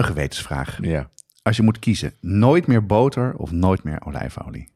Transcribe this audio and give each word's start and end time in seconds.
een 0.00 0.06
gewetensvraag. 0.06 0.78
Ja. 0.82 1.08
Als 1.42 1.56
je 1.56 1.62
moet 1.62 1.78
kiezen, 1.78 2.12
nooit 2.20 2.66
meer 2.66 2.86
boter 2.86 3.34
of 3.36 3.50
nooit 3.50 3.82
meer 3.84 4.00
olijfolie? 4.06 4.72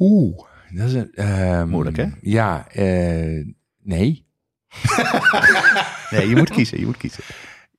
Oeh, 0.00 0.38
dat 0.70 0.86
is 0.88 0.92
een... 0.94 1.12
ehm, 1.14 1.68
Moeilijk, 1.68 1.96
hè? 1.96 2.06
Ja, 2.20 2.68
eh, 2.68 3.46
nee. 3.82 4.26
Nee, 6.10 6.28
je 6.28 6.34
moet 6.36 6.50
kiezen, 6.50 6.78
je 6.80 6.86
moet 6.86 6.96
kiezen. 6.96 7.24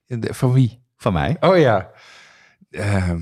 De- 0.06 0.34
Van 0.34 0.54
wie? 0.54 0.84
Van 0.98 1.14
mij. 1.14 1.38
Oh 1.40 1.58
ja. 1.58 1.92
Ehm, 2.70 3.22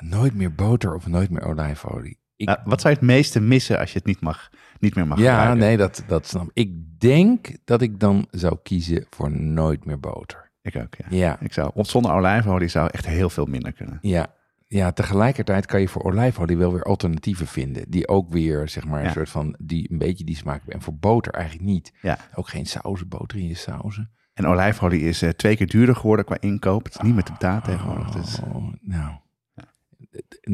nooit 0.00 0.34
meer 0.34 0.54
boter 0.54 0.94
of 0.94 1.06
nooit 1.06 1.30
meer 1.30 1.42
olijfolie. 1.44 2.18
Ik, 2.36 2.46
Nou, 2.46 2.58
wat 2.64 2.80
zou 2.80 2.92
je 2.94 2.98
het 3.00 3.08
meeste 3.08 3.40
missen 3.40 3.78
als 3.78 3.92
je 3.92 3.98
het 3.98 4.06
niet, 4.06 4.20
mag, 4.20 4.50
niet 4.78 4.94
meer 4.94 5.06
mag 5.06 5.18
ja, 5.18 5.34
gebruiken? 5.36 5.58
nee, 5.58 5.76
dat, 5.76 6.04
dat 6.06 6.26
snap 6.26 6.50
ik. 6.52 6.68
Ik 6.68 7.00
denk 7.00 7.50
dat 7.64 7.82
ik 7.82 8.00
dan 8.00 8.26
zou 8.30 8.58
kiezen 8.62 9.06
voor 9.10 9.30
nooit 9.30 9.84
meer 9.84 10.00
boter. 10.00 10.50
Ik 10.62 10.76
ook, 10.76 10.94
ja. 10.94 11.04
Ja, 11.10 11.36
Ik 11.40 11.52
zou, 11.52 11.70
zonder 11.74 12.12
olijfolie 12.12 12.68
zou 12.68 12.88
echt 12.92 13.06
heel 13.06 13.30
veel 13.30 13.46
minder 13.46 13.72
kunnen. 13.72 13.98
ja. 14.00 14.26
Ja, 14.66 14.92
tegelijkertijd 14.92 15.66
kan 15.66 15.80
je 15.80 15.88
voor 15.88 16.02
olijfolie 16.04 16.56
wel 16.56 16.72
weer 16.72 16.82
alternatieven 16.82 17.46
vinden. 17.46 17.84
Die 17.90 18.08
ook 18.08 18.32
weer, 18.32 18.68
zeg 18.68 18.86
maar, 18.86 18.98
een 19.00 19.06
Ja. 19.06 19.12
soort 19.12 19.28
van, 19.30 19.54
die 19.58 19.90
een 19.92 19.98
beetje 19.98 20.24
die 20.24 20.36
smaak 20.36 20.56
hebben. 20.56 20.74
En 20.74 20.82
voor 20.82 20.94
boter 20.94 21.32
eigenlijk 21.32 21.64
niet. 21.66 21.92
Ja. 22.02 22.18
Ook 22.34 22.48
geen 22.48 22.66
sauzen, 22.66 23.08
boter 23.08 23.38
in 23.38 23.46
je 23.48 23.54
sauzen. 23.54 24.10
En 24.34 24.46
olijfolie 24.46 25.00
is 25.00 25.22
eh, 25.22 25.28
twee 25.30 25.56
keer 25.56 25.66
duurder 25.66 25.96
geworden 25.96 26.24
qua 26.24 26.36
inkoop. 26.40 26.84
Het 26.84 26.94
is 26.94 27.00
niet 27.00 27.14
meer 27.14 27.22
te 27.24 27.32
betalen 27.32 27.62
tegenwoordig. 27.62 28.10
Dus. 28.10 28.40
Oh, 28.40 28.72
nou. 28.80 29.14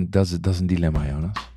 Dat 0.08 0.24
is, 0.24 0.30
dat 0.40 0.54
is 0.54 0.60
een 0.60 0.66
dilemma, 0.66 1.06
Jonas. 1.06 1.50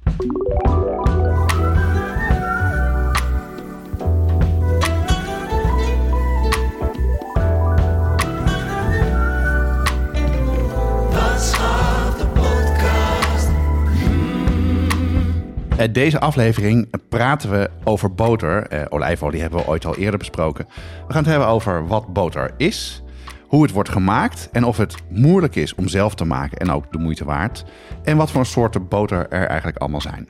Deze 15.87 16.19
aflevering 16.19 16.89
praten 17.09 17.51
we 17.51 17.69
over 17.83 18.13
boter. 18.13 18.67
Eh, 18.67 18.85
olijfolie 18.89 19.41
hebben 19.41 19.59
we 19.59 19.67
ooit 19.67 19.85
al 19.85 19.95
eerder 19.95 20.19
besproken. 20.19 20.65
We 21.07 21.13
gaan 21.13 21.21
het 21.21 21.31
hebben 21.31 21.47
over 21.47 21.87
wat 21.87 22.13
boter 22.13 22.51
is, 22.57 23.03
hoe 23.47 23.61
het 23.61 23.71
wordt 23.71 23.89
gemaakt 23.89 24.49
en 24.51 24.63
of 24.63 24.77
het 24.77 24.95
moeilijk 25.09 25.55
is 25.55 25.75
om 25.75 25.87
zelf 25.87 26.15
te 26.15 26.25
maken 26.25 26.57
en 26.57 26.71
ook 26.71 26.91
de 26.91 26.97
moeite 26.97 27.25
waard. 27.25 27.65
En 28.03 28.17
wat 28.17 28.31
voor 28.31 28.45
soorten 28.45 28.87
boter 28.87 29.29
er 29.29 29.47
eigenlijk 29.47 29.77
allemaal 29.77 30.01
zijn. 30.01 30.29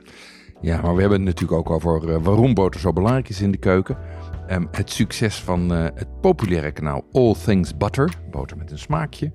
Ja, 0.61 0.81
maar 0.81 0.95
we 0.95 1.01
hebben 1.01 1.17
het 1.19 1.27
natuurlijk 1.27 1.59
ook 1.59 1.69
over 1.69 2.13
eh, 2.13 2.23
waarom 2.23 2.53
boter 2.53 2.79
zo 2.79 2.93
belangrijk 2.93 3.29
is 3.29 3.41
in 3.41 3.51
de 3.51 3.57
keuken. 3.57 3.97
Ehm, 4.47 4.65
het 4.71 4.91
succes 4.91 5.35
van 5.35 5.73
eh, 5.73 5.83
het 5.83 6.21
populaire 6.21 6.71
kanaal 6.71 7.05
All 7.11 7.35
Things 7.45 7.77
Butter, 7.77 8.13
boter 8.31 8.57
met 8.57 8.71
een 8.71 8.79
smaakje. 8.79 9.31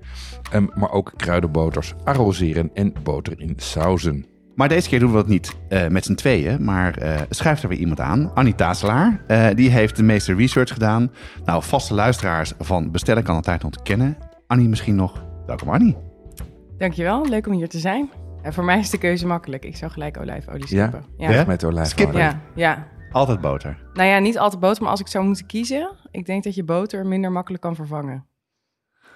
Ehm, 0.51 0.65
maar 0.75 0.91
ook 0.91 1.13
kruidenboters, 1.15 1.93
arroseren 2.03 2.69
en 2.73 2.93
boter 3.03 3.39
in 3.39 3.53
sauzen. 3.55 4.36
Maar 4.57 4.69
deze 4.69 4.89
keer 4.89 4.99
doen 4.99 5.09
we 5.11 5.15
dat 5.15 5.27
niet 5.27 5.55
eh, 5.69 5.87
met 5.87 6.05
z'n 6.05 6.13
tweeën, 6.13 6.63
maar 6.63 6.97
eh 6.97 7.21
schrijft 7.29 7.63
er 7.63 7.69
weer 7.69 7.77
iemand 7.77 7.99
aan. 7.99 8.31
Annie 8.33 8.55
Tazelaar, 8.55 9.23
eh, 9.27 9.47
die 9.55 9.69
heeft 9.69 9.95
de 9.95 10.03
meeste 10.03 10.33
research 10.33 10.73
gedaan. 10.73 11.11
Nou, 11.45 11.63
vaste 11.63 11.93
luisteraars 11.93 12.53
van 12.59 12.91
Bestellen 12.91 13.23
kan 13.23 13.35
altijd 13.35 13.63
ontkennen. 13.63 14.17
Annie 14.47 14.67
misschien 14.67 14.95
nog. 14.95 15.23
Welkom 15.45 15.69
Annie. 15.69 15.97
Dankjewel, 16.77 17.27
leuk 17.29 17.47
om 17.47 17.53
hier 17.53 17.69
te 17.69 17.79
zijn. 17.79 18.09
En 18.41 18.53
voor 18.53 18.63
mij 18.63 18.79
is 18.79 18.89
de 18.89 18.97
keuze 18.97 19.27
makkelijk. 19.27 19.65
Ik 19.65 19.75
zou 19.75 19.91
gelijk 19.91 20.19
olijfolie 20.19 20.67
skippen. 20.67 21.05
Ja, 21.17 21.29
Ja? 21.29 21.35
ja. 21.35 21.45
Met 21.45 21.63
olijfolie. 21.63 21.89
Skippen. 21.89 22.19
ja, 22.19 22.41
ja. 22.55 22.87
Altijd 23.11 23.41
boter. 23.41 23.77
Nou 23.93 24.09
ja, 24.09 24.19
niet 24.19 24.37
altijd 24.37 24.61
boter, 24.61 24.81
maar 24.81 24.91
als 24.91 24.99
ik 24.99 25.07
zou 25.07 25.25
moeten 25.25 25.45
kiezen, 25.45 25.89
ik 26.11 26.25
denk 26.25 26.43
dat 26.43 26.55
je 26.55 26.63
boter 26.63 27.05
minder 27.05 27.31
makkelijk 27.31 27.63
kan 27.63 27.75
vervangen 27.75 28.25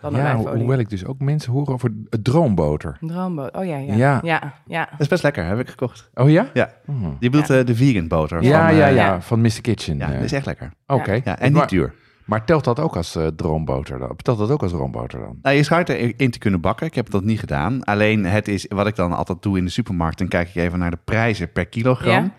dan 0.02 0.16
Ja, 0.16 0.32
olijfolie. 0.34 0.60
hoewel 0.60 0.80
ik 0.80 0.90
dus 0.90 1.06
ook 1.06 1.20
mensen 1.20 1.52
hoor 1.52 1.68
over 1.68 1.92
het 2.10 2.24
droomboter. 2.24 2.98
Droomboter. 3.02 3.60
Oh 3.60 3.66
ja, 3.66 3.78
ja. 3.78 3.94
Ja. 3.94 4.20
Ja, 4.24 4.54
ja. 4.66 4.88
Dat 4.92 5.00
is 5.00 5.08
best 5.08 5.24
lekker, 5.24 5.46
heb 5.46 5.60
ik 5.60 5.70
gekocht. 5.70 6.10
Oh 6.14 6.30
ja? 6.30 6.48
Ja. 6.54 6.70
Oh. 6.88 6.96
Je 7.20 7.30
bedoelt 7.30 7.48
Ja. 7.48 7.58
eh, 7.60 7.66
de 7.66 7.76
vegan 7.76 8.08
boter. 8.08 8.44
Ja, 8.44 8.68
van, 8.68 8.76
ja, 8.76 8.88
eh, 8.88 8.96
ja, 8.96 9.06
ja. 9.06 9.22
van 9.22 9.42
Mr. 9.42 9.62
Kitchen. 9.62 9.98
Ja, 9.98 10.08
dat 10.12 10.22
is 10.24 10.32
echt 10.32 10.46
lekker. 10.46 10.74
Oké. 10.88 11.22
Ja, 11.24 11.40
en 11.40 11.54
niet 11.54 11.70
duur. 11.70 11.94
maar 12.26 12.46
telt 12.46 12.64
dat 12.64 12.80
ook 12.80 12.96
als 12.96 13.16
eh, 13.16 13.28
droomboter 13.28 14.00
dan? 14.00 14.16
Telt 14.16 14.38
dat 14.38 14.52
ook 14.52 14.62
als 14.62 14.72
droomboter 14.72 15.20
dan? 15.20 15.40
Nou, 15.42 15.56
je 15.56 15.64
schijnt 15.64 15.90
erin 15.90 16.32
te 16.32 16.40
kunnen 16.40 16.62
bakken. 16.62 16.88
Ik 16.88 16.96
heb 16.96 17.10
dat 17.10 17.24
niet 17.24 17.40
gedaan. 17.40 17.84
Alleen 17.84 18.26
het 18.26 18.48
is 18.48 18.66
wat 18.70 18.88
ik 18.88 18.96
dan 18.96 19.14
altijd 19.14 19.42
doe 19.42 19.58
in 19.58 19.66
de 19.66 19.72
supermarkt. 19.72 20.18
Dan 20.18 20.28
kijk 20.28 20.48
ik 20.50 20.56
even 20.56 20.80
naar 20.80 20.92
de 20.92 21.00
prijzen 21.06 21.52
per 21.52 21.66
kilogram. 21.66 22.24
Ja. 22.24 22.32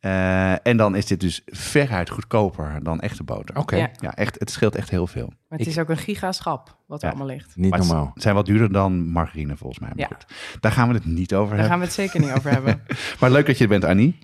Eh, 0.00 0.66
en 0.66 0.76
dan 0.76 0.94
is 0.94 1.06
dit 1.06 1.20
dus 1.20 1.42
veruit 1.46 2.10
goedkoper 2.10 2.78
dan 2.82 3.00
echte 3.00 3.22
boter. 3.22 3.56
Oké, 3.56 3.76
Ja. 3.76 3.90
Ja, 4.00 4.14
echt, 4.14 4.38
het 4.38 4.50
scheelt 4.50 4.74
echt 4.74 4.90
heel 4.90 5.06
veel. 5.06 5.26
Maar 5.26 5.58
het 5.58 5.60
Ik- 5.60 5.66
is 5.66 5.78
ook 5.78 5.88
een 5.88 5.96
gigaschap 5.96 6.76
wat 6.86 7.00
er 7.02 7.04
Ja. 7.08 7.14
allemaal 7.14 7.34
ligt. 7.34 7.56
niet 7.56 7.70
Maar 7.70 7.78
het 7.78 7.88
normaal. 7.88 8.10
zijn 8.14 8.34
wat 8.34 8.46
duurder 8.46 8.72
dan 8.72 9.06
margarine 9.08 9.56
volgens 9.56 9.78
mij. 9.80 9.88
Maar 9.88 9.98
Ja. 9.98 10.06
goed, 10.16 10.26
daar 10.60 10.72
gaan 10.72 10.88
we 10.88 10.94
het 10.94 11.04
niet 11.04 11.34
over 11.34 11.56
Daar 11.56 11.58
hebben. 11.58 11.68
gaan 11.70 11.78
we 11.78 11.84
het 11.84 11.94
zeker 11.94 12.20
niet 12.20 12.32
over 12.38 12.50
hebben. 12.50 12.82
Maar 13.20 13.30
leuk 13.30 13.46
dat 13.46 13.56
je 13.58 13.62
er 13.64 13.70
bent, 13.70 13.84
Annie. 13.84 14.18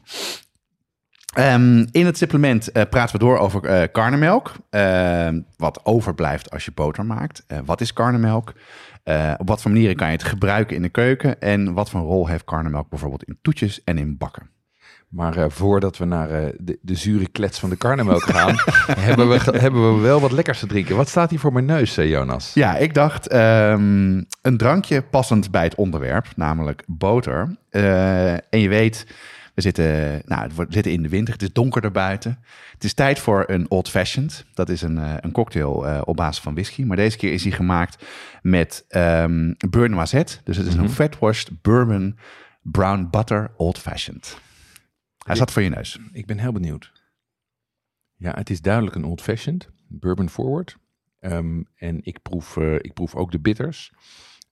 Ehm, 1.35 1.87
in 1.91 2.07
het 2.07 2.17
supplement 2.19 2.73
eh, 2.73 2.83
praten 2.91 3.19
we 3.19 3.25
door 3.25 3.39
over 3.39 3.65
eh 3.65 3.89
karnemelk. 3.93 4.53
Ehm, 4.71 5.41
wat 5.57 5.85
overblijft 5.85 6.51
als 6.51 6.65
je 6.65 6.73
boter 6.75 7.07
maakt. 7.07 7.45
Eh, 7.47 7.59
wat 7.65 7.81
is 7.81 7.93
karnemelk? 7.93 8.55
Eh, 9.03 9.35
op 9.37 9.49
wat 9.49 9.63
voor 9.63 9.71
manieren 9.71 9.97
kan 9.97 10.07
je 10.07 10.13
het 10.13 10.25
gebruiken 10.25 10.77
in 10.77 10.83
de 10.83 10.89
keuken? 10.89 11.41
En 11.41 11.73
wat 11.75 11.91
voor 11.91 12.01
rol 12.01 12.27
heeft 12.29 12.45
karnemelk 12.45 12.89
bijvoorbeeld 12.89 13.23
in 13.25 13.39
toetjes 13.43 13.85
en 13.85 13.99
in 13.99 14.17
bakken? 14.17 14.51
Maar 15.09 15.37
eh, 15.37 15.45
voordat 15.49 15.97
we 15.97 16.05
naar 16.05 16.31
eh, 16.31 16.53
de, 16.59 16.79
de 16.83 16.95
zure 16.95 17.29
klets 17.29 17.59
van 17.59 17.71
de 17.71 17.77
karnemelk 17.77 18.23
gaan, 18.23 18.55
hebben, 18.99 19.29
we, 19.29 19.59
hebben 19.59 19.95
we 19.95 20.01
wel 20.03 20.21
wat 20.21 20.33
lekkers 20.33 20.59
te 20.59 20.67
drinken. 20.67 20.97
Wat 20.97 21.09
staat 21.09 21.31
hier 21.31 21.39
voor 21.39 21.53
mijn 21.53 21.65
neus, 21.65 21.97
eh, 21.97 22.09
Jonas? 22.09 22.55
Ja, 22.55 22.77
ik 22.77 22.95
dacht 22.95 23.29
ehm, 23.29 24.23
een 24.43 24.57
drankje 24.57 25.03
passend 25.03 25.51
bij 25.51 25.63
het 25.63 25.75
onderwerp, 25.75 26.27
namelijk 26.37 26.83
boter. 26.87 27.57
En 27.71 28.61
je 28.61 28.69
weet, 28.69 29.07
we 29.55 29.61
zitten, 29.61 30.23
nou, 30.25 30.51
we 30.57 30.67
zitten 30.69 30.93
in 30.93 31.03
de 31.03 31.09
winter, 31.09 31.33
het 31.33 31.43
is 31.43 31.53
donkerder 31.53 31.91
buiten. 31.91 32.39
Het 32.73 32.85
is 32.85 32.95
tijd 32.95 33.19
voor 33.19 33.45
een 33.47 33.71
Old 33.71 33.89
Fashioned. 33.89 34.45
Dat 34.55 34.69
is 34.69 34.83
een, 34.83 34.97
een 35.21 35.33
cocktail 35.33 36.03
op 36.05 36.17
basis 36.17 36.43
van 36.43 36.55
whisky. 36.55 36.85
Maar 36.85 36.97
deze 36.97 37.17
keer 37.17 37.33
is 37.33 37.43
hij 37.43 37.53
gemaakt 37.53 38.05
met 38.43 38.85
ehm 38.89 39.53
Burn 39.71 39.91
Noisette. 39.91 40.37
Dus 40.45 40.57
het 40.57 40.67
is 40.67 40.75
een 40.75 40.91
fat-washed 40.91 41.63
bourbon 41.63 42.19
brown 42.63 43.09
butter 43.11 43.51
Old 43.57 43.79
Fashioned. 43.79 44.39
Hij 45.27 45.37
zat 45.37 45.51
voor 45.51 45.63
je 45.63 45.69
neus. 45.69 45.99
Ik 46.13 46.27
ben 46.27 46.39
heel 46.39 46.53
benieuwd. 46.53 46.93
Ja, 48.17 48.33
het 48.35 48.51
is 48.51 48.61
duidelijk 48.61 48.95
een 48.97 49.05
old-fashioned, 49.05 49.71
bourbon 49.89 50.29
forward. 50.29 50.77
Ehm, 51.21 51.63
en 51.77 51.99
ik 52.05 52.23
proef, 52.23 52.57
eh, 52.57 52.75
ik 52.75 52.93
proef 52.95 53.15
ook 53.15 53.31
de 53.33 53.39
bitters. 53.41 53.93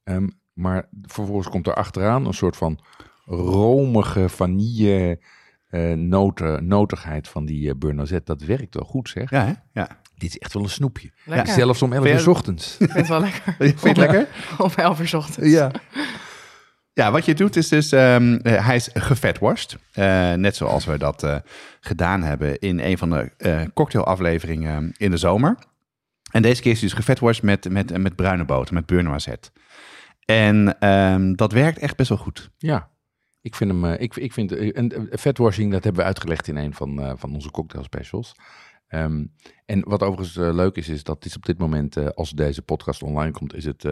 Ehm, 0.04 0.28
maar 0.52 0.88
vervolgens 1.02 1.48
komt 1.48 1.66
er 1.66 1.74
achteraan 1.74 2.26
een 2.26 2.34
soort 2.34 2.56
van 2.56 2.80
romige 3.26 4.28
vanille 4.28 5.20
eh, 5.68 5.92
noten, 5.92 6.66
notigheid 6.66 7.28
van 7.28 7.44
die 7.44 7.66
uh, 7.68 7.72
Bernazet. 7.78 8.26
Dat 8.26 8.42
werkt 8.42 8.74
wel 8.74 8.84
goed, 8.84 9.08
zeg. 9.08 9.30
Ja, 9.30 9.44
hè? 9.44 9.52
Ja. 9.80 10.00
Dit 10.14 10.28
is 10.28 10.38
echt 10.38 10.52
wel 10.52 10.62
een 10.62 10.68
snoepje. 10.68 11.10
Lekker. 11.24 11.52
Zelfs 11.54 11.82
om 11.82 11.92
11 11.92 12.04
uur 12.04 12.08
Vind 12.10 12.20
's 12.20 12.24
je- 12.24 12.30
ochtends. 12.30 12.74
Vind 12.76 12.92
het 12.92 13.08
wel 13.08 13.20
lekker. 13.20 13.54
Vind 13.58 13.80
je 13.80 13.88
het 13.88 13.96
lekker? 13.96 14.28
Om 14.58 14.70
11 14.76 15.00
uur 15.00 15.08
's 15.08 15.14
ochtends. 15.14 15.50
ja. 15.50 15.70
Ja, 16.94 17.10
wat 17.12 17.24
je 17.24 17.34
doet 17.34 17.56
is 17.56 17.68
dus, 17.68 17.92
ehm, 17.92 18.34
eh, 18.34 18.66
hij 18.66 18.76
is 18.76 18.88
gevetworst. 18.92 19.78
Eh, 19.92 20.32
net 20.32 20.56
zoals 20.56 20.84
we 20.84 20.98
dat 20.98 21.22
eh, 21.22 21.36
gedaan 21.80 22.22
hebben 22.22 22.58
in 22.58 22.78
een 22.78 22.98
van 22.98 23.10
de 23.10 23.70
cocktailafleveringen 23.74 24.92
in 24.96 25.10
de 25.10 25.16
zomer. 25.16 25.58
En 26.30 26.42
deze 26.42 26.62
keer 26.62 26.72
is 26.72 26.80
hij 26.80 26.88
dus 26.88 26.98
gevetworst 26.98 27.42
met, 27.42 27.70
met, 27.70 27.98
met 27.98 28.16
bruine 28.16 28.44
boter, 28.44 28.74
met 28.74 28.86
beurre 28.86 29.08
noisette. 29.08 29.50
En 30.24 30.80
ehm, 30.80 31.34
dat 31.34 31.52
werkt 31.52 31.78
echt 31.78 31.96
best 31.96 32.08
wel 32.08 32.18
goed. 32.18 32.50
Ja, 32.58 32.88
ik 33.40 33.54
vind 33.54 33.70
hem. 33.70 33.84
ik, 33.84 34.16
ik 34.16 34.32
vind 34.32 34.52
en 34.72 35.08
vetwashing, 35.10 35.72
dat 35.72 35.84
hebben 35.84 36.02
we 36.02 36.08
uitgelegd 36.08 36.48
in 36.48 36.56
een 36.56 36.74
van, 36.74 37.14
van 37.18 37.34
onze 37.34 37.50
cocktail 37.50 37.84
specials. 37.84 38.34
Ehm, 38.88 39.24
en 39.66 39.88
wat 39.88 40.02
overigens 40.02 40.36
leuk 40.56 40.76
is, 40.76 40.88
is 40.88 41.02
dat 41.02 41.24
is 41.24 41.36
op 41.36 41.46
dit 41.46 41.58
moment, 41.58 42.14
als 42.14 42.30
deze 42.30 42.62
podcast 42.62 43.02
online 43.02 43.32
komt, 43.32 43.54
is 43.54 43.64
het 43.64 43.84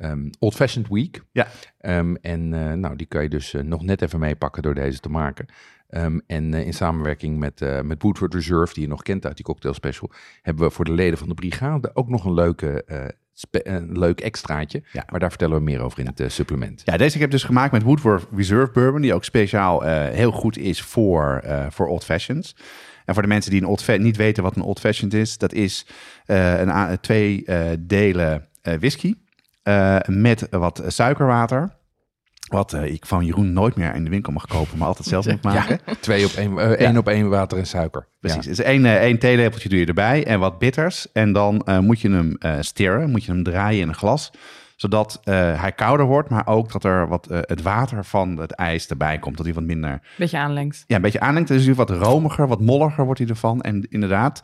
eh, 0.00 0.10
ehm, 0.10 0.30
Old 0.38 0.54
Fashioned 0.54 0.90
Week. 0.90 1.22
Ja. 1.32 1.48
Ehm, 1.78 2.14
en 2.14 2.54
eh, 2.54 2.72
nou, 2.72 2.96
die 2.96 3.06
kan 3.06 3.22
je 3.22 3.28
dus 3.28 3.54
eh, 3.54 3.62
nog 3.62 3.82
net 3.82 4.02
even 4.02 4.18
meepakken 4.18 4.62
door 4.62 4.74
deze 4.74 4.98
te 4.98 5.08
maken. 5.08 5.46
Ehm, 5.88 6.18
en 6.26 6.54
eh, 6.54 6.66
in 6.66 6.72
samenwerking 6.72 7.38
met, 7.38 7.60
met 7.82 8.02
Woodford 8.02 8.34
Reserve, 8.34 8.74
die 8.74 8.82
je 8.82 8.88
nog 8.88 9.02
kent 9.02 9.26
uit 9.26 9.36
die 9.36 9.44
cocktail 9.44 9.74
special, 9.74 10.10
hebben 10.42 10.64
we 10.64 10.70
voor 10.70 10.84
de 10.84 10.92
leden 10.92 11.18
van 11.18 11.28
de 11.28 11.34
brigade 11.34 11.90
ook 11.94 12.08
nog 12.08 12.24
een 12.24 12.34
leuke 12.34 12.84
een 13.50 13.98
leuk 13.98 14.20
extraatje. 14.20 14.82
Ja. 14.92 15.04
Maar 15.10 15.20
daar 15.20 15.28
vertellen 15.28 15.56
we 15.56 15.62
meer 15.62 15.80
over 15.80 15.98
in 15.98 16.06
het 16.06 16.32
supplement. 16.32 16.82
Ja, 16.84 16.96
deze 16.96 17.12
heb 17.12 17.26
ik 17.26 17.30
dus 17.30 17.44
gemaakt 17.44 17.72
met 17.72 17.82
Woodworth 17.82 18.26
Reserve 18.34 18.72
Bourbon, 18.72 19.00
die 19.00 19.14
ook 19.14 19.24
speciaal 19.24 19.82
heel 19.82 20.30
goed 20.30 20.58
is 20.58 20.82
voor, 20.82 21.44
voor 21.70 21.86
old 21.86 22.04
fashions. 22.04 22.56
En 23.04 23.14
voor 23.14 23.22
de 23.22 23.28
mensen 23.28 23.50
die 23.50 23.60
een 23.60 23.66
old 23.66 23.98
niet 23.98 24.16
weten 24.16 24.42
wat 24.42 24.56
een 24.56 24.62
old 24.62 24.80
fashioned 24.80 25.14
is, 25.14 25.38
dat 25.38 25.52
is 25.52 25.86
een, 26.26 27.00
twee 27.00 27.44
delen 27.78 28.48
whisky 28.62 29.14
met 30.06 30.46
wat 30.50 30.82
suikerwater. 30.86 31.78
Wat 32.48 32.72
eh, 32.72 32.84
ik 32.92 33.06
van 33.06 33.24
Jeroen 33.24 33.52
nooit 33.52 33.76
meer 33.76 33.94
in 33.94 34.04
de 34.04 34.10
winkel 34.10 34.32
mag 34.32 34.46
kopen, 34.46 34.78
maar 34.78 34.86
altijd 34.88 35.08
zelf 35.08 35.26
moet 35.26 35.42
maken. 35.42 35.80
Twee 36.00 36.24
op 36.24 36.30
één, 36.32 36.58
eh, 36.58 36.70
één 36.86 36.96
op 36.96 37.08
één 37.08 37.28
water 37.28 37.58
en 37.58 37.66
suiker. 37.66 38.06
Precies. 38.20 38.46
Dus 38.46 38.58
één, 38.58 38.84
eh, 38.84 38.94
één 38.94 39.18
theelepeltje 39.18 39.68
doe 39.68 39.78
je 39.78 39.86
erbij 39.86 40.26
en 40.26 40.40
wat 40.40 40.58
bitters. 40.58 41.12
En 41.12 41.32
dan 41.32 41.62
eh, 41.64 41.78
moet 41.78 42.00
je 42.00 42.10
hem 42.10 42.36
eh 42.38 42.54
stirren, 42.60 43.10
moet 43.10 43.24
je 43.24 43.32
hem 43.32 43.42
draaien 43.42 43.80
in 43.80 43.88
een 43.88 43.94
glas. 43.94 44.30
Zodat 44.76 45.20
eh, 45.24 45.60
hij 45.60 45.72
kouder 45.72 46.06
wordt, 46.06 46.28
maar 46.30 46.46
ook 46.46 46.72
dat 46.72 46.84
er 46.84 47.08
wat 47.08 47.26
eh, 47.26 47.38
het 47.42 47.62
water 47.62 48.04
van 48.04 48.36
het 48.36 48.50
ijs 48.52 48.86
erbij 48.88 49.18
komt. 49.18 49.36
Dat 49.36 49.46
hij 49.46 49.54
wat 49.54 49.64
minder, 49.64 50.00
Beetje 50.16 50.38
aanlengt. 50.38 50.84
ja, 50.86 50.96
een 50.96 51.02
beetje 51.02 51.20
aanlengt. 51.20 51.48
Dus 51.48 51.64
hij 51.64 51.74
wat 51.74 51.90
romiger, 51.90 52.46
wat 52.48 52.60
molliger 52.60 53.04
wordt 53.04 53.20
hij 53.20 53.28
ervan. 53.28 53.60
En 53.60 53.86
inderdaad, 53.90 54.42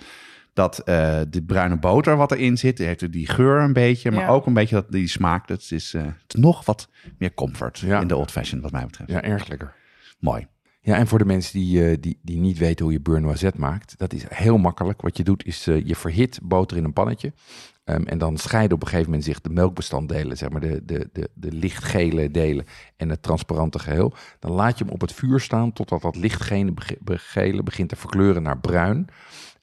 dat 0.57 0.79
eh, 0.79 1.21
de 1.29 1.43
bruine 1.43 1.77
boter 1.79 2.17
wat 2.17 2.33
erin 2.33 2.59
zit, 2.59 2.79
heeft 2.79 3.13
die 3.13 3.29
geur 3.29 3.61
een 3.61 3.73
beetje. 3.73 4.11
Maar 4.11 4.21
Ja. 4.25 4.29
ook 4.29 4.47
een 4.47 4.53
beetje 4.55 4.75
dat, 4.75 4.93
die 4.93 5.09
smaak. 5.09 5.49
Dat 5.49 5.67
is, 5.71 5.95
eh, 5.95 6.07
nog 6.37 6.65
wat 6.65 6.89
meer 7.19 7.35
comfort 7.35 7.79
Ja. 7.79 8.01
in 8.01 8.07
de 8.09 8.17
old 8.17 8.31
fashion, 8.31 8.61
wat 8.61 8.71
mij 8.73 8.85
betreft. 8.85 9.11
Ja, 9.11 9.23
erg 9.23 9.49
lekker. 9.49 9.75
Mooi. 10.19 10.47
Ja, 10.81 10.97
en 10.97 11.07
voor 11.07 11.19
de 11.19 11.25
mensen 11.25 11.59
die, 11.59 11.91
eh, 11.91 11.97
die, 12.01 12.19
die 12.23 12.39
niet 12.39 12.59
weten 12.59 12.85
hoe 12.85 12.95
je 12.95 13.01
beurre 13.01 13.21
noisette 13.21 13.59
maakt, 13.61 13.99
dat 13.99 14.13
is 14.13 14.25
heel 14.29 14.59
makkelijk. 14.59 15.01
Wat 15.01 15.17
je 15.17 15.25
doet 15.25 15.45
is, 15.47 15.65
je 15.65 15.97
verhit 15.97 16.39
boter 16.43 16.77
in 16.77 16.85
een 16.85 16.93
pannetje. 16.93 17.33
Ehm, 17.85 18.03
en 18.03 18.19
dan 18.19 18.37
scheiden 18.37 18.77
op 18.77 18.83
een 18.83 18.89
gegeven 18.89 19.09
moment 19.11 19.25
zich 19.29 19.41
de 19.41 19.51
melkbestanddelen, 19.51 20.37
zeg 20.37 20.49
maar 20.49 20.61
de, 20.61 20.83
de, 20.85 21.09
de, 21.13 21.29
de 21.35 21.53
lichtgele 21.53 22.31
delen 22.31 22.65
en 22.97 23.09
het 23.09 23.23
transparante 23.23 23.79
geheel. 23.79 24.15
Dan 24.39 24.51
laat 24.53 24.79
je 24.79 24.85
hem 24.85 24.93
op 24.93 25.01
het 25.01 25.13
vuur 25.13 25.41
staan 25.41 25.73
totdat 25.73 26.03
dat 26.03 26.17
lichtgele 26.17 27.63
begint 27.63 27.89
te 27.89 27.97
verkleuren 27.97 28.43
naar 28.43 28.59
bruin. 28.59 29.07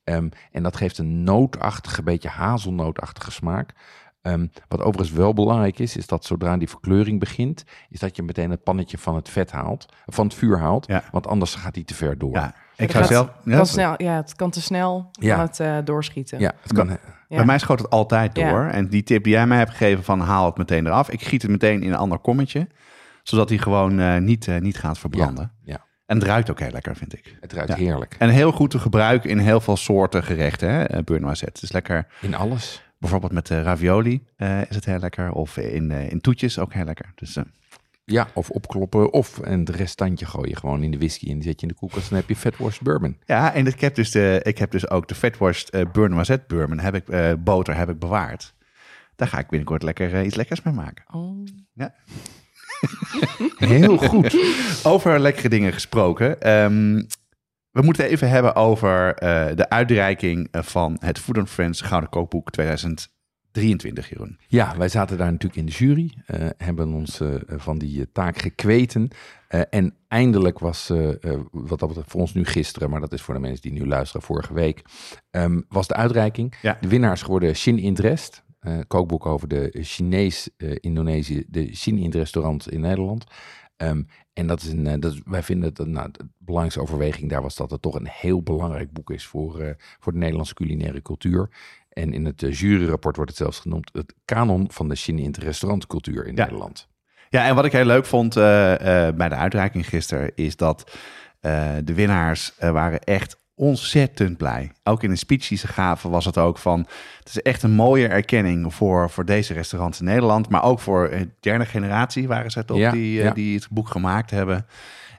Ehm, 0.03 0.29
en 0.51 0.63
dat 0.63 0.75
geeft 0.75 0.97
een 0.97 1.23
nootachtige, 1.23 2.03
beetje 2.03 2.29
hazelnootachtige 2.29 3.31
smaak. 3.31 3.73
Ehm, 4.21 4.47
wat 4.67 4.81
overigens 4.81 5.11
wel 5.17 5.33
belangrijk 5.33 5.79
is, 5.79 5.97
is 5.97 6.07
dat 6.07 6.25
zodra 6.25 6.57
die 6.57 6.69
verkleuring 6.69 7.19
begint, 7.19 7.63
is 7.89 7.99
dat 7.99 8.15
je 8.15 8.23
meteen 8.23 8.49
het 8.51 8.63
pannetje 8.63 8.97
van 8.97 9.15
het 9.15 9.29
vet 9.29 9.51
haalt, 9.51 9.85
van 10.05 10.25
het 10.25 10.33
vuur 10.35 10.59
haalt, 10.59 10.87
Ja. 10.87 11.03
want 11.11 11.27
anders 11.27 11.55
gaat 11.55 11.75
hij 11.75 11.83
te 11.83 11.93
ver 11.93 12.17
door. 12.17 12.31
Ja, 12.35 12.53
ik 12.75 12.91
gaat- 12.91 13.07
zelf... 13.07 13.29
Ja, 13.45 13.55
Kan 13.55 13.65
snel, 13.65 13.93
ja, 13.97 14.15
het 14.15 14.35
kan 14.35 14.49
te 14.49 14.61
snel 14.61 15.09
Ja. 15.11 15.35
kan 15.35 15.45
het 15.45 15.59
eh, 15.59 15.77
doorschieten. 15.83 16.39
Ja, 16.39 16.51
het 16.61 16.73
kan. 16.73 16.87
Ja. 16.87 16.97
Bij 17.27 17.45
mij 17.45 17.59
schoot 17.59 17.79
het 17.79 17.89
altijd 17.89 18.35
door. 18.35 18.43
Ja. 18.45 18.71
En 18.71 18.87
die 18.89 19.03
tip 19.03 19.23
die 19.23 19.33
jij 19.33 19.47
mij 19.47 19.57
hebt 19.57 19.69
gegeven 19.71 20.03
van 20.03 20.19
haal 20.19 20.45
het 20.45 20.57
meteen 20.57 20.85
eraf. 20.85 21.09
Ik 21.09 21.21
giet 21.21 21.41
het 21.41 21.51
meteen 21.51 21.81
in 21.83 21.89
een 21.91 21.97
ander 21.97 22.17
kommetje. 22.19 22.67
Zodat 23.23 23.49
hij 23.49 23.57
gewoon 23.57 23.99
eh, 23.99 24.17
niet, 24.17 24.47
eh, 24.47 24.57
niet 24.61 24.77
gaat 24.77 24.97
verbranden. 24.97 25.51
ja. 25.63 25.85
En 26.13 26.19
het 26.19 26.27
ruikt 26.27 26.49
ook 26.49 26.59
heel 26.59 26.71
lekker, 26.71 26.95
vind 26.95 27.13
ik. 27.13 27.35
Het 27.41 27.53
ruikt 27.53 27.69
Ja. 27.69 27.75
heerlijk. 27.75 28.15
En 28.19 28.29
heel 28.29 28.51
goed 28.51 28.69
te 28.71 28.79
gebruiken 28.79 29.29
in 29.29 29.37
heel 29.37 29.61
veel 29.61 29.77
soorten 29.77 30.23
gerechten. 30.23 30.69
Hè? 30.69 30.83
eh, 30.83 31.03
beurre 31.03 31.23
noisette. 31.25 31.53
Het 31.53 31.63
is 31.63 31.71
lekker, 31.71 32.07
In 32.21 32.35
alles. 32.35 32.81
bijvoorbeeld 32.97 33.31
met 33.31 33.47
de 33.47 33.61
ravioli 33.61 34.23
eh, 34.35 34.61
is 34.69 34.75
het 34.75 34.85
heel 34.85 34.99
lekker. 34.99 35.31
Of 35.31 35.57
in, 35.57 35.91
eh, 35.91 36.11
in 36.11 36.21
toetjes 36.21 36.59
ook 36.59 36.73
heel 36.73 36.85
lekker. 36.85 37.11
Dus 37.15 37.35
eh, 37.35 37.43
Ja, 38.05 38.27
of 38.33 38.49
opkloppen 38.49 39.13
of 39.13 39.39
een 39.41 39.65
restantje 39.71 40.25
gooien 40.25 40.57
gewoon 40.57 40.83
in 40.83 40.91
de 40.91 40.97
whisky 40.97 41.29
en 41.29 41.33
die 41.33 41.43
zet 41.43 41.59
je 41.59 41.67
in 41.67 41.73
de 41.73 41.79
koelkast. 41.79 42.09
Dan 42.09 42.19
heb 42.19 42.29
je 42.29 42.35
fatworst 42.35 42.81
bourbon. 42.81 43.17
ja, 43.25 43.53
en 43.53 43.67
ik 43.67 43.81
heb 43.81 43.95
dus, 43.95 44.11
de, 44.11 44.39
ik 44.43 44.57
heb 44.57 44.71
dus 44.71 44.89
ook 44.89 45.07
de 45.07 45.15
vetworst 45.15 45.69
eh 45.69 45.85
noisette 45.93 46.45
bourbon. 46.47 46.79
Heb 46.79 46.95
ik, 46.95 47.09
eh, 47.09 47.33
boter 47.39 47.75
heb 47.77 47.89
ik 47.89 47.99
bewaard. 47.99 48.53
Daar 49.15 49.27
ga 49.27 49.39
ik 49.39 49.47
binnenkort 49.47 49.83
lekker 49.83 50.13
eh, 50.13 50.25
iets 50.25 50.35
lekkers 50.35 50.61
mee 50.61 50.73
maken. 50.73 51.03
Oh. 51.11 51.45
Heel 53.57 53.97
goed. 53.97 54.37
Over 54.83 55.19
lekkere 55.19 55.49
dingen 55.49 55.73
gesproken. 55.73 56.41
ehm, 56.41 57.01
we 57.73 57.81
moeten 57.81 58.05
even 58.05 58.29
hebben 58.29 58.55
over 58.55 59.15
eh, 59.15 59.55
de 59.55 59.69
uitreiking 59.69 60.47
eh, 60.51 60.61
van 60.61 60.97
het 60.99 61.19
Food 61.19 61.37
and 61.37 61.49
Friends 61.49 61.81
Gouden 61.81 62.09
Kookboek 62.09 62.51
2023, 62.51 64.09
Jeroen. 64.09 64.37
Ja, 64.47 64.77
wij 64.77 64.89
zaten 64.89 65.17
daar 65.17 65.31
natuurlijk 65.31 65.59
in 65.59 65.65
de 65.65 65.71
jury, 65.71 66.13
eh, 66.25 66.47
hebben 66.57 66.93
ons 66.93 67.21
van 67.47 67.77
die 67.77 68.11
taak 68.11 68.41
gekweten. 68.41 69.07
En 69.69 69.95
eindelijk 70.07 70.59
was, 70.59 70.91
wat 71.51 71.79
dat 71.79 71.87
betreft 71.87 72.11
voor 72.11 72.21
ons 72.21 72.33
nu 72.33 72.45
gisteren, 72.45 72.89
maar 72.89 72.99
dat 72.99 73.13
is 73.13 73.21
voor 73.21 73.33
de 73.33 73.39
mensen 73.39 73.61
die 73.61 73.71
nu 73.71 73.87
luisteren 73.87 74.21
vorige 74.21 74.53
week, 74.53 74.81
ehm, 75.29 75.61
was 75.67 75.87
de 75.87 75.95
uitreiking. 75.95 76.55
Ja. 76.61 76.77
De 76.81 76.87
winnaar 76.87 77.13
is 77.13 77.21
geworden 77.21 77.55
Shin 77.55 77.79
Interest, 77.79 78.43
eh, 78.63 78.79
kookboek 78.87 79.25
over 79.25 79.47
de 79.47 79.69
Chinees-Indonesië, 79.81 81.43
de 81.47 81.75
Shin 81.75 81.97
Int 81.97 82.15
restaurant 82.15 82.71
in 82.71 82.81
Nederland. 82.81 83.23
Ehm, 83.77 84.03
en 84.33 84.47
dat 84.47 84.61
is 84.61 84.67
een, 84.71 84.87
eh, 84.87 84.99
dat 84.99 85.13
is- 85.13 85.21
wij 85.25 85.43
vinden 85.43 85.73
dat 85.73 85.87
nou, 85.87 86.09
de 86.11 86.27
belangrijkste 86.37 86.81
overweging 86.81 87.29
daar 87.29 87.41
was 87.41 87.55
dat 87.55 87.71
het 87.71 87.81
toch 87.81 87.95
een 87.95 88.07
heel 88.09 88.41
belangrijk 88.41 88.91
boek 88.91 89.11
is 89.11 89.25
voor, 89.25 89.59
eh, 89.59 89.73
voor 89.99 90.11
de 90.11 90.17
Nederlandse 90.17 90.53
culinaire 90.53 91.01
cultuur. 91.01 91.49
En 91.89 92.13
in 92.13 92.25
het 92.25 92.43
eh, 92.43 92.53
juryrapport 92.53 93.15
wordt 93.15 93.31
het 93.31 93.39
zelfs 93.39 93.59
genoemd 93.59 93.89
het 93.93 94.13
kanon 94.25 94.65
van 94.71 94.87
de 94.89 94.95
Shin 94.95 95.19
Int 95.19 95.37
restaurantcultuur 95.37 96.25
in 96.27 96.35
Ja. 96.35 96.43
Nederland. 96.43 96.87
Ja, 97.29 97.47
en 97.47 97.55
wat 97.55 97.65
ik 97.65 97.71
heel 97.71 97.85
leuk 97.85 98.05
vond 98.05 98.35
eh, 98.35 99.07
eh, 99.07 99.15
bij 99.15 99.29
de 99.29 99.35
uitreiking 99.35 99.87
gisteren 99.87 100.31
is 100.35 100.55
dat 100.55 100.97
eh, 101.39 101.75
de 101.83 101.93
winnaars 101.93 102.55
eh, 102.57 102.71
waren 102.71 102.99
echt 102.99 103.37
ontzettend 103.63 104.37
blij. 104.37 104.71
Ook 104.83 105.03
in 105.03 105.09
de 105.09 105.15
speech 105.15 105.47
die 105.47 105.57
ze 105.57 105.67
gaven 105.67 106.09
was 106.09 106.25
het 106.25 106.37
ook 106.37 106.57
van... 106.57 106.79
het 107.19 107.27
is 107.27 107.41
echt 107.41 107.63
een 107.63 107.71
mooie 107.71 108.07
erkenning 108.07 108.73
voor, 108.73 109.09
voor 109.09 109.25
deze 109.25 109.53
restaurants 109.53 109.99
in 109.99 110.05
Nederland... 110.05 110.49
maar 110.49 110.63
ook 110.63 110.79
voor 110.79 111.09
de 111.09 111.29
derde 111.39 111.65
generatie 111.65 112.27
waren 112.27 112.51
ze 112.51 112.65
toch 112.65 112.77
Ja, 112.77 112.91
die, 112.91 113.19
eh, 113.19 113.25
ja. 113.25 113.33
die 113.33 113.55
het 113.55 113.67
boek 113.69 113.89
gemaakt 113.89 114.31
hebben. 114.31 114.65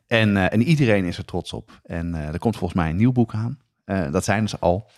En, 0.06 0.36
eh, 0.36 0.52
en 0.52 0.62
iedereen 0.62 1.04
is 1.04 1.18
er 1.18 1.24
trots 1.24 1.52
op. 1.52 1.80
En 1.82 2.14
eh, 2.14 2.32
er 2.32 2.38
komt 2.38 2.56
volgens 2.56 2.80
mij 2.80 2.90
een 2.90 2.96
nieuw 2.96 3.12
boek 3.12 3.34
aan. 3.34 3.58
Eh, 3.84 4.10
dat 4.10 4.24
zijn 4.24 4.48
ze 4.48 4.56
al. 4.58 4.90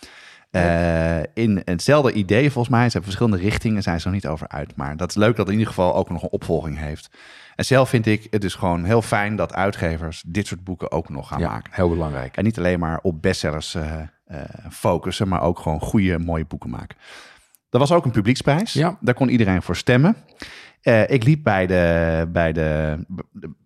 Eh, 0.51 1.19
in 1.35 1.63
hetzelfde 1.65 2.13
idee 2.13 2.51
volgens 2.51 2.75
mij. 2.75 2.85
Ze 2.85 2.93
hebben 2.99 3.11
verschillende 3.13 3.49
richtingen, 3.49 3.83
zijn 3.83 4.01
ze 4.01 4.07
nog 4.07 4.15
niet 4.15 4.27
over 4.27 4.49
uit. 4.49 4.77
Maar 4.77 4.97
dat 4.97 5.09
is 5.11 5.17
leuk 5.17 5.29
dat 5.29 5.39
het 5.39 5.47
in 5.49 5.53
ieder 5.53 5.69
geval 5.75 5.95
ook 5.95 6.11
nog 6.11 6.23
een 6.23 6.31
opvolging 6.31 6.79
heeft. 6.79 7.11
En 7.57 7.65
zelf 7.65 7.89
vind 7.89 8.07
ik 8.07 8.27
het 8.31 8.41
dus 8.41 8.55
gewoon 8.55 8.85
heel 8.85 9.03
fijn 9.03 9.37
dat 9.37 9.55
uitgevers 9.55 10.23
dit 10.27 10.47
soort 10.47 10.65
boeken 10.65 10.91
ook 10.91 11.09
nog 11.09 11.29
gaan 11.29 11.39
Ja, 11.41 11.49
maken. 11.49 11.73
heel 11.75 11.89
belangrijk. 11.89 12.37
En 12.37 12.45
niet 12.45 12.59
alleen 12.59 12.79
maar 12.79 12.99
op 13.03 13.23
bestsellers 13.23 13.75
eh, 13.75 14.01
eh, 14.27 14.41
focussen, 14.71 15.29
maar 15.29 15.43
ook 15.43 15.59
gewoon 15.59 15.81
goede, 15.81 16.19
mooie 16.19 16.45
boeken 16.45 16.71
maken. 16.71 16.97
Er 17.71 17.79
was 17.79 17.93
ook 17.93 18.05
een 18.05 18.11
publieksprijs. 18.11 18.73
Ja. 18.73 18.97
Daar 19.01 19.15
kon 19.15 19.29
iedereen 19.29 19.63
voor 19.63 19.77
stemmen. 19.77 20.17
Ik 21.07 21.25
liep 21.25 21.43
bij 21.43 21.67
de, 21.67 22.29
bij 22.33 22.53
de, 22.53 22.99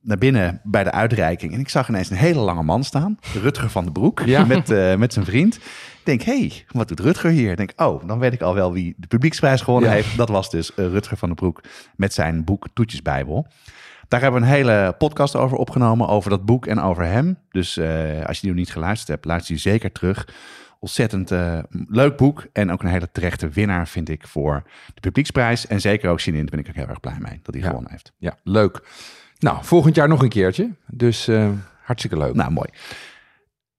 naar 0.02 0.18
binnen 0.18 0.60
bij 0.64 0.84
de 0.84 0.92
uitreiking 0.92 1.52
en 1.54 1.60
ik 1.60 1.68
zag 1.68 1.88
ineens 1.88 2.10
een 2.10 2.16
hele 2.16 2.40
lange 2.40 2.62
man 2.62 2.84
staan. 2.84 3.18
Rutger 3.42 3.70
van 3.70 3.84
den 3.84 3.92
Broek, 3.92 4.20
Ja. 4.24 4.44
met, 4.54 4.98
met 4.98 5.12
zijn 5.12 5.24
vriend. 5.24 5.58
Denk, 6.10 6.22
hé, 6.22 6.38
hey, 6.38 6.64
wat 6.68 6.88
doet 6.88 7.00
Rutger 7.00 7.30
hier? 7.30 7.50
Ik 7.50 7.56
denk, 7.56 7.72
oh, 7.76 8.06
dan 8.08 8.18
weet 8.18 8.32
ik 8.32 8.40
al 8.42 8.54
wel 8.54 8.72
wie 8.72 8.94
de 8.96 9.06
publieksprijs 9.06 9.60
gewonnen 9.60 9.88
Ja. 9.90 9.94
heeft. 9.96 10.16
Dat 10.16 10.28
was 10.28 10.50
dus 10.50 10.74
eh, 10.74 10.86
Rutger 10.86 11.16
van 11.16 11.28
den 11.28 11.36
Broek 11.36 11.60
met 11.96 12.12
zijn 12.14 12.44
boek 12.44 12.66
Toetjesbijbel. 12.74 13.46
Daar 14.08 14.20
hebben 14.20 14.40
we 14.40 14.46
een 14.46 14.52
hele 14.52 14.94
podcast 14.98 15.36
over 15.36 15.56
opgenomen, 15.56 16.08
over 16.08 16.30
dat 16.30 16.44
boek 16.44 16.66
en 16.66 16.80
over 16.80 17.04
hem. 17.04 17.38
Dus 17.50 17.76
eh, 17.76 18.24
als 18.26 18.36
je 18.36 18.40
die 18.40 18.50
nog 18.50 18.58
niet 18.58 18.72
geluisterd 18.72 19.08
hebt, 19.08 19.24
luister 19.24 19.52
die 19.54 19.62
zeker 19.62 19.92
terug. 19.92 20.28
Ontzettend 20.78 21.30
eh, 21.30 21.58
leuk 21.88 22.16
boek 22.16 22.46
en 22.52 22.72
ook 22.72 22.82
een 22.82 22.88
hele 22.88 23.08
terechte 23.12 23.48
winnaar 23.48 23.88
vind 23.88 24.08
ik 24.08 24.26
voor 24.26 24.62
de 24.94 25.00
publieksprijs. 25.00 25.66
En 25.66 25.80
zeker 25.80 26.10
ook 26.10 26.20
Sinin, 26.20 26.40
daar 26.40 26.50
ben 26.50 26.58
ik 26.58 26.68
ook 26.68 26.74
heel 26.74 26.88
erg 26.88 27.00
blij 27.00 27.16
mee 27.18 27.40
dat 27.42 27.54
hij 27.54 27.62
Ja. 27.62 27.68
gewonnen 27.68 27.90
heeft. 27.90 28.12
Ja, 28.18 28.36
leuk. 28.44 28.82
Nou, 29.38 29.58
volgend 29.60 29.94
jaar 29.94 30.08
nog 30.08 30.22
een 30.22 30.28
keertje. 30.28 30.70
Dus 30.86 31.28
hartstikke 31.82 32.18
leuk. 32.18 32.34
Nou, 32.34 32.50
mooi. 32.50 32.68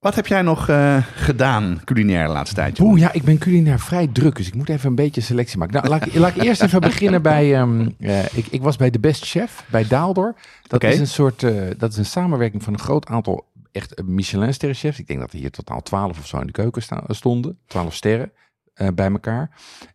Wat 0.01 0.15
heb 0.15 0.27
jij 0.27 0.41
nog 0.41 0.70
eh, 0.70 0.98
gedaan 1.15 1.81
culinair 1.86 2.25
de 2.27 2.34
laatste 2.34 2.55
tijd? 2.55 2.79
Oeh, 2.79 3.00
ja, 3.00 3.12
ik 3.12 3.24
ben 3.24 3.38
culinair 3.38 3.79
vrij 3.79 4.08
druk, 4.08 4.36
dus 4.36 4.48
ik 4.48 4.55
moet 4.55 4.70
even 4.70 4.89
een 4.89 4.96
beetje 4.96 5.22
selectie 5.22 5.58
maken. 5.58 5.74
Nou, 5.74 5.88
laat 5.88 6.05
ik, 6.05 6.13
laat 6.13 6.36
ik 6.36 6.41
eerst 6.43 6.62
even 6.65 6.81
beginnen 6.81 7.22
bij... 7.22 7.55
ehm, 7.55 7.89
eh, 8.00 8.24
ik, 8.38 8.48
ik 8.50 8.62
was 8.62 8.75
bij 8.77 8.89
de 8.89 9.00
Best 9.00 9.25
Chef, 9.25 9.65
bij 9.72 9.88
Daaldor. 9.88 10.36
Dat 10.67 10.84
is 10.84 11.00
een 11.00 11.08
soort... 11.08 11.43
eh, 11.43 11.53
dat 11.77 11.91
is 11.91 11.98
een 11.98 12.05
samenwerking 12.05 12.63
van 12.63 12.74
een 12.74 12.79
groot 12.79 13.05
aantal 13.05 13.46
echt 13.72 14.01
Michelin-sterrenchefs. 14.05 15.00
Ik 15.00 15.08
denk 15.08 15.20
dat 15.20 15.31
er 15.34 15.39
hier 15.39 15.51
totaal 15.51 15.81
12 15.81 16.20
of 16.20 16.27
zo 16.27 16.38
in 16.39 16.46
de 16.46 16.51
keuken 16.51 16.81
sta- 16.81 17.03
stonden. 17.08 17.58
12 17.67 17.93
sterren 17.93 18.31
bij 18.93 19.12
elkaar. 19.12 19.50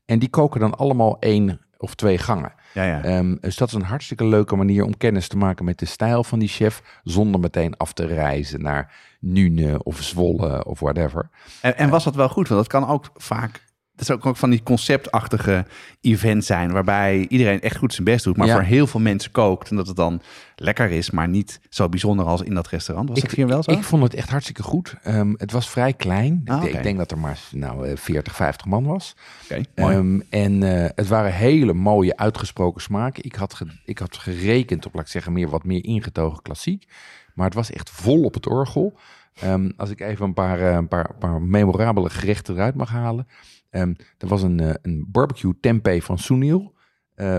En 0.04 0.18
die 0.18 0.28
koken 0.28 0.60
dan 0.60 0.74
allemaal 0.78 1.16
één 1.20 1.60
of 1.78 1.94
twee 1.94 2.18
gangen. 2.18 2.52
Ja, 2.74 2.84
ja. 2.84 3.02
Ehm, 3.02 3.36
dus 3.40 3.56
dat 3.56 3.68
is 3.68 3.74
een 3.74 3.82
hartstikke 3.82 4.26
leuke 4.26 4.56
manier 4.56 4.84
om 4.84 4.96
kennis 4.96 5.28
te 5.28 5.36
maken 5.36 5.64
met 5.64 5.78
de 5.78 5.86
stijl 5.86 6.24
van 6.24 6.38
die 6.38 6.48
chef, 6.48 6.82
zonder 7.04 7.40
meteen 7.40 7.76
af 7.76 7.92
te 7.92 8.06
reizen 8.06 8.62
naar 8.62 8.92
Nune 9.32 9.82
of 9.82 10.02
Zwolle 10.02 10.64
of 10.64 10.80
whatever. 10.80 11.28
En, 11.60 11.76
en 11.76 11.90
was 11.90 12.04
dat 12.04 12.14
wel 12.14 12.28
goed? 12.28 12.48
Want 12.48 12.60
dat 12.60 12.80
kan 12.80 12.88
ook 12.90 13.10
vaak 13.14 13.64
dat 13.94 14.06
zou 14.06 14.20
ook 14.22 14.36
van 14.36 14.50
die 14.50 14.62
conceptachtige 14.62 15.66
events 16.00 16.46
zijn, 16.46 16.72
waarbij 16.72 17.26
iedereen 17.28 17.60
echt 17.60 17.76
goed 17.76 17.92
zijn 17.92 18.04
best 18.04 18.24
doet, 18.24 18.36
maar 18.36 18.46
Ja. 18.46 18.52
voor 18.54 18.62
heel 18.62 18.86
veel 18.86 19.00
mensen 19.00 19.30
kookt 19.30 19.70
en 19.70 19.76
dat 19.76 19.86
het 19.86 19.96
dan 19.96 20.20
lekker 20.56 20.90
is, 20.90 21.10
maar 21.10 21.28
niet 21.28 21.60
zo 21.68 21.88
bijzonder 21.88 22.26
als 22.26 22.42
in 22.42 22.54
dat 22.54 22.68
restaurant. 22.68 23.08
Was 23.08 23.18
ik, 23.18 23.24
dat 23.24 23.32
hier 23.34 23.46
wel 23.46 23.62
zo? 23.62 23.70
Ik 23.70 23.82
vond 23.82 24.02
het 24.02 24.14
echt 24.14 24.30
hartstikke 24.30 24.62
goed. 24.62 24.94
Ehm, 25.02 25.32
het 25.36 25.52
was 25.52 25.68
vrij 25.70 25.92
klein. 25.92 26.32
Ah, 26.32 26.38
ik, 26.38 26.46
denk- 26.46 26.62
oké. 26.62 26.76
ik 26.76 26.82
denk 26.82 26.98
dat 26.98 27.10
er 27.10 27.18
maar 27.18 27.38
nou, 27.50 27.88
eh, 27.88 27.96
40, 27.96 28.34
50 28.36 28.66
man 28.66 28.84
was. 28.84 29.16
Oké. 29.44 29.60
Ehm, 29.74 30.20
en 30.30 30.62
eh, 30.82 30.90
het 30.94 31.08
waren 31.08 31.32
hele 31.32 31.72
mooie 31.72 32.16
uitgesproken 32.16 32.82
smaken. 32.82 33.24
Ik 33.24 33.34
had, 33.34 33.54
ge- 33.54 33.80
ik 33.84 33.98
had 33.98 34.16
gerekend 34.16 34.86
op, 34.86 34.94
laat 34.94 35.04
ik 35.04 35.10
zeggen, 35.10 35.32
meer, 35.32 35.48
wat 35.48 35.64
meer 35.64 35.84
ingetogen 35.84 36.42
klassiek. 36.42 36.86
Maar 37.34 37.46
het 37.46 37.54
was 37.54 37.70
echt 37.70 37.90
vol 37.90 38.22
op 38.24 38.34
het 38.34 38.46
orgel. 38.46 38.98
Ehm, 39.40 39.70
als 39.76 39.90
ik 39.90 40.00
even 40.00 40.24
een 40.24 40.34
paar, 40.34 40.60
eh, 40.60 40.74
een 40.74 40.88
paar, 40.88 41.14
paar 41.18 41.42
memorabele 41.42 42.10
gerechten 42.10 42.54
eruit 42.54 42.74
mag 42.74 42.90
halen. 42.90 43.26
Ehm, 43.70 43.94
er 44.18 44.28
was 44.28 44.42
een, 44.42 44.60
eh, 44.60 44.74
een 44.82 45.04
barbecue 45.08 45.54
tempeh 45.60 46.00
van 46.02 46.18
Sunil. 46.18 46.74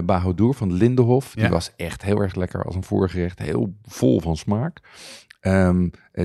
Bahodur 0.05 0.53
van 0.53 0.67
de 0.69 0.73
Lindenhof. 0.75 1.33
Die 1.33 1.43
Ja. 1.43 1.49
was 1.49 1.71
echt 1.75 2.01
heel 2.01 2.21
erg 2.21 2.35
lekker 2.35 2.63
als 2.63 2.75
een 2.75 2.83
voorgerecht. 2.83 3.39
Heel 3.39 3.77
vol 3.83 4.19
van 4.21 4.37
smaak. 4.37 4.79
Eh, 5.39 5.75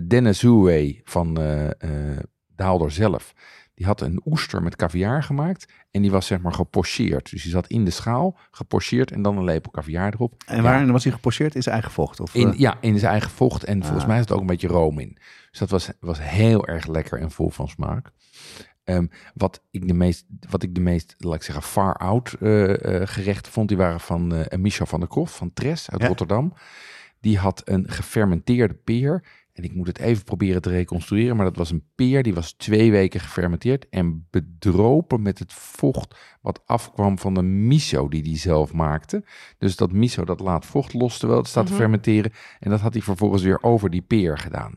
Dennis 0.09 0.41
Huwe 0.41 1.00
van 1.05 1.35
de 1.35 1.76
haalder 2.57 2.91
zelf. 2.91 3.35
Die 3.75 3.87
had 3.87 4.00
een 4.00 4.21
oester 4.25 4.62
met 4.62 4.76
caviar 4.76 5.23
gemaakt. 5.23 5.73
En 5.91 6.02
die 6.02 6.11
was 6.11 6.26
zeg 6.26 6.41
maar 6.41 6.52
gepocheerd. 6.52 7.31
Dus 7.31 7.43
die 7.43 7.50
zat 7.52 7.67
in 7.67 7.85
de 7.85 7.91
schaal, 7.91 8.38
gepocheerd 8.50 9.11
en 9.11 9.23
dan 9.23 9.37
een 9.37 9.45
lepel 9.45 9.71
caviar 9.71 10.12
erop. 10.14 10.43
en 10.47 10.62
waarin 10.62 10.93
was 10.93 11.05
hij 11.05 11.12
gepocheerd? 11.12 11.55
In 11.55 11.62
zijn 11.62 11.75
eigen 11.75 11.93
vocht? 11.93 12.21
Of, 12.21 12.35
In, 12.35 12.52
eh, 12.52 12.59
ja, 12.59 12.76
in 12.81 12.99
zijn 12.99 13.11
eigen 13.12 13.31
vocht. 13.31 13.64
En 13.64 13.81
volgens 13.83 14.02
Ah. 14.02 14.09
mij 14.09 14.19
zit 14.19 14.29
er 14.29 14.35
ook 14.35 14.41
een 14.41 14.47
beetje 14.47 14.69
room 14.69 14.99
in. 14.99 15.19
Dus 15.50 15.59
dat 15.59 15.71
was, 15.71 15.91
was 16.00 16.19
heel 16.23 16.67
erg 16.67 16.87
lekker 16.87 17.21
en 17.21 17.31
vol 17.31 17.50
van 17.50 17.69
smaak. 17.69 18.11
Ehm, 18.85 19.07
wat, 19.35 19.62
ik 19.71 19.88
de 19.88 19.95
meest, 19.95 20.26
wat 20.50 20.62
ik 20.62 20.75
de 20.75 20.81
meest, 20.81 21.14
laat 21.19 21.35
ik 21.35 21.43
zeggen, 21.43 21.62
far-out 21.64 22.33
eh, 22.41 23.00
eh, 23.02 23.09
gerechten 23.09 23.52
vond, 23.52 23.69
die 23.69 23.76
waren 23.76 24.00
van 24.00 24.35
eh 24.35 24.59
Michel 24.59 24.87
van 24.87 25.00
der 25.00 25.09
Kroft 25.09 25.35
van 25.35 25.52
Tres 25.52 25.91
uit 25.91 26.00
Ja. 26.00 26.07
Rotterdam. 26.07 26.55
Die 27.21 27.38
had 27.38 27.62
een 27.64 27.91
gefermenteerde 27.91 28.75
peer. 28.75 29.25
En 29.52 29.64
ik 29.64 29.75
moet 29.75 29.87
het 29.87 29.99
even 29.99 30.25
proberen 30.25 30.62
te 30.62 30.68
reconstrueren. 30.68 31.37
Maar 31.37 31.44
dat 31.44 31.56
was 31.56 31.71
een 31.71 31.85
peer 31.94 32.23
die 32.23 32.35
was 32.35 32.52
twee 32.52 32.90
weken 32.90 33.21
gefermenteerd. 33.21 33.88
En 33.88 34.26
bedropen 34.30 35.23
met 35.23 35.38
het 35.38 35.52
vocht 35.52 36.16
wat 36.40 36.62
afkwam 36.66 37.18
van 37.18 37.35
de 37.35 37.42
miso 37.42 38.09
die 38.09 38.23
hij 38.23 38.38
zelf 38.38 38.73
maakte. 38.73 39.25
Dus 39.59 39.76
dat 39.76 39.92
miso 39.92 40.25
dat 40.25 40.40
laat 40.40 40.66
vocht 40.66 40.94
los 40.94 41.18
terwijl 41.18 41.40
het 41.40 41.49
staat 41.49 41.66
te 41.66 41.73
Mhm. 41.73 41.80
fermenteren. 41.80 42.32
En 42.61 42.71
dat 42.71 42.80
had 42.80 42.92
hij 42.92 43.02
vervolgens 43.02 43.42
weer 43.42 43.62
over 43.62 43.90
die 43.90 44.02
peer 44.02 44.38
gedaan. 44.38 44.73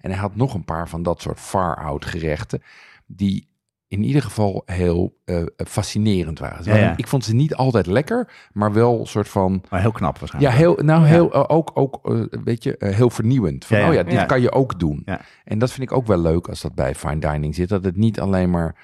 En 0.00 0.10
hij 0.10 0.20
had 0.20 0.36
nog 0.36 0.54
een 0.54 0.64
paar 0.64 0.88
van 0.88 1.02
dat 1.02 1.20
soort 1.20 1.40
far-out 1.40 2.04
gerechten. 2.04 2.62
Die 3.06 3.48
in 3.88 4.02
ieder 4.02 4.22
geval 4.22 4.62
heel 4.66 5.16
eh, 5.24 5.42
fascinerend 5.56 6.38
waren. 6.38 6.64
Ja, 6.64 6.76
ja. 6.76 6.94
Ik 6.96 7.06
vond 7.06 7.24
ze 7.24 7.34
niet 7.34 7.54
altijd 7.54 7.86
lekker, 7.86 8.32
maar 8.52 8.72
wel 8.72 9.00
een 9.00 9.06
soort 9.06 9.28
van... 9.28 9.62
maar 9.70 9.80
heel 9.80 9.92
knap 9.92 10.14
Ja, 10.14 10.20
waarschijnlijk. 10.20 10.54
heel, 10.54 10.74
nou, 10.84 11.00
Ja. 11.02 11.06
heel, 11.06 11.32
eh, 11.32 11.44
ook, 11.46 11.70
ook 11.74 11.98
eh, 12.02 12.20
weet 12.44 12.62
je, 12.62 12.76
eh, 12.76 12.94
heel 12.94 13.10
vernieuwend. 13.10 13.64
Van, 13.64 13.76
Ja, 13.76 13.82
ja. 13.82 13.88
oh 13.88 13.94
ja, 13.94 14.02
dit 14.02 14.12
Ja. 14.12 14.24
kan 14.24 14.40
je 14.40 14.52
ook 14.52 14.78
doen. 14.78 15.02
Ja. 15.04 15.20
En 15.44 15.58
dat 15.58 15.72
vind 15.72 15.90
ik 15.90 15.96
ook 15.96 16.06
wel 16.06 16.18
leuk 16.18 16.48
als 16.48 16.60
dat 16.60 16.74
bij 16.74 16.94
fine 16.94 17.18
dining 17.18 17.54
zit. 17.54 17.68
Dat 17.68 17.84
het 17.84 17.96
niet 17.96 18.20
alleen 18.20 18.50
maar 18.50 18.76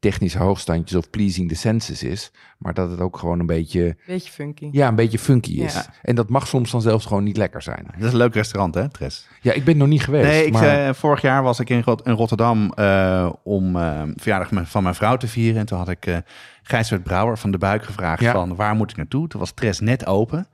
technische 0.00 0.38
hoogstandjes 0.38 0.98
of 0.98 1.10
pleasing 1.10 1.48
the 1.48 1.54
senses 1.54 2.02
is, 2.02 2.30
maar 2.58 2.74
dat 2.74 2.90
het 2.90 3.00
ook 3.00 3.18
gewoon 3.18 3.40
een 3.40 3.46
beetje, 3.46 3.96
Beetje 4.06 4.30
funky. 4.32 4.68
ja, 4.72 4.88
een 4.88 4.94
beetje 4.94 5.18
funky 5.18 5.52
is. 5.60 5.74
Ja. 5.74 5.86
En 6.02 6.14
dat 6.14 6.28
mag 6.28 6.46
soms 6.46 6.70
dan 6.70 6.82
zelfs 6.82 7.06
gewoon 7.06 7.24
niet 7.24 7.36
lekker 7.36 7.62
zijn. 7.62 7.86
Dat 7.96 8.06
is 8.06 8.12
een 8.12 8.18
leuk 8.18 8.34
restaurant, 8.34 8.74
hè, 8.74 8.88
Tres? 8.88 9.26
Ja, 9.40 9.52
ik 9.52 9.64
ben 9.64 9.76
nog 9.76 9.88
niet 9.88 10.02
geweest. 10.04 10.26
Nee, 10.26 10.46
ik, 10.46 10.52
maar, 10.52 10.86
eh, 10.88 10.94
vorig 10.94 11.20
jaar 11.20 11.42
was 11.42 11.60
ik 11.60 11.70
in, 11.70 11.82
Rot- 11.84 12.06
in 12.06 12.12
Rotterdam 12.12 12.72
eh, 12.72 13.30
om 13.42 13.76
eh, 13.76 14.02
verjaardag 14.16 14.68
van 14.68 14.82
mijn 14.82 14.94
vrouw 14.94 15.16
te 15.16 15.28
vieren. 15.28 15.60
En 15.60 15.66
toen 15.66 15.78
had 15.78 15.88
ik 15.88 16.06
eh 16.06 16.16
Gijsbert 16.62 17.02
Brouwer 17.02 17.38
van 17.38 17.50
de 17.50 17.58
Buik 17.58 17.84
gevraagd 17.84 18.20
Ja. 18.22 18.32
van 18.32 18.56
waar 18.56 18.74
moet 18.74 18.90
ik 18.90 18.96
naartoe? 18.96 19.28
Toen 19.28 19.40
was 19.40 19.52
Tres 19.52 19.80
net 19.80 20.06
open 20.06 20.46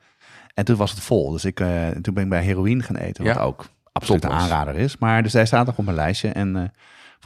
en 0.54 0.64
toen 0.64 0.76
was 0.76 0.90
het 0.90 1.00
vol. 1.00 1.30
Dus 1.30 1.44
ik, 1.44 1.60
eh, 1.60 1.88
toen 2.02 2.14
ben 2.14 2.22
ik 2.24 2.28
bij 2.30 2.42
Heroïne 2.42 2.82
gaan 2.82 2.96
eten, 2.96 3.24
wat 3.24 3.34
Ja. 3.34 3.40
ook 3.42 3.66
absoluut 3.92 4.24
een 4.24 4.30
aanrader 4.30 4.74
is. 4.76 4.98
Maar 4.98 5.22
dus 5.22 5.32
hij 5.32 5.46
staat 5.46 5.66
nog 5.66 5.78
op 5.78 5.84
mijn 5.84 5.96
lijstje. 5.96 6.28
En 6.28 6.56
eh, 6.56 6.62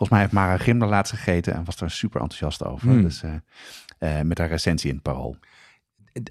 volgens 0.01 0.11
mij 0.11 0.21
heeft 0.21 0.33
Mara 0.33 0.63
Grim 0.63 0.83
er 0.83 0.89
laatst 0.89 1.13
gegeten 1.13 1.55
en 1.55 1.65
was 1.65 1.81
er 1.81 1.91
super 1.91 2.21
enthousiast 2.21 2.65
over. 2.65 2.89
Hmm. 2.89 3.03
Dus 3.03 3.23
eh, 3.23 3.35
eh, 4.19 4.25
met 4.25 4.39
haar 4.39 4.49
recensie 4.49 4.89
in 4.89 4.95
het 4.95 5.05
parool. 5.05 5.37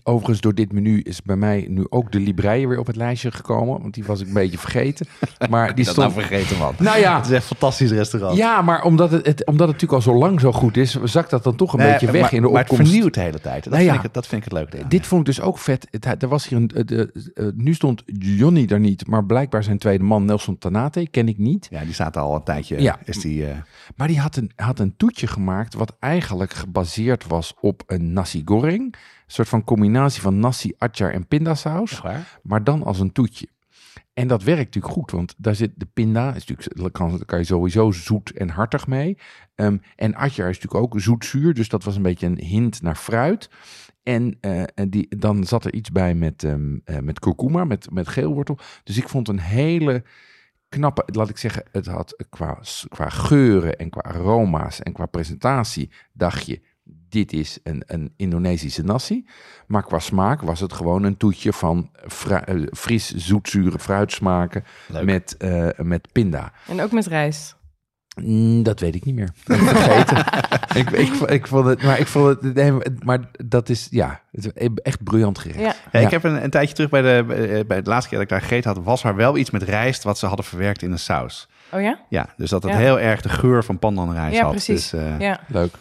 Overigens, 0.03 0.41
door 0.41 0.55
dit 0.55 0.71
menu 0.71 0.99
is 1.01 1.21
bij 1.21 1.35
mij 1.35 1.65
nu 1.69 1.85
ook 1.89 2.11
de 2.11 2.19
Libreie 2.19 2.67
weer 2.67 2.79
op 2.79 2.87
het 2.87 2.95
lijstje 2.95 3.31
gekomen. 3.31 3.81
Want 3.81 3.93
die 3.93 4.03
was 4.03 4.21
ik 4.21 4.27
een 4.27 4.33
beetje 4.33 4.57
vergeten. 4.57 5.05
Maar 5.49 5.75
die 5.75 5.85
dat 5.85 5.93
stond... 5.93 6.13
nou 6.15 6.27
vergeten, 6.27 6.57
man. 6.57 6.73
Nou 6.77 6.99
ja, 6.99 7.15
Het 7.15 7.25
is 7.25 7.31
echt 7.31 7.41
een 7.41 7.47
fantastisch 7.57 7.91
restaurant. 7.91 8.37
ja, 8.37 8.61
maar 8.61 8.83
omdat 8.83 9.11
het, 9.11 9.25
het, 9.25 9.45
omdat 9.45 9.67
het 9.67 9.75
natuurlijk 9.81 10.05
al 10.05 10.13
zo 10.13 10.19
lang 10.19 10.39
zo 10.39 10.51
goed 10.51 10.77
is, 10.77 11.03
zakt 11.03 11.29
dat 11.29 11.43
dan 11.43 11.55
toch 11.55 11.73
een 11.73 11.79
Nee, 11.79 11.91
beetje 11.91 12.11
weg 12.11 12.21
maar, 12.21 12.33
in 12.33 12.41
de 12.41 12.47
maar 12.49 12.61
opkomst. 12.61 12.81
het 12.81 12.89
vernieuwt 12.91 13.13
de 13.13 13.19
hele 13.21 13.39
tijd. 13.39 13.63
Dat, 13.63 13.73
Nou 13.73 13.85
ja. 13.85 13.91
vind, 13.91 14.03
ik, 14.03 14.13
dat 14.13 14.27
vind 14.27 14.45
ik 14.45 14.51
het 14.51 14.71
leuk. 14.73 14.89
Dit 14.89 15.07
vond 15.07 15.19
ik 15.27 15.35
dus 15.35 15.41
ook 15.41 15.57
vet. 15.57 15.87
Het, 15.89 16.23
er 16.23 16.29
was 16.29 16.47
hier 16.47 16.57
een, 16.57 16.69
eh, 16.69 16.85
de, 16.85 17.31
eh, 17.33 17.45
nu 17.55 17.73
stond 17.73 18.03
Johnny 18.19 18.65
er 18.69 18.79
niet, 18.79 19.07
maar 19.07 19.25
blijkbaar 19.25 19.63
zijn 19.63 19.77
tweede 19.77 20.03
man 20.03 20.25
Nelson 20.25 20.57
Tanate, 20.57 21.07
ken 21.11 21.27
ik 21.27 21.37
niet. 21.37 21.67
Ja, 21.69 21.83
die 21.83 21.93
staat 21.93 22.17
al 22.17 22.35
een 22.35 22.43
tijdje. 22.43 22.81
Ja. 22.81 22.99
Is 23.03 23.17
die, 23.19 23.45
eh, 23.45 23.57
Maar 23.95 24.07
die 24.07 24.19
had 24.19 24.35
een, 24.35 24.51
had 24.55 24.79
een 24.79 24.93
toetje 24.97 25.27
gemaakt 25.27 25.73
wat 25.73 25.95
eigenlijk 25.99 26.53
gebaseerd 26.53 27.27
was 27.27 27.53
op 27.61 27.83
een 27.87 28.13
nasi 28.13 28.41
goreng. 28.45 28.95
Een 29.29 29.35
soort 29.35 29.47
van 29.47 29.63
combinatie 29.63 30.21
van 30.21 30.39
nasi, 30.39 30.73
atjar 30.77 31.13
en 31.13 31.27
pindasaus. 31.27 31.99
waar? 31.99 32.39
maar 32.43 32.63
dan 32.63 32.83
als 32.83 32.99
een 32.99 33.11
toetje. 33.11 33.47
En 34.13 34.27
dat 34.27 34.43
werkt 34.43 34.65
natuurlijk 34.65 34.93
goed, 34.93 35.11
want 35.11 35.35
daar 35.37 35.55
zit 35.55 35.71
de 35.75 35.85
pinda, 35.85 36.33
is 36.33 36.45
natuurlijk, 36.45 36.93
kan, 36.93 37.25
kan 37.25 37.39
je 37.39 37.45
sowieso 37.45 37.91
zoet 37.91 38.31
en 38.31 38.49
hartig 38.49 38.87
mee. 38.87 39.17
Ehm, 39.55 39.77
en 39.95 40.15
atjar 40.15 40.49
is 40.49 40.59
natuurlijk 40.59 40.93
ook 40.93 41.01
zoetzuur, 41.01 41.53
dus 41.53 41.69
dat 41.69 41.83
was 41.83 41.95
een 41.95 42.01
beetje 42.01 42.25
een 42.25 42.39
hint 42.39 42.81
naar 42.81 42.95
fruit. 42.95 43.49
En, 44.03 44.37
eh, 44.41 44.63
die, 44.89 45.17
dan 45.17 45.43
zat 45.43 45.65
er 45.65 45.73
iets 45.73 45.91
bij 45.91 46.15
met, 46.15 46.43
eh, 46.43 46.55
met 46.99 47.19
kurkuma, 47.19 47.63
met, 47.63 47.91
met 47.91 48.07
geelwortel. 48.07 48.57
Dus 48.83 48.97
ik 48.97 49.09
vond 49.09 49.27
een 49.27 49.39
hele 49.39 50.03
knappe, 50.69 51.03
laat 51.05 51.29
ik 51.29 51.37
zeggen, 51.37 51.63
het 51.71 51.85
had 51.85 52.23
qua, 52.29 52.59
qua 52.87 53.09
geuren 53.09 53.77
en 53.77 53.89
qua 53.89 54.01
aroma's 54.01 54.81
en 54.81 54.93
qua 54.93 55.05
presentatie, 55.05 55.91
dacht 56.13 56.45
je, 56.45 56.61
dit 57.09 57.33
is 57.33 57.59
een, 57.63 57.83
een 57.87 58.13
Indonesische 58.17 58.83
nasi. 58.83 59.25
Maar 59.67 59.83
qua 59.83 59.99
smaak 59.99 60.41
was 60.41 60.59
het 60.59 60.73
gewoon 60.73 61.03
een 61.03 61.17
toetje 61.17 61.53
van 61.53 61.89
fru- 62.07 62.35
eh, 62.35 62.61
fris, 62.73 63.13
zoetzure 63.15 63.79
fruitsmaken 63.79 64.63
Leuk. 64.87 65.03
met, 65.03 65.37
eh, 65.37 65.67
met 65.77 66.07
pinda. 66.11 66.51
En 66.67 66.81
ook 66.81 66.91
met 66.91 67.05
rijst. 67.07 67.57
Mm, 68.21 68.63
dat 68.63 68.79
weet 68.79 68.95
ik 68.95 69.05
niet 69.05 69.15
meer. 69.15 69.29
Ik 69.45 69.55
vergeten. 69.55 70.17
ik, 70.81 70.89
ik, 70.89 71.13
ik 71.13 71.47
vond 71.47 71.65
het, 71.65 71.83
maar 71.83 71.99
ik 71.99 72.07
vond 72.07 72.41
het, 72.41 72.53
nee, 72.53 72.71
maar 73.03 73.19
dat 73.45 73.69
is, 73.69 73.87
ja, 73.91 74.21
het 74.31 74.45
is 74.55 74.69
echt 74.83 75.03
briljant 75.03 75.39
gerecht. 75.39 75.59
Ja. 75.59 75.65
Ja, 75.91 75.99
Ja. 75.99 76.05
Ik 76.05 76.11
heb 76.11 76.23
een, 76.23 76.43
een 76.43 76.49
tijdje 76.49 76.75
terug 76.75 76.89
bij 76.89 77.01
de, 77.01 77.23
bij- 77.27 77.65
bij 77.65 77.81
de 77.81 77.89
laatste 77.89 78.09
keer 78.09 78.17
dat 78.17 78.27
ik 78.27 78.33
daar 78.33 78.41
gegeten 78.47 78.73
had, 78.73 78.83
was 78.83 79.03
er 79.03 79.15
wel 79.15 79.37
iets 79.37 79.49
met 79.51 79.63
rijst 79.63 80.03
wat 80.03 80.17
ze 80.17 80.25
hadden 80.25 80.45
verwerkt 80.45 80.81
in 80.81 80.91
een 80.91 80.99
saus. 80.99 81.47
Oh 81.71 81.81
ja? 81.81 81.99
Ja, 82.09 82.29
dus 82.37 82.49
dat 82.49 82.63
het 82.63 82.71
Ja. 82.71 82.77
heel 82.77 82.99
erg 82.99 83.21
de 83.21 83.29
geur 83.29 83.63
van 83.63 83.79
pandanrijst 83.79 84.35
Ja, 84.35 84.41
had. 84.41 84.51
precies. 84.51 84.89
Dus, 84.89 85.01
eh, 85.01 85.19
Ja. 85.19 85.39
Leuk. 85.47 85.73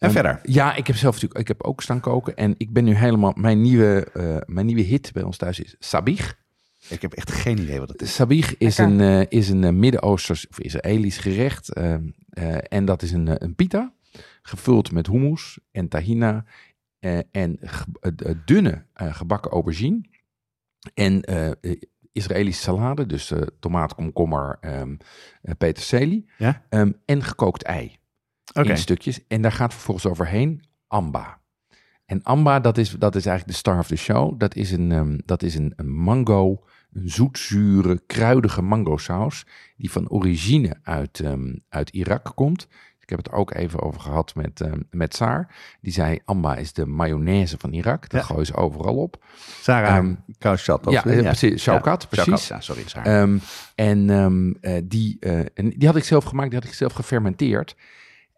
En 0.00 0.10
verder? 0.10 0.40
Ja, 0.42 0.74
ik 0.74 0.86
heb 0.86 0.96
zelf 0.96 1.14
natuurlijk, 1.14 1.40
ik 1.40 1.48
heb 1.48 1.62
ook 1.62 1.82
staan 1.82 2.00
koken. 2.00 2.36
En 2.36 2.54
ik 2.58 2.72
ben 2.72 2.84
nu 2.84 2.94
helemaal, 2.94 3.32
mijn 3.36 3.60
nieuwe, 3.60 4.08
eh, 4.14 4.36
mijn 4.46 4.66
nieuwe 4.66 4.82
hit 4.82 5.12
bij 5.12 5.22
ons 5.22 5.36
thuis 5.36 5.60
is 5.60 5.76
sabich. 5.78 6.38
Ik 6.88 7.02
heb 7.02 7.12
echt 7.12 7.32
geen 7.32 7.58
idee 7.58 7.78
wat 7.78 7.88
het 7.88 8.02
is. 8.02 8.14
Sabich 8.14 8.56
is 8.58 8.76
Lekker. 8.78 9.00
een, 9.00 9.20
eh, 9.20 9.38
is 9.38 9.48
een 9.48 9.64
eh, 9.64 9.70
Midden-Oosters 9.72 10.48
of 10.48 10.60
Israëlisch 10.60 11.18
gerecht. 11.18 11.72
ehm, 11.74 12.08
eh, 12.30 12.56
en 12.68 12.84
dat 12.84 13.02
is 13.02 13.12
een, 13.12 13.28
eh, 13.28 13.34
een 13.38 13.54
pita, 13.54 13.92
gevuld 14.42 14.92
met 14.92 15.06
hummus 15.06 15.58
en 15.72 15.88
tahina. 15.88 16.44
eh, 17.00 17.18
en 17.30 17.58
eh, 17.60 17.70
eh, 18.00 18.34
dunne 18.44 18.84
eh, 18.92 19.14
gebakken 19.14 19.50
aubergine. 19.50 20.00
En 20.94 21.22
eh, 21.22 21.48
eh, 21.60 21.80
Israëlische 22.12 22.62
salade, 22.62 23.06
dus 23.06 23.30
eh, 23.30 23.40
tomaat, 23.60 23.94
komkommer, 23.94 24.56
ehm 24.60 24.94
eh, 25.42 25.54
peterselie. 25.58 26.30
Ja? 26.38 26.62
Ehm, 26.68 26.92
en 27.04 27.22
gekookt 27.22 27.62
ei 27.62 27.98
In 28.52 28.76
stukjes. 28.78 29.26
En 29.28 29.42
daar 29.42 29.52
gaat 29.52 29.72
vervolgens 29.72 30.06
overheen 30.06 30.62
amba. 30.86 31.38
En 32.06 32.22
amba, 32.22 32.60
dat 32.60 32.78
is, 32.78 32.90
dat 32.90 33.14
is 33.14 33.26
eigenlijk 33.26 33.56
de 33.56 33.62
star 33.62 33.78
of 33.78 33.86
the 33.86 33.96
show. 33.96 34.38
Dat 34.38 34.54
is 34.54 34.72
een, 34.72 34.92
ehm, 34.92 35.18
dat 35.24 35.42
is 35.42 35.54
een, 35.54 35.72
een 35.76 35.90
mango, 35.94 36.64
een 36.92 37.08
zoetzure, 37.10 38.00
kruidige 38.06 38.62
mango 38.62 38.96
saus... 38.96 39.46
die 39.76 39.90
van 39.90 40.08
origine 40.08 40.76
uit, 40.82 41.20
ehm, 41.20 41.54
uit 41.68 41.90
Irak 41.90 42.32
komt. 42.34 42.68
Ik 43.00 43.16
heb 43.16 43.18
het 43.18 43.28
er 43.34 43.40
ook 43.40 43.54
even 43.54 43.80
over 43.80 44.00
gehad 44.00 44.34
met, 44.34 44.60
ehm, 44.60 44.80
met 44.90 45.14
Saar. 45.14 45.54
Die 45.80 45.92
zei, 45.92 46.18
amba 46.24 46.56
is 46.56 46.72
de 46.72 46.86
mayonaise 46.86 47.58
van 47.58 47.72
Irak. 47.72 48.08
Dat 48.08 48.20
Ja. 48.20 48.26
gooien 48.26 48.46
ze 48.46 48.54
overal 48.54 48.96
op. 48.96 49.24
Sarah 49.60 50.06
Kaushat. 50.38 50.86
of- 50.86 50.92
ja, 50.92 51.02
precies. 51.02 51.62
Shaukat, 51.62 52.06
Ja, 52.10 52.22
precies. 52.24 52.48
Ja, 52.48 52.60
sorry. 52.60 52.84
Ehm, 53.02 53.38
en, 53.74 54.10
eh, 54.60 54.72
die, 54.84 55.16
eh, 55.20 55.38
en 55.38 55.70
die 55.76 55.86
had 55.86 55.96
ik 55.96 56.04
zelf 56.04 56.24
gemaakt, 56.24 56.50
die 56.50 56.58
had 56.58 56.68
ik 56.68 56.74
zelf 56.74 56.92
gefermenteerd. 56.92 57.76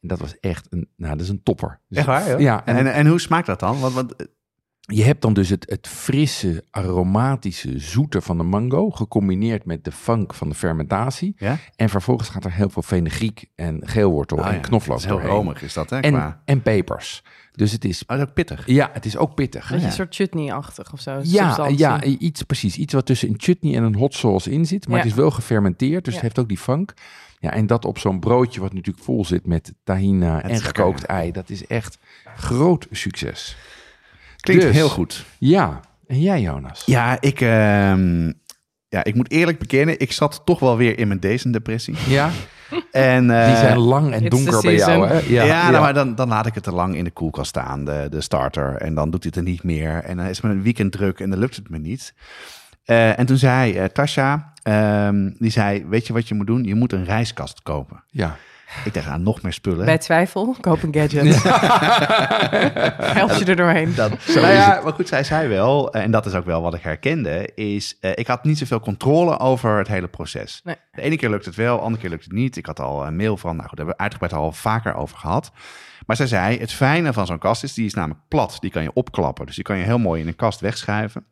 En 0.02 0.08
dat 0.08 0.18
was 0.18 0.38
echt 0.40 0.66
een, 0.70 0.88
nou, 0.96 1.12
dat 1.12 1.22
is 1.24 1.28
een 1.28 1.42
topper. 1.42 1.80
Dus- 1.88 1.98
Echt 1.98 2.06
waar, 2.06 2.30
joh? 2.30 2.40
Ja, 2.40 2.66
en, 2.66 2.92
En, 2.92 3.06
hoe 3.06 3.20
smaakt 3.20 3.46
dat 3.46 3.60
dan? 3.60 3.80
Want, 3.80 3.94
want, 3.94 4.16
eh, 4.16 4.26
je 4.80 5.02
hebt 5.04 5.22
dan 5.22 5.32
dus 5.32 5.48
het, 5.48 5.70
het 5.70 5.88
frisse, 5.88 6.64
aromatische, 6.70 7.78
zoete 7.78 8.20
van 8.20 8.36
de 8.36 8.42
mango, 8.42 8.90
gecombineerd 8.90 9.64
met 9.64 9.84
de 9.84 9.92
funk 9.92 10.34
van 10.34 10.48
de 10.48 10.54
fermentatie. 10.54 11.34
Ja? 11.36 11.58
En 11.76 11.88
vervolgens 11.88 12.28
gaat 12.28 12.44
er 12.44 12.52
heel 12.52 12.68
veel 12.70 12.82
fenugreek 12.82 13.46
en 13.54 13.80
geelwortel 13.88 14.38
Ah, 14.38 14.46
en 14.48 14.54
ja. 14.54 14.60
knoflook 14.60 14.96
is 14.98 15.04
heel 15.04 15.12
doorheen. 15.14 15.30
romig 15.30 15.62
is 15.62 15.72
dat, 15.72 15.90
hè? 15.90 16.00
qua- 16.00 16.26
En, 16.26 16.40
en 16.44 16.62
pepers. 16.62 17.22
Dus 17.52 17.72
het 17.72 17.84
is, 17.84 18.04
Oh, 18.06 18.16
is 18.16 18.22
ook 18.22 18.32
pittig. 18.34 18.66
ja, 18.66 18.90
het 18.92 19.04
is 19.04 19.16
ook 19.16 19.34
pittig. 19.34 19.70
Ja. 19.70 19.84
een 19.84 19.92
soort 19.92 20.14
chutney-achtig 20.14 20.92
of 20.92 21.00
zo. 21.00 21.10
Ja, 21.22 21.44
substantie. 21.44 21.78
ja, 21.78 22.02
iets 22.02 22.42
precies. 22.42 22.76
Iets 22.76 22.92
wat 22.94 23.06
tussen 23.06 23.28
een 23.28 23.34
chutney 23.38 23.76
en 23.76 23.82
een 23.82 23.94
hot 23.94 24.14
sauce 24.14 24.50
in 24.50 24.66
zit. 24.66 24.86
Maar 24.88 24.96
Ja. 24.96 25.02
het 25.02 25.12
is 25.12 25.18
wel 25.18 25.30
gefermenteerd, 25.30 26.04
dus 26.04 26.14
Ja. 26.14 26.20
het 26.20 26.22
heeft 26.22 26.38
ook 26.38 26.48
die 26.48 26.58
funk. 26.58 26.92
Ja, 27.42 27.52
en 27.52 27.66
dat 27.66 27.84
op 27.84 27.98
zo'n 27.98 28.20
broodje 28.20 28.60
wat 28.60 28.72
natuurlijk 28.72 29.04
vol 29.04 29.24
zit 29.24 29.46
met 29.46 29.72
tahina 29.84 30.36
Het 30.36 30.50
en 30.50 30.60
gekookt 30.60 30.98
lekker, 30.98 31.16
ei. 31.16 31.32
Dat 31.32 31.50
is 31.50 31.66
echt 31.66 31.98
groot 32.36 32.86
succes. 32.90 33.56
Klinkt 34.36 34.62
Dus- 34.62 34.74
heel 34.74 34.88
goed. 34.88 35.24
Ja, 35.38 35.80
en 36.06 36.20
jij 36.20 36.40
Jonas? 36.40 36.82
Ja, 36.86 37.16
ik, 37.20 37.40
ehm, 37.40 38.32
ja, 38.88 39.04
ik 39.04 39.14
moet 39.14 39.30
eerlijk 39.30 39.58
bekennen, 39.58 39.98
ik 39.98 40.12
zat 40.12 40.42
toch 40.44 40.58
wel 40.58 40.76
weer 40.76 40.98
in 40.98 41.08
mijn 41.08 41.20
depressie. 41.52 41.94
Ja, 42.08 42.30
En, 42.90 43.30
eh, 43.30 43.46
die 43.46 43.56
zijn 43.56 43.78
lang 43.78 44.12
en 44.12 44.28
donker 44.28 44.60
bij 44.62 44.74
jou, 44.74 45.06
hè? 45.08 45.20
season. 45.20 45.46
Ja, 45.46 45.70
nou, 45.70 45.82
maar 45.82 45.94
dan, 45.94 46.14
dan 46.14 46.28
laat 46.28 46.46
ik 46.46 46.54
het 46.54 46.64
te 46.64 46.72
lang 46.72 46.96
in 46.96 47.04
de 47.04 47.10
koelkast 47.10 47.48
staan, 47.48 47.84
de, 47.84 48.06
de 48.10 48.20
starter. 48.20 48.76
En 48.76 48.94
dan 48.94 49.10
doet 49.10 49.22
hij 49.22 49.32
het 49.34 49.44
er 49.44 49.50
niet 49.52 49.62
meer. 49.62 50.04
En 50.04 50.16
dan 50.16 50.26
is 50.26 50.42
een 50.42 50.62
weekend 50.62 50.92
druk 50.92 51.20
en 51.20 51.30
dan 51.30 51.38
lukt 51.38 51.56
het 51.56 51.70
me 51.70 51.78
niet. 51.78 52.14
Eh, 52.84 53.18
en 53.18 53.26
toen 53.26 53.36
zei 53.36 53.74
eh, 53.74 53.84
Tasha, 53.84 54.51
ehm, 54.62 55.30
die 55.38 55.50
zei, 55.50 55.84
weet 55.86 56.06
je 56.06 56.12
wat 56.12 56.28
je 56.28 56.34
moet 56.34 56.46
doen? 56.46 56.64
Je 56.64 56.74
moet 56.74 56.92
een 56.92 57.04
reiskast 57.04 57.62
kopen. 57.62 58.02
ja. 58.10 58.36
Ik 58.84 58.94
dacht, 58.94 59.06
aan 59.06 59.22
nog 59.22 59.42
meer 59.42 59.52
spullen. 59.52 59.84
Bij 59.84 59.98
twijfel, 59.98 60.56
koop 60.60 60.82
een 60.82 60.94
gadget. 60.94 61.42
Help 63.18 63.30
je 63.30 63.44
er 63.44 63.56
doorheen. 63.56 63.94
Dat, 63.94 64.10
nou 64.26 64.46
ja, 64.46 64.80
maar 64.84 64.92
goed, 64.92 65.08
zij 65.08 65.24
zei 65.24 65.48
wel, 65.48 65.92
en 65.92 66.10
dat 66.10 66.26
is 66.26 66.34
ook 66.34 66.44
wel 66.44 66.62
wat 66.62 66.74
ik 66.74 66.82
herkende, 66.82 67.50
is 67.54 67.96
eh, 68.00 68.10
ik 68.14 68.26
had 68.26 68.44
niet 68.44 68.58
zoveel 68.58 68.80
controle 68.80 69.38
over 69.38 69.78
het 69.78 69.88
hele 69.88 70.08
proces. 70.08 70.60
Nee. 70.64 70.76
De 70.92 71.02
ene 71.02 71.16
keer 71.16 71.30
lukt 71.30 71.44
het 71.44 71.54
wel, 71.54 71.76
de 71.76 71.82
andere 71.82 72.00
keer 72.00 72.10
lukt 72.10 72.24
het 72.24 72.32
niet. 72.32 72.56
Ik 72.56 72.66
had 72.66 72.80
al 72.80 73.06
een 73.06 73.16
mail 73.16 73.36
van, 73.36 73.56
nou 73.56 73.68
goed, 73.68 73.76
daar 73.76 73.86
hebben 73.86 73.94
we 73.96 74.02
uitgebreid 74.02 74.32
al 74.32 74.52
vaker 74.52 74.94
over 74.94 75.16
gehad. 75.16 75.50
Maar 76.06 76.16
zij 76.16 76.26
zei, 76.26 76.58
het 76.58 76.72
fijne 76.72 77.12
van 77.12 77.26
zo'n 77.26 77.38
kast 77.38 77.62
is, 77.62 77.74
die 77.74 77.86
is 77.86 77.94
namelijk 77.94 78.20
plat. 78.28 78.56
Die 78.60 78.70
kan 78.70 78.82
je 78.82 78.92
opklappen, 78.92 79.46
dus 79.46 79.54
die 79.54 79.64
kan 79.64 79.76
je 79.76 79.84
heel 79.84 79.98
mooi 79.98 80.20
in 80.20 80.26
een 80.26 80.36
kast 80.36 80.60
wegschuiven. 80.60 81.24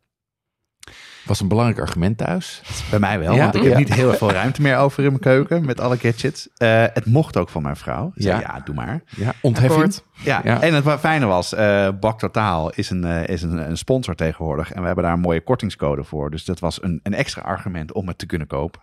Was 1.25 1.39
een 1.39 1.47
belangrijk 1.47 1.79
argument 1.79 2.17
thuis. 2.17 2.61
Bij 2.89 2.99
mij 2.99 3.19
wel, 3.19 3.33
Ja, 3.33 3.41
want 3.43 3.55
ik 3.55 3.61
heb 3.63 3.71
ja. 3.71 3.77
niet 3.77 3.93
heel 3.93 4.13
veel 4.13 4.31
ruimte 4.31 4.61
meer 4.61 4.77
over 4.77 4.99
in 5.03 5.09
mijn 5.09 5.19
keuken 5.21 5.65
met 5.65 5.79
alle 5.79 5.97
gadgets. 5.97 6.49
Eh, 6.57 6.83
het 6.93 7.05
mocht 7.05 7.37
ook 7.37 7.49
van 7.49 7.61
mijn 7.61 7.75
vrouw. 7.75 8.11
Ze 8.15 8.21
zei, 8.21 8.39
Ja. 8.39 8.53
ja, 8.55 8.61
doe 8.65 8.75
maar. 8.75 9.01
Ja, 9.09 9.33
ontheffing. 9.41 9.73
Akkoord. 9.73 10.03
Ja, 10.23 10.41
Ja. 10.43 10.61
en 10.61 10.73
het 10.73 10.99
fijne 10.99 11.25
was, 11.25 11.53
eh 11.53 11.89
Bak 11.99 12.19
Totaal 12.19 12.69
is, 12.69 12.89
een, 12.89 13.05
eh, 13.05 13.27
is 13.27 13.41
een, 13.41 13.69
een 13.69 13.77
sponsor 13.77 14.15
tegenwoordig. 14.15 14.71
En 14.71 14.79
we 14.79 14.85
hebben 14.85 15.03
daar 15.03 15.13
een 15.13 15.19
mooie 15.19 15.41
kortingscode 15.43 16.03
voor. 16.03 16.31
Dus 16.31 16.45
dat 16.45 16.59
was 16.59 16.83
een, 16.83 16.99
een 17.03 17.13
extra 17.13 17.41
argument 17.41 17.91
om 17.93 18.07
het 18.07 18.17
te 18.17 18.25
kunnen 18.25 18.47
kopen. 18.47 18.81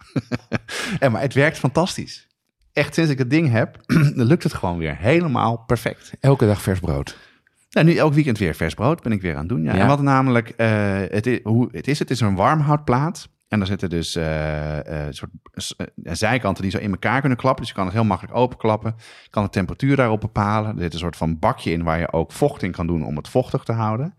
en, 0.99 1.13
maar 1.13 1.21
het 1.21 1.35
werkt 1.35 1.59
fantastisch. 1.59 2.27
Echt, 2.73 2.95
sinds 2.95 3.11
ik 3.11 3.19
het 3.19 3.31
ding 3.31 3.51
heb, 3.51 3.77
lukt 4.31 4.43
het 4.43 4.55
gewoon 4.55 4.79
weer 4.79 4.97
helemaal 4.97 5.57
perfect. 5.57 6.13
Elke 6.21 6.47
dag 6.47 6.63
vers 6.63 6.81
brood. 6.81 7.17
Nou, 7.71 7.87
nu 7.87 7.95
elk 7.95 8.13
weekend 8.13 8.39
weer 8.39 8.55
vers 8.55 8.75
brood 8.75 9.03
ben 9.03 9.13
ik 9.13 9.23
weer 9.23 9.33
aan 9.33 9.39
het 9.39 9.49
doen. 9.49 9.63
Ja. 9.63 9.75
Ja. 9.75 9.81
En 9.81 9.87
wat 9.87 10.03
namelijk, 10.03 10.49
eh, 10.49 11.01
het, 11.09 11.27
is, 11.27 11.41
hoe, 11.43 11.69
het 11.73 11.89
is, 11.89 11.99
het 11.99 12.11
is 12.11 12.21
een 12.21 12.35
warmhoutplaat. 12.35 13.29
En 13.49 13.59
daar 13.59 13.69
zitten 13.69 13.91
dus 13.91 14.17
eh, 14.17 15.07
soort 15.11 15.31
zijkanten 16.03 16.63
die 16.63 16.71
zo 16.73 16.79
in 16.79 16.91
elkaar 16.91 17.21
kunnen 17.21 17.39
klappen. 17.39 17.61
Dus 17.61 17.69
je 17.69 17.77
kan 17.77 17.85
het 17.85 17.95
heel 17.95 18.05
makkelijk 18.05 18.37
openklappen. 18.37 18.95
Je 19.23 19.31
kan 19.31 19.43
de 19.43 19.51
temperatuur 19.51 19.97
daarop 19.97 20.21
bepalen. 20.21 20.77
Er 20.77 20.83
zit 20.83 20.93
een 20.93 20.99
soort 20.99 21.17
van 21.17 21.39
bakje 21.39 21.71
in 21.71 21.83
waar 21.83 21.99
je 21.99 22.13
ook 22.13 22.33
vocht 22.33 22.63
in 22.63 22.73
kan 22.73 22.87
doen 22.87 23.05
om 23.05 23.17
het 23.17 23.29
vochtig 23.29 23.65
te 23.65 23.73
houden. 23.73 24.15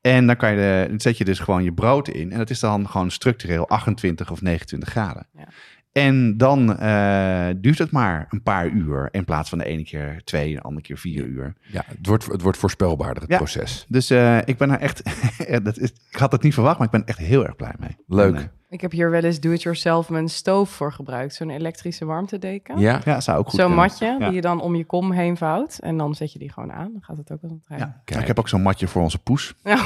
En 0.00 0.26
dan 0.26 0.36
kan 0.36 0.50
je 0.50 0.56
de, 0.56 0.86
dan 0.88 1.00
zet 1.00 1.18
je 1.18 1.24
dus 1.24 1.38
gewoon 1.38 1.64
je 1.64 1.72
brood 1.72 2.08
in. 2.08 2.32
En 2.32 2.38
dat 2.38 2.50
is 2.50 2.60
dan 2.60 2.88
gewoon 2.88 3.10
structureel 3.10 3.68
28 3.68 4.30
of 4.30 4.42
29 4.42 4.88
graden. 4.88 5.26
Ja. 5.32 5.48
En 5.94 6.36
dan 6.36 6.78
eh, 6.78 7.46
duurt 7.56 7.78
het 7.78 7.90
maar 7.90 8.26
een 8.30 8.42
paar 8.42 8.68
uur. 8.68 9.08
In 9.10 9.24
plaats 9.24 9.48
van 9.48 9.58
de 9.58 9.64
ene 9.64 9.84
keer 9.84 10.20
twee, 10.24 10.54
de 10.54 10.60
andere 10.60 10.86
keer 10.86 10.98
vier 10.98 11.24
uur. 11.24 11.54
Ja, 11.60 11.84
het 11.86 12.06
wordt, 12.06 12.26
het 12.26 12.42
wordt 12.42 12.58
voorspelbaarder, 12.58 13.22
het 13.22 13.30
Ja. 13.30 13.36
proces. 13.36 13.84
Dus 13.88 14.10
eh, 14.10 14.38
ik 14.44 14.56
ben 14.58 14.70
er 14.70 14.78
echt. 14.80 15.02
dat 15.64 15.78
is, 15.78 15.88
ik 16.10 16.16
had 16.18 16.32
het 16.32 16.42
niet 16.42 16.54
verwacht, 16.54 16.76
maar 16.78 16.86
ik 16.86 16.92
ben 16.92 17.04
echt 17.06 17.18
heel 17.18 17.46
erg 17.46 17.56
blij 17.56 17.74
mee. 17.78 17.96
Leuk. 18.06 18.34
En, 18.36 18.50
Ik 18.68 18.80
heb 18.80 18.92
hier 18.92 19.10
wel 19.10 19.22
eens 19.22 19.40
do-it-yourself 19.40 20.08
mijn 20.08 20.28
stoof 20.28 20.70
voor 20.70 20.92
gebruikt. 20.92 21.34
Zo'n 21.34 21.50
elektrische 21.50 22.04
warmtedeken. 22.04 22.78
Ja, 22.78 23.00
ja, 23.04 23.20
zou 23.20 23.38
ook 23.38 23.48
goed 23.48 23.60
Zo'n 23.60 23.74
matje 23.74 24.06
Ja. 24.06 24.18
die 24.18 24.34
je 24.34 24.40
dan 24.40 24.60
om 24.60 24.74
je 24.74 24.84
kom 24.84 25.12
heen 25.12 25.36
vouwt. 25.36 25.78
En 25.78 25.96
dan 25.96 26.14
zet 26.14 26.32
je 26.32 26.38
die 26.38 26.52
gewoon 26.52 26.72
aan. 26.72 26.92
Dan 26.92 27.02
gaat 27.02 27.16
het 27.16 27.32
ook 27.32 27.42
als 27.42 27.50
een 27.50 27.60
trein. 27.64 27.80
Ja. 27.80 28.00
Kijk. 28.04 28.20
Ik 28.20 28.26
heb 28.26 28.38
ook 28.38 28.48
zo'n 28.48 28.62
matje 28.62 28.88
voor 28.88 29.02
onze 29.02 29.18
poes, 29.18 29.54
Ja. 29.64 29.84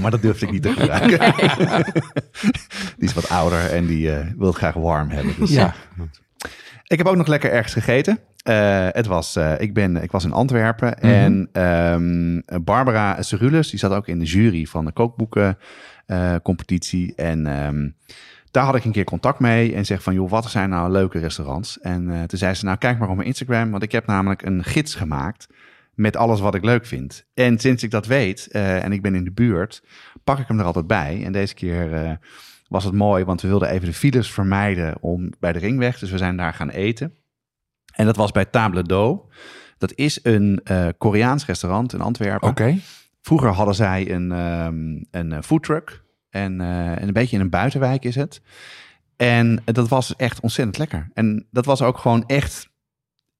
maar 0.00 0.10
dat 0.10 0.22
durfde 0.22 0.46
ik 0.46 0.52
niet 0.52 0.62
te 0.62 0.72
gebruiken. 0.72 1.34
die 2.98 3.08
is 3.08 3.14
wat 3.14 3.28
ouder 3.28 3.70
en 3.72 3.86
die 3.86 4.12
eh, 4.16 4.26
wil 4.36 4.46
het 4.46 4.56
graag 4.56 4.74
warm 4.74 5.08
hebben. 5.10 5.34
Dus. 5.38 5.50
ja. 5.50 5.74
Ik 6.86 6.98
heb 6.98 7.06
ook 7.06 7.16
nog 7.16 7.26
lekker 7.26 7.50
ergens 7.50 7.72
gegeten. 7.72 8.18
Eh, 8.42 8.86
het 8.90 9.06
was, 9.06 9.36
eh, 9.36 9.60
ik, 9.60 9.74
ben, 9.74 10.02
ik 10.02 10.10
was 10.10 10.24
in 10.24 10.32
Antwerpen 10.32 10.98
en 11.00 11.48
ehm, 11.52 12.40
Barbara 12.64 13.22
Cerulus, 13.22 13.70
die 13.70 13.78
zat 13.78 13.92
ook 13.92 14.06
in 14.06 14.18
de 14.18 14.24
jury 14.24 14.64
van 14.64 14.84
de 14.84 14.92
kookboekencompetitie. 16.16 17.14
en 17.14 17.46
ehm, 17.46 17.90
daar 18.50 18.64
had 18.64 18.74
ik 18.74 18.84
een 18.84 18.92
keer 18.92 19.04
contact 19.04 19.38
mee 19.38 19.74
en 19.74 19.86
zeg 19.86 20.02
van, 20.02 20.14
joh, 20.14 20.30
wat 20.30 20.50
zijn 20.50 20.70
nou 20.70 20.90
leuke 20.90 21.18
restaurants? 21.18 21.80
En 21.80 22.10
eh, 22.10 22.22
toen 22.22 22.38
zei 22.38 22.54
ze, 22.54 22.64
nou 22.64 22.78
kijk 22.78 22.98
maar 22.98 23.08
op 23.08 23.16
mijn 23.16 23.28
Instagram, 23.28 23.70
want 23.70 23.82
ik 23.82 23.92
heb 23.92 24.06
namelijk 24.06 24.42
een 24.42 24.64
gids 24.64 24.94
gemaakt 24.94 25.48
met 25.94 26.16
alles 26.16 26.40
wat 26.40 26.54
ik 26.54 26.64
leuk 26.64 26.86
vind. 26.86 27.26
En 27.34 27.58
sinds 27.58 27.82
ik 27.82 27.90
dat 27.90 28.06
weet 28.06 28.48
eh, 28.50 28.84
en 28.84 28.92
ik 28.92 29.02
ben 29.02 29.14
in 29.14 29.24
de 29.24 29.32
buurt, 29.32 29.82
pak 30.24 30.38
ik 30.38 30.48
hem 30.48 30.58
er 30.58 30.64
altijd 30.64 30.86
bij. 30.86 31.24
En 31.24 31.32
deze 31.32 31.54
keer 31.54 31.94
eh, 31.94 32.12
was 32.68 32.84
het 32.84 32.94
mooi, 32.94 33.24
want 33.24 33.40
we 33.40 33.48
wilden 33.48 33.68
even 33.68 33.86
de 33.86 33.94
files 33.94 34.30
vermijden 34.30 34.96
om 35.00 35.32
bij 35.38 35.52
de 35.52 35.58
ringweg. 35.58 35.98
Dus 35.98 36.10
we 36.10 36.18
zijn 36.18 36.36
daar 36.36 36.54
gaan 36.54 36.70
eten. 36.70 37.14
En 37.94 38.06
dat 38.06 38.16
was 38.16 38.30
bij 38.30 38.44
Table 38.44 38.82
d'Eau. 38.82 39.20
Dat 39.78 39.92
is 39.94 40.18
een 40.22 40.60
eh, 40.64 40.88
Koreaans 40.98 41.46
restaurant 41.46 41.92
in 41.92 42.00
Antwerpen. 42.00 42.48
Oké. 42.48 42.78
Vroeger 43.20 43.50
hadden 43.50 43.74
zij 43.74 44.10
een, 44.10 44.32
ehm 44.32 45.02
een 45.10 45.32
eh, 45.32 45.42
foodtruck. 45.42 46.04
En, 46.30 46.60
eh, 46.60 46.90
en 46.90 47.06
een 47.06 47.12
beetje 47.12 47.36
in 47.36 47.42
een 47.42 47.50
buitenwijk 47.50 48.04
is 48.04 48.14
het. 48.14 48.40
En 49.16 49.62
dat 49.64 49.88
was 49.88 50.16
echt 50.16 50.40
ontzettend 50.40 50.78
lekker. 50.78 51.10
En 51.14 51.46
dat 51.50 51.64
was 51.64 51.82
ook 51.82 51.98
gewoon 51.98 52.24
echt, 52.26 52.68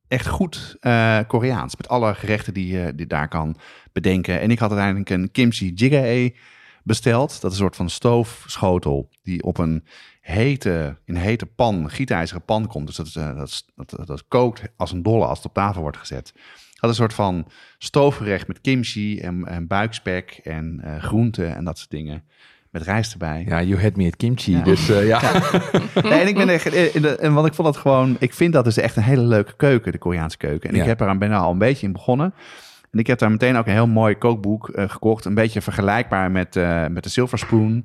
echt 0.08 0.26
goed 0.26 0.76
eh, 0.80 1.18
Koreaans. 1.26 1.76
Met 1.76 1.88
alle 1.88 2.14
gerechten 2.14 2.54
die 2.54 2.66
je 2.66 3.06
daar 3.06 3.28
kan 3.28 3.56
bedenken. 3.92 4.40
En 4.40 4.50
ik 4.50 4.58
had 4.58 4.70
uiteindelijk 4.70 5.10
een 5.10 5.30
kimchi 5.30 5.72
jjigae 5.72 6.36
besteld. 6.84 7.40
Dat 7.40 7.52
is 7.52 7.56
een 7.58 7.64
soort 7.64 7.76
van 7.76 7.90
stoofschotel 7.90 9.08
die 9.22 9.42
op 9.42 9.58
een 9.58 9.84
hete, 10.20 10.96
in 11.04 11.14
een 11.14 11.20
hete 11.20 11.46
pan, 11.46 11.90
gietijzeren 11.90 12.44
pan 12.44 12.66
komt. 12.66 12.86
Dus 12.86 12.96
dat, 12.96 13.12
dat, 13.12 13.64
dat, 13.74 14.06
dat 14.06 14.28
kookt 14.28 14.62
als 14.76 14.92
een 14.92 15.02
dolle 15.02 15.26
als 15.26 15.38
het 15.38 15.46
op 15.46 15.54
tafel 15.54 15.80
wordt 15.80 15.96
gezet. 15.96 16.32
Is 16.82 16.88
een 16.88 16.94
soort 16.94 17.14
van 17.14 17.46
stoofgerecht 17.78 18.48
met 18.48 18.60
kimchi 18.60 19.20
en, 19.20 19.44
en 19.46 19.66
buikspek 19.66 20.40
en 20.44 20.80
eh 20.84 21.02
groenten 21.02 21.56
en 21.56 21.64
dat 21.64 21.78
soort 21.78 21.90
dingen. 21.90 22.22
Met 22.70 22.82
rijst 22.82 23.12
erbij. 23.12 23.44
Ja, 23.48 23.62
you 23.62 23.82
had 23.82 23.96
me 23.96 24.06
at 24.06 24.16
kimchi. 24.16 24.52
Ja. 24.52 24.62
Dus 24.62 24.88
eh, 24.88 25.06
ja. 25.06 25.20
Nee, 26.02 26.20
en 26.20 26.28
ik 26.28 26.34
ben 26.34 26.48
echt, 26.48 26.66
eh, 26.66 26.94
in 26.94 27.02
de, 27.02 27.16
en 27.16 27.32
want 27.34 27.46
ik 27.46 27.54
vond 27.54 27.68
dat 27.72 27.76
gewoon, 27.76 28.16
ik 28.18 28.34
vind 28.34 28.52
dat 28.52 28.64
dus 28.64 28.76
echt 28.76 28.96
een 28.96 29.02
hele 29.02 29.22
leuke 29.22 29.56
keuken, 29.56 29.92
de 29.92 29.98
Koreaanse 29.98 30.36
keuken. 30.36 30.68
En 30.68 30.74
Ja. 30.74 30.80
ik 30.82 30.88
heb 30.88 31.00
er 31.00 31.18
bijna 31.18 31.38
al 31.38 31.52
een 31.52 31.58
beetje 31.58 31.86
in 31.86 31.92
begonnen. 31.92 32.34
En 32.90 32.98
ik 32.98 33.06
heb 33.06 33.18
daar 33.18 33.30
meteen 33.30 33.56
ook 33.56 33.66
een 33.66 33.72
heel 33.72 33.86
mooi 33.86 34.14
kookboek 34.14 34.70
gekocht. 34.74 35.24
Een 35.24 35.34
beetje 35.34 35.60
vergelijkbaar 35.60 36.30
met, 36.30 36.54
met 36.90 37.02
de 37.02 37.08
Silver 37.08 37.38
Spoon. 37.38 37.84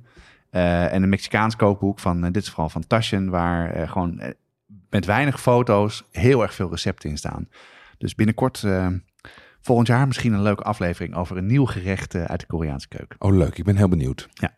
en 0.50 1.04
een 1.04 1.10
Mexicaans 1.10 1.56
kookboek 1.56 2.00
van, 2.00 2.22
dit 2.22 2.44
is 2.44 2.50
vooral 2.50 2.70
van 2.70 2.88
Taschen, 2.88 3.30
waar 3.30 3.88
gewoon 3.90 4.22
met 4.90 5.06
weinig 5.06 5.42
foto's 5.42 6.04
heel 6.12 6.42
erg 6.42 6.54
veel 6.54 6.70
recepten 6.70 7.10
in 7.10 7.18
staan. 7.18 7.48
Dus 8.06 8.16
binnenkort, 8.16 8.64
eh, 8.64 8.88
volgend 9.62 9.88
jaar 9.88 10.08
misschien 10.08 10.34
een 10.34 10.42
leuke 10.42 10.64
aflevering 10.64 11.16
over 11.16 11.38
een 11.38 11.46
nieuw 11.46 11.66
gerecht 11.66 12.16
eh, 12.16 12.24
uit 12.24 12.40
de 12.40 12.46
Koreaanse 12.46 12.88
keuken. 12.88 13.22
Oh, 13.22 13.36
leuk. 13.38 13.58
Ik 13.58 13.64
ben 13.64 13.76
heel 13.76 13.88
benieuwd. 13.88 14.30
Ja. 14.34 14.56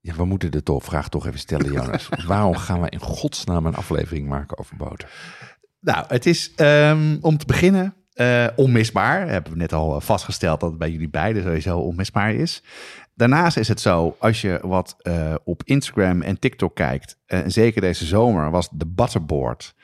Ja, 0.00 0.14
we 0.14 0.24
moeten 0.24 0.50
de 0.50 0.62
toch, 0.62 0.84
vraag 0.84 1.08
toch 1.08 1.26
even 1.26 1.38
stellen, 1.38 1.72
Jonas. 1.72 2.08
Waarom 2.26 2.56
gaan 2.56 2.80
we 2.80 2.90
in 2.90 3.00
godsnaam 3.00 3.66
een 3.66 3.74
aflevering 3.74 4.28
maken 4.28 4.58
over 4.58 4.76
boter? 4.76 5.10
Nou, 5.80 6.04
het 6.08 6.26
is 6.26 6.54
ehm, 6.54 7.16
om 7.20 7.38
te 7.38 7.46
beginnen 7.46 7.94
eh, 8.18 8.46
onmisbaar. 8.56 9.28
Hebben 9.28 9.52
we 9.52 9.58
net 9.58 9.72
al 9.72 10.00
vastgesteld 10.00 10.60
dat 10.60 10.70
het 10.70 10.78
bij 10.78 10.90
jullie 10.90 11.08
beiden 11.08 11.42
sowieso 11.42 11.78
onmisbaar 11.78 12.32
is. 12.34 12.62
Daarnaast 13.18 13.56
is 13.56 13.68
het 13.68 13.80
zo, 13.80 14.16
als 14.18 14.40
je 14.40 14.58
wat 14.62 14.96
eh, 14.98 15.34
op 15.44 15.62
Instagram 15.64 16.22
en 16.22 16.38
TikTok 16.38 16.74
kijkt, 16.74 17.18
eh, 17.26 17.40
en 17.40 17.50
zeker 17.50 17.80
deze 17.80 18.04
zomer, 18.06 18.50
was 18.50 18.68
de 18.72 18.86
Butterboard. 18.86 19.74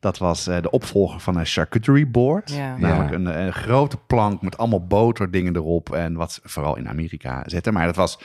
Dat 0.00 0.18
was 0.18 0.46
eh, 0.46 0.62
de 0.62 0.70
opvolger 0.70 1.20
van 1.20 1.36
een 1.36 1.46
charcuterie 1.46 2.06
board. 2.06 2.50
Ja. 2.50 2.76
Namelijk 2.76 3.10
Ja. 3.10 3.16
een, 3.16 3.40
een 3.46 3.52
grote 3.52 3.96
plank 4.06 4.42
met 4.42 4.58
allemaal 4.58 4.86
boterdingen 4.86 5.56
erop. 5.56 5.92
En 5.92 6.14
wat 6.14 6.32
ze 6.32 6.40
vooral 6.44 6.76
in 6.76 6.88
Amerika 6.88 7.42
zetten. 7.46 7.72
Maar 7.72 7.86
dat 7.86 7.96
was 7.96 8.18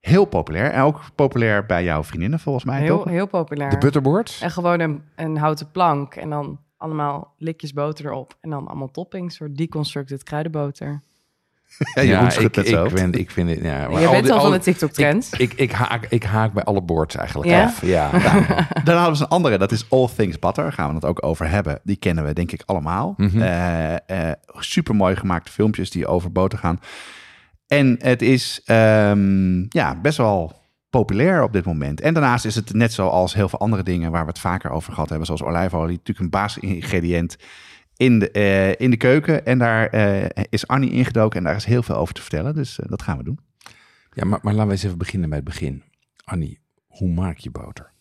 Heel 0.00 0.24
populair. 0.24 0.70
En 0.70 0.82
ook 0.82 1.00
populair 1.14 1.66
bij 1.66 1.84
jouw 1.84 2.02
vriendinnen 2.04 2.38
volgens 2.40 2.64
mij, 2.64 2.80
Heel, 2.80 2.96
toch? 2.96 3.08
heel 3.08 3.26
populair. 3.26 3.70
De 3.70 3.78
butterboards? 3.78 4.40
En 4.40 4.50
gewoon 4.50 4.80
een, 4.80 5.02
een 5.16 5.36
houten 5.36 5.70
plank 5.70 6.14
en 6.14 6.30
dan 6.30 6.58
allemaal 6.76 7.34
likjes 7.38 7.72
boter 7.72 8.04
erop. 8.06 8.36
En 8.40 8.50
dan 8.50 8.66
allemaal 8.66 8.90
toppings, 8.90 9.36
soort 9.36 9.56
deconstructed 9.56 10.22
kruidenboter. 10.22 11.00
Ja, 11.94 12.30
schudt 12.30 12.56
ik, 12.56 12.66
ik, 12.66 12.90
vind, 12.90 13.18
ik 13.18 13.30
vind 13.30 13.50
het... 13.50 13.58
Ja, 13.62 13.88
maar 13.88 14.00
Je 14.00 14.06
al 14.06 14.12
bent 14.12 14.24
die- 14.24 14.32
al 14.32 14.40
van 14.40 14.50
de 14.50 14.58
TikTok-trend. 14.58 15.28
Ik, 15.32 15.38
ik, 15.40 15.52
ik, 15.52 15.72
haak, 15.72 16.06
ik 16.08 16.22
haak 16.22 16.52
bij 16.52 16.62
alle 16.64 16.82
boards 16.82 17.16
eigenlijk 17.16 17.50
Ja? 17.50 17.64
af. 17.64 17.82
Ja. 17.86 18.10
Dan 18.84 18.96
hadden 18.96 19.16
we 19.18 19.20
een 19.24 19.28
andere, 19.28 19.58
dat 19.58 19.72
is 19.72 19.86
All 19.88 20.08
Things 20.16 20.38
Butter. 20.38 20.62
Daar 20.62 20.72
gaan 20.72 20.88
we 20.88 20.94
het 20.94 21.04
ook 21.04 21.24
over 21.24 21.48
hebben. 21.48 21.80
Die 21.82 21.96
kennen 21.96 22.24
we 22.24 22.32
denk 22.32 22.52
ik 22.52 22.62
allemaal. 22.66 23.14
Mhm. 23.16 23.96
super 24.58 24.94
mooi 24.94 25.16
gemaakte 25.16 25.52
filmpjes 25.52 25.90
die 25.90 26.06
over 26.06 26.32
boter 26.32 26.58
gaan. 26.58 26.80
En 27.66 27.96
het 27.98 28.22
is 28.22 28.60
ehm, 28.64 29.58
ja, 29.68 29.94
best 30.02 30.16
wel 30.18 30.62
populair 30.90 31.42
op 31.42 31.52
dit 31.52 31.64
moment. 31.64 32.00
En 32.00 32.14
daarnaast 32.14 32.44
is 32.44 32.54
het 32.54 32.72
net 32.72 32.92
zoals 32.92 33.34
heel 33.34 33.48
veel 33.48 33.58
andere 33.58 33.82
dingen 33.82 34.10
waar 34.10 34.22
we 34.22 34.28
het 34.28 34.38
vaker 34.38 34.70
over 34.70 34.92
gehad 34.92 35.08
hebben, 35.08 35.26
zoals 35.26 35.42
olijfolie, 35.42 35.96
natuurlijk 35.96 36.18
een 36.18 36.30
basisingrediënt 36.30 37.36
in 37.96 38.18
de, 38.18 38.30
eh, 38.30 38.80
in 38.80 38.90
de 38.90 38.96
keuken. 38.96 39.46
En 39.46 39.58
daar 39.58 39.86
eh, 39.86 40.44
is 40.48 40.66
Annie 40.66 40.90
ingedoken 40.90 41.38
en 41.38 41.44
daar 41.44 41.56
is 41.56 41.64
heel 41.64 41.82
veel 41.82 41.96
over 41.96 42.14
te 42.14 42.20
vertellen. 42.20 42.54
Dus 42.54 42.80
eh, 42.80 42.88
dat 42.88 43.02
gaan 43.02 43.18
we 43.18 43.24
doen. 43.24 43.38
ja, 44.12 44.24
maar, 44.24 44.38
maar 44.42 44.52
laten 44.52 44.66
we 44.66 44.72
eens 44.72 44.84
even 44.84 44.98
beginnen 44.98 45.28
bij 45.28 45.38
het 45.38 45.46
begin. 45.48 45.82
Annie, 46.24 46.60
hoe 46.86 47.08
maak 47.08 47.36
je 47.36 47.50
boter? 47.50 47.92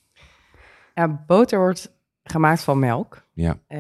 Ja, 0.93 1.23
boter 1.27 1.59
wordt 1.59 1.91
gemaakt 2.23 2.63
van 2.63 2.79
melk. 2.79 3.21
Ja. 3.33 3.57
Eh, 3.67 3.79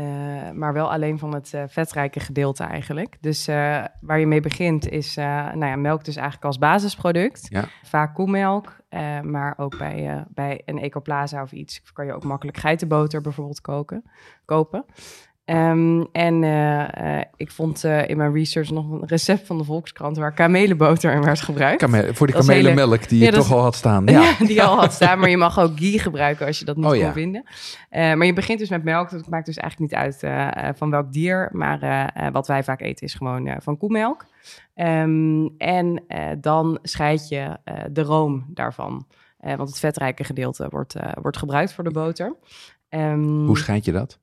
maar 0.51 0.73
wel 0.73 0.91
alleen 0.91 1.19
van 1.19 1.33
het 1.33 1.53
eh, 1.53 1.63
vetrijke 1.67 2.19
gedeelte 2.19 2.63
eigenlijk. 2.63 3.17
Dus 3.21 3.47
eh, 3.47 3.83
waar 4.01 4.19
je 4.19 4.27
mee 4.27 4.41
begint 4.41 4.89
is 4.89 5.17
eh, 5.17 5.25
nou 5.25 5.65
ja, 5.65 5.75
melk 5.75 6.05
dus 6.05 6.15
eigenlijk 6.15 6.45
als 6.45 6.57
basisproduct. 6.57 7.45
Ja. 7.49 7.65
Vaak 7.83 8.13
koemelk, 8.15 8.77
eh, 8.89 9.21
maar 9.21 9.53
ook 9.57 9.77
bij, 9.77 10.09
eh, 10.09 10.21
bij 10.29 10.61
een 10.65 10.79
Ecoplaza 10.79 11.41
of 11.41 11.51
iets 11.51 11.81
kan 11.93 12.05
je 12.05 12.13
ook 12.13 12.23
makkelijk 12.23 12.57
geitenboter 12.57 13.21
bijvoorbeeld 13.21 13.61
koken, 13.61 14.03
kopen. 14.45 14.85
Ehm, 15.45 16.03
en 16.11 16.43
eh, 16.43 17.17
eh, 17.19 17.25
ik 17.35 17.51
vond 17.51 17.83
eh, 17.83 18.09
in 18.09 18.17
mijn 18.17 18.33
research 18.33 18.69
nog 18.71 18.89
een 18.91 19.05
recept 19.05 19.47
van 19.47 19.57
de 19.57 19.63
Volkskrant 19.63 20.17
waar 20.17 20.33
kamelenboter 20.33 21.13
in 21.13 21.23
werd 21.23 21.41
gebruikt. 21.41 21.81
Voor 22.17 22.27
hele- 22.27 22.39
kamelenmelk 22.39 23.09
die 23.09 23.19
je 23.19 23.25
Ja, 23.25 23.31
toch 23.31 23.45
is- 23.45 23.51
al 23.51 23.61
had 23.61 23.75
staan. 23.75 24.05
Ja. 24.13 24.21
Ja. 24.39 24.45
die 24.45 24.63
al 24.63 24.75
had 24.79 24.93
staan, 24.93 25.19
maar 25.19 25.29
je 25.29 25.37
mag 25.37 25.59
ook 25.59 25.71
ghee 25.77 25.99
gebruiken 25.99 26.45
als 26.45 26.59
je 26.59 26.65
dat 26.65 26.75
niet 26.75 26.85
Oh, 26.85 26.91
kon 26.91 26.99
ja. 26.99 27.11
vinden. 27.11 27.43
Maar 27.89 28.25
je 28.25 28.33
begint 28.33 28.59
dus 28.59 28.69
met 28.69 28.83
melk. 28.83 29.09
Dat 29.09 29.29
maakt 29.29 29.45
dus 29.45 29.57
eigenlijk 29.57 29.91
niet 29.91 30.01
uit 30.01 30.77
van 30.77 30.89
welk 30.89 31.11
dier. 31.13 31.49
Maar 31.51 32.11
wat 32.31 32.47
wij 32.47 32.63
vaak 32.63 32.81
eten 32.81 33.05
is 33.05 33.13
gewoon 33.13 33.55
van 33.61 33.77
koemelk. 33.77 34.25
Ehm, 34.73 35.45
en 35.57 36.03
dan 36.41 36.79
scheid 36.81 37.27
je 37.27 37.57
de 37.91 38.01
room 38.01 38.45
daarvan. 38.47 39.07
Want 39.39 39.69
het 39.69 39.79
vetrijke 39.79 40.23
gedeelte 40.23 40.67
wordt, 40.69 40.95
wordt 41.21 41.37
gebruikt 41.37 41.73
voor 41.73 41.83
de 41.83 41.91
boter. 41.91 42.35
Ehm, 42.89 43.23
Hoe 43.45 43.57
scheid 43.57 43.85
je 43.85 43.91
dat? 43.91 44.19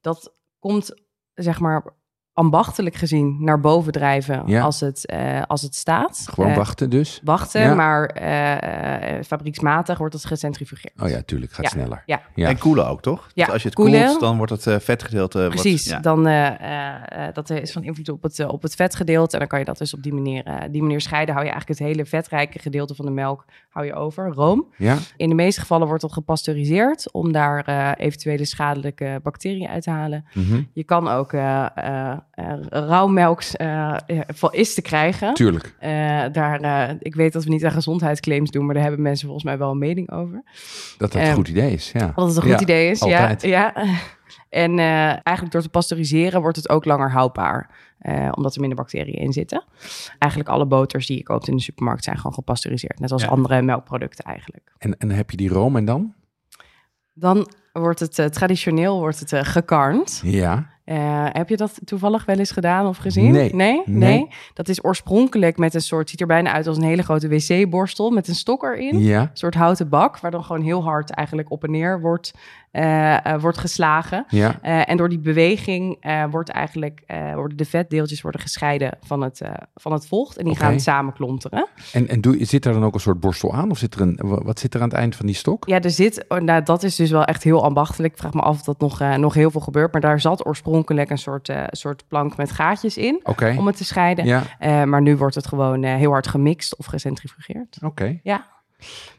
dat 0.00 0.32
komt, 0.62 0.94
zeg 1.34 1.60
maar, 1.60 1.96
ambachtelijk 2.42 2.94
gezien 2.94 3.36
naar 3.40 3.60
boven 3.60 3.92
drijven 3.92 4.42
Ja. 4.46 4.62
als, 4.62 4.80
het, 4.80 5.06
eh, 5.06 5.42
als 5.46 5.62
het 5.62 5.74
staat. 5.74 6.26
Gewoon 6.34 6.50
Eh, 6.50 6.56
wachten 6.56 6.90
dus? 6.90 7.20
wachten, 7.24 7.60
Ja. 7.60 7.74
maar 7.74 8.06
eh, 8.06 9.16
eh, 9.18 9.24
fabrieksmatig 9.24 9.98
wordt 9.98 10.14
het 10.14 10.24
gecentrifugeerd. 10.24 11.02
Oh 11.02 11.08
ja, 11.08 11.22
tuurlijk. 11.22 11.52
Gaat 11.52 11.64
Ja. 11.64 11.70
sneller. 11.70 12.02
Ja. 12.06 12.20
Ja. 12.34 12.48
En 12.48 12.58
koelen 12.58 12.88
ook, 12.88 13.02
toch? 13.02 13.28
Ja, 13.34 13.44
Dus 13.44 13.52
als 13.52 13.62
je 13.62 13.68
het 13.68 13.76
koelen. 13.76 14.06
koelt, 14.06 14.20
dan 14.20 14.36
wordt 14.36 14.52
het 14.64 14.82
vetgedeelte... 14.84 15.46
Precies, 15.48 15.84
ja. 15.84 16.00
dan 16.00 16.26
eh, 16.26 16.46
eh, 16.60 17.26
eh, 17.26 17.34
dat 17.34 17.50
is 17.50 17.72
van 17.72 17.82
invloed 17.84 18.08
op 18.08 18.22
het, 18.22 18.46
op 18.46 18.62
het 18.62 18.74
vetgedeelte. 18.74 19.32
En 19.32 19.38
dan 19.38 19.48
kan 19.48 19.58
je 19.58 19.64
dat 19.64 19.78
dus 19.78 19.94
op 19.94 20.02
die 20.02 20.12
manier, 20.14 20.44
eh, 20.44 20.54
die 20.70 20.82
manier 20.82 21.00
scheiden. 21.00 21.34
Hou 21.34 21.46
je 21.46 21.52
eigenlijk 21.52 21.80
het 21.80 21.88
hele 21.88 22.06
vetrijke 22.08 22.58
gedeelte 22.58 22.94
van 22.94 23.04
de 23.04 23.10
melk 23.10 23.44
hou 23.68 23.86
je 23.86 23.94
over, 23.94 24.32
room. 24.32 24.66
Ja? 24.76 24.96
In 25.16 25.28
de 25.28 25.34
meeste 25.34 25.60
gevallen 25.60 25.86
wordt 25.86 26.02
dat 26.02 26.12
gepasteuriseerd 26.12 27.12
om 27.12 27.32
daar 27.32 27.64
eh, 27.64 27.90
eventuele 28.06 28.44
schadelijke 28.44 29.20
bacteriën 29.22 29.68
uit 29.68 29.82
te 29.82 29.90
halen. 29.90 30.24
Mhm. 30.34 30.62
Je 30.72 30.84
kan 30.84 31.08
ook 31.08 31.32
eh 32.32 32.44
eh 32.52 32.52
eh, 32.52 32.58
rauwmelk 32.68 33.42
eh, 33.42 33.96
eh, 34.06 34.20
van 34.26 34.52
is 34.52 34.74
te 34.74 34.82
krijgen. 34.82 35.34
Tuurlijk. 35.34 35.74
Daar, 36.32 36.96
ik 36.98 37.14
weet 37.14 37.32
dat 37.32 37.44
we 37.44 37.50
niet 37.50 37.64
aan 37.64 37.70
gezondheidsclaims 37.70 38.50
doen, 38.50 38.64
maar 38.64 38.74
daar 38.74 38.82
hebben 38.82 39.02
mensen 39.02 39.24
volgens 39.24 39.44
mij 39.46 39.58
wel 39.58 39.70
een 39.70 39.78
mening 39.78 40.10
over. 40.10 40.42
Dat 40.98 41.12
dat 41.12 41.14
een 41.14 41.26
Ehm, 41.26 41.34
goed 41.34 41.48
idee 41.48 41.72
is. 41.72 41.92
Ja. 41.92 42.12
Dat 42.14 42.26
het 42.26 42.36
een 42.36 42.42
goed 42.42 42.50
Ja, 42.50 42.60
idee 42.60 42.90
is, 42.90 43.00
altijd. 43.02 43.42
ja. 43.42 43.72
ja. 43.74 43.84
En 44.48 44.78
eigenlijk 44.78 45.50
door 45.50 45.62
te 45.62 45.68
pasteuriseren 45.68 46.40
wordt 46.40 46.56
het 46.56 46.68
ook 46.68 46.84
langer 46.84 47.10
houdbaar. 47.10 47.70
omdat 48.34 48.54
er 48.54 48.60
minder 48.60 48.78
bacteriën 48.78 49.14
in 49.14 49.32
zitten. 49.32 49.64
Eigenlijk 50.18 50.50
alle 50.52 50.66
boters 50.66 51.06
die 51.06 51.16
je 51.16 51.22
koopt 51.22 51.48
in 51.48 51.56
de 51.56 51.62
supermarkt 51.62 52.04
zijn 52.04 52.16
gewoon 52.16 52.34
gepasteuriseerd. 52.34 52.98
Net 52.98 53.12
als 53.12 53.22
Ja. 53.22 53.28
andere 53.28 53.62
melkproducten 53.62 54.24
eigenlijk. 54.24 54.72
En, 54.78 54.98
en 54.98 55.10
heb 55.10 55.30
je 55.30 55.36
die 55.36 55.48
room 55.48 55.76
en 55.76 55.84
dan? 55.84 56.14
Dan 57.12 57.48
wordt 57.72 58.00
het 58.00 58.32
traditioneel 58.32 58.98
wordt 58.98 59.20
het, 59.30 59.46
gekarnd. 59.46 60.20
Ja. 60.24 60.70
Eh, 60.84 61.26
heb 61.32 61.48
je 61.48 61.56
dat 61.56 61.80
toevallig 61.84 62.24
wel 62.24 62.38
eens 62.38 62.50
gedaan 62.50 62.86
of 62.86 62.96
gezien? 62.96 63.32
Nee. 63.32 63.54
Nee? 63.54 63.82
Nee. 63.86 64.28
Dat 64.54 64.68
is 64.68 64.84
oorspronkelijk 64.84 65.58
met 65.58 65.74
een 65.74 65.80
soort, 65.80 66.10
ziet 66.10 66.20
er 66.20 66.26
bijna 66.26 66.52
uit 66.52 66.66
als 66.66 66.76
een 66.76 66.82
hele 66.82 67.02
grote 67.02 67.28
wc-borstel 67.28 68.10
met 68.10 68.28
een 68.28 68.34
stok 68.34 68.62
erin. 68.62 68.98
Ja. 68.98 69.20
Een 69.20 69.30
soort 69.32 69.54
houten 69.54 69.88
bak, 69.88 70.18
waar 70.18 70.30
dan 70.30 70.44
gewoon 70.44 70.62
heel 70.62 70.82
hard 70.82 71.10
eigenlijk 71.10 71.50
op 71.50 71.64
en 71.64 71.70
neer 71.70 72.00
wordt, 72.00 72.32
eh, 72.72 73.26
eh, 73.26 73.40
wordt 73.40 73.58
geslagen. 73.58 74.24
Ja. 74.28 74.58
Eh, 74.62 74.88
en 74.90 74.96
door 74.96 75.08
die 75.08 75.18
beweging 75.18 76.04
wordt 76.30 76.48
eigenlijk, 76.48 77.02
worden 77.34 77.56
de 77.56 77.64
vetdeeltjes 77.64 78.20
worden 78.20 78.40
gescheiden 78.40 78.98
van 79.00 79.20
het, 79.22 79.40
van 79.74 79.92
het 79.92 80.06
vocht. 80.06 80.36
En 80.36 80.44
die 80.44 80.56
gaan 80.56 80.80
samen 80.80 81.12
klonteren. 81.12 81.68
En, 81.92 82.08
en 82.08 82.20
doe, 82.20 82.44
zit 82.44 82.64
er 82.64 82.72
dan 82.72 82.84
ook 82.84 82.94
een 82.94 83.00
soort 83.00 83.20
borstel 83.20 83.54
aan? 83.54 83.70
Of 83.70 83.78
zit 83.78 83.94
er 83.94 84.00
een, 84.00 84.18
wa- 84.22 84.42
wat 84.42 84.58
zit 84.58 84.74
er 84.74 84.80
aan 84.80 84.88
het 84.88 84.96
eind 84.98 85.16
van 85.16 85.26
die 85.26 85.34
stok? 85.34 85.66
Ja, 85.68 85.80
er 85.80 85.90
zit, 85.90 86.24
oh, 86.28 86.38
nou, 86.38 86.62
dat 86.62 86.82
is 86.82 86.96
dus 86.96 87.10
wel 87.10 87.24
echt 87.24 87.42
heel 87.42 87.64
ambachtelijk. 87.64 88.12
Ik 88.12 88.18
vraag 88.18 88.32
me 88.32 88.40
af 88.40 88.58
of 88.58 88.62
dat 88.62 88.80
nog, 88.80 89.16
nog 89.16 89.34
heel 89.34 89.50
veel 89.50 89.60
gebeurt. 89.60 89.92
Maar 89.92 90.00
daar 90.00 90.20
zat 90.20 90.46
oorspronkelijk 90.46 91.10
een 91.10 91.18
soort, 91.18 91.52
soort 91.70 92.04
plank 92.08 92.36
met 92.36 92.50
gaatjes 92.50 92.96
in 92.96 93.20
om 93.56 93.66
het 93.66 93.76
te 93.76 93.84
scheiden. 93.84 94.24
Ja. 94.24 94.84
Maar 94.84 95.02
nu 95.02 95.16
wordt 95.16 95.34
het 95.34 95.46
gewoon 95.46 95.82
heel 95.84 96.10
hard 96.10 96.26
gemixt 96.26 96.76
of 96.76 96.86
gecentrifugeerd. 96.86 97.78
Oké. 97.82 98.18
Ja. 98.22 98.46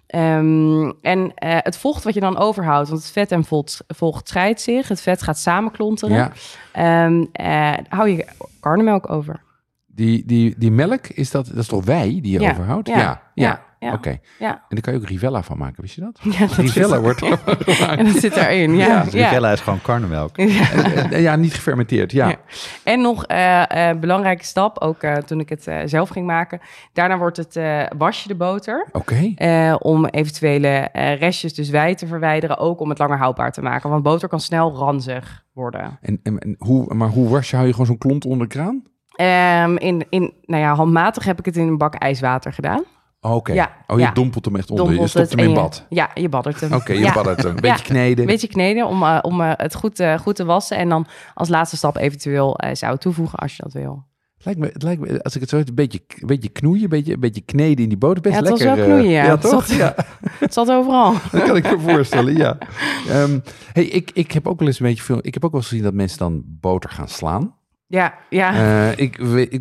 Ehm, 0.07 0.91
en 1.01 1.31
eh, 1.35 1.57
het 1.59 1.77
vocht 1.77 2.03
wat 2.03 2.13
je 2.13 2.19
dan 2.19 2.37
overhoudt, 2.37 2.89
want 2.89 3.01
het 3.01 3.11
vet 3.11 3.31
en 3.31 3.43
vocht, 3.45 3.83
vocht 3.87 4.27
scheidt 4.29 4.61
zich. 4.61 4.87
Het 4.87 5.01
vet 5.01 5.21
gaat 5.21 5.37
samenklonteren. 5.37 6.15
Ja. 6.15 6.31
Ehm, 6.71 7.25
eh, 7.31 7.73
hou 7.89 8.09
je 8.09 8.25
karnemelk 8.59 9.09
over. 9.11 9.41
Die, 9.85 10.25
die, 10.25 10.55
die 10.57 10.71
melk, 10.71 11.07
is 11.07 11.31
dat, 11.31 11.45
dat 11.47 11.57
is 11.57 11.67
toch 11.67 11.85
wij 11.85 12.07
die 12.21 12.31
je 12.31 12.39
Ja. 12.39 12.51
overhoudt? 12.51 12.87
Ja. 12.87 12.95
Ja. 12.97 13.21
Ja. 13.33 13.63
Ja. 13.83 13.93
Oké. 13.93 14.17
Ja. 14.39 14.49
En 14.51 14.61
daar 14.69 14.81
kan 14.81 14.93
je 14.93 14.99
ook 14.99 15.05
Rivella 15.07 15.43
van 15.43 15.57
maken, 15.57 15.81
wist 15.81 15.95
je 15.95 16.01
dat? 16.01 16.19
Ja, 16.33 16.39
dat 16.39 16.51
Rivella 16.55 16.99
wordt 16.99 17.21
er 17.21 17.37
gemaakt. 17.45 17.99
En 17.99 18.05
dat 18.05 18.15
zit 18.15 18.35
erin, 18.35 18.75
ja. 18.75 18.85
ja. 18.87 19.01
Rivella 19.01 19.51
is 19.51 19.59
gewoon 19.61 19.81
karnemelk. 19.81 20.37
Ja. 20.37 20.71
Eh, 20.71 21.21
Ja, 21.21 21.35
niet 21.35 21.53
gefermenteerd, 21.53 22.11
ja. 22.11 22.27
Ja. 22.27 22.35
En 22.83 23.01
nog 23.01 23.25
eh 23.25 23.89
eh, 23.89 23.97
belangrijke 23.99 24.45
stap, 24.45 24.79
ook 24.81 25.01
eh, 25.03 25.13
toen 25.13 25.39
ik 25.39 25.49
het 25.49 25.67
eh, 25.67 25.79
zelf 25.85 26.09
ging 26.09 26.25
maken. 26.25 26.59
Daarna 26.93 27.17
wordt 27.17 27.37
het, 27.37 27.55
eh, 27.55 27.81
was 27.97 28.21
je 28.21 28.27
de 28.27 28.35
boter. 28.35 28.87
Oké. 28.91 29.31
eh, 29.35 29.75
om 29.79 30.05
eventuele 30.05 30.67
eh, 30.67 31.19
restjes, 31.19 31.53
dus 31.53 31.69
wij 31.69 31.95
te 31.95 32.07
verwijderen. 32.07 32.57
Ook 32.57 32.79
om 32.79 32.89
het 32.89 32.99
langer 32.99 33.17
houdbaar 33.17 33.51
te 33.51 33.61
maken. 33.61 33.89
Want 33.89 34.03
boter 34.03 34.27
kan 34.29 34.39
snel 34.39 34.75
ranzig 34.75 35.43
worden. 35.53 35.97
En, 36.01 36.19
en, 36.23 36.39
en 36.39 36.55
hoe, 36.57 36.93
maar 36.93 37.09
hoe 37.09 37.29
was 37.29 37.49
je? 37.49 37.55
Hou 37.55 37.67
je 37.67 37.71
gewoon 37.73 37.87
zo'n 37.87 37.97
klont 37.97 38.25
onder 38.25 38.47
de 38.47 38.53
kraan? 38.53 38.83
Ehm, 39.15 39.75
in, 39.77 40.05
in, 40.09 40.33
nou 40.45 40.61
ja, 40.61 40.75
handmatig 40.75 41.23
heb 41.23 41.39
ik 41.39 41.45
het 41.45 41.57
in 41.57 41.67
een 41.67 41.77
bak 41.77 41.93
ijswater 41.95 42.53
gedaan. 42.53 42.83
Oh, 43.25 43.35
Oké. 43.35 43.53
Ja, 43.53 43.71
Oh, 43.87 43.97
je 43.97 44.03
ja. 44.03 44.11
dompelt 44.11 44.45
hem 44.45 44.55
echt 44.55 44.71
onder. 44.71 44.93
Je 44.93 45.07
stopt 45.07 45.29
hem 45.29 45.39
in 45.39 45.49
je- 45.49 45.55
bad. 45.55 45.85
Ja, 45.89 46.09
je 46.13 46.29
baddert 46.29 46.59
hem. 46.61 46.73
Oké, 46.73 46.93
je 46.93 46.99
ja. 46.99 47.13
baddert 47.13 47.43
hem. 47.43 47.55
Een 47.55 47.61
beetje 47.61 47.83
kneden. 47.85 48.19
Een 48.19 48.25
beetje 48.31 48.47
kneden 48.47 48.87
om, 48.87 49.03
eh, 49.03 49.19
om 49.21 49.41
eh, 49.41 49.51
het 49.55 49.75
goed, 49.75 49.99
eh, 49.99 50.17
goed 50.17 50.35
te 50.35 50.45
wassen. 50.45 50.77
En 50.77 50.89
dan 50.89 51.05
als 51.33 51.49
laatste 51.49 51.77
stap 51.77 51.97
eventueel 51.97 52.59
zout 52.73 53.01
toevoegen 53.01 53.39
als 53.39 53.55
je 53.55 53.63
dat 53.63 53.73
wil. 53.73 54.03
Het 54.35 54.45
lijkt 54.45 54.59
me, 54.59 54.69
het 54.73 54.83
lijkt 54.83 55.01
me, 55.01 55.23
als 55.23 55.35
ik 55.35 55.41
het 55.41 55.49
zo 55.49 55.57
een 55.57 55.65
beetje, 55.73 55.99
een 56.19 56.27
beetje 56.27 56.49
knoeien, 56.49 56.83
een 56.83 56.89
beetje, 56.89 57.13
een 57.13 57.19
beetje 57.19 57.41
kneden 57.41 57.83
in 57.83 57.89
die 57.89 57.97
boter. 57.97 58.21
Best 58.21 58.35
Ja, 58.35 58.41
het 58.41 58.49
was 58.49 58.59
lekker. 58.59 58.77
wel 58.77 58.85
knoeien, 58.95 59.11
ja. 59.11 59.37
toch? 59.37 59.65
zat- 59.67 59.77
Ja, 59.77 59.95
Het 60.39 60.53
zat 60.53 60.69
overal. 60.71 61.13
dat 61.31 61.43
kan 61.43 61.55
ik 61.55 61.63
me 61.71 61.79
voorstellen, 61.79 62.35
ja. 62.37 62.57
Ehm, 63.09 63.39
hey, 63.73 63.83
ik, 63.85 64.11
ik 64.13 64.31
heb 64.31 64.47
ook 64.47 64.59
wel 64.59 64.67
eens 64.67 64.79
een 64.79 64.85
beetje 64.85 65.03
veel... 65.03 65.19
Ik 65.21 65.33
heb 65.33 65.45
ook 65.45 65.51
wel 65.51 65.59
eens 65.59 65.69
gezien 65.69 65.83
dat 65.83 65.93
mensen 65.93 66.17
dan 66.17 66.43
boter 66.45 66.89
gaan 66.89 67.07
slaan. 67.09 67.55
Ja, 67.93 68.13
ja. 68.29 68.53
Eh, 68.53 68.97
ik, 68.97 69.17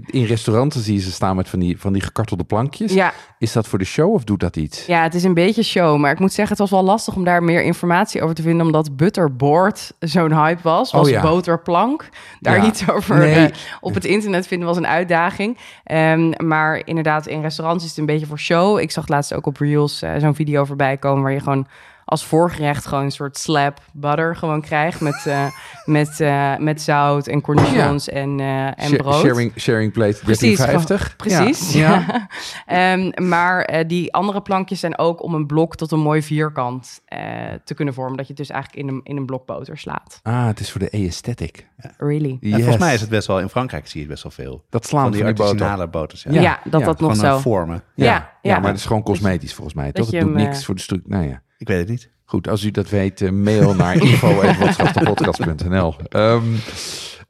in 0.06 0.24
restauranten 0.24 0.80
zie 0.80 0.94
je 0.94 1.00
ze 1.00 1.12
staan 1.12 1.36
met 1.36 1.48
van 1.48 1.58
die, 1.58 1.80
van 1.80 1.92
die 1.92 2.02
gekartelde 2.02 2.44
plankjes. 2.44 2.92
ja. 2.92 3.12
Is 3.38 3.52
dat 3.52 3.66
voor 3.68 3.78
de 3.78 3.84
show 3.84 4.12
of 4.14 4.24
doet 4.24 4.40
dat 4.40 4.56
iets? 4.56 4.86
Ja, 4.86 5.02
het 5.02 5.14
is 5.14 5.24
een 5.24 5.34
beetje 5.34 5.62
show. 5.62 5.98
Maar 5.98 6.12
ik 6.12 6.18
moet 6.18 6.32
zeggen, 6.32 6.48
het 6.56 6.70
was 6.70 6.80
wel 6.80 6.88
lastig 6.90 7.14
om 7.16 7.24
daar 7.24 7.42
meer 7.42 7.62
informatie 7.62 8.22
over 8.22 8.34
te 8.34 8.42
vinden. 8.42 8.66
Omdat 8.66 8.96
butterboard 8.96 9.92
zo'n 9.98 10.34
hype 10.44 10.62
was. 10.62 10.92
Was 10.92 11.04
Oh 11.06 11.10
ja. 11.12 11.22
boterplank. 11.22 12.08
Daar 12.40 12.56
Ja. 12.56 12.64
iets 12.66 12.90
over 12.90 13.18
Nee. 13.18 13.34
eh, 13.46 13.54
op 13.80 13.94
het 13.94 14.04
internet 14.04 14.46
vinden 14.46 14.68
was 14.68 14.76
een 14.76 14.86
uitdaging. 14.86 15.58
Ehm, 15.84 16.32
maar 16.46 16.82
inderdaad, 16.84 17.26
in 17.26 17.40
restaurants 17.42 17.84
is 17.84 17.90
het 17.90 17.98
een 17.98 18.06
beetje 18.06 18.26
voor 18.26 18.38
show. 18.38 18.78
Ik 18.78 18.90
zag 18.90 19.08
laatst 19.08 19.34
ook 19.34 19.46
op 19.46 19.56
Reels 19.56 20.02
eh, 20.02 20.10
zo'n 20.18 20.34
video 20.34 20.64
voorbij 20.64 20.96
komen... 20.96 21.22
waar 21.22 21.32
je 21.32 21.40
gewoon 21.40 21.66
als 22.12 22.24
voorgerecht 22.24 22.86
gewoon 22.86 23.04
een 23.04 23.10
soort 23.12 23.38
slab 23.38 23.80
butter 23.92 24.36
gewoon 24.36 24.60
krijgt 24.60 25.00
met, 25.00 25.26
eh, 25.26 25.46
met, 25.84 26.20
eh, 26.20 26.56
met 26.56 26.82
zout 26.82 27.26
en 27.26 27.40
cornichons 27.40 28.08
en, 28.08 28.40
eh, 28.40 28.66
en 28.66 28.74
Sh- 28.88 28.96
brood. 28.96 29.14
Sharing, 29.26 29.52
sharing 29.56 29.92
plate 29.92 30.18
Precies, 30.24 30.56
1350. 30.58 31.16
Precies. 31.16 31.72
Ja. 31.72 32.04
Ja. 32.08 32.26
Ehm, 32.92 33.28
maar 33.28 33.62
eh, 33.62 33.88
die 33.88 34.12
andere 34.14 34.42
plankjes 34.42 34.80
zijn 34.80 34.98
ook 34.98 35.22
om 35.22 35.34
een 35.34 35.46
blok 35.46 35.76
tot 35.76 35.92
een 35.92 35.98
mooi 36.00 36.22
vierkant 36.22 37.00
eh, 37.04 37.20
te 37.64 37.74
kunnen 37.74 37.94
vormen. 37.94 38.16
Dat 38.16 38.26
je 38.26 38.32
het 38.32 38.40
dus 38.42 38.50
eigenlijk 38.50 38.82
in 38.88 38.94
een, 38.94 39.00
in 39.04 39.16
een 39.16 39.26
blok 39.26 39.46
boter 39.46 39.78
slaat. 39.78 40.20
Ah, 40.22 40.46
het 40.46 40.60
is 40.60 40.70
voor 40.70 40.80
de 40.80 40.90
aesthetic. 40.92 41.66
Really? 41.98 42.38
En 42.40 42.52
volgens 42.52 42.78
mij 42.78 42.94
is 42.94 43.00
het 43.00 43.10
best 43.10 43.26
wel, 43.26 43.40
in 43.40 43.48
Frankrijk 43.48 43.86
zie 43.86 43.94
je 44.00 44.06
het 44.06 44.08
best 44.22 44.22
wel 44.36 44.46
veel. 44.46 44.64
Dat 44.70 44.86
slaan 44.86 45.02
Van 45.02 45.14
van 45.14 45.24
die 45.26 45.34
boter. 45.34 45.52
artisanale 45.52 45.88
boters. 45.88 46.22
Ja. 46.22 46.32
Ja, 46.32 46.40
Ja, 46.40 46.60
dat 46.64 46.80
ja, 46.80 46.86
dat 46.86 47.00
nog 47.00 47.16
zo. 47.16 47.34
een 47.34 47.40
vormen. 47.40 47.82
Ja, 47.94 48.04
Ja, 48.04 48.12
ja, 48.12 48.28
ja. 48.54 48.58
maar 48.58 48.68
het 48.70 48.78
is 48.78 48.86
gewoon 48.86 49.02
cosmetisch 49.02 49.54
volgens 49.54 49.76
mij. 49.76 49.84
dat 49.84 49.94
toch? 49.94 50.04
Het 50.10 50.20
doet 50.20 50.28
hem, 50.34 50.38
niks 50.38 50.64
voor 50.64 50.74
de 50.74 50.80
stuk. 50.80 51.02
Nou 51.06 51.28
ja. 51.28 51.42
Ik 51.62 51.68
weet 51.68 51.78
het 51.78 51.88
niet. 51.88 52.10
Goed, 52.24 52.48
als 52.48 52.64
u 52.64 52.70
dat 52.70 52.88
weet, 52.88 53.20
eh, 53.20 53.30
mail 53.30 53.74
naar 53.74 54.02
info.watschaptepodcast.nl. 54.08 55.94
Ehm 56.08 56.54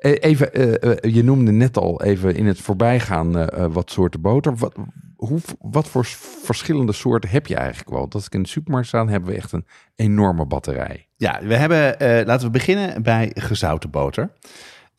eh, 0.02 0.12
even, 0.20 0.52
eh, 0.52 0.90
eh, 0.90 1.14
je 1.14 1.24
noemde 1.24 1.52
net 1.52 1.76
al 1.76 2.02
even 2.02 2.34
in 2.34 2.46
het 2.46 2.60
voorbijgaan 2.60 3.38
eh, 3.38 3.66
wat 3.70 3.90
soorten 3.90 4.20
boter. 4.20 4.56
Wat, 4.56 4.74
hoe, 5.16 5.40
wat 5.60 5.88
voor 5.88 6.04
verschillende 6.42 6.92
soorten 6.92 7.30
heb 7.30 7.46
je 7.46 7.54
eigenlijk 7.56 7.90
wel? 7.90 8.08
Dat 8.08 8.24
ik 8.24 8.34
in 8.34 8.42
de 8.42 8.48
supermarkt 8.48 8.88
staan, 8.88 9.08
hebben 9.08 9.30
we 9.30 9.36
echt 9.36 9.52
een 9.52 9.66
enorme 9.96 10.46
batterij. 10.46 11.08
Ja, 11.16 11.40
we 11.42 11.54
hebben, 11.54 11.96
laten 12.26 12.46
we 12.46 12.52
beginnen 12.52 13.02
bij 13.02 13.30
gezouten 13.34 13.90
boter. 13.90 14.30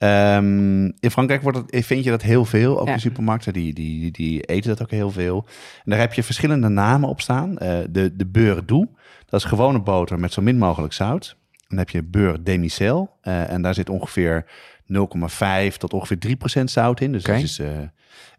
Ehm, 0.04 0.84
in 1.00 1.12
Frankrijk 1.12 1.42
wordt 1.42 1.58
het, 1.58 1.86
vind 1.86 2.04
je 2.04 2.10
dat 2.10 2.22
heel 2.22 2.46
veel. 2.46 2.80
Ook 2.80 2.88
Ja. 2.88 2.94
in 2.94 3.00
supermarkten, 3.00 3.54
die, 3.54 3.74
die, 3.74 4.12
die 4.12 4.42
eten 4.42 4.70
dat 4.70 4.82
ook 4.82 4.92
heel 4.92 5.12
veel. 5.12 5.46
En 5.84 5.92
daar 5.92 6.00
heb 6.00 6.14
je 6.14 6.24
verschillende 6.24 6.68
namen 6.68 7.10
op 7.10 7.22
staan. 7.22 7.58
Eh, 7.58 7.78
de, 7.90 8.16
de 8.16 8.26
beurre 8.26 8.66
doux, 8.66 8.88
dat 9.26 9.40
is 9.40 9.46
gewone 9.46 9.80
boter 9.82 10.20
met 10.20 10.34
zo 10.34 10.42
min 10.42 10.58
mogelijk 10.58 10.94
zout. 10.94 11.38
Dan 11.68 11.78
heb 11.78 11.90
je 11.90 12.04
beurre 12.04 12.44
demi-sel. 12.44 13.18
eh, 13.22 13.50
en 13.50 13.62
daar 13.62 13.74
zit 13.74 13.90
ongeveer 13.90 14.46
0,5 14.86 15.78
tot 15.78 15.94
ongeveer 15.94 16.18
3% 16.18 16.72
zout 16.72 17.00
in. 17.02 17.12
Dus 17.12 17.24
dat 17.24 17.36
is, 17.42 17.60
eh, 17.60 17.68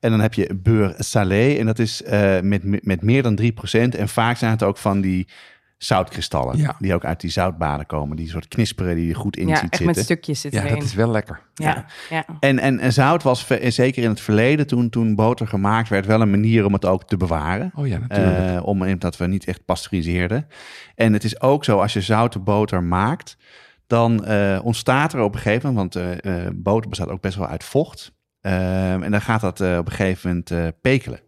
en 0.01 0.11
dan 0.11 0.21
heb 0.21 0.35
je 0.35 0.55
beurre 0.55 0.95
salé. 0.99 1.55
En 1.59 1.67
dat 1.67 1.79
is 1.79 2.03
met, 2.43 2.85
met 2.85 3.03
meer 3.03 3.23
dan 3.23 3.35
3%. 3.35 3.95
En 3.95 4.09
vaak 4.09 4.37
zijn 4.37 4.51
het 4.51 4.63
ook 4.63 4.77
van 4.79 5.01
die 5.01 5.27
zoutkristallen. 5.85 6.57
Ja. 6.57 6.77
Die 6.79 6.95
ook 6.95 7.05
uit 7.05 7.21
die 7.21 7.31
zoutbaden 7.31 7.87
komen. 7.87 8.17
Die 8.17 8.29
soort 8.29 8.49
knisperen 8.49 8.95
die 8.97 9.07
je 9.07 9.15
goed 9.15 9.37
in 9.37 9.49
Ja, 9.49 9.55
ziet 9.55 9.63
echt 9.63 9.77
zitten. 9.77 9.87
met 9.97 10.05
stukjes 10.05 10.41
zit 10.41 10.53
Ja, 10.53 10.61
erin. 10.63 10.75
dat 10.75 10.83
is 10.85 10.95
wel 10.95 11.11
lekker. 11.11 11.41
ja, 11.55 11.85
ja. 12.11 12.25
En, 12.41 12.59
en, 12.59 12.79
en 12.79 12.93
zout 12.93 13.23
was 13.23 13.47
zeker 13.69 14.03
in 14.03 14.09
het 14.09 14.21
verleden, 14.21 14.67
toen, 14.67 14.91
toen 14.91 15.15
boter 15.15 15.47
gemaakt 15.47 15.89
werd, 15.89 16.07
wel 16.07 16.21
een 16.21 16.31
manier 16.31 16.65
om 16.65 16.73
het 16.73 16.85
ook 16.85 17.05
te 17.05 17.17
bewaren. 17.17 17.73
Oh 17.75 17.87
ja, 17.87 17.99
natuurlijk. 17.99 18.57
Eh, 18.57 18.67
om, 18.67 18.99
dat 18.99 19.17
we 19.17 19.27
niet 19.27 19.45
echt 19.45 19.65
pasteuriseerden. 19.65 20.47
En 20.95 21.13
het 21.13 21.25
is 21.25 21.41
ook 21.41 21.65
zo, 21.65 21.79
als 21.81 21.93
je 21.93 22.01
zoute 22.01 22.39
boter 22.39 22.83
maakt, 22.83 23.37
dan 23.87 24.25
eh, 24.25 24.61
ontstaat 24.63 25.13
er 25.13 25.21
op 25.21 25.35
een 25.35 25.41
gegeven 25.41 25.73
moment, 25.75 25.95
want 25.95 26.21
eh, 26.25 26.47
eh, 26.47 26.51
boter 26.55 26.89
bestaat 26.89 27.09
ook 27.09 27.21
best 27.21 27.37
wel 27.37 27.47
uit 27.47 27.65
vocht. 27.65 28.13
Eh, 28.41 28.93
en 28.93 29.11
dan 29.11 29.21
gaat 29.21 29.41
dat 29.41 29.61
eh, 29.61 29.77
op 29.79 29.87
een 29.87 29.93
gegeven 29.93 30.29
moment 30.29 30.51
eh, 30.51 30.67
pekelen. 30.81 31.21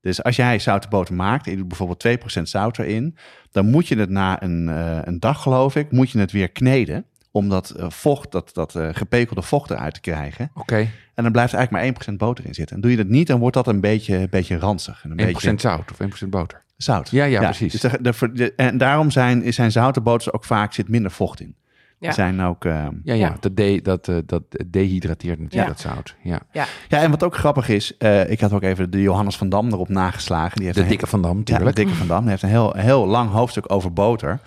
Dus 0.00 0.22
als 0.22 0.36
jij 0.36 0.58
zoute 0.58 0.88
boter 0.88 1.14
maakt 1.14 1.44
en 1.46 1.50
je 1.52 1.56
doet 1.58 1.68
bijvoorbeeld 1.68 2.02
2% 2.38 2.42
zout 2.42 2.78
erin, 2.78 3.16
dan 3.50 3.66
moet 3.70 3.88
je 3.88 3.96
het 3.98 4.10
na 4.10 4.42
een, 4.42 4.68
eh, 4.68 4.98
een 5.02 5.20
dag, 5.20 5.42
geloof 5.42 5.76
ik, 5.76 5.90
moet 5.92 6.10
je 6.10 6.18
het 6.18 6.32
weer 6.32 6.48
kneden. 6.50 7.04
Om 7.30 7.48
dat 7.48 7.70
eh, 7.70 7.90
vocht, 7.90 8.32
dat, 8.32 8.50
dat 8.54 8.74
eh, 8.74 8.88
gepekelde 8.92 9.42
vocht 9.42 9.70
eruit 9.70 9.94
te 9.94 10.00
krijgen. 10.00 10.50
Oké, 10.54 10.76
En 11.14 11.22
dan 11.22 11.32
blijft 11.32 11.52
er 11.52 11.58
eigenlijk 11.58 11.96
maar 11.98 12.14
1% 12.14 12.16
boter 12.16 12.46
in 12.46 12.54
zitten. 12.54 12.76
En 12.76 12.82
doe 12.82 12.90
je 12.90 12.96
dat 12.96 13.06
niet, 13.06 13.26
dan 13.26 13.38
wordt 13.40 13.54
dat 13.54 13.66
een 13.66 13.80
beetje, 13.80 14.16
een 14.16 14.26
beetje 14.30 14.58
ranzig. 14.58 15.04
En 15.04 15.10
een 15.10 15.16
1% 15.20 15.26
beetje 15.32 15.58
zout 15.60 15.90
of 15.90 16.24
1% 16.24 16.28
boter. 16.28 16.62
zout. 16.76 17.10
Ja, 17.10 17.24
ja, 17.24 17.40
precies. 17.40 17.72
Dus 17.72 17.80
de, 17.80 17.98
de- 18.02 18.32
de- 18.32 18.52
en 18.56 18.78
daarom 18.78 19.10
zijn, 19.10 19.52
zijn 19.52 19.70
zoute 19.72 20.00
boters 20.00 20.32
ook 20.32 20.44
vaak 20.44 20.72
zit 20.74 20.88
minder 20.88 21.10
vocht 21.10 21.40
in. 21.40 21.56
Ja. 22.00 22.12
Zijn 22.12 22.40
ook. 22.42 22.64
eh, 22.64 22.72
Ja, 22.72 22.88
ja, 23.02 23.14
Ja. 23.14 23.36
Dat, 23.40 23.56
de, 23.56 23.80
dat, 23.82 24.08
eh, 24.08 24.16
dat 24.26 24.42
dehydrateert 24.66 25.38
natuurlijk 25.40 25.68
Ja. 25.68 25.74
dat 25.74 25.80
zout. 25.94 26.14
Ja. 26.22 26.40
ja. 26.52 26.64
ja, 26.88 26.98
en 27.02 27.10
wat 27.10 27.22
ook 27.22 27.36
grappig 27.36 27.68
is, 27.68 27.96
eh, 27.96 28.30
ik 28.30 28.40
had 28.40 28.52
ook 28.52 28.62
even 28.62 28.90
de 28.90 29.02
Johannes 29.02 29.36
van 29.36 29.48
Dam 29.48 29.68
erop 29.72 29.88
nageslagen. 29.88 30.56
Die 30.56 30.64
heeft 30.66 30.78
De 30.78 30.86
dikke 30.86 31.06
Van 31.06 31.22
Dam, 31.22 31.32
Ja, 31.32 31.38
natuurlijk. 31.38 31.76
de 31.76 31.82
dikke 31.82 31.96
Van 31.98 32.06
Dam. 32.06 32.20
Die 32.20 32.30
heeft 32.30 32.42
een 32.42 32.48
heel, 32.48 32.72
heel 32.76 33.06
lang 33.06 33.30
hoofdstuk 33.30 33.72
over 33.72 33.92
boter. 33.92 34.38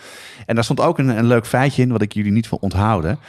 En 0.45 0.55
daar 0.55 0.63
stond 0.63 0.79
ook 0.81 0.97
een, 0.97 1.17
een 1.17 1.25
leuk 1.25 1.45
feitje 1.45 1.81
in, 1.81 1.91
wat 1.91 2.01
ik 2.01 2.13
jullie 2.13 2.31
niet 2.31 2.49
wil 2.49 2.59
onthouden. 2.61 3.19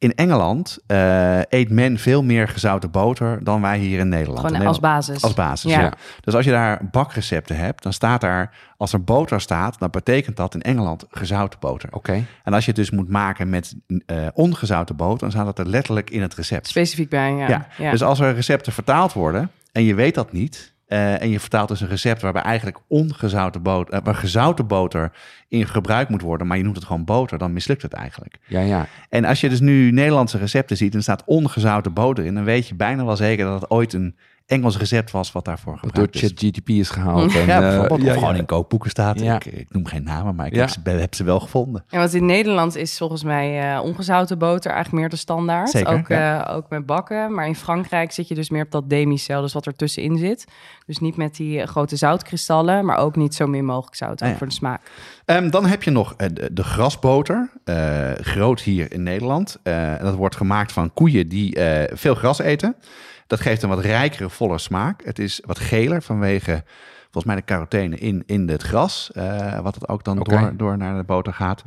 In 0.00 0.14
Engeland 0.14 0.78
eh, 0.86 1.40
eet 1.48 1.70
men 1.70 1.98
veel 1.98 2.22
meer 2.22 2.48
gezouten 2.48 2.90
boter 2.90 3.44
dan 3.44 3.60
wij 3.60 3.78
hier 3.78 3.98
in 3.98 4.08
Nederland. 4.08 4.46
Gewoon 4.46 4.60
In 4.60 4.66
als 4.66 4.80
basis. 4.80 5.22
Als 5.22 5.34
basis, 5.34 5.70
Ja. 5.72 5.80
ja. 5.80 5.92
Dus 6.20 6.34
als 6.34 6.44
je 6.44 6.50
daar 6.50 6.88
bakrecepten 6.90 7.56
hebt, 7.56 7.82
dan 7.82 7.92
staat 7.92 8.20
daar, 8.20 8.54
als 8.76 8.92
er 8.92 9.04
boter 9.04 9.40
staat, 9.40 9.78
dan 9.78 9.90
betekent 9.90 10.36
dat 10.36 10.54
in 10.54 10.62
Engeland 10.62 11.04
gezouten 11.10 11.58
boter. 11.60 11.88
Oké. 11.92 12.24
En 12.44 12.52
als 12.52 12.64
je 12.64 12.70
het 12.70 12.80
dus 12.80 12.90
moet 12.90 13.08
maken 13.08 13.48
met 13.50 13.74
eh, 14.06 14.16
ongezouten 14.32 14.96
boter, 14.96 15.18
dan 15.18 15.30
staat 15.30 15.44
dat 15.44 15.58
er 15.58 15.66
letterlijk 15.66 16.10
in 16.10 16.22
het 16.22 16.34
recept. 16.34 16.66
Specifiek 16.68 17.08
bij, 17.08 17.32
ja. 17.34 17.48
Ja. 17.48 17.66
ja. 17.78 17.90
Dus 17.90 18.02
als 18.02 18.20
er 18.20 18.34
recepten 18.34 18.72
vertaald 18.72 19.12
worden 19.12 19.50
en 19.72 19.84
je 19.84 19.94
weet 19.94 20.14
dat 20.14 20.32
niet, 20.32 20.72
eh, 20.90 21.22
en 21.22 21.30
je 21.30 21.40
vertaalt 21.40 21.68
dus 21.68 21.80
een 21.80 21.88
recept 21.88 22.22
waarbij 22.22 22.42
eigenlijk 22.42 22.78
ongezouten 22.86 23.62
boter, 23.62 23.94
eh, 23.94 24.00
waar 24.04 24.14
gezouten 24.14 24.66
boter 24.66 25.12
in 25.48 25.66
gebruikt 25.66 26.10
moet 26.10 26.22
worden, 26.22 26.46
maar 26.46 26.56
je 26.56 26.62
noemt 26.62 26.76
het 26.76 26.84
gewoon 26.84 27.04
boter, 27.04 27.38
dan 27.38 27.52
mislukt 27.52 27.82
het 27.82 27.92
eigenlijk. 27.92 28.38
Ja, 28.46 28.60
ja. 28.60 28.86
En 29.08 29.24
als 29.24 29.40
je 29.40 29.48
dus 29.48 29.60
nu 29.60 29.90
Nederlandse 29.90 30.38
recepten 30.38 30.76
ziet 30.76 30.94
en 30.94 31.02
staat 31.02 31.22
ongezouten 31.24 31.92
boter 31.92 32.24
in, 32.24 32.34
dan 32.34 32.44
weet 32.44 32.68
je 32.68 32.74
bijna 32.74 33.04
wel 33.04 33.16
zeker 33.16 33.44
dat 33.44 33.60
het 33.60 33.70
ooit 33.70 33.92
een 33.92 34.16
Engels 34.50 34.78
recept 34.78 35.10
was 35.10 35.32
wat 35.32 35.44
daarvoor 35.44 35.72
Wat 35.72 35.82
door 35.82 35.90
gebruikt 35.90 36.14
is. 36.14 36.20
ChatGTP 36.20 36.68
is 36.68 36.90
gehaald. 36.90 37.34
En, 37.34 37.46
Ja, 37.46 37.54
eh, 37.54 37.60
bijvoorbeeld. 37.68 38.02
ja, 38.02 38.10
of 38.12 38.18
gewoon 38.18 38.34
ja. 38.34 38.40
in 38.40 38.46
kookboeken 38.46 38.90
staat. 38.90 39.20
Ja. 39.20 39.34
Ik, 39.34 39.44
ik 39.44 39.66
noem 39.70 39.86
geen 39.86 40.02
namen, 40.02 40.34
maar 40.34 40.46
ik 40.46 40.54
Ja. 40.54 40.60
heb, 40.60 40.68
ze, 40.68 40.90
heb 40.90 41.14
ze 41.14 41.24
wel 41.24 41.40
gevonden. 41.40 41.84
En 41.88 41.98
wat 41.98 42.12
in 42.14 42.26
Nederland 42.26 42.76
is 42.76 42.96
volgens 42.98 43.24
mij 43.24 43.74
eh, 43.74 43.82
ongezouten 43.84 44.38
boter 44.38 44.70
eigenlijk 44.70 45.00
meer 45.02 45.10
de 45.10 45.16
standaard. 45.16 45.70
Zeker, 45.70 45.92
ook, 45.92 46.08
ja. 46.08 46.46
eh, 46.48 46.56
ook 46.56 46.68
met 46.68 46.86
bakken. 46.86 47.34
Maar 47.34 47.46
in 47.46 47.54
Frankrijk 47.56 48.12
zit 48.12 48.28
je 48.28 48.34
dus 48.34 48.50
meer 48.50 48.64
op 48.64 48.70
dat 48.70 48.90
demicel, 48.90 49.40
dus 49.42 49.52
wat 49.52 49.66
er 49.66 49.76
tussenin 49.76 50.18
zit. 50.18 50.44
Dus 50.86 50.98
niet 50.98 51.16
met 51.16 51.36
die 51.36 51.66
grote 51.66 51.96
zoutkristallen, 51.96 52.84
maar 52.84 52.96
ook 52.98 53.16
niet 53.16 53.34
zo 53.34 53.46
min 53.46 53.64
mogelijk 53.64 53.96
zout, 53.96 54.10
ook 54.12 54.20
Ah, 54.22 54.28
ja. 54.28 54.36
voor 54.36 54.46
de 54.46 54.52
smaak. 54.52 54.80
Ehm, 55.24 55.50
dan 55.50 55.66
heb 55.66 55.82
je 55.82 55.90
nog 55.90 56.16
de, 56.16 56.50
de 56.52 56.62
grasboter, 56.64 57.50
eh, 57.64 58.10
groot 58.20 58.60
hier 58.60 58.92
in 58.92 59.02
Nederland. 59.02 59.56
Eh, 59.62 59.92
dat 60.00 60.14
wordt 60.14 60.36
gemaakt 60.36 60.72
van 60.72 60.92
koeien 60.92 61.28
die 61.28 61.54
eh, 61.56 61.96
veel 61.96 62.14
gras 62.14 62.38
eten. 62.40 62.74
Dat 63.30 63.40
geeft 63.40 63.62
een 63.62 63.68
wat 63.68 63.80
rijkere, 63.80 64.30
volle 64.30 64.58
smaak. 64.58 65.04
Het 65.04 65.18
is 65.18 65.42
wat 65.46 65.58
geler 65.58 66.02
vanwege 66.02 66.64
volgens 67.02 67.24
mij 67.24 67.34
de 67.36 67.44
carotene 67.44 67.96
in, 67.96 68.22
in 68.26 68.48
het 68.48 68.62
gras, 68.62 69.10
eh, 69.12 69.58
wat 69.60 69.74
het 69.74 69.88
ook 69.88 70.04
dan 70.04 70.18
door, 70.18 70.52
door 70.56 70.76
naar 70.76 70.96
de 70.96 71.04
boter 71.04 71.32
gaat. 71.34 71.62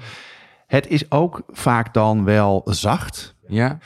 Het 0.68 0.88
is 0.88 1.12
ook 1.12 1.44
vaak 1.48 1.94
dan 1.94 2.24
wel 2.24 2.62
zacht. 2.66 3.36
Ja, 3.48 3.78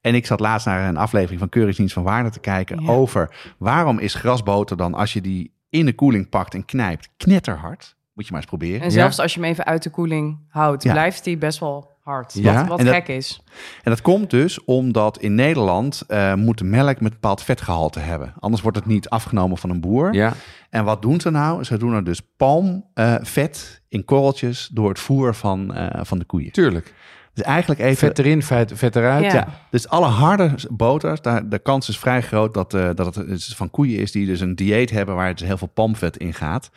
En 0.00 0.14
ik 0.14 0.26
zat 0.26 0.40
laatst 0.40 0.66
naar 0.66 0.88
een 0.88 0.96
aflevering 0.96 1.38
van 1.40 1.48
Keuringsdienst 1.48 1.94
van 1.94 2.02
Waarde 2.02 2.30
te 2.30 2.40
kijken 2.40 2.82
Ja. 2.82 2.88
over 2.92 3.36
waarom 3.58 3.98
is 3.98 4.14
grasboter 4.14 4.76
dan 4.76 4.94
als 4.94 5.12
je 5.12 5.20
die 5.20 5.52
in 5.70 5.86
de 5.86 5.94
koeling 5.94 6.28
pakt 6.28 6.54
en 6.54 6.64
knijpt 6.64 7.08
knetterhard. 7.16 7.96
Moet 8.12 8.24
je 8.24 8.32
maar 8.32 8.40
eens 8.40 8.50
proberen. 8.50 8.80
En 8.80 8.90
zelfs 8.90 9.18
als 9.18 9.34
je 9.34 9.40
hem 9.40 9.48
even 9.50 9.64
uit 9.64 9.82
de 9.82 9.90
koeling 9.90 10.38
houdt, 10.48 10.82
Ja. 10.82 10.92
blijft 10.92 11.24
hij 11.24 11.38
best 11.38 11.58
wel 11.58 11.92
hard. 12.04 12.32
Ja, 12.34 12.54
Wat, 12.54 12.66
wat 12.68 12.78
en 12.78 12.84
dat- 12.84 12.94
gek 12.94 13.08
is. 13.08 13.42
En 13.82 13.90
dat 13.90 14.02
komt 14.02 14.30
dus 14.30 14.64
omdat 14.64 15.18
in 15.18 15.34
Nederland 15.34 16.02
eh, 16.08 16.34
moet 16.34 16.58
de 16.58 16.64
melk 16.64 17.00
met 17.00 17.12
bepaald 17.12 17.42
vetgehalte 17.42 17.98
hebben. 18.00 18.34
Anders 18.38 18.62
wordt 18.62 18.76
het 18.76 18.86
niet 18.86 19.08
afgenomen 19.08 19.58
van 19.58 19.70
een 19.70 19.80
boer. 19.80 20.14
ja. 20.14 20.32
En 20.70 20.84
wat 20.84 21.02
doen 21.02 21.20
ze 21.20 21.30
nou? 21.30 21.64
Ze 21.64 21.76
doen 21.78 21.92
er 21.94 22.04
dus 22.04 22.20
palmvet 22.36 23.82
in 23.88 24.04
korreltjes 24.04 24.68
door 24.72 24.88
het 24.88 24.98
voer 24.98 25.34
van, 25.34 25.74
eh, 25.74 26.00
van 26.04 26.18
de 26.18 26.24
koeien. 26.24 26.52
tuurlijk. 26.52 26.94
Dus 27.34 27.44
eigenlijk 27.44 27.80
even... 27.80 27.96
Vet 27.96 28.18
erin, 28.18 28.42
vet, 28.42 28.72
vet 28.74 28.96
eruit. 28.96 29.24
Ja. 29.24 29.32
Ja, 29.34 29.48
dus 29.70 29.88
alle 29.88 30.06
harde 30.06 30.54
boters, 30.70 31.20
daar, 31.20 31.48
de 31.48 31.58
kans 31.58 31.88
is 31.88 31.98
vrij 31.98 32.22
groot 32.22 32.54
dat, 32.54 32.74
eh, 32.74 32.90
dat 32.94 33.14
het 33.14 33.28
dus 33.28 33.54
van 33.56 33.70
koeien 33.70 33.98
is 33.98 34.12
die 34.12 34.26
dus 34.26 34.40
een 34.40 34.54
dieet 34.54 34.90
hebben 34.90 35.14
waar 35.14 35.34
dus 35.34 35.46
heel 35.46 35.58
veel 35.58 35.68
palmvet 35.74 36.16
in 36.16 36.34
gaat. 36.34 36.70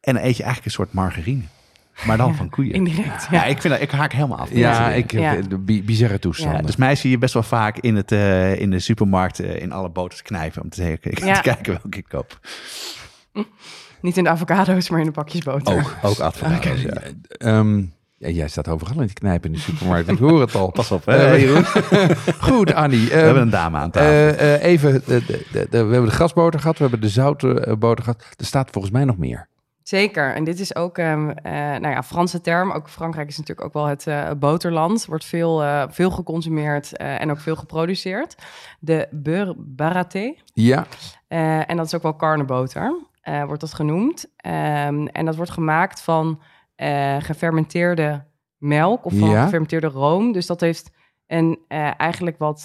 En 0.00 0.14
dan 0.14 0.22
eet 0.22 0.36
je 0.36 0.42
eigenlijk 0.42 0.64
een 0.64 0.70
soort 0.84 0.92
margarine. 0.92 1.42
Maar 2.06 2.16
dan 2.16 2.34
van 2.34 2.48
koeien. 2.48 2.72
Indirect, 2.74 3.26
Ja, 3.30 3.36
ja. 3.38 3.44
ik, 3.44 3.60
vind 3.60 3.72
dat, 3.74 3.82
ik 3.82 3.90
haak 3.90 4.12
helemaal 4.12 4.38
af. 4.38 4.48
Ja, 4.52 4.90
ik 4.90 5.12
Ja. 5.12 5.36
bi- 5.60 5.82
bizarre 5.84 6.18
toestanden. 6.18 6.60
Ja, 6.60 6.66
dus 6.66 6.76
mij 6.76 6.94
zie 6.94 7.10
je 7.10 7.18
best 7.18 7.34
wel 7.34 7.42
vaak 7.42 7.78
in, 7.78 7.96
het, 7.96 8.12
eh, 8.12 8.60
in 8.60 8.70
de 8.70 8.78
supermarkt 8.78 9.40
eh, 9.40 9.60
in 9.62 9.72
alle 9.72 9.90
boters 9.90 10.22
knijpen 10.22 10.62
om 10.62 10.68
te, 10.68 10.76
zeggen, 10.82 11.26
Ja. 11.26 11.34
te 11.34 11.42
kijken 11.50 11.72
welke 11.72 11.98
ik 11.98 12.06
koop. 12.08 12.38
Niet 14.00 14.16
in 14.16 14.24
de 14.24 14.30
avocado's, 14.30 14.90
maar 14.90 15.00
in 15.00 15.06
de 15.06 15.12
pakjes 15.12 15.42
boter. 15.42 15.74
Ook, 15.74 15.94
ook 16.02 16.18
advocaten. 16.18 16.80
Ja. 16.80 17.00
Ehm, 17.38 17.78
ja, 18.18 18.28
jij 18.28 18.48
staat 18.48 18.68
overal 18.68 19.00
in 19.00 19.06
te 19.08 19.12
knijpen 19.14 19.50
in 19.50 19.56
de 19.56 19.62
supermarkt. 19.62 20.08
Ik 20.10 20.18
hoor 20.18 20.40
het 20.40 20.54
al. 20.54 20.70
Pas 20.70 20.90
op, 20.90 21.08
Eh, 21.08 21.16
hè, 21.16 21.32
Jeroen. 21.34 21.64
Goed, 22.50 22.74
Annie. 22.74 23.04
We 23.04 23.10
ehm, 23.12 23.24
hebben 23.24 23.42
een 23.42 23.50
dame 23.50 23.78
aan 23.78 23.90
tafel. 23.90 24.08
eh, 24.10 24.54
eh, 24.54 24.62
even, 24.62 24.92
de, 25.06 25.24
de, 25.26 25.46
de- 25.52 25.66
de- 25.70 25.84
we 25.84 25.92
hebben 25.92 26.04
de 26.10 26.14
grasboter 26.16 26.60
gehad, 26.60 26.76
we 26.76 26.82
hebben 26.82 27.00
de 27.00 27.08
zoute 27.08 27.60
eh, 27.60 27.76
boter 27.76 28.04
gehad. 28.04 28.24
Er 28.36 28.44
staat 28.44 28.68
volgens 28.70 28.92
mij 28.92 29.04
nog 29.04 29.16
meer. 29.18 29.48
Zeker. 29.82 30.34
En 30.34 30.44
dit 30.44 30.60
is 30.60 30.74
ook, 30.76 30.98
ehm 30.98 31.30
eh, 31.30 31.52
nou 31.52 31.88
ja, 31.88 32.02
Franse 32.02 32.40
term. 32.40 32.70
Ook 32.70 32.88
Frankrijk 32.88 33.28
is 33.28 33.38
natuurlijk 33.38 33.66
ook 33.66 33.72
wel 33.72 33.86
het 33.86 34.06
eh, 34.06 34.30
boterland. 34.38 35.06
Wordt 35.06 35.24
veel, 35.24 35.62
eh, 35.62 35.84
veel 35.88 36.10
geconsumeerd 36.10 36.96
en 36.96 37.30
ook 37.30 37.40
veel 37.40 37.56
geproduceerd. 37.56 38.34
De 38.80 39.08
beurre 39.10 39.54
baraté. 39.58 40.34
Ja, 40.54 40.86
en 41.66 41.76
dat 41.76 41.86
is 41.86 41.94
ook 41.94 42.02
wel 42.02 42.14
karneboter, 42.14 42.94
wordt 43.46 43.60
dat 43.60 43.74
genoemd. 43.74 44.32
Ehm, 44.36 45.06
en 45.06 45.24
dat 45.24 45.36
wordt 45.36 45.50
gemaakt 45.50 46.02
van 46.02 46.40
gefermenteerde 47.18 48.24
melk 48.56 49.04
of 49.04 49.12
van 49.18 49.28
Ja. 49.28 49.42
gefermenteerde 49.42 49.86
room. 49.86 50.32
Dus 50.32 50.46
dat 50.46 50.60
heeft 50.60 50.90
een 51.26 51.58
eigenlijk 51.96 52.38
wat, 52.38 52.64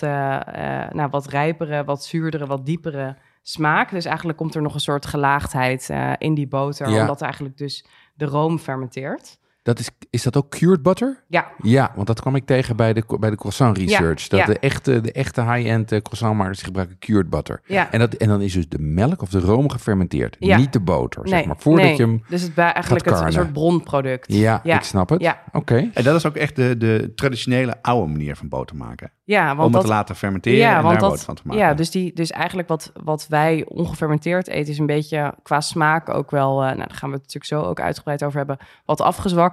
nou, 0.92 1.08
wat 1.10 1.28
rijpere, 1.28 1.84
wat 1.84 2.04
zuurdere, 2.04 2.46
wat 2.46 2.66
diepere 2.66 3.18
smaak. 3.50 3.90
Dus 3.92 4.06
eigenlijk 4.06 4.38
komt 4.38 4.56
er 4.56 4.62
nog 4.62 4.74
een 4.74 4.80
soort 4.80 5.06
gelaagdheid 5.06 5.90
eh, 5.90 6.14
in 6.18 6.34
die 6.34 6.48
boter, 6.48 6.90
Ja. 6.90 7.02
omdat 7.02 7.22
eigenlijk 7.22 7.58
dus 7.58 7.86
de 8.14 8.26
room 8.26 8.60
fermenteert. 8.60 9.40
Dat 9.68 9.80
is, 9.80 9.90
is 10.10 10.24
dat 10.24 10.38
ook 10.38 10.50
cured 10.50 10.82
butter? 10.84 11.24
Ja, 11.28 11.48
Ja, 11.62 11.92
want 11.96 12.08
dat 12.08 12.22
kwam 12.22 12.36
ik 12.36 12.46
tegen 12.46 12.76
bij 12.76 12.94
de, 12.94 13.04
bij 13.20 13.30
de 13.30 13.36
croissant 13.36 13.78
research. 13.78 14.28
dat 14.28 14.40
ja. 14.40 14.46
De 14.46 14.60
echte, 14.60 15.02
de 15.02 15.12
echte 15.12 15.42
high-end 15.42 15.92
eh, 15.92 16.02
croissantmakers 16.02 16.62
gebruiken 16.62 16.98
cured 17.00 17.30
butter. 17.30 17.62
ja. 17.66 17.92
En, 17.92 18.00
dat, 18.00 18.14
en 18.14 18.28
dan 18.28 18.42
is 18.42 18.54
dus 18.54 18.70
de 18.70 18.80
melk 18.80 19.22
of 19.22 19.30
de 19.30 19.40
room 19.40 19.70
gefermenteerd. 19.70 20.36
Ja. 20.40 20.58
Niet 20.58 20.74
de 20.74 20.80
boter, 20.80 21.28
zeg 21.28 21.38
Nee, 21.38 21.48
maar. 21.48 21.56
Voordat 21.60 21.86
nee. 21.86 21.96
je 21.96 22.02
hem... 22.02 22.24
Dus 22.30 22.42
het 22.42 22.50
is 22.50 22.56
bij- 22.56 22.72
eigenlijk 22.74 23.06
het, 23.06 23.20
een 23.22 23.32
soort 23.32 23.54
bronproduct. 23.54 24.34
Ja, 24.34 24.60
Ja. 24.64 24.76
ik 24.76 24.84
snap 24.84 25.10
het. 25.10 25.22
Ja. 25.22 25.42
Oké. 25.52 25.90
En 25.94 26.04
dat 26.04 26.16
is 26.16 26.26
ook 26.26 26.36
echt 26.36 26.56
de, 26.56 26.78
de 26.78 27.12
traditionele 27.16 27.76
oude 27.82 28.12
manier 28.12 28.36
van 28.36 28.50
boter 28.50 28.76
maken. 28.76 29.12
Ja, 29.24 29.46
want 29.46 29.58
Om 29.58 29.64
het 29.64 29.74
dat, 29.74 29.82
te 29.82 29.88
laten 29.88 30.16
fermenteren 30.16 30.68
en 30.76 30.84
daar 30.84 30.98
boter 30.98 31.20
van 31.20 31.36
te 31.36 31.42
maken. 31.46 31.62
Ja, 31.64 31.74
dus, 31.74 31.92
die, 31.92 32.14
dus 32.14 32.32
eigenlijk 32.32 32.68
wat, 32.68 32.92
wat 33.04 33.26
wij 33.30 33.66
ongefermenteerd 33.68 34.48
eten 34.48 34.72
is 34.72 34.80
een 34.80 34.86
beetje 34.86 35.34
qua 35.44 35.62
smaak 35.62 36.10
ook 36.10 36.32
wel... 36.32 36.62
eh, 36.62 36.66
nou, 36.66 36.78
daar 36.78 36.88
gaan 36.92 37.10
we 37.10 37.16
het 37.16 37.24
natuurlijk 37.34 37.46
zo 37.46 37.62
ook 37.62 37.80
uitgebreid 37.80 38.24
over 38.24 38.38
hebben. 38.38 38.58
Wat 38.86 39.02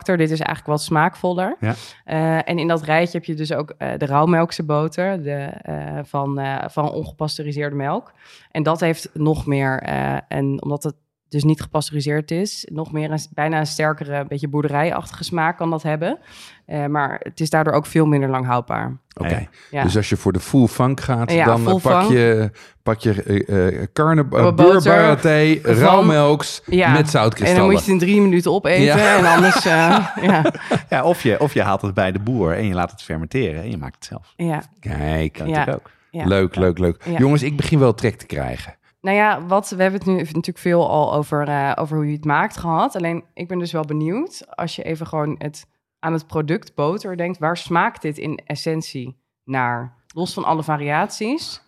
Dit 0.04 0.30
is 0.30 0.40
eigenlijk 0.40 0.66
wat 0.66 0.82
smaakvoller. 0.82 1.56
Ja. 1.60 1.74
Eh, 2.04 2.48
en 2.48 2.58
in 2.58 2.68
dat 2.68 2.82
rijtje 2.82 3.18
heb 3.18 3.26
je 3.26 3.34
dus 3.34 3.52
ook 3.52 3.74
eh, 3.78 3.88
de 3.98 4.06
rauwmelkse 4.06 4.62
boter 4.62 5.22
de, 5.22 5.38
eh, 5.62 5.98
van, 6.02 6.40
van 6.66 6.90
ongepasteuriseerde 6.90 7.76
melk. 7.76 8.12
En 8.50 8.62
dat 8.62 8.80
heeft 8.80 9.10
nog 9.12 9.46
meer, 9.46 9.82
en 10.28 10.62
omdat 10.62 10.82
het 10.82 10.94
dus 11.34 11.44
niet 11.44 11.62
gepasteuriseerd 11.62 12.30
is, 12.30 12.68
nog 12.72 12.92
meer 12.92 13.10
een, 13.10 13.18
bijna 13.34 13.58
een 13.58 13.66
sterkere, 13.66 14.24
beetje 14.28 14.48
boerderijachtige 14.48 15.24
smaak 15.24 15.56
kan 15.56 15.70
dat 15.70 15.82
hebben. 15.82 16.18
Eh, 16.66 16.86
maar 16.86 17.20
het 17.22 17.40
is 17.40 17.50
daardoor 17.50 17.72
ook 17.72 17.86
veel 17.86 18.06
minder 18.06 18.28
lang 18.28 18.46
houdbaar. 18.46 18.96
Oké. 19.20 19.48
Ja. 19.70 19.82
Dus 19.82 19.96
als 19.96 20.08
je 20.08 20.16
voor 20.16 20.32
de 20.32 20.40
full 20.40 20.66
funk 20.66 21.00
gaat, 21.00 21.32
Ja, 21.32 21.44
dan 21.44 21.66
eh, 21.68 21.76
pak 21.82 22.00
funk. 22.02 22.10
je, 22.10 22.50
pak 22.82 22.98
je 23.00 23.88
carne, 23.92 24.24
uh, 24.32 25.60
rauwmelks 25.62 26.62
Ja. 26.66 26.88
met 26.88 26.96
En 26.96 27.02
dan 27.02 27.10
zoutkristallen. 27.10 27.64
moet 27.70 27.84
je 27.84 27.92
het 27.92 28.02
in 28.02 28.08
drie 28.08 28.20
minuten 28.20 28.52
opeten. 28.52 28.82
Ja. 28.82 29.16
En 29.18 29.24
anders, 29.24 29.56
eh, 29.66 30.06
ja, 30.28 30.44
Ja, 30.88 31.02
of, 31.04 31.22
je, 31.22 31.40
of 31.40 31.54
je 31.54 31.62
haalt 31.62 31.82
het 31.82 31.94
bij 31.94 32.12
de 32.12 32.18
boer 32.18 32.52
en 32.56 32.66
je 32.66 32.74
laat 32.74 32.90
het 32.90 33.02
fermenteren 33.02 33.62
en 33.62 33.70
je 33.70 33.76
maakt 33.76 33.94
het 33.94 34.04
zelf. 34.04 34.32
ja, 34.36 34.62
Kijk, 34.80 35.38
Dat 35.38 35.74
ook. 35.74 35.90
ja. 36.10 36.24
leuk, 36.26 36.56
leuk, 36.56 36.78
leuk. 36.78 37.02
Ja. 37.04 37.18
Jongens, 37.18 37.42
ik 37.42 37.56
begin 37.56 37.78
wel 37.78 37.94
trek 37.94 38.16
te 38.16 38.26
krijgen. 38.26 38.74
Nou 39.04 39.16
ja, 39.16 39.46
wat, 39.46 39.68
we 39.70 39.82
hebben 39.82 40.00
het 40.00 40.08
nu 40.08 40.16
natuurlijk 40.16 40.58
veel 40.58 40.88
al 40.90 41.14
over, 41.14 41.48
eh, 41.48 41.72
over 41.74 41.96
hoe 41.96 42.06
je 42.06 42.12
het 42.16 42.24
maakt 42.24 42.56
gehad. 42.56 42.96
Alleen 42.96 43.24
ik 43.34 43.48
ben 43.48 43.58
dus 43.58 43.72
wel 43.72 43.84
benieuwd, 43.84 44.56
als 44.56 44.76
je 44.76 44.82
even 44.82 45.06
gewoon 45.06 45.34
het, 45.38 45.66
aan 45.98 46.12
het 46.12 46.26
product 46.26 46.74
boter 46.74 47.16
denkt, 47.16 47.38
waar 47.38 47.56
smaakt 47.56 48.02
dit 48.02 48.18
in 48.18 48.40
essentie 48.46 49.16
naar? 49.44 49.94
Los 50.14 50.34
van 50.34 50.44
alle 50.44 50.62
variaties. 50.62 51.62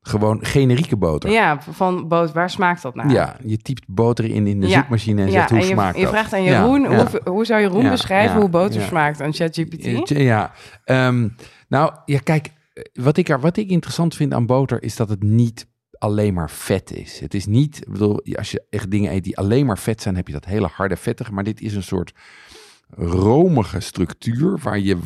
Gewoon 0.00 0.44
generieke 0.44 0.96
boter. 0.96 1.30
Ja, 1.30 1.60
van 1.62 2.08
boter, 2.08 2.34
waar 2.34 2.50
smaakt 2.50 2.82
dat 2.82 2.94
naar? 2.94 3.10
Ja, 3.10 3.36
je 3.44 3.56
typt 3.56 3.84
boter 3.88 4.24
in 4.24 4.46
in 4.46 4.60
de 4.60 4.66
Ja. 4.68 4.78
zoekmachine 4.78 5.20
en 5.20 5.26
Ja, 5.26 5.32
zegt 5.32 5.50
hoe 5.50 5.58
en 5.58 5.66
je, 5.66 5.72
smaakt 5.72 5.96
je 5.96 6.02
dat? 6.02 6.12
vraagt 6.12 6.32
aan 6.32 6.42
Jeroen, 6.42 6.80
ja. 6.82 6.88
Hoe, 6.88 7.20
hoe 7.24 7.44
zou 7.44 7.60
Jeroen 7.60 7.88
beschrijven 7.88 8.40
hoe 8.40 8.48
boter 8.48 8.80
smaakt 8.82 9.20
aan 9.20 9.32
ChatGPT? 9.32 10.08
Ja, 10.08 10.52
ehm, 10.84 11.28
nou 11.68 11.92
ja, 12.04 12.18
kijk, 12.18 12.46
eh, 12.72 12.82
wat 13.04 13.16
ik, 13.16 13.28
er, 13.28 13.40
wat 13.40 13.56
ik 13.56 13.68
interessant 13.70 14.14
vind 14.14 14.34
aan 14.34 14.46
boter 14.46 14.82
is 14.82 14.96
dat 14.96 15.08
het 15.08 15.22
niet 15.22 15.66
alleen 16.00 16.34
maar 16.34 16.50
vet 16.50 16.92
is. 16.92 17.18
Het 17.18 17.34
is 17.34 17.46
niet, 17.46 17.84
bedoel, 17.88 18.22
als 18.34 18.50
je 18.50 18.64
echt 18.70 18.90
dingen 18.90 19.12
eet 19.12 19.24
die 19.24 19.38
alleen 19.38 19.66
maar 19.66 19.78
vet 19.78 20.02
zijn, 20.02 20.16
heb 20.16 20.26
je 20.26 20.32
dat 20.32 20.44
hele 20.44 20.66
harde 20.66 20.96
vettige, 20.96 21.32
maar 21.32 21.44
dit 21.44 21.60
is 21.60 21.74
een 21.74 21.82
soort 21.82 22.12
romige 22.96 23.80
structuur 23.80 24.58
waar 24.58 24.78
je, 24.78 24.98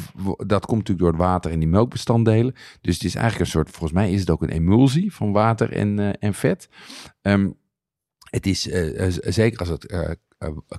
dat 0.47 0.67
komt 0.67 0.79
natuurlijk 0.79 0.99
door 0.99 1.09
het 1.09 1.17
water 1.17 1.51
en 1.51 1.59
die 1.59 1.69
melkbestanddelen. 1.69 2.55
Dus 2.81 2.95
het 2.95 3.05
is 3.05 3.15
eigenlijk 3.15 3.45
een 3.45 3.51
soort, 3.51 3.71
volgens 3.71 3.93
mij 3.93 4.13
is 4.13 4.21
het 4.21 4.31
ook 4.31 4.43
een 4.43 4.49
emulsie 4.49 5.15
van 5.15 5.33
water 5.33 5.73
en, 5.73 5.99
eh, 5.99 6.11
en 6.19 6.35
vet. 6.35 6.69
Ehm, 7.23 7.51
het 8.31 8.47
is, 8.47 8.69
eh, 8.69 9.07
eh, 9.07 9.13
zeker 9.33 9.59
als 9.59 9.69
het 9.69 10.17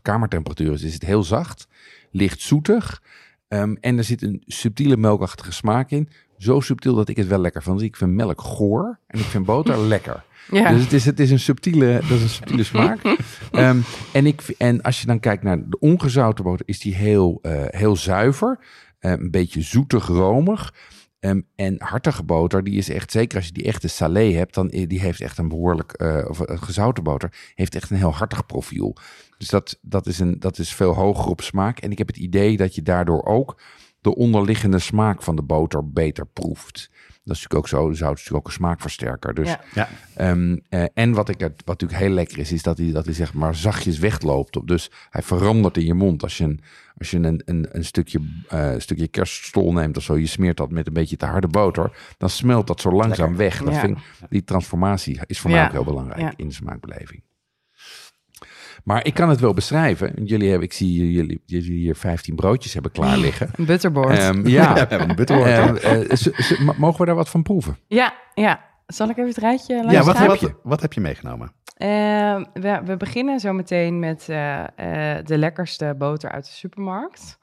kamertemperatuur 0.02 0.74
is, 0.74 0.84
is 0.84 0.94
het 0.94 1.06
heel 1.06 1.24
zacht, 1.24 1.68
licht 2.12 2.42
zoetig. 2.42 3.02
Ehm, 3.48 3.76
en 3.80 3.98
er 3.98 4.04
zit 4.04 4.22
een 4.22 4.44
subtiele 4.46 4.98
melkachtige 4.98 5.52
smaak 5.52 5.92
in. 5.92 6.10
Zo 6.46 6.60
subtiel 6.60 6.96
dat 6.96 7.10
ik 7.10 7.18
het 7.18 7.28
wel 7.28 7.40
lekker 7.40 7.64
vind. 7.64 7.82
Ik 7.82 7.96
vind 7.96 8.12
melk 8.12 8.42
goor 8.42 9.00
en 9.08 9.20
ik 9.20 9.26
vind 9.26 9.46
boter 9.46 9.78
lekker. 9.94 10.24
Ja. 10.52 10.72
Dus 10.72 10.84
het 10.84 10.94
is, 10.94 11.06
het 11.06 11.20
is 11.20 11.32
een 11.32 11.40
subtiele, 11.40 11.94
dat 11.94 12.18
is 12.18 12.22
een 12.22 12.30
subtiele 12.30 12.64
smaak. 12.74 13.00
Ehm, 13.52 13.78
en, 14.14 14.26
ik, 14.26 14.42
en 14.58 14.82
als 14.82 15.02
je 15.02 15.08
dan 15.08 15.20
kijkt 15.20 15.44
naar 15.44 15.70
de 15.70 15.80
ongezouten 15.80 16.44
boter, 16.44 16.68
is 16.68 16.80
die 16.80 16.96
heel, 16.96 17.40
eh, 17.42 17.64
heel 17.68 17.96
zuiver. 17.96 18.60
Eh, 19.00 19.12
een 19.12 19.32
beetje 19.32 19.62
zoetig, 19.62 20.08
romig. 20.08 20.74
Ehm, 21.20 21.42
en 21.56 21.76
hartige 21.82 22.24
boter, 22.24 22.64
die 22.64 22.78
is 22.78 22.90
echt, 22.90 23.12
zeker 23.12 23.38
als 23.38 23.46
je 23.48 23.54
die 23.54 23.64
echte 23.64 23.88
salé 23.88 24.34
hebt, 24.34 24.54
dan 24.54 24.72
i- 24.74 24.88
die 24.88 25.00
heeft 25.00 25.22
echt 25.22 25.38
een 25.38 25.48
behoorlijk, 25.48 25.92
eh, 25.92 26.26
of 26.30 26.42
eh, 26.42 26.62
gezouten 26.62 27.04
boter, 27.04 27.34
heeft 27.56 27.76
echt 27.76 27.90
een 27.90 27.98
heel 27.98 28.14
hartig 28.14 28.46
profiel. 28.46 28.96
Dus 29.38 29.48
dat, 29.50 29.78
dat, 29.82 30.06
is 30.08 30.20
een, 30.20 30.40
dat 30.40 30.58
is 30.60 30.74
veel 30.74 30.94
hoger 30.94 31.26
op 31.26 31.42
smaak. 31.42 31.80
En 31.80 31.92
ik 31.92 31.98
heb 31.98 32.08
het 32.08 32.18
idee 32.18 32.58
dat 32.58 32.76
je 32.76 32.82
daardoor 32.82 33.24
ook 33.26 33.62
de 34.06 34.16
onderliggende 34.16 34.80
smaak 34.80 35.22
van 35.24 35.36
de 35.36 35.42
boter 35.42 35.90
beter 35.90 36.26
proeft. 36.26 36.90
Dat 37.24 37.36
is 37.36 37.42
natuurlijk 37.44 37.56
ook 37.56 37.68
zo. 37.68 37.78
Zout 37.94 37.94
is 37.94 38.00
natuurlijk 38.20 38.36
ook 38.36 38.46
een 38.48 38.52
smaakversterker. 38.52 39.34
Dus, 39.34 39.48
Ja. 39.48 39.60
Ja. 39.74 39.90
ehm, 40.14 40.58
eh, 40.70 40.84
en 40.94 41.12
wat, 41.14 41.30
ik, 41.30 41.40
wat 41.40 41.52
natuurlijk 41.66 42.00
heel 42.00 42.10
lekker 42.10 42.38
is, 42.40 42.52
is 42.52 42.64
dat 42.64 42.78
hij, 42.78 42.92
dat 42.92 43.06
hij 43.06 43.14
zeg 43.14 43.34
maar 43.34 43.56
zachtjes 43.56 44.00
wegloopt. 44.00 44.68
Dus 44.68 44.92
hij 45.10 45.22
verandert 45.22 45.78
in 45.78 45.86
je 45.86 45.94
mond. 45.94 46.24
Als 46.24 46.38
je 46.38 46.44
een, 46.44 46.60
als 46.98 47.12
je 47.12 47.18
een, 47.18 47.42
een, 47.46 47.68
een 47.72 47.86
stukje, 47.86 48.20
eh, 48.50 48.74
stukje 48.78 49.08
kerststol 49.08 49.74
neemt 49.74 49.98
of 49.98 50.04
zo, 50.04 50.18
je 50.18 50.26
smeert 50.28 50.58
dat 50.58 50.72
met 50.72 50.88
een 50.88 50.94
beetje 50.94 51.18
te 51.18 51.26
harde 51.26 51.48
boter, 51.48 51.92
dan 52.18 52.30
smelt 52.30 52.68
dat 52.68 52.82
zo 52.82 52.92
langzaam 52.92 53.36
weg. 53.36 53.64
Dat 53.64 53.74
Ja. 53.74 53.80
vind 53.80 53.98
ik, 53.98 54.04
die 54.30 54.44
transformatie 54.44 55.20
is 55.26 55.40
voor 55.40 55.50
Ja. 55.50 55.56
mij 55.56 55.66
ook 55.66 55.72
heel 55.72 55.84
belangrijk 55.84 56.20
Ja. 56.22 56.34
in 56.36 56.48
de 56.48 56.54
smaakbeleving. 56.54 57.22
Maar 58.86 59.06
ik 59.06 59.14
kan 59.14 59.30
het 59.30 59.40
wel 59.40 59.54
beschrijven. 59.54 60.24
Jullie 60.24 60.50
hebben, 60.50 60.68
ik 60.68 60.74
zie 60.74 61.12
jullie, 61.12 61.42
jullie 61.46 61.72
hier 61.72 61.96
15 61.96 62.36
broodjes 62.36 62.74
hebben 62.74 62.92
klaar 62.92 63.18
liggen. 63.18 63.50
Een 63.56 63.66
butterboard. 63.66 64.18
Ehm, 64.18 64.48
ja, 64.58 64.74
we 64.74 64.80
hebben 64.80 65.10
een 65.10 65.16
butterboard. 65.16 65.80
Ehm, 65.80 66.02
eh, 66.02 66.78
mogen 66.78 67.00
we 67.00 67.06
daar 67.06 67.16
wat 67.16 67.30
van 67.30 67.44
proeven? 67.44 67.78
ja, 67.88 68.14
ja. 68.34 68.74
Zal 68.88 69.10
ik 69.10 69.18
even 69.18 69.30
het 69.30 69.38
rijtje 69.38 69.76
langs 69.76 69.94
ja, 69.94 70.04
wat 70.04 70.18
gaan? 70.18 70.30
heb, 70.30 70.40
je, 70.40 70.56
wat 70.64 70.82
heb 70.82 70.94
je 70.94 71.02
meegenomen? 71.02 71.52
Ehm, 71.78 72.44
we, 72.54 72.82
we 72.86 72.98
beginnen 72.98 73.40
zo 73.40 73.54
meteen 73.54 74.00
met 74.00 74.30
eh, 74.30 74.64
eh, 74.64 75.26
de 75.26 75.38
lekkerste 75.38 75.96
boter 75.98 76.32
uit 76.32 76.46
de 76.46 76.52
supermarkt. 76.52 77.38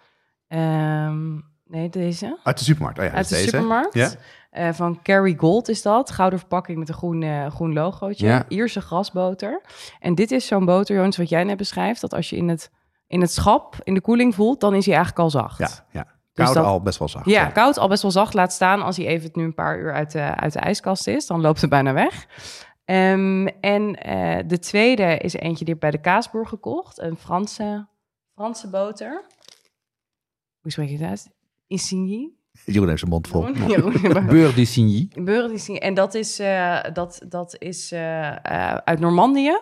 Ehm, 0.48 1.32
nee, 1.66 1.88
deze. 1.88 2.38
Uit 2.42 2.58
de 2.58 2.64
supermarkt. 2.64 2.98
Oh 2.98 3.04
ja, 3.04 3.10
uit 3.10 3.28
de 3.28 3.34
deze. 3.34 3.48
supermarkt. 3.48 3.94
Ja? 3.94 4.10
Eh, 4.52 4.72
van 4.72 5.02
Kerry 5.02 5.36
Gold 5.36 5.68
is 5.68 5.82
dat. 5.82 6.10
Gouden 6.10 6.38
verpakking 6.38 6.78
met 6.78 6.88
een 6.88 6.94
groen, 6.94 7.22
eh, 7.22 7.46
groen 7.50 7.72
logootje. 7.72 8.26
Ja. 8.26 8.44
Ierse 8.48 8.80
grasboter. 8.80 9.60
En 10.00 10.14
dit 10.14 10.30
is 10.30 10.46
zo'n 10.46 10.64
boter, 10.64 10.96
Jonas, 10.96 11.16
wat 11.16 11.28
jij 11.28 11.44
net 11.44 11.56
beschrijft. 11.56 12.00
Dat 12.00 12.14
als 12.14 12.30
je 12.30 12.36
in 12.36 12.48
het, 12.48 12.70
in 13.06 13.20
het 13.20 13.32
schap, 13.32 13.76
in 13.82 13.94
de 13.94 14.00
koeling 14.00 14.34
voelt, 14.34 14.60
dan 14.60 14.74
is 14.74 14.86
hij 14.86 14.94
eigenlijk 14.94 15.24
al 15.24 15.30
zacht. 15.30 15.58
Ja, 15.58 15.68
ja. 15.90 16.06
Koud 16.32 16.54
dat- 16.54 16.64
al 16.64 16.80
best 16.82 16.98
wel 16.98 17.08
zacht. 17.08 17.26
Ja, 17.26 17.46
koud, 17.46 17.78
al 17.78 17.88
best 17.88 18.02
wel 18.02 18.10
zacht. 18.10 18.34
Laat 18.34 18.52
staan 18.52 18.82
als 18.82 18.96
hij 18.96 19.06
even 19.06 19.30
nu 19.32 19.44
een 19.44 19.54
paar 19.54 19.78
uur 19.78 19.92
uit 19.92 20.10
de, 20.12 20.20
uit 20.20 20.52
de 20.52 20.58
ijskast 20.58 21.06
is. 21.06 21.26
Dan 21.26 21.40
loopt 21.40 21.60
het 21.60 21.70
bijna 21.70 21.92
weg. 21.92 22.26
Ehm, 22.84 23.46
en 23.60 23.94
eh, 23.94 24.38
de 24.46 24.58
tweede 24.58 25.18
is 25.18 25.32
eentje 25.34 25.64
die 25.64 25.74
ik 25.74 25.80
bij 25.80 25.90
de 25.90 26.00
Kaasboer 26.00 26.46
gekocht. 26.46 26.98
Een 27.00 27.16
Franse, 27.16 27.86
Franse 28.34 28.68
boter. 28.70 29.24
Hoe 30.60 30.70
spreek 30.70 30.88
je 30.88 30.96
het 30.98 31.08
uit? 31.08 31.30
Jeroen 32.64 32.86
heeft 32.88 32.98
zijn 32.98 33.10
mond 33.10 33.28
vol. 33.28 33.52
Beurre 34.28 34.54
de 34.54 34.64
Signy. 34.64 35.08
Beurre 35.14 35.48
d'Isigny. 35.48 35.76
En 35.78 35.94
dat 35.94 36.14
is, 36.14 36.38
eh, 36.38 36.78
dat, 36.92 37.22
dat 37.28 37.56
is 37.58 37.92
eh, 37.92 38.28
eh, 38.28 38.74
uit 38.84 39.00
Normandië. 39.00 39.58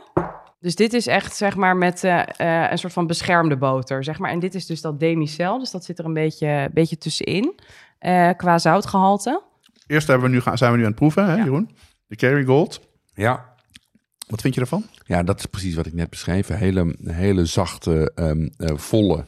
Dus 0.61 0.74
dit 0.74 0.92
is 0.92 1.07
echt, 1.07 1.37
zeg 1.37 1.57
maar, 1.57 1.76
met 1.76 2.05
eh, 2.05 2.22
eh, 2.64 2.70
een 2.70 2.79
soort 2.79 2.92
van 2.92 3.07
beschermde 3.07 3.57
boter, 3.57 4.05
zeg 4.05 4.18
maar. 4.18 4.31
En 4.31 4.38
dit 4.38 4.55
is 4.55 4.66
dus 4.66 4.81
dat 4.81 5.00
demicel, 5.00 5.59
dus 5.59 5.70
dat 5.70 5.85
zit 5.85 5.98
er 5.98 6.05
een 6.05 6.12
beetje, 6.14 6.70
beetje 6.72 6.98
tussenin, 6.98 7.55
eh, 7.98 8.31
qua 8.37 8.59
zoutgehalte. 8.59 9.42
Eerst 9.87 10.07
hebben 10.09 10.29
we 10.29 10.35
nu, 10.35 10.40
gaan- 10.40 10.59
zijn 10.59 10.70
we 10.70 10.76
nu 10.76 10.83
aan 10.83 10.88
het 10.90 10.98
proeven, 10.98 11.24
hè, 11.26 11.35
Ja. 11.37 11.44
Jeroen? 11.44 11.70
De 12.07 12.16
Kerry 12.16 12.44
Gold. 12.44 12.81
Ja. 13.14 13.48
Wat 14.26 14.40
vind 14.40 14.55
je 14.55 14.61
ervan? 14.61 14.85
ja, 15.07 15.22
dat 15.22 15.38
is 15.38 15.46
precies 15.46 15.74
wat 15.74 15.87
ik 15.87 15.92
net 15.92 16.11
beschreef. 16.11 16.48
Een 16.48 16.57
hele, 16.57 16.94
hele 17.05 17.44
zachte, 17.44 18.12
ehm, 18.14 18.48
eh, 18.57 18.76
volle 18.76 19.24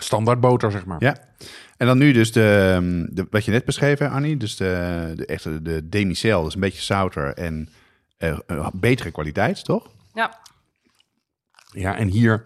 ehm 0.00 0.06
standaardboter, 0.06 0.70
zeg 0.70 0.86
maar. 0.86 1.02
Ja. 1.04 1.16
En 1.76 1.86
dan 1.86 1.98
nu 1.98 2.12
dus 2.12 2.32
de, 2.32 3.06
de 3.10 3.26
wat 3.30 3.44
je 3.44 3.50
net 3.50 3.64
beschreef, 3.64 3.98
hè, 3.98 4.08
Annie. 4.08 4.36
Dus 4.36 4.56
de, 4.56 5.12
de 5.16 5.26
echte 5.26 5.62
de 5.62 5.88
demicel, 5.88 6.44
dus 6.44 6.54
een 6.54 6.60
beetje 6.60 6.82
zouter 6.82 7.34
en 7.34 7.68
eh, 8.16 8.38
eh, 8.46 8.66
betere 8.72 9.10
kwaliteit, 9.10 9.64
toch? 9.64 9.90
Ja, 10.14 10.38
Ja, 11.72 11.96
en 11.96 12.08
hier 12.08 12.44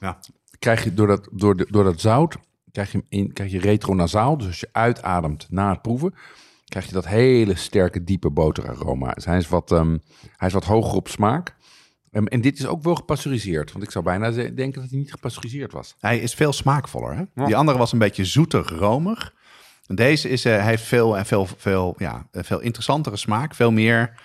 Ja. 0.00 0.18
krijg 0.58 0.84
je 0.84 0.94
door 0.94 1.06
dat, 1.06 1.28
door, 1.32 1.56
de, 1.56 1.66
door 1.70 1.84
dat 1.84 2.00
zout, 2.00 2.36
krijg 2.72 2.92
je, 2.92 3.04
in, 3.08 3.32
krijg 3.32 3.50
je 3.52 3.60
retronasaal. 3.60 4.36
Dus 4.36 4.46
als 4.46 4.60
je 4.60 4.68
uitademt 4.72 5.46
na 5.50 5.70
het 5.70 5.82
proeven, 5.82 6.14
krijg 6.64 6.86
je 6.86 6.92
dat 6.92 7.06
hele 7.06 7.54
sterke, 7.54 8.04
diepe 8.04 8.30
boteraroma. 8.30 9.12
Dus 9.12 9.24
hij 9.24 9.36
is 9.38 9.48
wat, 9.48 9.72
ehm, 9.72 9.98
hij 10.36 10.48
is 10.48 10.54
wat 10.54 10.64
hoger 10.64 10.94
op 10.94 11.08
smaak. 11.08 11.54
Ehm, 12.12 12.24
en 12.26 12.40
dit 12.40 12.58
is 12.58 12.66
ook 12.66 12.82
wel 12.82 12.94
gepasteuriseerd. 12.94 13.72
Want 13.72 13.84
ik 13.84 13.90
zou 13.90 14.04
bijna 14.04 14.30
denken 14.30 14.80
dat 14.80 14.90
hij 14.90 14.98
niet 14.98 15.10
gepasteuriseerd 15.12 15.72
was. 15.72 15.94
Hij 16.00 16.18
is 16.18 16.34
veel 16.34 16.52
smaakvoller. 16.52 17.14
Hè? 17.16 17.22
Ja. 17.34 17.44
Die 17.46 17.56
andere 17.56 17.78
was 17.78 17.92
een 17.92 17.98
beetje 17.98 18.24
zoeter, 18.24 18.72
romig. 18.74 19.34
En 19.86 19.94
Deze 19.94 20.28
is, 20.28 20.44
eh, 20.44 20.52
hij 20.52 20.64
heeft 20.64 20.82
veel, 20.84 21.16
en 21.18 21.26
veel, 21.26 21.46
veel, 21.56 21.94
ja, 21.98 22.26
een 22.30 22.44
veel 22.44 22.60
interessantere 22.60 23.16
smaak. 23.16 23.54
Veel 23.54 23.70
meer, 23.72 24.20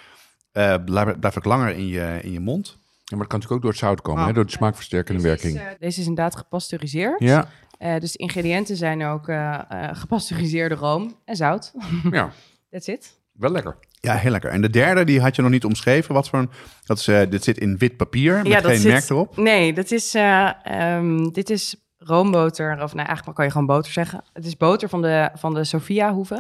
eh 0.52 0.76
blijft, 0.86 1.20
blijft 1.20 1.38
ook 1.38 1.46
langer 1.46 1.70
in 1.76 1.88
je, 1.88 2.20
in 2.22 2.32
je 2.32 2.40
mond. 2.40 2.68
Ja, 2.68 3.16
maar 3.18 3.28
dat 3.28 3.28
kan 3.28 3.40
natuurlijk 3.40 3.52
ook 3.52 3.62
door 3.62 3.72
het 3.72 3.80
zout 3.80 4.02
komen, 4.02 4.22
Ah. 4.22 4.28
hè? 4.28 4.34
door 4.34 4.46
de 4.46 4.52
smaakversterkende 4.52 5.22
werking. 5.22 5.54
Deze 5.54 5.66
is, 5.66 5.74
eh, 5.74 5.80
deze 5.80 6.00
is 6.02 6.08
inderdaad 6.08 6.36
gepasteuriseerd. 6.36 7.20
ja, 7.20 7.48
Eh, 7.78 8.00
dus 8.00 8.12
de 8.12 8.18
ingrediënten 8.18 8.76
zijn 8.78 9.04
ook 9.06 9.28
eh, 9.28 9.60
eh, 9.70 9.90
gepasteuriseerde 9.96 10.76
room 10.76 11.16
en 11.26 11.36
zout. 11.36 11.74
ja, 12.12 12.32
That's 12.72 12.88
it. 12.88 13.20
wel 13.32 13.52
lekker. 13.52 13.78
Ja, 14.08 14.16
heel 14.16 14.32
lekker. 14.32 14.50
En 14.50 14.62
de 14.62 14.70
derde, 14.70 15.04
die 15.04 15.22
had 15.22 15.36
je 15.36 15.42
nog 15.42 15.52
niet 15.52 15.66
omschreven. 15.66 16.14
Wat 16.14 16.30
voor 16.30 16.40
een, 16.40 16.50
dat 16.86 16.98
is, 16.98 17.08
eh, 17.08 17.30
dit 17.30 17.44
zit 17.44 17.58
in 17.58 17.78
wit 17.78 17.98
papier 17.98 18.42
met 18.48 18.66
geen 18.66 18.78
zit- 18.80 18.92
merk 18.92 19.10
erop. 19.10 19.38
Nee, 19.38 19.74
dat 19.74 19.92
is, 19.92 20.14
eh, 20.16 20.50
ehm, 20.64 21.30
dit 21.30 21.50
is 21.50 21.76
roomboter. 21.98 22.84
Of 22.84 22.94
nou, 22.94 23.06
eigenlijk 23.08 23.36
kan 23.38 23.46
je 23.46 23.52
gewoon 23.52 23.68
boter 23.68 23.92
zeggen. 23.92 24.24
Het 24.34 24.46
is 24.46 24.58
boter 24.58 24.90
van 24.90 25.02
de, 25.02 25.30
van 25.34 25.54
de 25.54 25.64
Sophia 25.64 26.14
hoeve. 26.14 26.36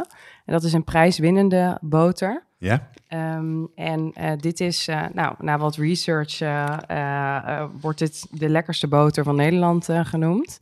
En 0.45 0.53
dat 0.53 0.63
is 0.63 0.73
een 0.73 0.83
prijswinnende 0.83 1.77
boter. 1.81 2.45
Ja? 2.57 2.89
Ehm, 3.07 3.63
en 3.75 4.11
eh, 4.13 4.31
dit 4.37 4.59
is, 4.59 4.89
nou, 5.13 5.35
na 5.39 5.57
wat 5.57 5.75
research 5.75 6.39
wordt 7.81 7.99
dit 7.99 8.27
de 8.31 8.49
lekkerste 8.49 8.87
boter 8.87 9.23
van 9.23 9.35
Nederland 9.35 9.87
genoemd. 10.03 10.57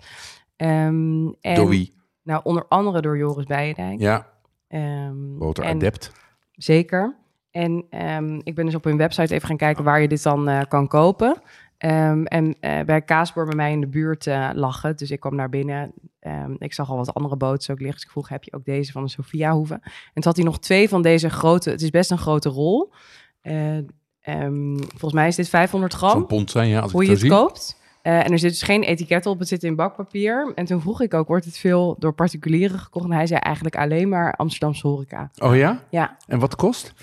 Ehm, 0.55 1.27
en, 1.41 1.55
Door 1.55 1.69
wie? 1.69 1.93
Nou, 2.23 2.41
onder 2.43 2.65
andere 2.67 3.01
door 3.01 3.17
Joris 3.17 3.45
Beijendijk. 3.45 3.99
Ja, 3.99 4.27
Ehm, 4.67 5.37
boter 5.37 5.63
en- 5.63 5.75
adept. 5.75 6.11
Zeker. 6.55 7.15
En 7.51 7.85
ehm, 7.89 8.39
ik 8.43 8.55
ben 8.55 8.65
dus 8.65 8.75
op 8.75 8.83
hun 8.83 8.97
website 8.97 9.33
even 9.33 9.47
gaan 9.47 9.57
kijken 9.57 9.83
waar 9.83 10.01
je 10.01 10.07
dit 10.07 10.23
dan 10.23 10.47
eh, 10.47 10.61
kan 10.67 10.87
kopen. 10.87 11.41
Ehm, 11.77 12.23
en 12.23 12.55
eh, 12.59 12.81
bij 12.85 13.01
Kaasboer 13.01 13.45
bij 13.45 13.55
mij 13.55 13.71
in 13.71 13.79
de 13.81 13.87
buurt 13.87 14.27
eh 14.27 14.49
lag 14.53 14.81
het. 14.81 14.99
Dus 14.99 15.11
ik 15.11 15.19
kwam 15.19 15.35
naar 15.35 15.49
binnen. 15.49 15.91
Ehm, 16.19 16.53
ik 16.57 16.73
zag 16.73 16.89
al 16.89 16.97
wat 16.97 17.13
andere 17.13 17.37
boten 17.37 17.73
ook 17.73 17.79
liggen. 17.79 17.95
Dus 17.95 18.05
ik 18.05 18.11
vroeg, 18.11 18.29
heb 18.29 18.43
je 18.43 18.53
ook 18.53 18.65
deze 18.65 18.91
van 18.91 19.03
de 19.03 19.09
Sophia 19.09 19.53
Hoeve? 19.53 19.73
En 19.73 19.81
toen 20.13 20.23
had 20.23 20.35
hij 20.35 20.45
nog 20.45 20.59
twee 20.59 20.89
van 20.89 21.01
deze 21.01 21.29
grote... 21.29 21.69
Het 21.69 21.81
is 21.81 21.89
best 21.89 22.11
een 22.11 22.17
grote 22.17 22.49
rol. 22.49 22.91
Volgens 24.87 25.13
mij 25.13 25.27
is 25.27 25.35
dit 25.35 25.49
500 25.49 25.93
gram 25.93 26.09
Zo'n 26.09 26.25
pond 26.25 26.51
zijn, 26.51 26.69
ja, 26.69 26.79
als 26.79 26.91
hoe 26.91 27.01
ik 27.01 27.07
je 27.07 27.13
het 27.13 27.21
zie. 27.21 27.29
koopt. 27.29 27.83
Eh, 28.05 28.25
en 28.25 28.31
er 28.31 28.39
zit 28.39 28.49
dus 28.49 28.61
geen 28.61 28.83
etiket 28.83 29.25
op, 29.25 29.39
het 29.39 29.47
zit 29.47 29.63
in 29.63 29.75
bakpapier. 29.75 30.51
En 30.55 30.65
toen 30.65 30.81
vroeg 30.81 31.01
ik 31.01 31.13
ook, 31.13 31.27
wordt 31.27 31.45
het 31.45 31.57
veel 31.57 31.95
door 31.99 32.13
particulieren 32.13 32.79
gekocht? 32.79 33.05
En 33.05 33.11
hij 33.11 33.27
zei 33.27 33.39
eigenlijk 33.39 33.75
alleen 33.75 34.09
maar 34.09 34.33
Amsterdamse 34.33 34.87
horeca. 34.87 35.29
Oh 35.37 35.55
ja? 35.55 35.79
Ja, 35.89 36.17
En 36.27 36.39
wat 36.39 36.55
kost? 36.55 36.93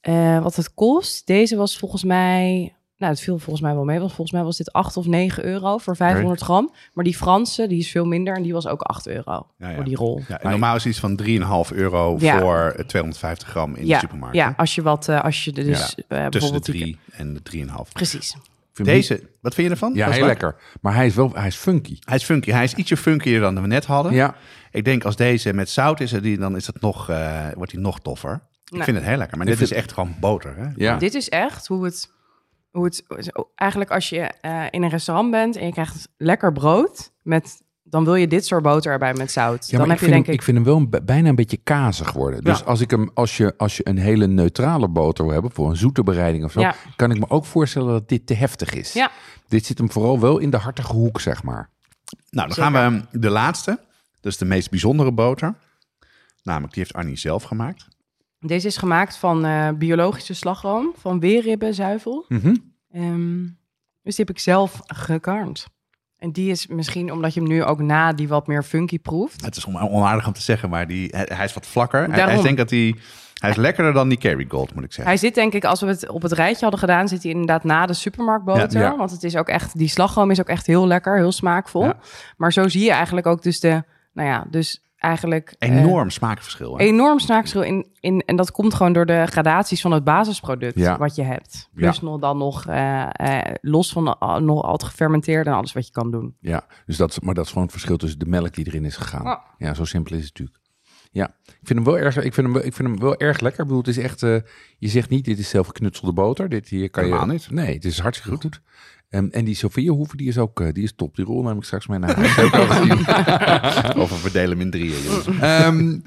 eh, 0.00 0.42
wat 0.42 0.56
het 0.56 0.74
kost, 0.74 1.26
deze 1.26 1.56
was 1.56 1.78
volgens 1.78 2.04
mij... 2.04 2.70
Nou, 2.98 3.12
het 3.12 3.20
viel 3.20 3.38
volgens 3.38 3.60
mij 3.64 3.74
wel 3.74 3.84
mee, 3.84 3.98
want 3.98 4.10
volgens 4.12 4.36
mij 4.36 4.42
was 4.44 4.56
dit 4.56 4.72
8 4.72 4.96
of 4.96 5.06
9 5.06 5.44
euro 5.44 5.78
voor 5.78 5.96
500 5.96 6.40
gram. 6.40 6.72
Maar 6.92 7.04
die 7.04 7.16
Franse, 7.16 7.66
die 7.66 7.78
is 7.78 7.90
veel 7.90 8.04
minder 8.04 8.34
en 8.36 8.42
die 8.42 8.52
was 8.52 8.66
ook 8.66 8.80
8 8.82 9.06
euro 9.06 9.46
Ja, 9.58 9.68
ja. 9.68 9.74
voor 9.74 9.84
die 9.84 9.96
rol. 9.96 10.20
Ja, 10.28 10.38
normaal 10.42 10.76
is 10.76 10.86
iets 10.86 10.98
van 11.00 11.16
3,5 11.16 11.72
euro 11.72 12.16
Ja. 12.18 12.38
voor 12.40 12.72
eh, 12.76 12.84
250 12.84 13.48
gram 13.48 13.74
in 13.74 13.86
de 13.86 13.94
supermarkt. 13.98 14.36
ja, 14.36 14.54
als 14.56 14.74
je 14.74 14.82
wat, 14.82 15.08
eh, 15.08 15.24
als 15.24 15.44
je 15.44 15.52
dus 15.52 15.68
eh, 15.78 15.84
Tussen 15.84 16.06
de 16.06 16.28
bijvoorbeeld 16.30 16.64
die- 16.64 16.74
3 16.82 16.98
en 17.12 17.34
de 17.34 17.42
3,5. 17.42 17.92
Precies. 17.92 18.36
Vind 18.76 18.88
Deze, 18.88 19.22
wat 19.40 19.54
vind 19.54 19.66
je 19.66 19.72
ervan? 19.72 19.94
Ja, 19.94 20.10
heel 20.10 20.26
lekker. 20.26 20.56
Maar 20.80 20.94
hij 20.94 21.06
is 21.06 21.14
wel 21.14 21.34
hij 21.34 21.46
is 21.46 21.56
funky. 21.56 21.96
Hij 22.00 22.16
is 22.16 22.24
funky. 22.24 22.50
Hij 22.50 22.64
is 22.64 22.74
ietsje 22.74 22.96
funkier 22.96 23.40
dan 23.40 23.60
we 23.60 23.66
net 23.66 23.84
hadden. 23.84 24.12
Ja, 24.12 24.34
Ik 24.70 24.84
denk 24.84 25.04
als 25.04 25.16
deze 25.16 25.52
met 25.52 25.70
zout 25.70 26.00
is, 26.00 26.10
die, 26.10 26.38
dan 26.38 26.56
is 26.56 26.66
het 26.66 26.80
nog, 26.80 27.08
eh, 27.08 27.46
wordt 27.54 27.72
hij 27.72 27.80
nog 27.80 28.00
toffer. 28.00 28.32
Ik 28.64 28.72
Nou. 28.72 28.84
vind 28.84 28.96
het 28.96 29.06
heel 29.06 29.16
lekker. 29.16 29.38
Maar 29.38 29.46
Ik 29.46 29.52
dit 29.52 29.62
is 29.62 29.72
echt 29.72 29.92
gewoon 29.92 30.14
boter. 30.20 30.56
Hè? 30.56 30.66
ja. 30.76 30.96
Dit 30.96 31.14
is 31.14 31.28
echt 31.28 31.66
hoe 31.66 31.84
het, 31.84 32.10
hoe 32.70 32.84
het 32.84 33.04
eigenlijk 33.54 33.90
als 33.90 34.08
je 34.08 34.20
eh, 34.20 34.64
in 34.70 34.82
een 34.82 34.88
restaurant 34.90 35.30
bent 35.30 35.56
en 35.56 35.66
je 35.66 35.72
krijgt 35.72 36.08
lekker 36.16 36.52
brood 36.52 37.12
met, 37.22 37.62
dan 37.96 38.04
wil 38.04 38.14
je 38.14 38.28
dit 38.28 38.46
soort 38.46 38.62
boter 38.62 38.92
erbij 38.92 39.14
met 39.14 39.30
zout. 39.32 39.70
Ja, 39.70 39.78
dan 39.78 39.88
heb 39.88 39.96
ik, 39.96 40.04
je 40.04 40.10
vind 40.12 40.12
denk 40.12 40.24
hem, 40.24 40.34
ik, 40.34 40.40
ik 40.40 40.44
vind 40.44 40.56
hem 40.56 40.66
wel 40.66 40.76
een, 40.76 41.04
bijna 41.06 41.28
een 41.28 41.34
beetje 41.34 41.56
kazig 41.56 42.12
worden. 42.12 42.44
Dus 42.44 42.58
Ja. 42.58 42.64
als, 42.64 42.80
ik 42.80 42.90
hem, 42.90 43.10
als, 43.14 43.36
je, 43.36 43.54
als 43.56 43.76
je 43.76 43.88
een 43.88 43.98
hele 43.98 44.26
neutrale 44.26 44.88
boter 44.88 45.24
wil 45.24 45.32
hebben, 45.32 45.50
voor 45.50 45.70
een 45.70 45.76
zoete 45.76 46.02
bereiding 46.02 46.44
of 46.44 46.52
zo, 46.52 46.60
Ja. 46.60 46.74
kan 46.96 47.10
ik 47.10 47.18
me 47.18 47.30
ook 47.30 47.44
voorstellen 47.44 47.88
dat 47.88 48.08
dit 48.08 48.26
te 48.26 48.34
heftig 48.34 48.72
is. 48.74 48.92
Ja. 48.92 49.10
Dit 49.48 49.66
zit 49.66 49.78
hem 49.78 49.90
vooral 49.90 50.20
wel 50.20 50.38
in 50.38 50.50
de 50.50 50.56
hartige 50.56 50.92
hoek, 50.92 51.20
zeg 51.20 51.42
maar. 51.42 51.70
Nou, 52.30 52.46
dan 52.48 52.56
Zeker. 52.56 52.70
gaan 52.80 53.06
we 53.12 53.18
de 53.18 53.30
laatste. 53.30 53.78
Dat 54.20 54.32
is 54.32 54.38
de 54.38 54.44
meest 54.44 54.70
bijzondere 54.70 55.12
boter. 55.12 55.54
Namelijk, 56.42 56.72
die 56.74 56.82
heeft 56.82 56.94
Arnie 56.96 57.16
zelf 57.16 57.42
gemaakt. 57.42 57.88
deze 58.40 58.66
is 58.66 58.76
gemaakt 58.76 59.16
van 59.16 59.44
eh, 59.44 59.68
biologische 59.78 60.34
slagroom, 60.34 60.92
van 60.98 61.20
weerribbenzuivel. 61.20 62.24
Mhm. 62.28 62.54
Ehm, 62.90 63.42
dus 64.02 64.16
die 64.16 64.24
heb 64.24 64.30
ik 64.30 64.38
zelf 64.38 64.80
gekarnd. 64.86 65.66
En 66.18 66.32
die 66.32 66.50
is 66.50 66.66
misschien 66.66 67.12
omdat 67.12 67.34
je 67.34 67.40
hem 67.40 67.48
nu 67.48 67.64
ook 67.64 67.80
na 67.80 68.12
die 68.12 68.28
wat 68.28 68.46
meer 68.46 68.62
funky 68.62 68.98
proeft. 68.98 69.44
Het 69.44 69.56
is 69.56 69.64
on- 69.64 69.80
onaardig 69.80 70.26
om 70.26 70.32
te 70.32 70.42
zeggen, 70.42 70.70
maar 70.70 70.86
die, 70.86 71.08
hij, 71.16 71.44
is 71.44 71.54
wat 71.54 71.66
vlakker. 71.66 72.00
Hij, 72.00 72.16
Daarom. 72.16 72.34
hij, 72.34 72.42
denkt 72.42 72.58
dat 72.58 72.70
hij, 72.70 72.94
hij 73.40 73.50
is 73.50 73.56
lekkerder 73.56 73.92
dan 73.92 74.08
die 74.08 74.18
Kerrygold, 74.18 74.74
moet 74.74 74.84
ik 74.84 74.92
zeggen. 74.92 75.06
Hij 75.06 75.16
zit 75.16 75.34
denk 75.34 75.52
ik, 75.52 75.64
als 75.64 75.80
we 75.80 75.86
het 75.86 76.08
op 76.08 76.22
het 76.22 76.32
rijtje 76.32 76.60
hadden 76.60 76.80
gedaan, 76.80 77.08
zit 77.08 77.22
hij 77.22 77.32
inderdaad 77.32 77.64
na 77.64 77.86
de 77.86 77.92
supermarktboter. 77.94 78.72
Ja, 78.72 78.80
ja. 78.80 78.96
Want 78.96 79.10
het 79.10 79.22
is 79.22 79.36
ook 79.36 79.48
echt, 79.48 79.78
die 79.78 79.88
slagroom 79.88 80.30
is 80.30 80.40
ook 80.40 80.48
echt 80.48 80.66
heel 80.66 80.86
lekker, 80.86 81.16
heel 81.16 81.32
smaakvol. 81.32 81.84
Ja. 81.84 81.96
Maar 82.36 82.52
zo 82.52 82.68
zie 82.68 82.84
je 82.84 82.92
eigenlijk 82.92 83.26
ook 83.26 83.42
dus 83.42 83.60
de, 83.60 83.82
nou 84.12 84.28
ja, 84.28 84.46
dus 84.50 84.85
eigenlijk... 85.06 85.54
eh, 85.58 85.76
Enorm 85.76 86.10
smaakverschil. 86.10 86.78
Hè? 86.78 86.84
enorm 86.84 87.18
smaakverschil 87.18 87.62
in, 87.62 87.86
in. 88.00 88.22
En 88.26 88.36
dat 88.36 88.50
komt 88.50 88.74
gewoon 88.74 88.92
door 88.92 89.06
de 89.06 89.26
gradaties 89.26 89.80
van 89.80 89.92
het 89.92 90.04
basisproduct 90.04 90.78
Ja. 90.78 90.98
wat 90.98 91.14
je 91.14 91.22
hebt. 91.22 91.68
Plus 91.74 92.00
nog 92.00 92.20
dan 92.20 92.38
nog 92.38 92.66
eh, 92.66 93.08
eh, 93.12 93.54
los 93.60 93.92
van 93.92 94.04
nog 94.44 94.62
al 94.62 94.72
het 94.72 94.82
gefermenteerde 94.84 95.50
en 95.50 95.56
alles 95.56 95.72
wat 95.72 95.86
je 95.86 95.92
kan 95.92 96.10
doen. 96.10 96.36
Ja, 96.40 96.66
dus 96.86 96.96
dat, 96.96 97.22
maar 97.22 97.34
dat 97.34 97.44
is 97.44 97.48
gewoon 97.50 97.64
het 97.64 97.72
verschil 97.72 97.96
tussen 97.96 98.18
de 98.18 98.26
melk 98.26 98.54
die 98.54 98.66
erin 98.66 98.84
is 98.84 98.96
gegaan. 98.96 99.24
Ja. 99.24 99.42
Ja, 99.58 99.74
zo 99.74 99.84
simpel 99.84 100.16
is 100.16 100.24
het 100.24 100.28
natuurlijk. 100.30 100.58
Ja, 101.10 101.26
ik 101.46 101.52
vind 101.62 101.78
hem 101.78 101.84
wel 101.84 101.98
erg, 101.98 102.16
ik 102.22 102.34
vind 102.34 102.46
hem, 102.46 102.56
ik 102.56 102.74
vind 102.74 102.88
hem 102.88 102.98
wel 103.00 103.16
erg 103.16 103.40
lekker. 103.40 103.60
Ik 103.60 103.66
bedoel, 103.66 103.82
het 103.82 103.96
is 103.96 103.98
echt, 103.98 104.22
eh, 104.22 104.36
je 104.78 104.88
zegt 104.88 105.08
niet, 105.08 105.24
dit 105.24 105.38
is 105.38 105.48
zelf 105.48 105.66
geknutselde 105.66 106.12
boter. 106.12 106.48
Dit 106.48 106.68
hier 106.68 106.90
kan 106.90 107.04
Helemaal 107.04 107.26
je, 107.26 107.32
niet. 107.32 107.50
Nee, 107.50 107.74
het 107.74 107.84
is 107.84 107.98
hartstikke 108.00 108.38
goed. 108.38 108.60
Ehm, 109.16 109.26
en 109.30 109.44
die 109.44 109.54
Sofia 109.54 109.92
Hoeve, 109.92 110.16
die 110.16 110.28
is 110.28 110.38
ook, 110.38 110.60
eh, 110.60 110.72
die 110.72 110.82
is 110.82 110.94
top. 110.96 111.16
Die 111.16 111.24
rol 111.24 111.42
neem 111.42 111.56
ik 111.56 111.64
straks 111.64 111.86
mee 111.86 111.98
naar 111.98 112.14
huis. 112.20 113.94
Of 114.02 114.10
we 114.10 114.16
verdelen 114.16 114.50
hem 114.50 114.60
in 114.60 114.70
drieën. 114.70 115.02
jongens. 115.02 115.26
Ehm, 115.40 115.98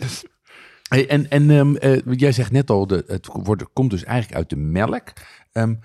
hey, 0.90 1.08
en 1.10 1.30
en 1.30 1.50
ehm, 1.50 1.76
eh, 1.76 2.00
jij 2.12 2.32
zegt 2.32 2.52
net 2.52 2.70
al, 2.70 2.88
de, 2.88 3.04
het 3.08 3.28
wordt, 3.34 3.64
komt 3.74 3.90
dus 3.90 4.04
eigenlijk 4.04 4.38
uit 4.38 4.50
de 4.50 4.56
melk. 4.56 5.04
Ehm, 5.52 5.76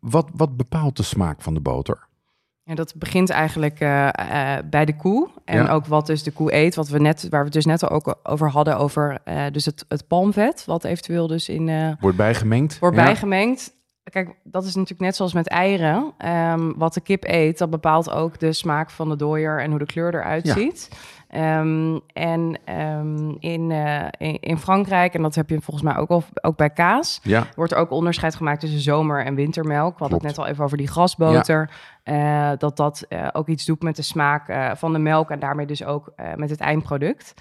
wat, 0.00 0.30
wat 0.34 0.56
bepaalt 0.56 0.96
de 0.96 1.02
smaak 1.02 1.42
van 1.42 1.54
de 1.54 1.60
boter? 1.60 2.04
En 2.64 2.74
dat 2.76 2.94
begint 2.96 3.30
eigenlijk 3.30 3.80
eh, 3.80 4.08
bij 4.70 4.84
de 4.84 4.96
koe. 4.96 5.28
En 5.44 5.56
Ja. 5.64 5.68
ook 5.72 5.86
wat 5.86 6.06
dus 6.06 6.22
de 6.22 6.30
koe 6.30 6.54
eet, 6.54 6.74
wat 6.74 6.88
we 6.88 6.98
net, 6.98 7.26
waar 7.30 7.38
we 7.38 7.44
het 7.44 7.54
dus 7.54 7.64
net 7.64 7.82
al 7.82 7.88
ook 7.88 8.18
over 8.22 8.50
hadden, 8.50 8.78
over 8.78 9.18
eh, 9.24 9.44
dus 9.52 9.64
het, 9.64 9.84
het 9.88 10.06
palmvet, 10.06 10.64
wat 10.64 10.84
eventueel 10.84 11.26
dus 11.26 11.48
in 11.48 11.68
eh, 11.68 11.92
Wordt 12.00 12.16
bijgemengd? 12.16 12.78
wordt 12.78 12.96
Ja. 12.96 13.04
bijgemengd. 13.04 13.74
Kijk, 14.10 14.34
dat 14.42 14.64
is 14.64 14.74
natuurlijk 14.74 15.00
net 15.00 15.16
zoals 15.16 15.32
met 15.32 15.48
eieren. 15.48 16.12
Ehm, 16.18 16.72
wat 16.76 16.94
de 16.94 17.00
kip 17.00 17.24
eet, 17.26 17.58
dat 17.58 17.70
bepaalt 17.70 18.10
ook 18.10 18.38
de 18.38 18.52
smaak 18.52 18.90
van 18.90 19.08
de 19.08 19.16
dooier 19.16 19.60
en 19.60 19.70
hoe 19.70 19.78
de 19.78 19.86
kleur 19.86 20.14
eruit 20.14 20.46
Ja. 20.46 20.52
ziet. 20.54 20.90
Ehm, 21.28 21.98
en 22.12 22.58
ehm, 22.64 23.28
in, 23.38 23.70
eh, 23.70 24.06
in, 24.18 24.40
in 24.40 24.58
Frankrijk, 24.58 25.14
en 25.14 25.22
dat 25.22 25.34
heb 25.34 25.50
je 25.50 25.60
volgens 25.60 25.86
mij 25.86 25.96
ook, 25.96 26.08
al, 26.08 26.22
ook 26.40 26.56
bij 26.56 26.70
kaas, 26.70 27.20
Ja, 27.22 27.46
wordt 27.56 27.72
er 27.72 27.78
ook 27.78 27.90
onderscheid 27.90 28.34
gemaakt 28.34 28.60
tussen 28.60 28.80
zomer- 28.80 29.24
en 29.24 29.34
wintermelk. 29.34 29.92
We 29.92 29.98
hadden 29.98 30.18
het 30.18 30.26
net 30.26 30.38
al 30.38 30.46
even 30.46 30.64
over 30.64 30.76
die 30.76 30.88
grasboter. 30.88 31.70
Eh, 32.02 32.50
dat 32.58 32.76
dat 32.76 33.04
eh, 33.08 33.28
ook 33.32 33.48
iets 33.48 33.64
doet 33.64 33.82
met 33.82 33.96
de 33.96 34.02
smaak 34.02 34.76
van 34.78 34.92
de 34.92 34.98
melk 34.98 35.30
en 35.30 35.38
daarmee 35.38 35.66
dus 35.66 35.84
ook 35.84 36.12
met 36.36 36.50
het 36.50 36.60
eindproduct. 36.60 37.34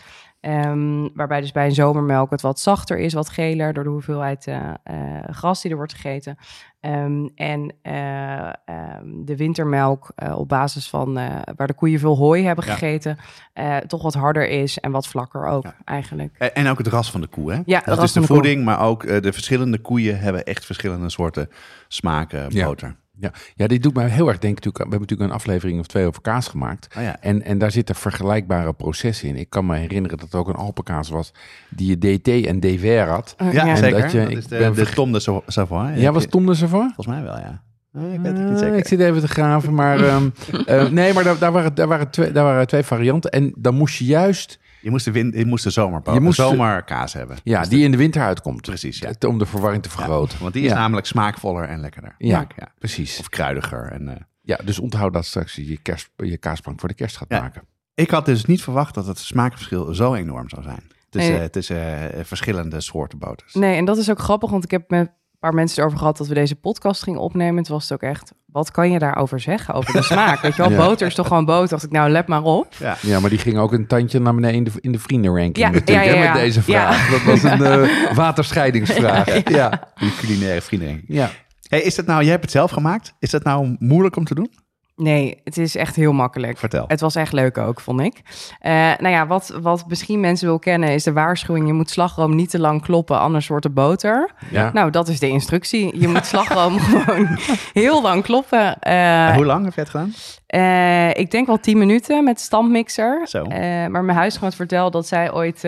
Ehm, 0.45 1.07
waarbij 1.13 1.41
dus 1.41 1.51
bij 1.51 1.65
een 1.65 1.73
zomermelk 1.73 2.31
het 2.31 2.41
wat 2.41 2.59
zachter 2.59 2.97
is, 2.97 3.13
wat 3.13 3.29
geler, 3.29 3.73
door 3.73 3.83
de 3.83 3.89
hoeveelheid 3.89 4.47
eh, 4.47 4.69
eh, 4.83 4.95
gras 5.29 5.61
die 5.61 5.71
er 5.71 5.77
wordt 5.77 5.93
gegeten. 5.93 6.37
Ehm, 6.79 7.25
en 7.35 7.73
eh, 7.81 8.47
ehm, 8.65 9.23
de 9.25 9.35
wintermelk 9.37 10.11
eh, 10.15 10.37
op 10.37 10.47
basis 10.49 10.89
van 10.89 11.17
eh, 11.17 11.41
waar 11.55 11.67
de 11.67 11.73
koeien 11.73 11.99
veel 11.99 12.15
hooi 12.17 12.43
hebben 12.43 12.65
Ja. 12.65 12.71
gegeten, 12.73 13.17
eh, 13.53 13.77
toch 13.77 14.01
wat 14.03 14.13
harder 14.13 14.47
is 14.49 14.79
en 14.79 14.91
wat 14.91 15.07
vlakker 15.07 15.45
ook 15.45 15.63
Ja. 15.63 15.75
eigenlijk. 15.85 16.35
En 16.37 16.53
en 16.55 16.67
ook 16.67 16.77
het 16.77 16.87
ras 16.87 17.11
van 17.11 17.21
de 17.21 17.27
koe. 17.27 17.51
Hè? 17.53 17.59
Ja, 17.65 17.81
dat 17.85 18.03
is 18.03 18.11
de 18.13 18.19
koe. 18.19 18.27
voeding, 18.27 18.63
maar 18.65 18.79
ook 18.81 19.07
de 19.21 19.33
verschillende 19.33 19.79
koeien 19.79 20.19
hebben 20.19 20.43
echt 20.43 20.65
verschillende 20.65 21.09
soorten 21.09 21.49
smaken 21.87 22.45
Ja. 22.49 22.65
boter. 22.65 22.95
Ja. 23.19 23.31
ja, 23.55 23.67
dit 23.67 23.83
doet 23.83 23.93
mij 23.93 24.07
heel 24.07 24.27
erg 24.27 24.37
denken. 24.39 24.63
natuurlijk- 24.63 24.77
We 24.77 24.81
hebben 24.89 24.99
natuurlijk 24.99 25.29
een 25.29 25.35
aflevering 25.35 25.79
of 25.79 25.85
twee 25.87 26.05
over 26.05 26.21
kaas 26.21 26.47
gemaakt. 26.47 26.95
Oh 26.97 27.03
ja. 27.03 27.17
En, 27.21 27.43
en 27.43 27.57
daar 27.57 27.71
zitten 27.71 27.95
vergelijkbare 27.95 28.73
processen 28.73 29.27
in. 29.27 29.35
Ik 29.35 29.49
kan 29.49 29.65
me 29.65 29.75
herinneren 29.77 30.17
dat 30.17 30.33
er 30.33 30.39
ook 30.39 30.47
een 30.47 30.55
Alpenkaas 30.55 31.09
was 31.09 31.33
die 31.69 31.87
je 31.99 32.17
DT 32.19 32.45
en 32.47 32.59
DVR 32.59 33.09
had. 33.09 33.35
Ja, 33.51 33.67
En 33.67 33.77
zeker. 33.77 34.01
dat 34.01 34.11
je- 34.11 34.19
dat 34.19 34.29
ik 34.29 34.37
is 34.37 34.47
de, 34.47 34.57
ben 34.57 34.73
de 34.73 34.85
Tom 34.85 35.11
de 35.11 35.19
Savo- 35.19 35.43
Savoie. 35.47 35.99
Ja, 35.99 36.11
was 36.11 36.25
Tom 36.25 36.53
zo 36.53 36.67
voor? 36.67 36.83
Volgens 36.95 37.07
mij 37.07 37.23
wel, 37.23 37.37
ja. 37.37 37.61
Eh, 37.93 38.13
ik 38.13 38.19
weet 38.19 38.37
het 38.37 38.41
niet 38.43 38.51
Eh, 38.51 38.57
zeker. 38.57 38.77
ik 38.77 38.87
zit 38.87 38.99
even 38.99 39.21
te 39.21 39.27
graven, 39.27 39.73
maar... 39.73 40.03
ehm, 40.03 40.29
eh, 40.65 40.89
nee, 40.89 41.13
maar 41.13 41.23
daar, 41.23 41.37
daar, 41.39 41.51
waren, 41.51 41.75
daar, 41.75 41.87
waren 41.87 42.09
twee, 42.09 42.31
daar 42.31 42.43
waren 42.43 42.67
twee 42.67 42.83
varianten. 42.83 43.31
En 43.31 43.53
dan 43.57 43.75
moest 43.75 43.97
je 43.97 44.05
juist 44.05 44.59
Je 44.85 44.91
moest 44.91 45.05
de, 45.05 45.11
win, 45.11 45.31
je 45.35 45.45
moest 45.45 45.63
de 45.63 45.69
zomerboter, 45.69 46.13
Je 46.13 46.19
moest 46.19 46.37
de- 46.37 46.43
zomerkaas 46.43 47.13
hebben. 47.13 47.37
Ja, 47.43 47.61
die 47.63 47.83
in 47.83 47.91
de 47.91 47.97
winter 47.97 48.21
uitkomt. 48.21 48.61
Precies, 48.61 48.99
ja. 48.99 49.13
Om 49.27 49.37
de 49.37 49.45
verwarring 49.45 49.83
te 49.83 49.89
vergroten. 49.89 50.39
Want 50.41 50.53
die 50.53 50.63
is 50.63 50.69
Ja. 50.71 50.77
namelijk 50.77 51.07
smaakvoller 51.07 51.63
en 51.69 51.79
lekkerder. 51.79 52.15
Ja, 52.17 52.47
ja. 52.55 52.71
precies. 52.79 53.19
Of 53.19 53.29
kruidiger. 53.29 53.91
En, 53.91 54.07
eh, 54.09 54.15
Ja, 54.41 54.59
dus 54.65 54.79
onthoud 54.79 55.13
dat 55.13 55.25
straks 55.25 55.55
je, 55.55 55.77
kerst, 55.81 56.09
je 56.17 56.37
kaasplank 56.37 56.79
voor 56.79 56.89
de 56.89 56.95
kerst 56.95 57.17
gaat 57.17 57.29
Ja. 57.29 57.39
maken. 57.41 57.61
ik 57.93 58.09
had 58.09 58.25
dus 58.25 58.45
niet 58.45 58.61
verwacht 58.63 58.93
dat 58.93 59.05
het 59.07 59.17
smaakverschil 59.19 59.93
zo 59.93 60.13
enorm 60.13 60.49
zou 60.49 60.63
zijn. 60.63 60.83
Tussen, 61.09 61.33
Nee. 61.37 61.49
tussen 61.49 62.11
eh, 62.13 62.23
verschillende 62.23 62.81
soorten 62.81 63.19
boters. 63.19 63.53
Nee, 63.53 63.75
en 63.75 63.85
dat 63.85 63.97
is 63.97 64.09
ook 64.09 64.19
grappig, 64.19 64.49
want 64.49 64.63
ik 64.63 64.71
heb 64.71 64.89
met 64.89 65.07
een 65.07 65.13
paar 65.39 65.53
mensen 65.53 65.79
erover 65.79 65.97
gehad 65.99 66.17
dat 66.17 66.27
we 66.27 66.33
deze 66.33 66.55
podcast 66.55 67.03
gingen 67.03 67.19
opnemen. 67.19 67.63
Toen 67.63 67.73
was 67.75 67.83
het 67.89 67.93
ook 67.93 68.09
echt, 68.09 68.33
wat 68.55 68.71
kan 68.71 68.91
je 68.91 68.99
daarover 68.99 69.39
zeggen, 69.39 69.73
over 69.73 69.93
de 69.93 70.01
smaak? 70.03 70.41
Weet 70.41 70.55
je 70.55 70.61
wel, 70.61 70.71
Ja. 70.77 70.77
boter 70.87 71.07
is 71.07 71.15
toch 71.15 71.27
gewoon 71.27 71.45
boter? 71.45 71.69
Dacht 71.69 71.83
ik, 71.83 71.91
nou, 71.91 72.09
let 72.09 72.27
maar 72.27 72.41
op. 72.43 72.67
Ja. 72.79 72.97
Ja, 73.01 73.19
maar 73.19 73.29
die 73.29 73.39
ging 73.39 73.57
ook 73.57 73.73
een 73.73 73.87
tandje 73.87 74.19
naar 74.19 74.35
beneden 74.35 74.55
in 74.57 74.63
de, 74.63 74.71
in 74.81 74.91
de 74.91 74.99
vriendenranking 74.99 75.57
Ja, 75.57 75.69
natuurlijk, 75.71 76.07
ja, 76.07 76.11
ja, 76.13 76.17
hè, 76.17 76.23
ja. 76.23 76.33
met 76.33 76.41
deze 76.41 76.61
vraag. 76.61 77.09
Dat 77.09 77.23
was 77.23 77.43
een 77.43 77.63
eh, 77.89 78.13
waterscheidingsvraag. 78.15 79.49
Ja, 79.49 79.91
Die 79.95 80.15
culinaire 80.15 80.61
vrienden. 80.61 81.01
ja. 81.07 81.29
Hey, 81.69 81.81
is 81.81 81.95
dat 81.95 82.05
nou, 82.05 82.21
jij 82.21 82.31
hebt 82.31 82.41
het 82.43 82.51
zelf 82.51 82.71
gemaakt. 82.71 83.13
Is 83.19 83.29
dat 83.29 83.43
nou 83.43 83.75
moeilijk 83.79 84.15
om 84.15 84.25
te 84.25 84.35
doen? 84.35 84.51
Nee, 84.95 85.41
het 85.43 85.57
is 85.57 85.75
echt 85.75 85.95
heel 85.95 86.13
makkelijk. 86.13 86.57
Vertel. 86.57 86.85
Het 86.87 86.99
was 86.99 87.15
echt 87.15 87.33
leuk 87.33 87.57
ook, 87.57 87.79
vond 87.79 88.01
ik. 88.01 88.21
Eh, 88.59 88.71
nou 88.73 89.07
ja, 89.07 89.27
wat, 89.27 89.57
wat 89.61 89.85
misschien 89.87 90.19
mensen 90.19 90.47
wil 90.47 90.59
kennen 90.59 90.89
is 90.89 91.03
de 91.03 91.13
waarschuwing. 91.13 91.67
Je 91.67 91.73
moet 91.73 91.89
slagroom 91.89 92.35
niet 92.35 92.49
te 92.49 92.59
lang 92.59 92.81
kloppen, 92.81 93.19
anders 93.19 93.47
wordt 93.47 93.63
het 93.63 93.73
boter. 93.73 94.31
ja. 94.51 94.69
Nou, 94.73 94.91
dat 94.91 95.07
is 95.07 95.19
de 95.19 95.27
instructie. 95.27 95.99
Je 95.99 96.07
moet 96.07 96.25
slagroom 96.25 96.79
gewoon 96.79 97.27
heel 97.73 98.01
lang 98.01 98.23
kloppen. 98.23 98.79
Eh, 98.79 99.35
hoe 99.35 99.45
lang 99.45 99.65
heb 99.65 99.73
je 99.73 99.79
het 99.81 99.89
gedaan? 99.89 100.13
eh, 100.45 101.09
ik 101.09 101.31
denk 101.31 101.47
wel 101.47 101.59
10 101.59 101.77
minuten 101.77 102.23
met 102.23 102.35
de 102.37 102.43
standmixer. 102.43 103.27
Zo. 103.27 103.45
Maar 103.89 104.03
mijn 104.03 104.17
huisgenoot 104.17 104.55
vertelde 104.55 104.91
dat 104.91 105.07
zij 105.07 105.33
ooit 105.33 105.63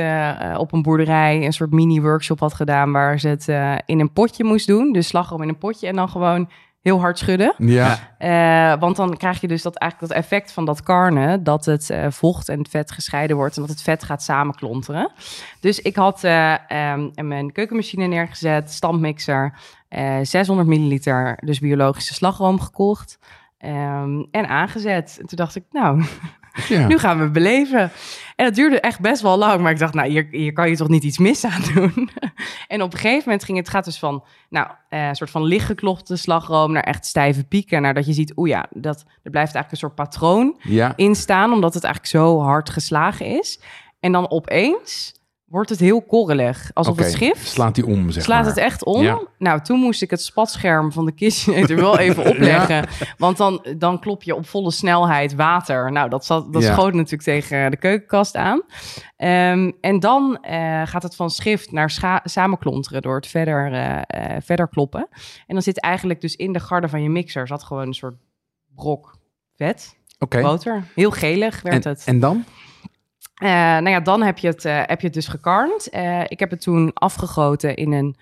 op 0.57 0.73
een 0.73 0.81
boerderij 0.81 1.45
een 1.45 1.53
soort 1.53 1.71
mini-workshop 1.71 2.39
had 2.39 2.53
gedaan... 2.53 2.91
waar 2.91 3.19
ze 3.19 3.27
het 3.27 3.47
in 3.85 3.99
een 3.99 4.13
potje 4.13 4.43
moest 4.43 4.67
doen. 4.67 4.91
Dus 4.91 5.07
slagroom 5.07 5.41
in 5.41 5.49
een 5.49 5.57
potje 5.57 5.87
en 5.87 5.95
dan 5.95 6.09
gewoon 6.09 6.49
heel 6.81 6.99
hard 6.99 7.17
schudden. 7.17 7.53
ja. 7.57 8.15
Eh, 8.17 8.79
want 8.79 8.95
dan 8.95 9.17
krijg 9.17 9.41
je 9.41 9.47
dus 9.47 9.61
dat, 9.61 9.75
eigenlijk 9.75 10.11
dat 10.11 10.23
effect 10.23 10.51
van 10.51 10.65
dat 10.65 10.83
karnen... 10.83 11.43
dat 11.43 11.65
het 11.65 11.89
eh, 11.89 12.05
vocht 12.09 12.49
en 12.49 12.59
het 12.59 12.69
vet 12.69 12.91
gescheiden 12.91 13.35
wordt... 13.35 13.55
en 13.55 13.61
dat 13.61 13.71
het 13.71 13.81
vet 13.81 14.03
gaat 14.03 14.23
samenklonteren. 14.23 15.11
Dus 15.59 15.81
ik 15.81 15.95
had 15.95 16.23
eh, 16.23 16.71
ehm, 16.71 17.27
mijn 17.27 17.51
keukenmachine 17.51 18.05
neergezet, 18.05 18.71
standmixer... 18.71 19.53
eh 19.89 20.19
600 20.21 20.67
milliliter, 20.67 21.37
dus 21.45 21.59
biologische 21.59 22.13
slagroom 22.13 22.59
gekocht... 22.59 23.19
ehm, 23.57 24.23
en 24.31 24.47
aangezet. 24.47 25.17
En 25.19 25.27
toen 25.27 25.37
dacht 25.37 25.55
ik, 25.55 25.63
nou, 25.71 26.03
ja. 26.67 26.87
nu 26.87 26.97
gaan 26.97 27.19
we 27.19 27.29
beleven. 27.29 27.91
En 28.37 28.45
dat 28.45 28.55
duurde 28.55 28.79
echt 28.79 28.99
best 28.99 29.21
wel 29.21 29.37
lang. 29.37 29.61
Maar 29.61 29.71
ik 29.71 29.79
dacht, 29.79 29.93
nou, 29.93 30.09
hier, 30.09 30.27
hier 30.31 30.53
kan 30.53 30.69
je 30.69 30.75
toch 30.75 30.87
niet 30.87 31.03
iets 31.03 31.17
mis 31.17 31.45
aan 31.45 31.61
doen? 31.73 32.09
en 32.67 32.81
op 32.81 32.93
een 32.93 32.99
gegeven 32.99 33.23
moment 33.25 33.43
ging 33.43 33.57
het, 33.57 33.69
gaat 33.69 33.85
dus 33.85 33.99
van, 33.99 34.23
nou, 34.49 34.67
eh, 34.89 35.07
een 35.07 35.15
soort 35.15 35.29
van 35.29 35.43
lichtgeklopte 35.43 36.15
slagroom 36.15 36.71
naar 36.71 36.83
echt 36.83 37.05
stijve 37.05 37.43
pieken. 37.43 37.81
Naar 37.81 37.93
dat 37.93 38.05
je 38.05 38.13
ziet, 38.13 38.33
oeh 38.35 38.49
ja, 38.49 38.65
dat, 38.69 38.99
er 38.99 39.31
blijft 39.31 39.55
eigenlijk 39.55 39.71
een 39.71 39.77
soort 39.77 39.95
patroon 39.95 40.59
ja. 40.61 40.93
in 40.95 41.15
staan, 41.15 41.53
omdat 41.53 41.73
het 41.73 41.83
eigenlijk 41.83 42.13
zo 42.13 42.39
hard 42.39 42.69
geslagen 42.69 43.25
is. 43.25 43.61
En 43.99 44.11
dan 44.11 44.29
opeens 44.29 45.16
wordt 45.47 45.69
het 45.69 45.79
heel 45.79 46.01
korrelig, 46.01 46.71
alsof 46.73 46.97
het 46.97 47.11
schrift 47.11 47.47
Slaat 47.47 47.75
die 47.75 47.85
om, 47.85 48.11
zeg 48.11 48.23
slaat 48.23 48.39
maar. 48.39 48.49
het 48.49 48.57
echt 48.57 48.83
om. 48.85 49.01
Ja. 49.01 49.21
Nou, 49.37 49.61
toen 49.61 49.79
moest 49.79 50.01
ik 50.01 50.09
het 50.09 50.21
spatscherm 50.21 50.91
van 50.91 51.05
de 51.05 51.11
KitchenAid 51.11 51.69
er 51.71 51.75
wel 51.75 51.97
even 51.99 52.25
opleggen. 52.25 52.87
Want 53.17 53.37
dan, 53.37 53.65
dan 53.77 53.99
klop 53.99 54.23
je 54.23 54.35
op 54.35 54.47
volle 54.47 54.71
snelheid 54.71 55.35
water. 55.35 55.91
Nou, 55.91 56.09
dat, 56.09 56.25
zat, 56.25 56.53
dat 56.53 56.61
Ja. 56.63 56.73
schoot 56.73 56.93
natuurlijk 56.93 57.23
tegen 57.23 57.71
de 57.71 57.77
keukenkast 57.77 58.35
aan. 58.35 58.61
Ehm, 59.17 59.71
en 59.81 59.99
dan 59.99 60.37
eh, 60.41 60.81
gaat 60.85 61.03
het 61.03 61.15
van 61.15 61.29
schrift 61.29 61.71
naar 61.71 62.21
samenklonteren 62.23 63.01
door 63.01 63.15
het 63.15 63.27
verder, 63.27 63.73
eh, 63.73 64.01
eh, 64.35 64.41
verder 64.43 64.67
kloppen. 64.67 65.07
En 65.47 65.53
dan 65.53 65.61
zit 65.61 65.79
eigenlijk 65.79 66.21
dus 66.21 66.35
in 66.35 66.53
de 66.53 66.59
garde 66.59 66.89
van 66.89 67.03
je 67.03 67.09
mixer... 67.09 67.47
zat 67.47 67.63
gewoon 67.63 67.87
een 67.87 67.93
soort 67.93 68.15
brok 68.75 69.17
vet, 69.55 69.95
Oké. 70.19 70.41
boter. 70.41 70.83
Heel 70.95 71.11
gelig 71.11 71.61
werd 71.61 71.85
En, 71.85 71.91
het. 71.91 72.03
en 72.05 72.19
dan? 72.19 72.43
Eh, 73.37 73.49
nou 73.49 73.89
ja, 73.89 73.99
dan 73.99 74.21
heb 74.23 74.37
je 74.37 74.47
het, 74.47 74.65
eh, 74.65 74.81
heb 74.85 74.99
je 74.99 75.05
het 75.05 75.15
dus 75.15 75.27
gekarnd. 75.27 75.89
Eh, 75.89 76.21
ik 76.27 76.39
heb 76.39 76.49
het 76.49 76.61
toen 76.61 76.91
afgegoten 76.93 77.75
in 77.75 77.91
een, 77.91 78.15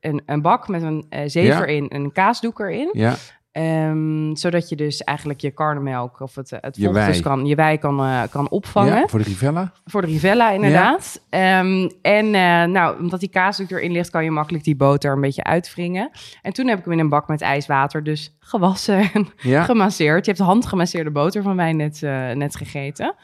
een, 0.00 0.22
een 0.26 0.42
bak 0.42 0.68
met 0.68 0.82
een 0.82 1.04
zever 1.26 1.68
Ja. 1.68 1.74
in 1.74 1.88
en 1.88 2.02
een 2.04 2.12
kaasdoek 2.12 2.60
erin. 2.60 2.88
Ja. 2.92 3.14
Ehm, 3.52 4.34
zodat 4.34 4.68
je 4.68 4.76
dus 4.76 5.04
eigenlijk 5.04 5.40
je 5.40 5.50
karnemelk 5.50 6.20
of 6.20 6.34
het, 6.34 6.50
het 6.60 6.76
Je 6.76 6.92
dus 6.92 7.20
kan, 7.20 7.46
je 7.46 7.54
wei 7.54 7.78
kan, 7.78 8.28
kan 8.30 8.48
opvangen. 8.48 8.94
ja. 8.94 9.06
Voor 9.06 9.18
de 9.18 9.24
Rivella? 9.24 9.72
Voor 9.84 10.00
de 10.00 10.06
Rivella 10.06 10.50
inderdaad. 10.50 11.22
Ehm, 11.30 11.88
en 12.02 12.30
nou, 12.72 13.00
omdat 13.00 13.20
die 13.20 13.28
kaasdoek 13.28 13.70
erin 13.70 13.92
ligt, 13.92 14.10
kan 14.10 14.24
je 14.24 14.30
makkelijk 14.30 14.64
die 14.64 14.76
boter 14.76 15.12
een 15.12 15.20
beetje 15.20 15.44
uitwringen. 15.44 16.10
En 16.42 16.52
toen 16.52 16.66
heb 16.68 16.78
ik 16.78 16.84
hem 16.84 16.92
in 16.92 16.98
een 16.98 17.08
bak 17.08 17.28
met 17.28 17.40
ijswater 17.40 18.02
dus 18.04 18.36
gewassen 18.40 19.10
en 19.12 19.28
gemasseerd. 19.64 20.24
Je 20.24 20.30
hebt 20.30 20.42
handgemasseerde 20.42 21.10
boter 21.10 21.42
van 21.42 21.56
mij 21.56 21.72
net, 21.72 22.00
net 22.34 22.56
gegeten. 22.56 23.14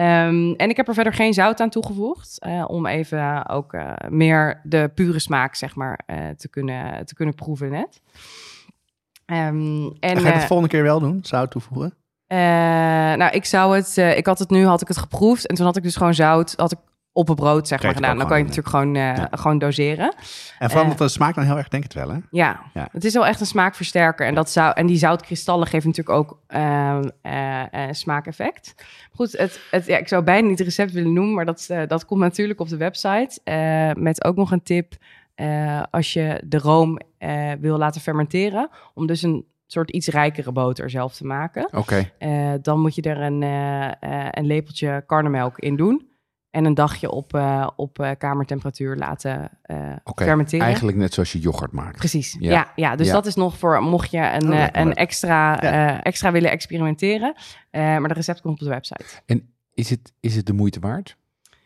Ehm, 0.00 0.52
en 0.56 0.68
ik 0.68 0.76
heb 0.76 0.88
er 0.88 0.94
verder 0.94 1.12
geen 1.12 1.34
zout 1.34 1.60
aan 1.60 1.70
toegevoegd. 1.70 2.38
eh, 2.38 2.64
om 2.66 2.86
even 2.86 3.48
ook 3.48 3.72
eh, 3.72 3.92
meer 4.08 4.60
de 4.64 4.90
pure 4.94 5.18
smaak, 5.18 5.54
zeg 5.54 5.74
maar, 5.74 6.00
eh, 6.06 6.28
te, 6.36 6.48
kunnen, 6.48 7.06
te 7.06 7.14
kunnen 7.14 7.34
proeven 7.34 7.70
net. 7.70 8.00
Ehm, 9.26 9.86
en, 10.00 10.16
ga 10.16 10.26
je 10.26 10.32
het 10.32 10.40
de 10.40 10.46
volgende 10.46 10.68
keer 10.68 10.82
wel 10.82 11.00
doen? 11.00 11.18
Zout 11.22 11.50
toevoegen? 11.50 11.94
nou, 13.16 13.30
ik 13.30 13.44
zou 13.44 13.76
het, 13.76 13.96
ik 13.96 14.26
had 14.26 14.38
het 14.38 14.50
nu, 14.50 14.64
had 14.64 14.80
ik 14.80 14.88
het 14.88 14.96
geproefd. 14.96 15.46
En 15.46 15.54
toen 15.54 15.66
had 15.66 15.76
ik 15.76 15.82
dus 15.82 15.96
gewoon 15.96 16.14
zout, 16.14 16.54
had 16.56 16.72
ik 16.72 16.78
op 17.12 17.28
het 17.28 17.36
brood, 17.36 17.68
zeg 17.68 17.82
maar, 17.82 17.94
gedaan. 17.94 18.18
Dan 18.18 18.26
kan 18.26 18.38
je 18.38 18.44
het 18.44 18.56
natuurlijk 18.56 18.76
gewoon, 18.76 18.96
eh, 18.96 19.16
ja. 19.16 19.28
gewoon 19.36 19.58
doseren. 19.58 20.14
En 20.58 20.70
verandert 20.70 21.00
Eh, 21.00 21.06
de 21.06 21.12
smaak 21.12 21.34
dan 21.34 21.44
heel 21.44 21.56
erg? 21.56 21.68
Denk 21.68 21.82
het 21.82 21.94
wel, 21.94 22.10
hè? 22.10 22.18
Ja, 22.30 22.60
Ja. 22.74 22.88
het 22.92 23.04
is 23.04 23.12
wel 23.14 23.26
echt 23.26 23.40
een 23.40 23.46
smaakversterker. 23.46 24.26
En, 24.26 24.34
dat 24.34 24.50
zou, 24.50 24.72
en 24.74 24.86
die 24.86 24.96
zoutkristallen 24.96 25.66
geven 25.66 25.88
natuurlijk 25.88 26.18
ook 26.18 26.38
ehm, 26.46 27.08
eh, 27.22 27.60
eh, 27.72 27.88
smaakeffect. 27.92 28.74
Goed, 29.14 29.32
het, 29.32 29.60
het, 29.70 29.86
ja, 29.86 29.98
ik 29.98 30.08
zou 30.08 30.22
bijna 30.22 30.48
niet 30.48 30.58
het 30.58 30.66
recept 30.68 30.92
willen 30.92 31.12
noemen, 31.12 31.34
maar 31.34 31.44
dat, 31.44 31.66
eh, 31.68 31.82
dat 31.86 32.04
komt 32.04 32.20
natuurlijk 32.20 32.60
op 32.60 32.68
de 32.68 32.76
website. 32.76 33.40
Eh, 33.44 33.90
met 34.02 34.24
ook 34.24 34.36
nog 34.36 34.50
een 34.52 34.62
tip, 34.62 34.92
eh, 35.34 35.82
als 35.90 36.12
je 36.12 36.42
de 36.46 36.58
room 36.58 36.98
eh, 37.18 37.50
wil 37.60 37.78
laten 37.78 38.00
fermenteren, 38.00 38.68
om 38.94 39.06
dus 39.06 39.22
een 39.22 39.44
soort 39.66 39.90
iets 39.90 40.08
rijkere 40.08 40.52
boter 40.52 40.90
zelf 40.90 41.14
te 41.16 41.26
maken. 41.26 41.68
Oké. 41.72 42.10
Eh, 42.18 42.52
dan 42.62 42.80
moet 42.80 42.94
je 42.94 43.02
er 43.02 43.20
een, 43.20 43.42
eh, 43.42 43.86
eh, 43.86 44.28
een 44.30 44.46
lepeltje 44.46 45.02
karnemelk 45.06 45.58
in 45.58 45.76
doen. 45.76 46.08
En 46.50 46.64
een 46.64 46.74
dagje 46.74 47.10
op, 47.10 47.34
eh, 47.34 47.68
op 47.76 47.98
eh, 47.98 48.10
kamertemperatuur 48.18 48.96
laten 48.96 49.50
eh, 49.62 49.76
Oké. 50.04 50.24
fermenteren. 50.24 50.64
Eigenlijk 50.66 50.96
net 50.96 51.14
zoals 51.14 51.32
je 51.32 51.38
yoghurt 51.38 51.72
maakt. 51.72 51.96
Precies, 51.96 52.36
Ja. 52.40 52.50
ja. 52.50 52.72
ja, 52.76 52.96
Dus 52.96 53.06
Ja. 53.06 53.12
dat 53.12 53.26
is 53.26 53.34
nog 53.34 53.58
voor, 53.58 53.82
mocht 53.82 54.10
je 54.10 54.18
een, 54.40 54.52
Oh, 54.52 54.58
eh, 54.62 54.66
een 54.72 54.94
extra, 54.94 55.52
Ja. 55.62 55.92
eh, 55.94 56.00
extra 56.02 56.32
willen 56.32 56.50
experimenteren. 56.50 57.34
Eh, 57.70 57.80
maar 57.82 58.08
de 58.08 58.14
recept 58.14 58.40
komt 58.40 58.54
op 58.60 58.64
de 58.66 58.72
website. 58.72 59.04
En 59.26 59.48
is 59.74 59.90
het, 59.90 60.12
is 60.20 60.36
het 60.36 60.46
de 60.46 60.52
moeite 60.52 60.80
waard? 60.80 61.16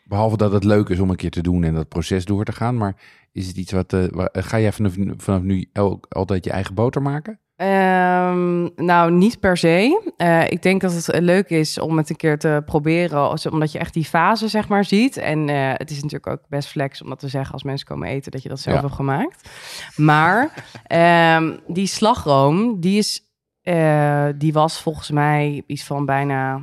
Behalve 0.04 0.36
dat 0.36 0.52
het 0.52 0.64
leuk 0.64 0.88
is 0.88 1.00
om 1.00 1.10
een 1.10 1.16
keer 1.16 1.30
te 1.30 1.42
doen 1.42 1.64
en 1.64 1.74
dat 1.74 1.88
proces 1.88 2.24
door 2.24 2.44
te 2.44 2.52
gaan. 2.52 2.76
Maar 2.76 2.94
is 3.32 3.46
het 3.46 3.56
iets 3.56 3.72
wat... 3.72 3.90
waar- 4.10 4.30
ga 4.32 4.58
jij 4.60 4.72
vanaf, 4.72 4.94
vanaf 5.16 5.42
nu 5.42 5.68
elk, 5.72 6.06
altijd 6.08 6.44
je 6.44 6.50
eigen 6.50 6.74
boter 6.74 7.02
maken? 7.02 7.38
Ehm, 7.56 8.62
nou, 8.76 9.10
niet 9.10 9.40
per 9.40 9.56
se. 9.56 10.12
Eh, 10.16 10.50
ik 10.50 10.62
denk 10.62 10.80
dat 10.80 10.92
het 10.94 11.08
eh, 11.10 11.20
leuk 11.20 11.48
is 11.50 11.78
om 11.80 11.96
het 11.96 12.10
een 12.10 12.16
keer 12.16 12.38
te 12.38 12.62
proberen, 12.66 13.50
omdat 13.50 13.72
je 13.72 13.78
echt 13.78 13.94
die 13.94 14.04
fase 14.04 14.48
zeg 14.48 14.68
maar 14.68 14.84
ziet. 14.84 15.16
En 15.16 15.48
eh, 15.48 15.70
het 15.72 15.90
is 15.90 15.96
natuurlijk 16.02 16.26
ook 16.26 16.48
best 16.48 16.68
flex 16.68 17.02
om 17.02 17.08
dat 17.08 17.18
te 17.18 17.28
zeggen 17.28 17.52
als 17.52 17.62
mensen 17.62 17.86
komen 17.86 18.08
eten 18.08 18.32
dat 18.32 18.42
je 18.42 18.48
dat 18.48 18.60
zelf 18.60 18.76
Ja. 18.76 18.82
hebt 18.82 18.94
gemaakt. 18.94 19.48
Maar 19.96 20.64
ehm, 20.86 21.56
die 21.66 21.86
slagroom, 21.86 22.80
die 22.80 22.98
is, 22.98 23.22
die 24.38 24.52
was 24.52 24.80
volgens 24.80 25.10
mij 25.10 25.62
iets 25.66 25.84
van 25.84 26.04
bijna, 26.04 26.60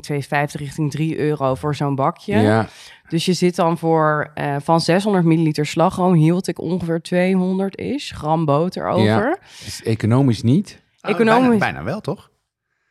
denk 0.00 0.22
2,50 0.22 0.60
richting 0.60 0.90
3 0.90 1.18
euro 1.18 1.54
voor 1.54 1.74
zo'n 1.74 1.94
bakje. 1.94 2.36
Ja. 2.38 2.66
Dus 3.08 3.24
je 3.24 3.32
zit 3.32 3.56
dan 3.56 3.78
voor 3.78 4.30
eh, 4.34 4.56
van 4.62 4.80
600 4.80 5.24
milliliter 5.24 5.66
slagroom 5.66 6.12
hield 6.14 6.48
ik 6.48 6.60
ongeveer 6.60 7.00
200 7.02 7.76
is 7.78 8.10
gram 8.10 8.44
boter 8.44 8.88
over. 8.88 9.38
Is 9.66 9.82
economisch 9.84 10.42
niet? 10.42 10.82
Oh, 11.02 11.10
Economisch- 11.10 11.48
Bijna, 11.48 11.58
bijna 11.58 11.82
wel, 11.84 12.00
toch? 12.00 12.28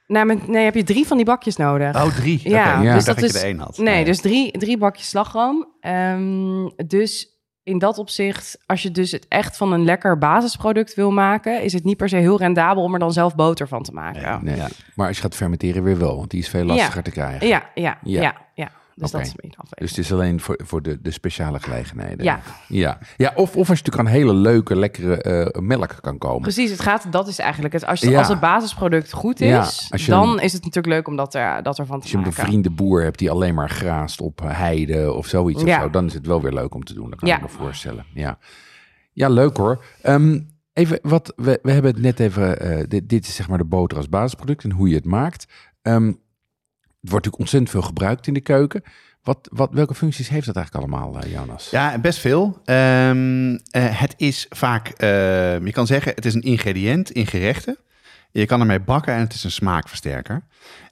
Nou, 0.08 0.26
met, 0.26 0.48
nee, 0.48 0.64
heb 0.64 0.76
je 0.76 0.84
drie 0.84 1.08
van 1.08 1.18
die 1.18 1.26
bakjes 1.26 1.56
nodig. 1.56 1.96
Oh, 1.96 2.16
drie. 2.16 2.40
Ja, 2.50 2.74
Oké, 2.74 2.80
dus 2.82 2.88
ik 2.88 2.94
dacht 2.94 3.06
dat 3.06 3.16
dat 3.16 3.20
je 3.32 3.36
is- 3.38 3.42
er 3.42 3.48
één 3.48 3.60
had. 3.60 3.78
nee, 3.78 4.00
Ja. 4.00 4.06
dus 4.06 4.22
drie, 4.22 4.52
drie 4.58 4.78
bakjes 4.78 5.10
slagroom. 5.10 5.68
Ehm, 5.80 6.68
dus 6.88 7.29
in 7.70 7.78
dat 7.80 7.98
opzicht, 7.98 8.58
als 8.66 8.82
je 8.82 8.92
dus 8.92 9.12
het 9.12 9.26
echt 9.28 9.58
van 9.58 9.74
een 9.74 9.84
lekker 9.84 10.18
basisproduct 10.18 10.94
wil 10.96 11.12
maken, 11.12 11.62
is 11.62 11.74
het 11.74 11.84
niet 11.84 11.98
per 11.98 12.10
se 12.10 12.16
heel 12.16 12.38
rendabel 12.38 12.84
om 12.84 12.94
er 12.94 13.00
dan 13.00 13.14
zelf 13.14 13.36
boter 13.36 13.68
van 13.68 13.84
te 13.84 13.92
maken. 13.92 14.22
Ja. 14.22 14.40
Nee. 14.42 14.56
Ja. 14.56 14.68
Maar 14.96 15.08
als 15.08 15.16
je 15.16 15.22
gaat 15.22 15.36
fermenteren 15.36 15.84
weer 15.84 15.98
wel, 16.00 16.18
want 16.18 16.30
die 16.32 16.40
is 16.40 16.50
veel 16.50 16.64
lastiger 16.64 17.04
te 17.04 17.12
krijgen. 17.12 17.48
Ja, 17.48 17.70
ja, 17.76 17.98
Ja. 18.04 18.22
ja, 18.22 18.36
ja. 18.54 18.72
Dus 19.00 19.12
dat 19.12 19.22
is 19.22 19.28
een 19.28 19.50
afweging. 19.50 19.80
Dus 19.80 19.90
het 19.90 20.00
is 20.00 20.12
alleen 20.14 20.40
voor, 20.40 20.60
voor 20.64 20.82
de, 20.82 21.02
de 21.02 21.12
speciale 21.12 21.60
gelegenheden. 21.60 22.24
Ja. 22.26 22.40
ja. 22.68 22.98
ja 23.18 23.32
of, 23.36 23.56
of 23.56 23.70
als 23.70 23.80
je 23.80 23.84
natuurlijk 23.86 24.08
aan 24.08 24.14
hele 24.20 24.34
leuke, 24.34 24.76
lekkere 24.76 25.22
eh, 25.22 25.62
melk 25.62 25.96
kan 26.02 26.18
komen. 26.18 26.42
Precies, 26.42 26.72
het 26.72 26.80
gaat, 26.82 27.12
dat 27.12 27.28
is 27.28 27.40
eigenlijk 27.40 27.74
het. 27.74 27.86
Als, 27.86 28.00
Ja. 28.02 28.18
als 28.18 28.28
het 28.28 28.40
basisproduct 28.40 29.12
goed 29.12 29.42
is, 29.42 29.48
Ja, 29.90 29.98
je 29.98 30.06
dan 30.12 30.40
is 30.40 30.54
het 30.54 30.64
natuurlijk 30.64 30.94
leuk 30.96 31.08
om 31.08 31.16
dat, 31.16 31.34
er, 31.34 31.64
dat 31.64 31.78
ervan 31.80 31.96
te 31.98 32.02
Als 32.02 32.12
je 32.12 32.18
een 32.18 32.24
maken. 32.24 32.36
bevriende 32.44 32.70
boer 32.70 33.04
hebt 33.04 33.20
die 33.20 33.32
alleen 33.32 33.54
maar 33.54 33.70
graast 33.70 34.22
op 34.22 34.40
heide 34.44 35.14
of 35.14 35.28
zoiets 35.28 35.64
Ja. 35.64 35.76
of 35.78 35.84
zo, 35.84 35.90
dan 35.90 36.06
is 36.06 36.14
het 36.14 36.26
wel 36.28 36.42
weer 36.42 36.54
leuk 36.54 36.74
om 36.76 36.84
te 36.84 36.94
doen. 36.94 37.10
Dat 37.10 37.20
kan 37.20 37.30
ik 37.30 37.42
me 37.42 37.48
voorstellen. 37.50 38.06
Ja, 38.14 38.38
ja 39.14 39.30
leuk 39.30 39.58
hoor. 39.58 39.84
Ehm, 40.02 40.40
even 40.74 41.00
wat, 41.02 41.34
we, 41.36 41.60
we 41.62 41.72
hebben 41.72 41.92
het 41.92 42.02
net 42.02 42.20
even, 42.20 42.60
eh, 42.60 42.84
dit, 42.88 43.10
dit 43.10 43.28
is 43.28 43.36
zeg 43.36 43.48
maar 43.50 43.58
de 43.58 43.66
boter 43.66 43.98
als 43.98 44.10
basisproduct 44.10 44.64
en 44.64 44.72
hoe 44.72 44.90
je 44.90 44.96
het 44.96 45.06
maakt. 45.06 45.48
Het 45.82 46.18
wordt 47.00 47.26
natuurlijk 47.26 47.40
ontzettend 47.40 47.72
veel 47.72 47.82
gebruikt 47.82 48.28
in 48.28 48.34
de 48.34 48.42
keuken. 48.42 48.84
Wat, 49.24 49.50
wat, 49.52 49.70
welke 49.72 49.96
functies 49.96 50.30
heeft 50.30 50.46
dat 50.46 50.56
eigenlijk 50.56 50.86
allemaal, 50.86 51.22
eh, 51.22 51.32
Jonas? 51.32 51.70
Ja, 51.70 52.00
best 52.00 52.20
veel. 52.20 52.62
Ehm, 52.66 53.58
eh, 53.72 54.00
het 54.00 54.14
is 54.18 54.46
vaak, 54.50 54.88
eh, 54.88 55.60
je 55.60 55.72
kan 55.72 55.88
zeggen, 55.88 56.12
het 56.16 56.26
is 56.26 56.34
een 56.34 56.42
ingrediënt 56.42 57.12
in 57.12 57.28
gerechten. 57.28 57.78
Je 58.32 58.46
kan 58.46 58.60
ermee 58.60 58.80
bakken 58.80 59.14
en 59.14 59.20
het 59.20 59.34
is 59.34 59.44
een 59.44 59.52
smaakversterker. 59.52 60.44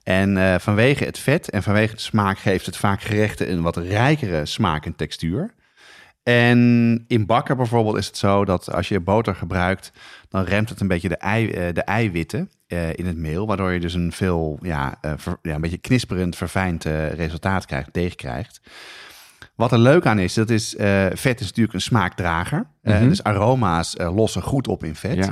En 0.02 0.36
eh, 0.36 0.54
vanwege 0.58 1.04
het 1.04 1.18
vet 1.18 1.50
en 1.50 1.62
vanwege 1.62 1.94
de 1.94 2.00
smaak 2.00 2.38
geeft 2.38 2.66
het 2.66 2.76
vaak 2.76 3.02
gerechten 3.02 3.50
een 3.50 3.62
wat 3.62 3.76
rijkere 3.76 4.46
smaak 4.46 4.86
en 4.86 4.96
textuur. 4.96 5.54
En 6.28 7.04
in 7.06 7.26
bakken 7.26 7.56
bijvoorbeeld 7.56 7.96
is 7.96 8.06
het 8.06 8.16
zo 8.16 8.44
dat 8.44 8.72
als 8.72 8.88
je 8.88 9.00
boter 9.00 9.34
gebruikt, 9.34 9.92
dan 10.28 10.44
remt 10.44 10.68
het 10.68 10.80
een 10.80 10.88
beetje 10.88 11.08
de, 11.08 11.16
ei, 11.16 11.50
eh, 11.50 11.74
de 11.74 11.82
eiwitten 11.82 12.50
eh, 12.66 12.92
in 12.92 13.06
het 13.06 13.16
meel, 13.16 13.46
waardoor 13.46 13.72
je 13.72 13.80
dus 13.80 13.94
een 13.94 14.12
veel, 14.12 14.58
ja, 14.62 14.98
eh, 15.00 15.12
een 15.42 15.60
beetje 15.60 15.78
knisperend, 15.78 16.36
verfijnd 16.36 16.84
resultaat 17.14 17.66
krijgt, 17.66 17.88
deeg 17.92 18.14
krijgt. 18.14 18.60
Wat 19.54 19.72
er 19.72 19.78
leuk 19.78 20.06
aan 20.06 20.18
is, 20.18 20.34
dat 20.34 20.50
is, 20.50 20.74
vet 21.12 21.40
is 21.40 21.46
natuurlijk 21.46 21.74
een 21.74 21.80
smaakdrager. 21.80 22.66
Mhm. 22.82 23.08
dus 23.08 23.22
aroma's 23.22 23.94
lossen 23.96 24.42
goed 24.42 24.68
op 24.68 24.84
in 24.84 24.94
vet. 24.94 25.30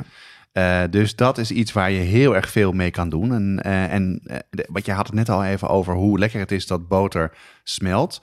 Ja. 0.53 0.87
Dus 0.87 1.17
dat 1.17 1.39
is 1.39 1.51
iets 1.51 1.73
waar 1.73 1.91
je 1.91 2.01
heel 2.01 2.35
erg 2.35 2.51
veel 2.51 2.73
mee 2.73 2.91
kan 2.91 3.09
doen. 3.09 3.33
En, 3.33 3.63
en 3.91 4.21
de- 4.51 4.69
wat 4.71 4.87
je 4.87 4.93
had 4.93 5.07
het 5.07 5.15
net 5.15 5.29
al 5.29 5.45
even 5.45 5.69
over 5.69 5.95
hoe 5.95 6.19
lekker 6.19 6.41
het 6.41 6.53
is 6.53 6.67
dat 6.67 6.89
boter 6.89 7.33
smelt. 7.63 8.21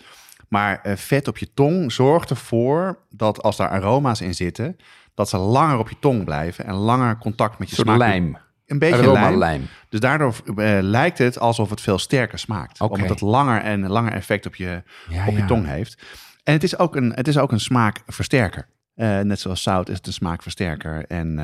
Maar 0.53 0.79
eh, 0.81 0.95
vet 0.95 1.27
op 1.27 1.37
je 1.37 1.53
tong 1.53 1.91
zorgt 1.91 2.29
ervoor 2.29 2.99
dat 3.09 3.43
als 3.43 3.57
daar 3.57 3.69
aroma's 3.69 4.21
in 4.21 4.33
zitten, 4.33 4.77
dat 5.13 5.29
ze 5.29 5.37
langer 5.37 5.77
op 5.77 5.89
je 5.89 5.95
tong 5.99 6.23
blijven 6.23 6.65
en 6.65 6.73
langer 6.73 7.17
contact 7.17 7.59
met 7.59 7.69
je 7.69 7.75
smaak. 7.75 7.97
lijm. 7.97 8.37
Een 8.65 8.79
beetje 8.79 9.11
lijm. 9.11 9.37
lijm. 9.37 9.67
Dus 9.89 9.99
daardoor 9.99 10.35
eh, 10.55 10.77
lijkt 10.81 11.17
het 11.17 11.39
alsof 11.39 11.69
het 11.69 11.81
veel 11.81 11.97
sterker 11.97 12.39
smaakt. 12.39 12.81
Omdat 12.81 13.09
het 13.09 13.21
langer 13.21 13.61
en 13.61 13.87
langer 13.87 14.13
effect 14.13 14.45
op 14.45 14.55
je, 14.55 14.83
Ja, 15.09 15.27
op 15.27 15.33
je 15.33 15.39
ja. 15.39 15.45
tong 15.45 15.67
heeft. 15.67 16.03
En 16.43 16.53
het 16.53 16.63
is 16.63 16.77
ook 16.77 16.95
een, 16.95 17.11
het 17.15 17.27
is 17.27 17.37
ook 17.37 17.51
een 17.51 17.59
smaakversterker. 17.59 18.67
Eh, 18.95 19.19
net 19.19 19.39
zoals 19.39 19.63
zout 19.63 19.89
is 19.89 19.97
het 19.97 20.07
een 20.07 20.13
smaakversterker. 20.13 21.05
En, 21.07 21.39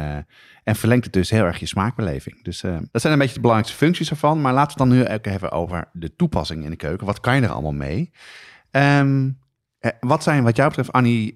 en 0.64 0.76
verlengt 0.76 1.04
het 1.04 1.14
dus 1.14 1.30
heel 1.30 1.44
erg 1.44 1.60
je 1.60 1.66
smaakbeleving. 1.66 2.44
Dus 2.44 2.62
dat 2.92 3.02
zijn 3.02 3.14
een 3.14 3.20
beetje 3.20 3.34
de 3.34 3.42
belangrijkste 3.42 3.78
functies 3.78 4.10
ervan. 4.10 4.42
Maar 4.42 4.54
laten 4.54 4.78
we 4.78 4.84
het 4.84 4.92
dan 4.92 5.00
nu 5.00 5.16
ook 5.16 5.26
even 5.26 5.52
over 5.52 5.90
de 5.94 6.16
toepassing 6.16 6.64
in 6.64 6.70
de 6.70 6.76
keuken. 6.76 7.06
Wat 7.06 7.20
kan 7.20 7.36
je 7.36 7.42
er 7.42 7.50
allemaal 7.50 7.72
mee? 7.72 8.12
Ehm, 8.72 9.30
eh, 9.80 9.92
wat 10.00 10.24
zijn 10.24 10.44
wat 10.44 10.56
jou 10.56 10.68
betreft, 10.68 10.92
Annie, 10.92 11.30
eh, 11.30 11.36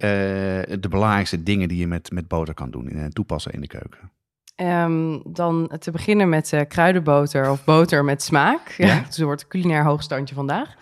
de 0.80 0.88
belangrijkste 0.90 1.44
dingen 1.44 1.68
die 1.68 1.78
je 1.78 1.88
met, 1.88 2.12
met 2.12 2.28
boter 2.28 2.54
kan 2.54 2.72
doen 2.72 2.88
en 2.90 3.14
toepassen 3.14 3.52
in 3.52 3.62
de 3.62 3.68
keuken? 3.68 4.12
Ehm, 4.56 5.20
dan 5.26 5.72
te 5.80 5.92
beginnen 5.92 6.30
met 6.30 6.54
eh, 6.54 6.62
kruidenboter 6.68 7.50
of 7.50 7.64
boter 7.64 8.04
met 8.04 8.24
smaak. 8.24 8.70
Ja. 8.78 8.88
Ja. 8.88 8.96
dus 9.00 9.16
het 9.16 9.26
wordt 9.26 9.48
culinair 9.48 9.84
hoogstandje 9.84 10.36
vandaag. 10.36 10.76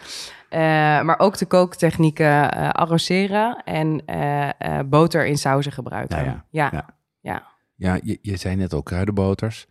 Eh, 0.50 0.60
maar 1.02 1.20
ook 1.20 1.38
de 1.38 1.46
kooktechnieken 1.46 2.52
eh 2.52 2.70
arroseren 2.70 3.64
en 3.66 4.02
eh, 4.06 4.50
eh, 4.58 4.86
boter 4.86 5.26
in 5.26 5.38
sauzen 5.38 5.72
gebruiken. 5.72 6.18
Ja, 6.18 6.24
Ja, 6.24 6.44
ja. 6.50 6.70
ja. 6.72 6.90
Ja. 7.22 7.50
Ja, 7.76 8.00
je, 8.04 8.18
je 8.22 8.38
zei 8.38 8.56
net 8.56 8.74
al 8.74 8.84
kruidenboters. 8.84 9.68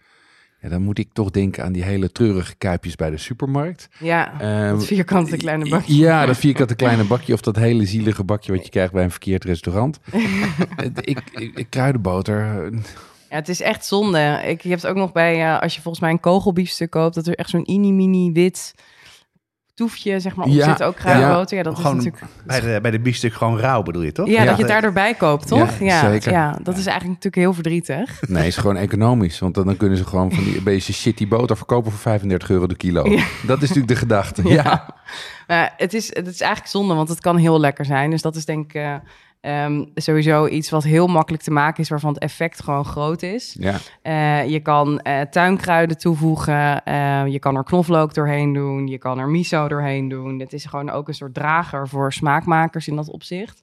Ja, 0.62 0.68
dan 0.68 0.82
moet 0.82 0.98
ik 0.98 1.08
toch 1.12 1.30
denken 1.30 1.64
aan 1.64 1.72
die 1.72 1.82
hele 1.82 2.12
treurige 2.12 2.54
kuipjes 2.54 2.96
bij 2.96 3.10
de 3.10 3.16
supermarkt. 3.16 3.88
Ehm, 4.40 4.70
dat 4.74 4.84
vierkante 4.86 5.36
kleine 5.36 5.68
bakje. 5.68 5.96
Ja, 5.96 6.26
dat 6.26 6.36
vierkante 6.36 6.74
kleine 6.74 7.04
bakje 7.04 7.32
of 7.32 7.40
dat 7.40 7.56
hele 7.56 7.86
zielige 7.86 8.24
bakje 8.24 8.52
wat 8.52 8.64
je 8.64 8.70
krijgt 8.70 8.92
bij 8.92 9.04
een 9.04 9.10
verkeerd 9.10 9.44
restaurant. 9.44 9.98
ik, 11.00 11.20
ik, 11.32 11.52
ik- 11.54 11.66
kruidenboter. 11.70 12.64
eh, 12.64 12.78
Ja, 13.30 13.36
het 13.36 13.48
is 13.48 13.60
echt 13.60 13.86
zonde. 13.86 14.42
Ik, 14.46 14.60
je 14.60 14.68
hebt 14.68 14.86
ook 14.86 14.96
nog 14.96 15.12
bij, 15.12 15.44
eh, 15.44 15.60
als 15.60 15.74
je 15.74 15.80
volgens 15.80 16.02
mij 16.02 16.12
een 16.12 16.20
kogelbiefstuk 16.20 16.90
koopt, 16.90 17.14
dat 17.14 17.26
er 17.26 17.34
echt 17.34 17.50
zo'n 17.50 17.62
mini-mini 17.66 18.32
wit 18.32 18.74
toefje, 19.80 20.20
zeg 20.20 20.34
maar, 20.34 20.46
op 20.46 20.52
Ja, 20.52 20.68
zit. 20.68 20.82
Ook 20.82 20.96
kruidenboter. 20.96 21.56
Ja, 21.56 21.62
dat 21.62 21.76
Gewoon 21.76 21.98
is 21.98 22.04
natuurlijk... 22.04 22.32
Bij 22.46 22.60
de, 22.60 22.78
bij 22.82 22.90
de 22.90 23.00
biefstuk 23.00 23.32
gewoon 23.32 23.58
rauw 23.58 23.82
bedoel 23.82 24.02
je 24.02 24.12
toch? 24.12 24.26
Ja, 24.26 24.32
Ja. 24.32 24.44
dat 24.44 24.54
je 24.56 24.62
het 24.62 24.70
daardoor 24.70 24.92
bij 24.92 25.14
koopt, 25.14 25.46
toch? 25.46 25.78
Ja, 25.78 25.84
Ja, 25.86 26.10
zeker. 26.10 26.32
Ja, 26.32 26.50
dat 26.62 26.76
is 26.76 26.86
eigenlijk 26.86 27.06
natuurlijk 27.06 27.34
heel 27.34 27.54
verdrietig. 27.54 28.20
Nee, 28.28 28.46
is 28.46 28.56
gewoon 28.56 28.76
economisch. 28.76 29.38
Want 29.38 29.54
dan, 29.54 29.66
dan 29.66 29.76
kunnen 29.76 29.98
ze 29.98 30.04
gewoon 30.04 30.32
van 30.32 30.44
die 30.44 30.62
beetje 30.70 30.92
shitty 30.92 31.28
boter 31.28 31.56
verkopen 31.56 31.90
voor 31.90 32.00
35 32.00 32.50
euro 32.50 32.66
de 32.66 32.76
kilo. 32.76 33.10
Ja. 33.10 33.24
Dat 33.46 33.56
is 33.62 33.68
natuurlijk 33.68 33.88
de 33.88 33.96
gedachte. 33.96 34.48
Ja. 34.48 34.86
Maar 35.46 35.74
het, 35.76 35.94
is, 35.94 36.06
het 36.14 36.26
is 36.26 36.40
eigenlijk 36.40 36.70
zonde, 36.70 36.94
want 36.94 37.08
het 37.08 37.20
kan 37.20 37.36
heel 37.36 37.60
lekker 37.60 37.84
zijn. 37.84 38.10
Dus 38.10 38.22
dat 38.22 38.36
is 38.36 38.44
denk 38.44 38.64
ik 38.64 38.74
eh, 38.74 38.94
ehm, 39.40 39.84
sowieso 39.94 40.46
iets 40.46 40.70
wat 40.70 40.82
heel 40.84 41.06
makkelijk 41.06 41.42
te 41.42 41.50
maken 41.50 41.82
is, 41.82 41.88
waarvan 41.88 42.12
het 42.12 42.22
effect 42.22 42.62
gewoon 42.62 42.84
groot 42.84 43.22
is. 43.22 43.56
ja. 43.58 43.76
Eh, 44.02 44.48
je 44.50 44.60
kan 44.60 45.00
eh, 45.00 45.20
tuinkruiden 45.20 45.98
toevoegen, 45.98 46.84
eh, 46.84 47.26
je 47.26 47.38
kan 47.38 47.56
er 47.56 47.64
knoflook 47.64 48.14
doorheen 48.14 48.52
doen, 48.52 48.86
je 48.86 48.98
kan 48.98 49.18
er 49.18 49.28
miso 49.28 49.68
doorheen 49.68 50.08
doen. 50.08 50.40
Het 50.40 50.52
is 50.52 50.64
gewoon 50.64 50.90
ook 50.90 51.08
een 51.08 51.14
soort 51.14 51.34
drager 51.34 51.88
voor 51.88 52.12
smaakmakers 52.12 52.88
in 52.88 52.96
dat 52.96 53.10
opzicht. 53.10 53.62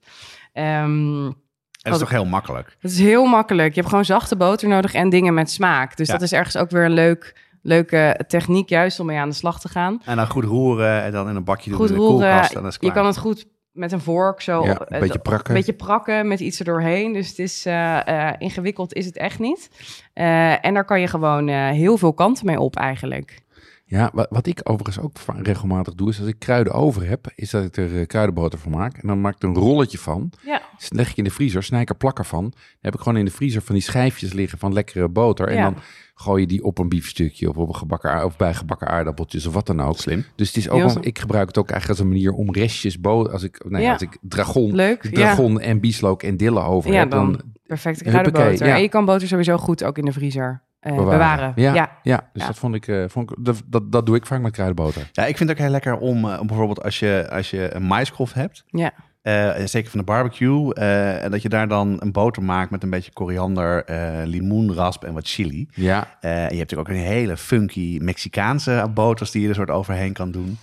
Ehm, 0.54 1.26
En 1.26 1.34
dat 1.82 1.94
is 1.94 2.00
toch 2.00 2.10
heel 2.18 2.26
makkelijk? 2.26 2.76
het 2.80 2.92
is 2.92 3.00
heel 3.00 3.26
makkelijk. 3.26 3.70
Je 3.70 3.76
hebt 3.80 3.90
gewoon 3.90 4.06
zachte 4.06 4.36
boter 4.38 4.68
nodig 4.68 4.94
en 4.94 5.10
dingen 5.10 5.34
met 5.34 5.52
smaak. 5.52 5.98
Dus 5.98 6.08
Ja. 6.08 6.14
dat 6.14 6.22
is 6.22 6.32
ergens 6.34 6.58
ook 6.58 6.70
weer 6.70 6.86
een 6.86 6.92
leuk, 6.92 7.46
leuke 7.62 8.20
techniek, 8.28 8.70
juist 8.70 9.00
om 9.00 9.06
mee 9.06 9.18
aan 9.18 9.30
de 9.30 9.36
slag 9.36 9.60
te 9.60 9.70
gaan. 9.70 10.02
En 10.06 10.16
dan 10.16 10.28
goed 10.28 10.44
roeren 10.44 11.04
en 11.04 11.12
dan 11.12 11.30
in 11.30 11.36
een 11.36 11.44
bakje 11.44 11.70
doen 11.70 11.80
Goed 11.80 11.90
in 11.90 11.96
de 11.96 12.00
roeren. 12.02 12.18
koelkast 12.30 12.54
en 12.54 12.62
dat 12.62 12.72
is 12.72 12.74
Je 12.74 12.80
klaar. 12.80 12.94
kan 12.94 13.06
het 13.06 13.18
goed 13.18 13.46
met 13.78 13.92
een 13.92 14.00
vork 14.02 14.42
zo... 14.42 14.64
Ja, 14.64 14.80
een 14.80 15.00
beetje 15.00 15.14
het- 15.14 15.24
prakken. 15.24 15.50
Een 15.50 15.56
beetje 15.60 15.74
prakken 15.74 16.28
met 16.28 16.40
iets 16.40 16.60
erdoorheen. 16.60 17.14
Dus 17.14 17.28
het 17.30 17.40
is 17.40 17.66
eh, 17.66 18.28
eh, 18.30 18.36
ingewikkeld 18.38 18.94
is 18.94 19.06
het 19.06 19.18
echt 19.18 19.40
niet. 19.40 19.70
Eh, 20.14 20.66
en 20.66 20.74
daar 20.74 20.86
kan 20.86 21.00
je 21.02 21.08
gewoon 21.08 21.48
eh, 21.48 21.70
heel 21.70 21.98
veel 21.98 22.14
kanten 22.14 22.46
mee 22.46 22.60
op 22.60 22.76
eigenlijk. 22.76 23.40
Ja, 23.86 24.10
wat, 24.14 24.28
wat 24.30 24.48
ik 24.48 24.60
overigens 24.64 25.00
ook 25.00 25.12
regelmatig 25.44 25.94
doe, 25.96 26.10
is 26.10 26.20
als 26.20 26.28
ik 26.28 26.40
kruiden 26.40 26.74
over 26.74 27.08
heb, 27.08 27.32
is 27.36 27.50
dat 27.50 27.64
ik 27.64 27.78
er 27.78 28.00
eh, 28.00 28.06
kruidenboter 28.06 28.60
van 28.60 28.72
maak. 28.72 28.98
En 28.98 29.08
dan 29.08 29.22
maak 29.22 29.36
ik 29.36 29.42
er 29.42 29.48
een 29.50 29.56
rolletje 29.56 29.98
van. 29.98 30.32
Ja. 30.46 30.62
Dus 30.78 30.90
leg 30.92 31.10
ik 31.10 31.18
in 31.18 31.24
de 31.24 31.30
vriezer, 31.30 31.64
snij 31.64 31.82
ik 31.82 31.90
er 31.90 31.96
plakker 31.96 32.26
van. 32.26 32.42
Dan 32.42 32.54
heb 32.82 32.94
ik 32.94 33.00
gewoon 33.00 33.18
in 33.18 33.26
de 33.26 33.32
vriezer 33.32 33.62
van 33.62 33.76
die 33.76 33.84
schijfjes 33.84 34.34
liggen 34.34 34.60
van 34.60 34.74
lekkere 34.74 35.08
boter. 35.10 35.48
En 35.48 35.56
Ja. 35.56 35.64
dan 35.64 35.78
gooi 36.16 36.42
je 36.42 36.48
die 36.48 36.64
op 36.64 36.78
een 36.78 36.90
biefstukje 36.90 37.50
of, 37.50 37.56
op 37.58 37.68
een 37.68 37.76
gebakken, 37.76 38.26
of 38.26 38.38
bij 38.38 38.54
gebakken 38.54 38.88
aardappeltjes 38.88 39.46
of 39.46 39.54
wat 39.54 39.66
dan 39.68 39.82
ook. 39.82 39.98
Slim. 39.98 40.26
Dus 40.36 40.48
het 40.48 40.58
is 40.58 40.70
ook 40.70 40.80
wel- 40.80 40.98
ik 41.02 41.20
gebruik 41.20 41.48
het 41.48 41.58
ook 41.58 41.70
eigenlijk 41.70 42.00
als 42.00 42.10
een 42.10 42.14
manier 42.14 42.32
om 42.32 42.54
restjes 42.54 43.00
boter, 43.00 43.34
als 43.34 43.44
ik, 43.44 43.66
nee, 43.70 43.82
Ja. 43.84 43.92
als 43.92 44.02
ik 44.02 44.18
dragon, 44.22 44.76
Leuk, 44.76 45.04
ja. 45.04 45.10
dragon 45.12 45.60
en 45.60 45.80
bieslook 45.80 46.24
en 46.24 46.38
dille 46.38 46.60
over 46.62 46.92
Ja, 46.92 47.00
heb, 47.00 47.12
dan, 47.12 47.42
Huppakee, 47.68 47.94
kruidenboter. 48.04 48.68
ja. 48.68 48.76
En 48.76 48.82
je 48.82 48.90
kan 48.90 49.06
boter 49.06 49.28
sowieso 49.28 49.58
goed 49.58 49.84
ook 49.84 49.98
in 49.98 50.06
de 50.06 50.12
vriezer 50.12 50.62
eh, 50.80 50.96
bewaren. 50.96 51.12
bewaren. 51.12 51.54
Ja, 51.56 51.74
ja. 51.74 51.98
ja. 52.04 52.30
dus 52.34 52.42
Ja. 52.42 52.48
dat 52.48 52.58
vond 52.58 52.76
ik, 52.76 52.88
eh, 52.88 53.04
vond 53.08 53.32
ik 53.32 53.38
dat, 53.40 53.62
dat, 53.66 53.92
dat 53.92 54.06
doe 54.06 54.16
ik 54.16 54.26
vaak 54.26 54.42
met 54.42 54.52
kruidenboter. 54.52 55.10
Ja, 55.12 55.26
ik 55.26 55.38
vind 55.38 55.50
het 55.50 55.58
ook 55.58 55.64
heel 55.64 55.74
lekker 55.74 55.98
om, 55.98 56.30
eh, 56.30 56.40
om 56.40 56.48
bijvoorbeeld 56.48 56.84
als 56.84 57.00
je, 57.00 57.28
als 57.32 57.50
je 57.50 57.74
een 57.76 57.84
maiskolf 57.84 58.34
hebt, 58.34 58.64
Ja. 58.68 58.92
Eh, 59.28 59.66
zeker 59.66 59.90
van 59.90 60.00
de 60.00 60.06
barbecue, 60.06 60.74
eh, 60.74 61.24
en 61.24 61.32
dat 61.32 61.42
je 61.42 61.50
daar 61.50 61.68
dan 61.68 61.98
een 62.00 62.12
boter 62.12 62.44
maakt 62.44 62.72
met 62.72 62.84
een 62.84 62.90
beetje 62.90 63.12
koriander, 63.14 63.84
eh 63.86 64.26
limoenrasp 64.26 65.04
en 65.04 65.14
wat 65.14 65.28
chili. 65.28 65.68
Ja, 65.74 66.18
Eh, 66.22 66.32
je 66.32 66.38
hebt 66.38 66.52
natuurlijk 66.52 66.90
ook 66.90 66.96
een 66.96 67.02
hele 67.02 67.38
funky 67.38 67.98
Mexicaanse 68.02 68.90
boters 68.94 69.32
die 69.32 69.42
je 69.42 69.50
er 69.50 69.56
soort 69.56 69.70
overheen 69.70 70.14
kan 70.14 70.32
doen. 70.32 70.58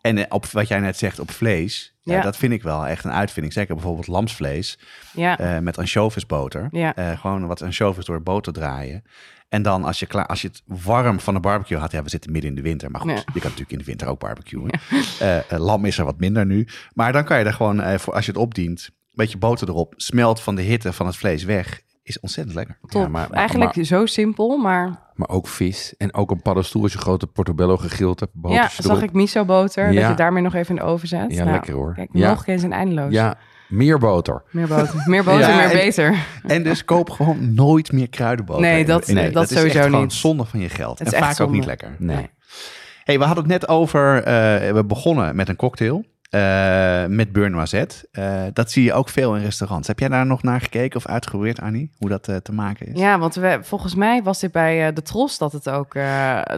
En 0.00 0.32
op 0.32 0.46
wat 0.46 0.68
jij 0.68 0.78
net 0.80 0.96
zegt 0.96 1.18
op 1.20 1.30
vlees, 1.30 1.94
ja. 2.02 2.20
Dat 2.20 2.36
vind 2.36 2.52
ik 2.52 2.62
wel 2.62 2.86
echt 2.86 3.04
een 3.04 3.12
uitvinding. 3.12 3.54
Zeker 3.54 3.74
bijvoorbeeld 3.74 4.06
lamsvlees 4.06 4.78
Ja. 5.14 5.38
eh, 5.38 5.58
met 5.58 5.78
ansjovisboter. 5.78 6.68
Ja. 6.70 6.94
Eh, 6.96 7.18
gewoon 7.20 7.46
wat 7.46 7.62
ansjovis 7.62 8.04
door 8.04 8.22
boter 8.22 8.52
draaien. 8.52 9.02
En 9.50 9.62
dan 9.62 9.84
als 9.84 9.98
je, 9.98 10.06
klaar, 10.06 10.26
als 10.26 10.42
je 10.42 10.48
het 10.48 10.62
warm 10.84 11.20
van 11.20 11.34
de 11.34 11.40
barbecue 11.40 11.78
had, 11.78 11.92
ja, 11.92 12.02
we 12.02 12.08
zitten 12.10 12.32
midden 12.32 12.50
in 12.50 12.56
de 12.56 12.62
winter, 12.62 12.90
maar 12.90 13.00
goed, 13.00 13.10
Ja. 13.10 13.16
je 13.16 13.22
kan 13.24 13.42
natuurlijk 13.42 13.70
in 13.70 13.78
de 13.78 13.84
winter 13.84 14.08
ook 14.08 14.18
barbecuen. 14.18 14.70
Eh, 15.20 15.36
eh, 15.52 15.58
lam 15.58 15.84
is 15.84 15.98
er 15.98 16.04
wat 16.04 16.18
minder 16.18 16.46
nu, 16.46 16.66
maar 16.94 17.12
dan 17.12 17.24
kan 17.24 17.38
je 17.38 17.44
er 17.44 17.52
gewoon, 17.52 17.80
eh, 17.80 17.98
voor, 17.98 18.14
als 18.14 18.24
je 18.26 18.30
het 18.32 18.40
opdient, 18.40 18.86
een 18.90 18.94
beetje 19.10 19.38
boter 19.38 19.68
erop, 19.68 19.94
smelt 19.96 20.40
van 20.40 20.54
de 20.54 20.62
hitte 20.62 20.92
van 20.92 21.06
het 21.06 21.16
vlees 21.16 21.44
weg, 21.44 21.80
is 22.02 22.20
ontzettend 22.20 22.56
lekker. 22.56 22.78
Top. 22.80 23.02
Ja, 23.02 23.08
maar- 23.08 23.28
maar- 23.28 23.38
Eigenlijk 23.38 23.84
zo 23.86 24.06
simpel, 24.06 24.56
maar 24.58 25.08
maar 25.14 25.28
ook 25.28 25.46
vis 25.48 25.94
en 25.96 26.14
ook 26.14 26.30
een 26.30 26.42
paddenstoel 26.42 26.82
als 26.82 26.92
je 26.92 26.98
grote 26.98 27.26
portobello 27.26 27.76
gegrild 27.76 28.20
hebt. 28.20 28.32
ja, 28.42 28.68
zag 28.68 28.84
erop. 28.86 29.02
ik 29.02 29.12
miso 29.12 29.44
boter. 29.44 29.94
Dat 29.94 30.08
je 30.08 30.14
daarmee 30.14 30.42
nog 30.42 30.54
even 30.54 30.68
in 30.76 30.82
de 30.82 30.88
oven 30.88 31.08
zet. 31.08 31.32
Ja, 31.32 31.38
Nou, 31.44 31.50
lekker 31.50 31.74
hoor. 31.74 31.94
Kijk, 31.94 32.08
Ja. 32.12 32.28
nog 32.30 32.46
eens 32.46 32.62
en 32.62 32.72
eindeloos. 32.72 33.12
Ja, 33.12 33.38
meer 33.70 33.98
boter. 33.98 34.42
Meer 34.50 34.66
boter, 34.68 35.02
meer, 35.06 35.24
boter, 35.24 35.40
Ja, 35.48 35.56
meer 35.56 35.64
en- 35.64 35.72
beter. 35.72 36.14
En 36.46 36.62
dus 36.62 36.84
koop 36.84 37.10
gewoon 37.10 37.54
nooit 37.54 37.92
meer 37.92 38.08
kruidenboter. 38.08 38.62
Nee, 38.62 38.84
dat- 38.84 39.06
Nee, 39.06 39.30
dat 39.30 39.50
is 39.50 39.56
sowieso 39.56 39.76
echt 39.78 39.86
gewoon 39.86 40.02
niet. 40.02 40.12
zonde 40.12 40.44
van 40.44 40.60
je 40.60 40.68
geld. 40.68 40.98
Het 40.98 41.12
en 41.12 41.20
is 41.20 41.26
vaak 41.26 41.40
ook 41.40 41.50
niet 41.52 41.64
lekker. 41.66 41.94
Nee. 41.98 42.30
Hey, 43.04 43.18
we 43.18 43.24
hadden 43.24 43.44
het 43.44 43.52
net 43.52 43.68
over, 43.68 44.22
eh, 44.22 44.72
we 44.72 44.84
begonnen 44.86 45.36
met 45.36 45.48
een 45.48 45.56
cocktail. 45.56 46.04
Eh, 46.30 47.06
met 47.06 47.32
beurre 47.32 47.50
noisette. 47.50 48.08
Eh, 48.12 48.42
dat 48.52 48.70
zie 48.70 48.84
je 48.84 48.92
ook 48.92 49.08
veel 49.08 49.36
in 49.36 49.42
restaurants. 49.42 49.88
Heb 49.88 49.98
jij 49.98 50.08
daar 50.08 50.26
nog 50.26 50.42
naar 50.42 50.60
gekeken 50.60 50.96
of 50.96 51.06
uitgeprobeerd, 51.06 51.60
Annie? 51.60 51.90
Hoe 51.98 52.08
dat 52.08 52.28
eh, 52.28 52.36
te 52.36 52.52
maken 52.52 52.86
is? 52.86 53.00
Ja, 53.00 53.18
want 53.18 53.34
we, 53.34 53.58
volgens 53.62 53.94
mij 53.94 54.22
was 54.22 54.40
dit 54.40 54.52
bij 54.52 54.86
eh, 54.88 54.94
de 54.94 55.02
Tros 55.02 55.38
dat 55.38 55.52
het 55.52 55.68
ook 55.68 55.94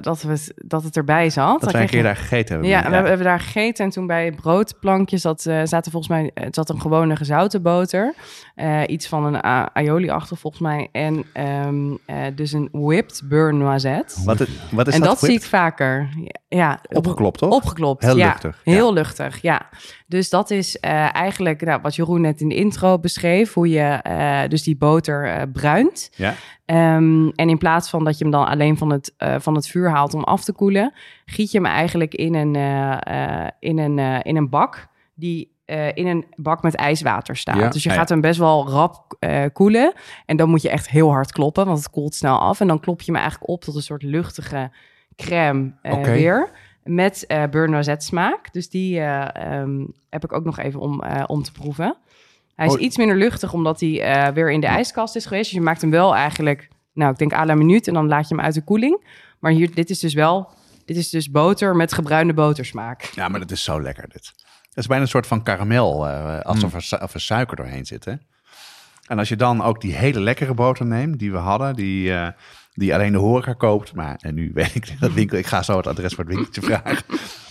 dat, 0.00 0.22
we, 0.22 0.54
dat 0.56 0.82
het 0.82 0.96
erbij 0.96 1.30
zat. 1.30 1.52
dat 1.52 1.60
Dan 1.60 1.72
wij 1.72 1.80
een 1.82 1.88
keer 1.88 1.98
je- 1.98 2.04
daar 2.04 2.16
gegeten 2.16 2.48
hebben. 2.52 2.68
Ja, 2.68 2.88
we 2.90 2.94
hebben 3.08 3.26
daar 3.26 3.40
gegeten 3.40 3.84
en 3.84 3.90
toen 3.90 4.06
bij 4.06 4.24
het 4.24 4.36
broodplankje 4.36 5.16
zat, 5.18 5.46
eh, 5.46 5.60
zaten 5.64 5.90
volgens 5.92 6.12
mij 6.12 6.30
het 6.34 6.54
zat 6.54 6.70
een 6.70 6.80
gewone 6.80 7.16
gezouten 7.16 7.62
boter, 7.62 8.14
iets 8.86 9.06
van 9.08 9.24
een 9.24 9.44
a- 9.46 9.70
aioli-achtig 9.72 10.38
volgens 10.38 10.62
mij 10.62 10.88
en 10.92 11.24
ehm, 11.32 11.90
eh, 12.06 12.16
dus 12.34 12.52
een 12.52 12.68
whipped 12.72 13.22
beurre 13.24 13.52
noisette. 13.56 14.14
Wat, 14.24 14.38
het- 14.38 14.48
wat 14.70 14.88
is 14.88 14.94
en 14.94 15.00
dat? 15.00 15.08
dat 15.08 15.18
zie 15.18 15.34
ik 15.36 15.42
vaker. 15.44 16.08
Ja, 16.54 16.80
Opgeklopt, 16.88 17.38
toch? 17.38 17.52
Opgeklopt. 17.52 18.02
Heel 18.02 18.16
ja. 18.16 18.26
luchtig, 18.26 18.60
ja. 18.64 18.72
Heel 18.72 18.92
luchtig, 18.92 19.42
ja. 19.42 19.68
Dus 20.06 20.30
dat 20.30 20.50
is 20.50 20.78
eh, 20.80 21.14
eigenlijk 21.14 21.64
nou, 21.64 21.80
wat 21.82 21.94
Jeroen 21.94 22.20
net 22.20 22.40
in 22.40 22.48
de 22.48 22.54
intro 22.54 22.98
beschreef, 22.98 23.52
hoe 23.52 23.68
je 23.68 23.80
eh, 23.80 24.48
dus 24.48 24.62
die 24.62 24.76
boter 24.76 25.26
eh, 25.26 25.42
bruint. 25.52 26.10
Ja. 26.14 26.34
Ehm, 26.64 27.28
en 27.28 27.48
in 27.48 27.58
plaats 27.58 27.90
van 27.90 28.04
dat 28.04 28.18
je 28.18 28.24
hem 28.24 28.32
dan 28.32 28.46
alleen 28.46 28.78
van 28.78 28.90
het, 28.90 29.14
van 29.38 29.54
het 29.54 29.66
vuur 29.66 29.90
haalt 29.90 30.14
om 30.14 30.24
af 30.24 30.44
te 30.44 30.52
koelen, 30.52 30.92
giet 31.24 31.50
je 31.50 31.58
hem 31.58 31.66
eigenlijk 31.66 32.14
in 32.14 32.34
een, 32.34 32.54
in 33.58 33.78
een, 33.78 34.22
in 34.22 34.36
een 34.36 34.48
bak 34.48 34.88
die 35.14 35.50
in 35.94 36.06
een 36.06 36.26
bak 36.36 36.62
met 36.62 36.74
ijswater 36.74 37.36
staat. 37.36 37.56
Ja. 37.56 37.68
Dus 37.68 37.82
je 37.82 37.90
Ah, 37.90 37.96
gaat 37.96 38.08
hem 38.08 38.20
best 38.20 38.38
wel 38.38 38.68
rap 38.68 39.16
koelen. 39.52 39.92
En 40.26 40.36
dan 40.36 40.48
moet 40.48 40.62
je 40.62 40.70
echt 40.70 40.88
heel 40.88 41.10
hard 41.10 41.32
kloppen, 41.32 41.66
want 41.66 41.78
het 41.78 41.90
koelt 41.90 42.14
snel 42.14 42.38
af. 42.38 42.60
En 42.60 42.66
dan 42.66 42.80
klop 42.80 43.00
je 43.00 43.12
hem 43.12 43.20
eigenlijk 43.20 43.50
op 43.50 43.64
tot 43.64 43.74
een 43.74 43.82
soort 43.82 44.02
luchtige 44.02 44.70
crème 45.16 45.72
eh, 45.82 46.02
weer. 46.02 46.50
Met 46.84 47.26
eh 47.26 47.44
beurre 47.50 47.68
noisette 47.70 48.06
smaak. 48.06 48.52
Dus 48.52 48.68
die 48.70 48.98
eh, 49.00 49.60
ehm, 49.60 49.84
heb 50.10 50.24
ik 50.24 50.32
ook 50.32 50.44
nog 50.44 50.58
even 50.58 50.80
om, 50.80 51.02
eh, 51.02 51.24
om 51.26 51.42
te 51.42 51.52
proeven. 51.52 51.96
Hij 52.54 52.66
is 52.66 52.74
Oh. 52.74 52.80
iets 52.80 52.96
minder 52.96 53.16
luchtig, 53.16 53.52
omdat 53.52 53.80
hij 53.80 54.00
eh, 54.02 54.32
weer 54.34 54.50
in 54.50 54.60
de 54.60 54.66
ijskast 54.66 55.16
is 55.16 55.26
geweest. 55.26 55.44
Dus 55.44 55.58
je 55.58 55.64
maakt 55.64 55.80
hem 55.80 55.90
wel 55.90 56.14
eigenlijk, 56.14 56.68
nou, 56.92 57.12
ik 57.12 57.18
denk 57.18 57.32
à 57.32 57.44
la 57.44 57.54
minuut. 57.54 57.88
En 57.88 57.94
dan 57.94 58.08
laat 58.08 58.28
je 58.28 58.34
hem 58.34 58.44
uit 58.44 58.54
de 58.54 58.64
koeling. 58.64 59.04
Maar 59.38 59.52
hier, 59.52 59.74
dit 59.74 59.90
is 59.90 59.98
dus 59.98 60.14
wel, 60.14 60.48
dit 60.84 60.96
is 60.96 61.10
dus 61.10 61.30
boter 61.30 61.76
met 61.76 61.92
gebruinde 61.92 62.34
botersmaak. 62.34 63.02
Ja, 63.14 63.28
maar 63.28 63.40
dat 63.40 63.50
is 63.50 63.64
zo 63.64 63.82
lekker 63.82 64.08
dit. 64.08 64.32
Het 64.68 64.76
is 64.80 64.86
bijna 64.86 65.02
een 65.02 65.08
soort 65.08 65.26
van 65.26 65.42
karamel, 65.42 66.08
eh, 66.08 66.40
alsof 66.40 66.74
er, 66.74 66.82
su- 66.82 66.96
of 67.02 67.14
er 67.14 67.20
suiker 67.20 67.56
doorheen 67.56 67.86
zit. 67.86 68.04
Hè? 68.04 68.14
En 69.06 69.18
als 69.18 69.28
je 69.28 69.36
dan 69.36 69.62
ook 69.62 69.80
die 69.80 69.94
hele 69.94 70.20
lekkere 70.20 70.54
boter 70.54 70.86
neemt, 70.86 71.18
die 71.18 71.32
we 71.32 71.38
hadden, 71.38 71.74
die, 71.74 72.12
eh, 72.14 72.28
die 72.74 72.94
alleen 72.94 73.12
de 73.12 73.18
horeca 73.18 73.52
koopt. 73.52 73.94
Maar 73.94 74.18
en 74.20 74.34
nu 74.34 74.50
weet 74.54 74.74
ik 74.74 74.94
dat 75.00 75.12
winkel, 75.12 75.38
ik 75.38 75.46
ga 75.46 75.62
zo 75.62 75.76
het 75.76 75.86
adres 75.86 76.14
voor 76.14 76.24
het 76.24 76.34
winkeltje 76.34 76.62
vragen. 76.70 77.04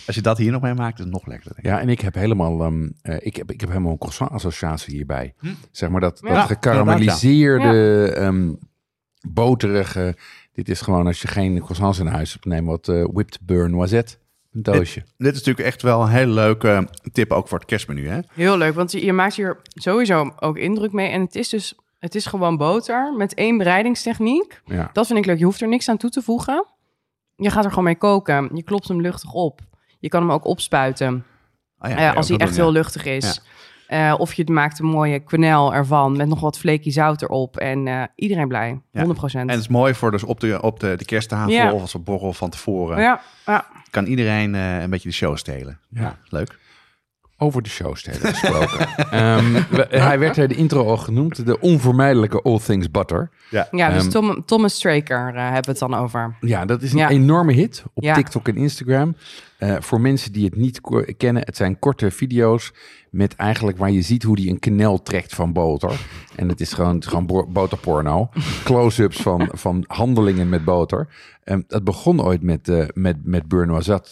Als 0.06 0.16
je 0.16 0.22
dat 0.22 0.38
hier 0.38 0.52
nog 0.52 0.62
mee 0.62 0.74
maakt, 0.74 0.98
is 0.98 1.04
het 1.04 1.12
nog 1.12 1.26
lekkerder. 1.26 1.54
denk 1.54 1.66
ik. 1.66 1.72
Ja, 1.72 1.80
en 1.80 1.88
ik 1.88 2.00
heb 2.00 2.14
helemaal, 2.14 2.62
ehm, 2.62 2.88
eh, 3.02 3.16
ik 3.20 3.36
heb, 3.36 3.50
ik 3.50 3.60
heb 3.60 3.68
helemaal 3.68 3.92
een 3.92 3.98
croissant-associatie 3.98 4.94
hierbij. 4.94 5.34
Zeg 5.70 5.88
maar 5.88 6.00
dat, 6.00 6.20
Ja, 6.24 6.34
dat 6.34 6.46
gekarameliseerde, 6.46 8.12
ehm, 8.16 8.52
boterige. 9.28 10.16
Dit 10.52 10.68
is 10.68 10.80
gewoon 10.80 11.06
als 11.06 11.22
je 11.22 11.28
geen 11.28 11.60
croissants 11.60 11.98
in 11.98 12.06
huis 12.06 12.32
hebt, 12.32 12.44
neem 12.44 12.64
wat 12.64 12.88
eh, 12.88 13.04
whipped 13.12 13.38
beurre 13.42 13.68
noisette. 13.68 14.16
Een 14.52 14.62
doosje. 14.62 15.00
Dit 15.16 15.32
is 15.32 15.38
natuurlijk 15.38 15.66
echt 15.66 15.82
wel 15.82 16.02
een 16.02 16.08
hele 16.08 16.32
leuke 16.32 16.88
tip 17.12 17.32
ook 17.32 17.48
voor 17.48 17.58
het 17.58 17.66
kerstmenu. 17.66 18.08
Hè? 18.08 18.20
Heel 18.32 18.58
leuk, 18.58 18.74
want 18.74 18.92
je, 18.92 19.04
je 19.04 19.12
maakt 19.12 19.34
hier 19.34 19.60
sowieso 19.74 20.32
ook 20.38 20.58
indruk 20.58 20.92
mee. 20.92 21.08
En 21.08 21.20
het 21.20 21.34
is 21.34 21.48
dus, 21.48 21.74
het 22.02 22.14
is 22.14 22.26
gewoon 22.26 22.56
boter 22.56 23.14
met 23.16 23.34
één 23.34 23.56
bereidingstechniek. 23.58 24.60
Ja. 24.64 24.90
Dat 24.92 25.06
vind 25.06 25.18
ik 25.18 25.26
leuk. 25.26 25.38
Je 25.38 25.44
hoeft 25.44 25.60
er 25.60 25.68
niks 25.68 25.88
aan 25.88 25.96
toe 25.96 26.10
te 26.10 26.22
voegen. 26.22 26.66
Je 27.36 27.50
gaat 27.50 27.64
er 27.64 27.70
gewoon 27.70 27.84
mee 27.84 27.96
koken. 27.96 28.50
Je 28.54 28.62
klopt 28.62 28.88
hem 28.88 29.00
luchtig 29.00 29.32
op. 29.32 29.60
Je 29.98 30.08
kan 30.08 30.20
hem 30.20 30.32
ook 30.32 30.44
opspuiten. 30.44 31.24
Oh 31.78 31.90
ja, 31.90 32.00
ja, 32.00 32.12
als 32.12 32.28
hij 32.28 32.36
echt 32.38 32.48
doen, 32.48 32.58
heel 32.58 32.72
ja. 32.72 32.78
luchtig 32.78 33.04
is. 33.04 33.42
Eh, 33.86 34.14
of 34.18 34.34
je 34.34 34.50
maakt 34.50 34.78
een 34.78 34.86
mooie 34.86 35.18
quenelle 35.18 35.72
ervan 35.72 36.16
met 36.16 36.28
nog 36.28 36.40
wat 36.40 36.58
flaky 36.58 36.90
zout 36.90 37.22
erop. 37.22 37.56
En 37.56 37.86
eh, 37.88 38.02
iedereen 38.14 38.48
blij. 38.48 38.80
100%. 38.80 38.80
Ja. 38.92 39.40
En 39.40 39.48
het 39.48 39.58
is 39.60 39.68
mooi 39.68 39.94
voor 39.94 40.10
dus 40.10 40.22
op 40.22 40.40
de, 40.40 40.62
op 40.62 40.80
de, 40.80 40.94
de 40.96 41.04
kersttafel 41.04 41.52
Ja. 41.52 41.72
of 41.72 41.80
als 41.80 41.94
een 41.94 42.04
borrel 42.04 42.32
van 42.32 42.50
tevoren. 42.50 43.00
ja, 43.00 43.20
ja. 43.46 43.66
Kan 43.90 44.06
iedereen 44.06 44.54
eh, 44.54 44.80
een 44.80 44.90
beetje 44.90 45.08
de 45.08 45.14
show 45.14 45.36
stelen. 45.36 45.78
Ja. 45.88 46.16
leuk. 46.28 46.58
Over 47.42 47.62
de 47.62 47.68
showsteden 47.68 48.20
gesproken. 48.34 48.86
Ehm, 49.10 49.52
we- 49.70 49.86
hij 49.90 50.18
werd 50.18 50.34
de 50.34 50.54
intro 50.54 50.86
al 50.86 50.96
genoemd, 50.96 51.46
de 51.46 51.60
onvermijdelijke 51.60 52.42
All 52.42 52.58
Things 52.58 52.90
Butter. 52.90 53.30
ja, 53.50 53.90
dus 53.90 54.02
Ehm, 54.02 54.08
Tom, 54.10 54.44
Thomas 54.46 54.74
Straker 54.74 55.28
eh, 55.34 55.42
hebben 55.42 55.62
we 55.64 55.70
het 55.70 55.78
dan 55.78 55.94
over. 55.94 56.36
Ja, 56.40 56.64
dat 56.64 56.82
is 56.82 56.92
een 56.92 56.98
Ja. 56.98 57.08
enorme 57.08 57.52
hit 57.52 57.82
op 57.94 58.02
Ja. 58.02 58.14
TikTok 58.14 58.48
en 58.48 58.56
Instagram. 58.56 59.16
Eh, 59.62 59.76
voor 59.80 60.00
mensen 60.00 60.32
die 60.32 60.44
het 60.44 60.56
niet 60.56 60.80
kennen, 61.16 61.42
het 61.44 61.56
zijn 61.56 61.78
korte 61.78 62.10
video's 62.10 62.72
met 63.10 63.34
eigenlijk 63.36 63.78
waar 63.78 63.90
je 63.90 64.02
ziet 64.02 64.22
hoe 64.22 64.36
die 64.36 64.50
een 64.50 64.58
knel 64.58 65.02
trekt 65.02 65.34
van 65.34 65.52
boter. 65.52 66.00
En 66.36 66.48
het 66.48 66.60
is 66.60 66.72
gewoon, 66.72 66.94
het 66.94 67.04
is 67.04 67.08
gewoon 67.10 67.26
bo- 67.26 67.46
boterporno. 67.46 68.28
Close-ups 68.64 69.20
van, 69.22 69.48
van 69.52 69.84
handelingen 69.86 70.48
met 70.48 70.64
boter. 70.64 71.08
Um, 71.44 71.64
het 71.68 71.84
begon 71.84 72.22
ooit 72.22 72.42
met, 72.42 72.68
eh 72.68 72.84
met, 72.94 73.16
met 73.24 73.44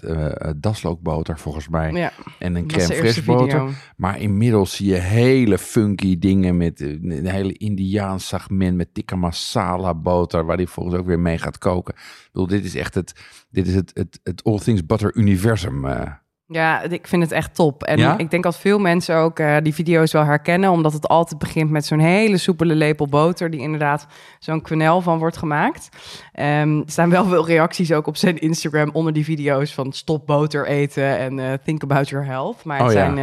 eh, 0.01 0.51
daslookboter 0.57 1.39
volgens 1.39 1.69
mij. 1.69 1.93
Ja, 1.93 2.13
En 2.39 2.55
een 2.55 2.67
dat 2.67 2.77
crème 2.87 2.95
fraîche 3.13 3.25
boter. 3.25 3.51
video. 3.51 3.71
Maar 3.97 4.21
inmiddels 4.21 4.77
zie 4.77 4.87
je 4.87 4.95
hele 4.95 5.59
funky 5.59 6.19
dingen 6.19 6.57
met 6.57 6.81
een 6.81 7.27
hele 7.27 7.53
Indiaans 7.53 8.29
segment 8.29 8.77
met 8.77 8.95
tikka 8.95 9.17
masala 9.17 9.95
boter, 9.95 10.45
waar 10.45 10.57
die 10.57 10.69
volgens 10.69 10.97
ook 10.97 11.07
weer 11.07 11.21
mee 11.21 11.39
gaat 11.39 11.59
koken. 11.59 11.95
Ik 11.95 12.29
bedoel, 12.33 12.47
dit 12.49 12.65
is 12.65 12.75
echt 12.75 12.95
het, 12.95 13.13
dit 13.51 13.67
is 13.67 13.75
het, 13.75 13.91
het, 13.95 14.21
het 14.23 14.45
All 14.45 14.59
Things 14.59 14.87
Butter 14.87 15.15
universum. 15.15 15.39
Eh. 15.84 16.12
Ja, 16.53 16.82
ik 16.82 17.07
vind 17.07 17.22
het 17.22 17.32
echt 17.32 17.55
top. 17.55 17.82
En 17.82 17.99
Ja? 17.99 18.18
ik 18.18 18.30
denk 18.30 18.43
dat 18.43 18.59
veel 18.59 18.78
mensen 18.78 19.16
ook 19.16 19.38
eh, 19.38 19.57
die 19.62 19.74
video's 19.74 20.12
wel 20.12 20.24
herkennen, 20.24 20.70
omdat 20.70 20.93
het 20.93 21.09
altijd 21.09 21.38
begint 21.41 21.70
met 21.70 21.86
zo'n 21.86 21.99
hele 21.99 22.36
soepele 22.36 22.74
lepel 22.74 23.07
boter, 23.07 23.51
die 23.51 23.61
inderdaad 23.61 24.07
zo'n 24.38 24.62
quenel 24.62 25.01
van 25.01 25.18
wordt 25.18 25.36
gemaakt. 25.36 25.88
Ehm, 26.32 26.76
er 26.78 26.82
staan 26.91 27.11
wel 27.11 27.24
veel 27.24 27.47
reacties 27.47 27.93
ook 27.93 28.07
op 28.07 28.16
zijn 28.16 28.38
Instagram 28.38 28.91
onder 28.93 29.12
die 29.12 29.24
video's 29.24 29.74
van 29.74 29.93
stop 29.93 30.26
boter 30.26 30.66
eten 30.66 31.18
en 31.18 31.38
eh, 31.38 31.53
think 31.64 31.82
about 31.82 32.09
your 32.09 32.26
health. 32.26 32.64
Maar 32.64 32.78
het, 32.78 32.86
Oh 32.86 32.93
ja. 32.93 32.99
zijn, 33.14 33.18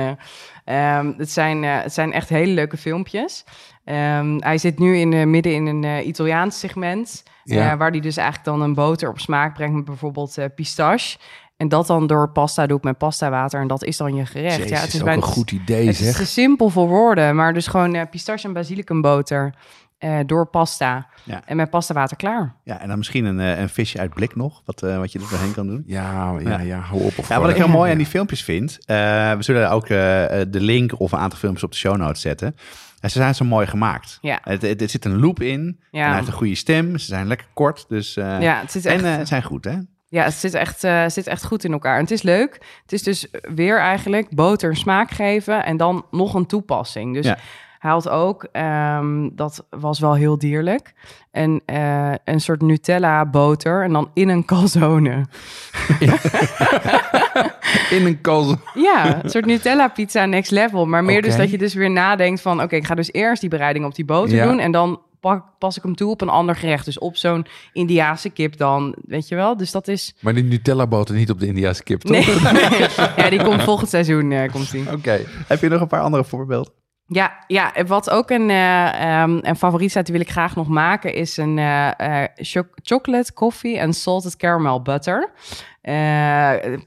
eh, 0.66 0.98
ehm, 0.98 1.14
het, 1.18 1.32
zijn, 1.32 1.64
het 1.64 1.94
zijn 1.94 2.14
echt 2.14 2.30
hele 2.30 2.54
leuke 2.54 2.78
filmpjes. 2.78 3.44
Ehm, 3.84 4.38
hij 4.40 4.58
zit 4.58 4.80
nu 4.80 4.98
in, 4.98 5.30
midden 5.30 5.54
in 5.54 5.66
een 5.68 6.08
Italiaans 6.08 6.60
segment, 6.60 7.24
Ja. 7.44 7.78
waar 7.78 7.92
hij 7.92 8.00
dus 8.00 8.18
eigenlijk 8.18 8.48
dan 8.50 8.62
een 8.62 8.74
boter 8.74 9.10
op 9.10 9.20
smaak 9.20 9.54
brengt 9.54 9.76
met 9.76 9.86
bijvoorbeeld 9.86 10.38
pistache. 10.56 11.18
En 11.58 11.68
dat 11.68 11.88
dan 11.88 12.08
door 12.08 12.30
pasta 12.32 12.66
doet 12.68 12.84
met 12.84 12.98
pasta 12.98 13.30
water. 13.30 13.62
En 13.62 13.68
dat 13.68 13.84
is 13.84 13.98
dan 13.98 14.16
je 14.16 14.26
gerecht. 14.26 14.56
Jezus, 14.56 14.70
ja, 14.72 14.80
het 14.80 14.94
is 14.94 15.00
ook 15.00 15.06
bijna- 15.06 15.22
een 15.22 15.28
goed 15.28 15.52
idee 15.52 15.88
Het 15.88 16.00
is 16.00 16.06
zeg. 16.06 16.16
te 16.16 16.26
simpel 16.26 16.70
voor 16.70 16.88
woorden. 16.88 17.36
Maar 17.36 17.54
dus 17.54 17.68
gewoon 17.68 17.96
eh, 17.96 18.10
pistache 18.10 18.48
en 18.48 18.54
basilicumboter 18.54 19.54
eh, 19.98 20.18
door 20.26 20.46
pasta. 20.48 21.08
Ja. 21.24 21.42
En 21.46 21.56
met 21.56 21.70
pasta 21.70 21.94
water 21.94 22.18
klaar. 22.18 22.56
Ja, 22.64 22.80
en 22.82 22.88
dan 22.88 22.98
misschien 22.98 23.26
een, 23.26 23.40
eh, 23.40 23.60
een 23.60 23.70
visje 23.70 24.00
uit 24.00 24.14
blik 24.14 24.36
nog, 24.36 24.62
wat, 24.66 24.84
eh, 24.84 24.98
wat 24.98 25.12
je 25.12 25.20
er 25.20 25.26
doorheen 25.30 25.54
kan 25.54 25.68
doen. 25.68 25.84
Ja, 25.86 26.34
ja, 26.40 26.50
Ja. 26.50 26.60
ja, 26.60 26.80
hou 26.80 27.02
op. 27.04 27.18
Of 27.18 27.30
Ja, 27.30 27.40
wat 27.40 27.50
ik 27.50 27.56
heel 27.56 27.68
mooi 27.68 27.92
aan 27.92 27.98
die 27.98 28.06
filmpjes 28.08 28.44
vind, 28.44 28.78
eh, 28.86 28.96
we 29.34 29.44
zullen 29.44 29.70
ook 29.72 29.88
de 29.88 30.48
link 30.52 31.00
of 31.00 31.12
een 31.12 31.20
aantal 31.20 31.40
filmpjes 31.40 31.64
op 31.64 31.72
de 31.72 31.78
show 31.78 31.98
notes 31.98 32.22
zetten. 32.22 32.56
En 33.00 33.10
ze 33.10 33.18
zijn 33.20 33.36
zo 33.36 33.46
mooi 33.46 33.68
gemaakt. 33.68 34.18
Ja. 34.22 34.40
Het, 34.44 34.62
het, 34.62 34.82
er 34.82 34.90
zit 34.90 35.06
een 35.06 35.20
loop 35.20 35.42
in. 35.42 35.80
Ja. 35.92 36.00
En 36.02 36.06
hij 36.08 36.16
heeft 36.16 36.28
een 36.28 36.34
goede 36.34 36.56
stem. 36.56 36.98
Ze 36.98 37.06
zijn 37.06 37.28
lekker 37.28 37.48
kort. 37.54 37.86
Dus, 37.88 38.18
eh, 38.18 38.42
ja, 38.42 38.60
het 38.60 38.72
zit 38.72 38.86
echt, 38.86 39.04
en 39.04 39.20
eh, 39.20 39.26
zijn 39.26 39.44
goed, 39.44 39.66
hè? 39.66 39.76
Ja, 40.10 40.24
het 40.24 40.34
zit 40.34 40.54
echt, 40.54 40.84
eh, 40.84 41.04
zit 41.08 41.28
echt 41.28 41.46
goed 41.46 41.64
in 41.64 41.72
elkaar. 41.72 41.96
En 41.96 42.02
het 42.02 42.12
is 42.12 42.22
leuk. 42.22 42.54
Het 42.82 42.92
is 42.94 43.04
dus 43.04 43.28
weer 43.56 43.80
eigenlijk 43.80 44.36
boter 44.36 44.76
smaak 44.76 45.12
geven 45.12 45.66
en 45.66 45.78
dan 45.78 46.06
nog 46.12 46.34
een 46.34 46.46
toepassing. 46.46 47.14
Dus 47.14 47.26
Ja. 47.26 47.38
hij 47.80 47.92
had 47.92 48.10
ook, 48.10 48.48
ehm, 48.52 49.30
dat 49.32 49.66
was 49.70 50.00
wel 50.00 50.14
heel 50.14 50.38
dierlijk, 50.38 50.94
een, 51.32 51.62
eh, 51.66 52.12
een 52.24 52.42
soort 52.42 52.62
Nutella 52.62 53.26
boter 53.26 53.84
en 53.84 53.94
dan 53.94 54.10
in 54.14 54.30
een 54.30 54.46
calzone. 54.46 55.26
In 57.90 58.06
een 58.06 58.22
kalz. 58.22 58.54
Ja, 58.74 59.24
een 59.24 59.30
soort 59.30 59.46
Nutella 59.46 59.88
pizza 59.88 60.26
next 60.26 60.52
level. 60.52 60.86
Maar 60.86 61.04
meer 61.04 61.22
dus 61.22 61.36
dat 61.38 61.52
je 61.52 61.58
dus 61.58 61.74
weer 61.74 61.90
nadenkt 61.92 62.42
van... 62.42 62.62
oké, 62.62 62.76
ik 62.76 62.86
ga 62.86 62.96
dus 62.96 63.12
eerst 63.14 63.42
die 63.42 63.50
bereiding 63.50 63.86
op 63.86 63.96
die 63.96 64.06
boter 64.06 64.36
Ja. 64.36 64.46
doen... 64.46 64.60
en 64.60 64.72
dan 64.72 65.00
pak, 65.28 65.46
pas 65.58 65.78
ik 65.78 65.84
hem 65.84 65.96
toe 65.96 66.10
op 66.12 66.22
een 66.22 66.30
ander 66.30 66.56
gerecht. 66.56 66.86
Dus 66.86 67.00
op 67.00 67.16
zo'n 67.16 67.46
Indiaanse 67.74 68.30
kip 68.30 68.58
dan, 68.58 68.96
weet 69.06 69.28
je 69.28 69.36
wel. 69.36 69.58
Dus 69.58 69.72
dat 69.72 69.88
is... 69.88 70.16
Maar 70.20 70.34
die 70.34 70.44
Nutella 70.44 70.88
boter 70.88 71.16
niet 71.16 71.30
op 71.30 71.40
de 71.40 71.48
Indiaanse 71.48 71.84
kip, 71.84 72.02
toch? 72.02 72.12
Nee, 72.52 72.88
ja, 73.24 73.30
die 73.30 73.44
komt 73.44 73.64
volgend 73.64 73.90
seizoen, 73.90 74.32
eh, 74.32 74.52
komt 74.52 74.72
die. 74.72 74.92
Oké. 74.92 75.20
Heb 75.48 75.62
je 75.62 75.70
nog 75.70 75.82
een 75.82 75.88
paar 75.88 76.02
andere 76.02 76.24
voorbeelden? 76.24 76.74
Ja, 77.10 77.44
ja, 77.48 77.74
en 77.74 77.88
wat 77.88 78.10
ook 78.10 78.30
een, 78.30 78.50
eh, 78.50 79.22
ehm, 79.22 79.40
een 79.42 79.56
favoriet 79.56 79.90
staat, 79.90 80.06
die 80.06 80.14
wil 80.14 80.24
ik 80.24 80.32
graag 80.32 80.56
nog 80.56 80.68
maken... 80.68 81.14
is 81.14 81.38
een 81.38 81.58
eh, 81.58 82.22
eh, 82.24 82.30
choc- 82.36 82.78
chocolate 82.82 83.34
coffee 83.34 83.78
en 83.78 83.94
salted 83.94 84.38
caramel 84.38 84.82
butter. 84.82 85.32
Eh, 85.82 85.94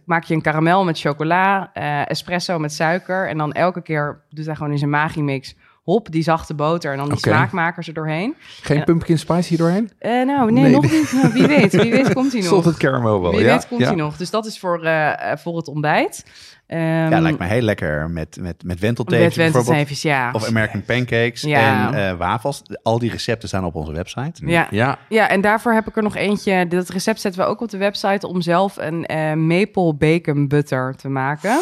maak 0.04 0.24
je 0.24 0.34
een 0.34 0.42
karamel 0.42 0.84
met 0.84 1.00
chocola, 1.00 1.70
eh, 1.72 2.10
espresso 2.10 2.58
met 2.58 2.72
suiker... 2.72 3.28
en 3.28 3.38
dan 3.38 3.52
elke 3.52 3.82
keer 3.82 4.22
doet 4.28 4.46
hij 4.46 4.54
gewoon 4.54 4.72
in 4.72 4.78
zijn 4.78 4.90
Magimix... 4.90 5.54
hop, 5.82 6.10
die 6.12 6.22
zachte 6.22 6.54
boter 6.54 6.90
en 6.90 6.96
dan 6.96 7.08
die 7.08 7.16
Oké. 7.16 7.28
smaakmakers 7.28 7.88
er 7.88 7.94
doorheen. 7.94 8.34
Geen 8.62 8.84
pumpkin 8.84 9.18
spice 9.18 9.48
hier 9.48 9.58
doorheen? 9.58 9.90
Eh, 9.98 10.10
nou, 10.10 10.52
nee, 10.52 10.62
Nee, 10.62 10.72
nog 10.72 10.82
nee. 10.90 10.98
niet. 11.00 11.12
Nou, 11.12 11.32
wie 11.32 11.46
weet, 11.56 11.72
wie 11.72 11.90
weet 11.90 12.12
komt 12.12 12.32
hij 12.32 12.40
nog. 12.40 12.50
Salted 12.50 12.76
caramel 12.76 13.20
wel, 13.22 13.30
Wie 13.30 13.40
ja. 13.40 13.52
weet 13.54 13.68
komt 13.68 13.80
ja. 13.80 13.86
hij 13.86 13.96
nog. 13.96 14.16
Dus 14.16 14.30
dat 14.30 14.46
is 14.46 14.58
voor, 14.58 14.82
eh, 14.84 15.36
voor 15.36 15.56
het 15.56 15.68
ontbijt. 15.68 16.24
ja, 16.66 17.20
lijkt 17.20 17.38
me 17.38 17.44
heel 17.46 17.62
lekker 17.62 18.10
met, 18.10 18.36
met, 18.40 18.62
met 18.64 18.78
wentelteefjes 18.80 19.36
Met 19.36 19.52
wentelteefjes, 19.52 20.02
ja. 20.02 20.30
Of 20.32 20.46
American 20.48 20.82
pancakes 20.84 21.40
Ja. 21.42 21.92
en 21.92 22.08
eh, 22.08 22.16
wafels. 22.16 22.62
Al 22.82 22.98
die 22.98 23.10
recepten 23.10 23.48
staan 23.48 23.64
op 23.64 23.74
onze 23.74 23.92
website. 23.92 24.46
Ja. 24.46 24.66
Ja, 24.70 24.98
Ja, 25.08 25.28
en 25.28 25.40
daarvoor 25.40 25.72
heb 25.72 25.88
ik 25.88 25.96
er 25.96 26.02
nog 26.02 26.16
eentje. 26.16 26.66
Dat 26.68 26.88
recept 26.88 27.20
zetten 27.20 27.40
we 27.40 27.46
ook 27.46 27.60
op 27.60 27.70
de 27.70 27.78
website 27.78 28.26
om 28.26 28.40
zelf 28.40 28.76
een 28.78 29.46
maple 29.46 29.94
bacon 29.94 30.48
butter 30.48 30.94
te 30.96 31.08
maken. 31.08 31.60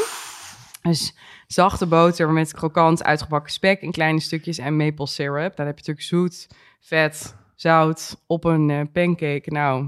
Dus 0.83 1.15
zachte 1.49 1.87
boter 1.87 2.31
met 2.31 2.53
krokant 2.53 3.05
uitgebakken 3.05 3.53
spek 3.53 3.81
in 3.81 3.93
kleine 3.93 4.21
stukjes 4.21 4.59
en 4.59 4.77
maple 4.77 5.07
syrup. 5.07 5.57
Dan 5.57 5.67
heb 5.67 5.79
je 5.79 5.93
natuurlijk 5.93 6.07
zoet, 6.07 6.47
vet, 6.81 7.35
zout 7.55 8.17
op 8.27 8.45
een 8.45 8.71
eh, 8.71 8.81
pancake. 8.93 9.43
Nou, 9.45 9.87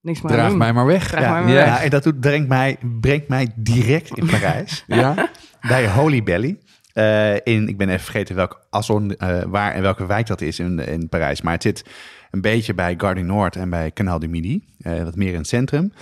niks 0.00 0.20
meer 0.20 0.30
aan 0.32 0.36
draag 0.38 0.48
doen. 0.48 0.58
mij 0.58 0.72
maar 0.72 0.86
weg. 0.86 1.08
Draag 1.08 1.20
mij 1.20 1.30
Ja, 1.30 1.40
maar 1.40 1.52
ja, 1.52 1.72
weg. 1.72 1.82
en 1.82 1.90
dat 1.90 2.02
doet, 2.02 2.20
brengt, 2.20 2.48
mij, 2.48 2.78
brengt 3.00 3.28
mij 3.28 3.48
direct 3.56 4.16
in 4.18 4.26
Parijs. 4.26 4.84
Ja, 4.86 5.28
bij 5.60 5.88
Holy 5.88 6.22
Belly. 6.22 6.58
Eh, 6.92 7.34
in, 7.34 7.68
ik 7.68 7.76
ben 7.76 7.88
even 7.88 8.00
vergeten 8.00 8.36
welk 8.36 8.66
Asson, 8.70 9.16
eh, 9.16 9.42
waar 9.42 9.72
en 9.72 9.82
welke 9.82 10.06
wijk 10.06 10.26
dat 10.26 10.40
is 10.40 10.58
in, 10.58 10.78
in 10.78 11.08
Parijs. 11.08 11.40
Maar 11.42 11.52
het 11.52 11.62
zit 11.62 11.84
een 12.30 12.40
beetje 12.40 12.74
bij 12.74 12.94
Gare 12.98 13.14
du 13.14 13.22
Nord 13.22 13.56
en 13.56 13.70
bij 13.70 13.90
Canal 13.92 14.18
du 14.18 14.28
Midi. 14.28 14.64
eh, 14.78 15.02
wat 15.02 15.16
meer 15.16 15.32
in 15.32 15.38
het 15.38 15.46
centrum. 15.48 15.92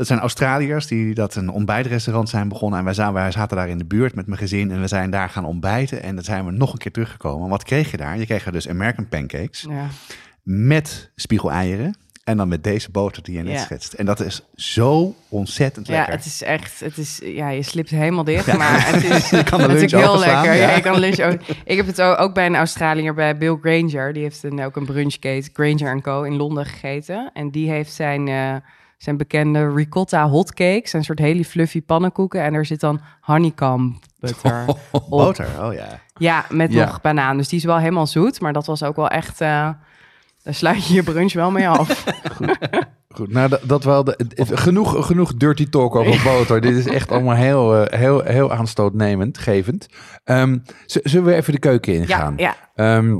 Dat 0.00 0.08
zijn 0.08 0.20
Australiërs 0.20 0.86
die 0.86 1.14
dat 1.14 1.34
een 1.34 1.50
ontbijtrestaurant 1.50 2.28
zijn 2.28 2.48
begonnen. 2.48 2.78
En 2.78 2.84
wij, 2.84 2.94
zaten, 2.94 3.14
wij 3.14 3.30
zaten 3.30 3.56
daar 3.56 3.68
in 3.68 3.78
de 3.78 3.84
buurt 3.84 4.14
met 4.14 4.26
mijn 4.26 4.38
gezin. 4.38 4.70
En 4.70 4.80
we 4.80 4.86
zijn 4.86 5.10
daar 5.10 5.28
gaan 5.28 5.44
ontbijten. 5.44 6.02
En 6.02 6.14
dan 6.14 6.24
zijn 6.24 6.44
we 6.44 6.50
nog 6.50 6.72
een 6.72 6.78
keer 6.78 6.92
teruggekomen. 6.92 7.48
Wat 7.48 7.64
kreeg 7.64 7.90
je 7.90 7.96
daar? 7.96 8.18
Je 8.18 8.26
kreeg 8.26 8.46
er 8.46 8.52
dus 8.52 8.68
American 8.68 9.08
pancakes 9.08 9.66
Ja. 9.68 9.86
met 10.42 11.10
spiegeleieren. 11.14 11.96
En 12.24 12.36
dan 12.36 12.48
met 12.48 12.64
deze 12.64 12.90
boter 12.90 13.22
die 13.22 13.36
je 13.36 13.42
net 13.42 13.52
Ja. 13.52 13.58
schetst. 13.58 13.92
En 13.92 14.06
dat 14.06 14.20
is 14.20 14.42
zo 14.54 15.14
ontzettend 15.28 15.86
ja, 15.86 15.92
lekker. 15.92 16.14
het 16.14 16.24
is 16.24 16.42
echt, 16.42 16.80
het 16.80 16.98
is, 16.98 17.20
ja, 17.24 17.48
je 17.48 17.62
slipt 17.62 17.90
helemaal 17.90 18.24
dicht, 18.24 18.56
maar 18.56 18.86
het 18.86 19.04
is, 19.04 19.30
Je 19.38 19.42
kan 19.44 19.58
de 19.60 19.66
lunch 19.66 19.90
heel 19.90 20.18
lekker. 20.18 20.44
Ja. 20.44 20.68
ja. 20.68 20.74
je 20.74 20.82
kan 20.82 20.92
de 20.92 21.00
lunch 21.00 21.20
ook. 21.20 21.40
Ik 21.64 21.76
heb 21.76 21.86
het 21.86 22.00
ook, 22.02 22.20
ook 22.20 22.34
bij 22.34 22.46
een 22.46 22.56
Australiër, 22.56 23.14
bij 23.14 23.36
Bill 23.36 23.58
Granger, 23.60 24.12
die 24.12 24.22
heeft 24.22 24.42
een, 24.42 24.62
ook 24.64 24.76
een 24.76 24.86
brunchketen, 24.86 25.50
Granger 25.52 26.00
Co. 26.00 26.22
in 26.22 26.36
Londen 26.36 26.66
gegeten. 26.66 27.30
En 27.34 27.50
die 27.50 27.70
heeft 27.70 27.92
zijn, 27.92 28.28
eh, 28.28 28.54
zijn 29.02 29.16
bekende 29.16 29.72
ricotta 29.72 30.28
hotcakes, 30.28 30.92
een 30.92 31.04
soort 31.04 31.18
hele 31.18 31.44
fluffy 31.44 31.82
pannenkoeken. 31.82 32.42
En 32.42 32.54
er 32.54 32.66
zit 32.66 32.80
dan 32.80 33.00
honeycomb 33.20 33.98
butter 34.18 34.64
op. 34.92 35.04
Boter, 35.08 35.48
oh 35.60 35.72
ja. 35.74 36.00
Ja, 36.14 36.44
met 36.50 36.72
Ja. 36.72 36.84
nog 36.84 37.00
banaan. 37.00 37.36
Dus 37.36 37.48
die 37.48 37.58
is 37.58 37.64
wel 37.64 37.78
helemaal 37.78 38.06
zoet, 38.06 38.40
maar 38.40 38.52
dat 38.52 38.66
was 38.66 38.82
ook 38.82 38.96
wel 38.96 39.08
echt... 39.08 39.40
eh, 39.40 39.68
daar 40.42 40.54
sluit 40.54 40.86
je 40.86 40.94
je 40.94 41.02
brunch 41.02 41.32
wel 41.32 41.50
mee 41.50 41.68
af. 41.68 42.04
goed. 43.16 43.32
Nou, 43.32 43.48
dat, 43.48 43.60
dat 43.64 43.84
wel. 43.84 44.04
De, 44.04 44.14
het- 44.34 44.60
genoeg, 44.60 45.06
genoeg 45.06 45.34
dirty 45.34 45.68
talk 45.68 45.94
over 45.94 46.22
boter. 46.32 46.60
Dit 46.60 46.76
is 46.76 46.86
echt 46.86 47.10
allemaal 47.10 47.34
heel, 47.34 47.76
eh, 47.86 47.98
heel, 47.98 48.20
heel 48.22 48.52
aanstootnemend, 48.52 49.38
gevend. 49.38 49.86
Ehm, 50.24 50.58
zullen 50.86 51.26
we 51.26 51.34
even 51.34 51.52
de 51.52 51.58
keuken 51.58 51.92
ja, 51.92 51.98
ingaan? 52.00 52.34
ja, 52.36 52.56
Ehm, 52.74 53.18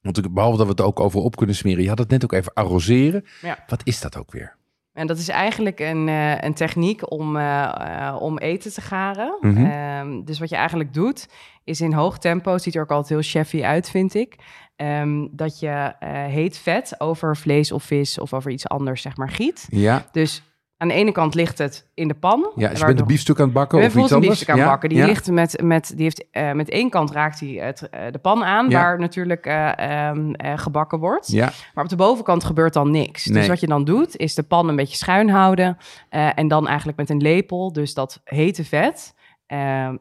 want 0.00 0.18
ik- 0.18 0.34
behalve 0.34 0.56
dat 0.56 0.66
we 0.66 0.72
het 0.72 0.80
ook 0.80 1.00
over 1.00 1.20
op 1.20 1.36
kunnen 1.36 1.56
smeren. 1.56 1.82
Je 1.82 1.88
had 1.88 1.98
het 1.98 2.10
net 2.10 2.24
ook 2.24 2.32
even 2.32 2.52
arroseren. 2.54 3.24
ja. 3.42 3.58
Wat 3.66 3.80
is 3.84 4.00
dat 4.00 4.16
ook 4.16 4.32
weer? 4.32 4.56
En 4.98 5.06
dat 5.06 5.18
is 5.18 5.28
eigenlijk 5.28 5.80
een, 5.80 6.08
eh, 6.08 6.40
een 6.40 6.54
techniek 6.54 7.10
om, 7.10 7.36
eh, 7.36 7.62
eh, 8.08 8.16
om 8.20 8.38
eten 8.38 8.72
te 8.72 8.80
garen. 8.80 9.36
Mhm. 9.40 9.64
Ehm, 9.64 10.24
dus 10.24 10.38
wat 10.38 10.48
je 10.48 10.56
eigenlijk 10.56 10.94
doet, 10.94 11.28
is 11.64 11.80
in 11.80 11.92
hoog 11.92 12.18
tempo, 12.18 12.52
het 12.52 12.62
ziet 12.62 12.74
er 12.74 12.82
ook 12.82 12.90
altijd 12.90 13.08
heel 13.08 13.42
chefy 13.42 13.62
uit, 13.62 13.90
vind 13.90 14.14
ik. 14.14 14.36
ehm, 14.76 15.26
dat 15.30 15.60
je 15.60 15.92
heet 16.28 16.58
vet 16.58 16.94
over 17.00 17.36
vlees 17.36 17.72
of 17.72 17.82
vis 17.82 18.18
of 18.18 18.32
over 18.32 18.50
iets 18.50 18.68
anders, 18.68 19.02
zeg 19.02 19.16
maar, 19.16 19.30
giet. 19.30 19.66
Ja, 19.70 20.06
Dus 20.12 20.42
aan 20.78 20.88
de 20.88 20.94
ene 20.94 21.12
kant 21.12 21.34
ligt 21.34 21.58
het 21.58 21.86
in 21.94 22.08
de 22.08 22.14
pan. 22.14 22.52
ja 22.56 22.68
dus 22.68 22.78
je 22.78 22.86
bent 22.86 23.00
een 23.00 23.06
biefstuk 23.06 23.38
aan 23.38 23.44
het 23.44 23.54
bakken 23.54 23.78
of 23.78 23.84
iets 23.84 23.94
een 23.94 24.02
anders? 24.02 24.20
biefstuk 24.20 24.48
aan 24.48 24.54
het 24.54 24.64
Ja, 24.64 24.70
bakken. 24.70 24.88
Die, 24.88 24.98
ja. 24.98 25.06
ligt 25.06 25.30
met, 25.30 25.62
met, 25.62 25.92
die 25.94 26.02
heeft, 26.02 26.26
eh, 26.30 26.52
met 26.52 26.68
één 26.70 26.90
kant 26.90 27.10
raakt 27.10 27.40
hij 27.40 27.48
het, 27.48 27.88
eh, 27.88 28.00
de 28.10 28.18
pan 28.18 28.44
aan, 28.44 28.68
Ja. 28.70 28.80
waar 28.80 28.98
natuurlijk 28.98 29.46
eh, 29.46 29.78
ehm, 30.08 30.32
eh, 30.32 30.58
gebakken 30.58 30.98
wordt. 30.98 31.28
Ja, 31.28 31.52
Maar 31.74 31.84
op 31.84 31.90
de 31.90 31.96
bovenkant 31.96 32.44
gebeurt 32.44 32.72
dan 32.72 32.90
niks. 32.90 33.26
Nee. 33.26 33.38
Dus 33.38 33.48
wat 33.48 33.60
je 33.60 33.66
dan 33.66 33.84
doet, 33.84 34.16
is 34.16 34.34
de 34.34 34.42
pan 34.42 34.68
een 34.68 34.76
beetje 34.76 34.96
schuin 34.96 35.28
houden. 35.28 35.76
en 36.10 36.48
dan 36.48 36.66
eigenlijk 36.66 36.98
met 36.98 37.10
een 37.10 37.20
lepel, 37.20 37.72
dus 37.72 37.94
dat 37.94 38.20
hete 38.24 38.64
vet, 38.64 39.14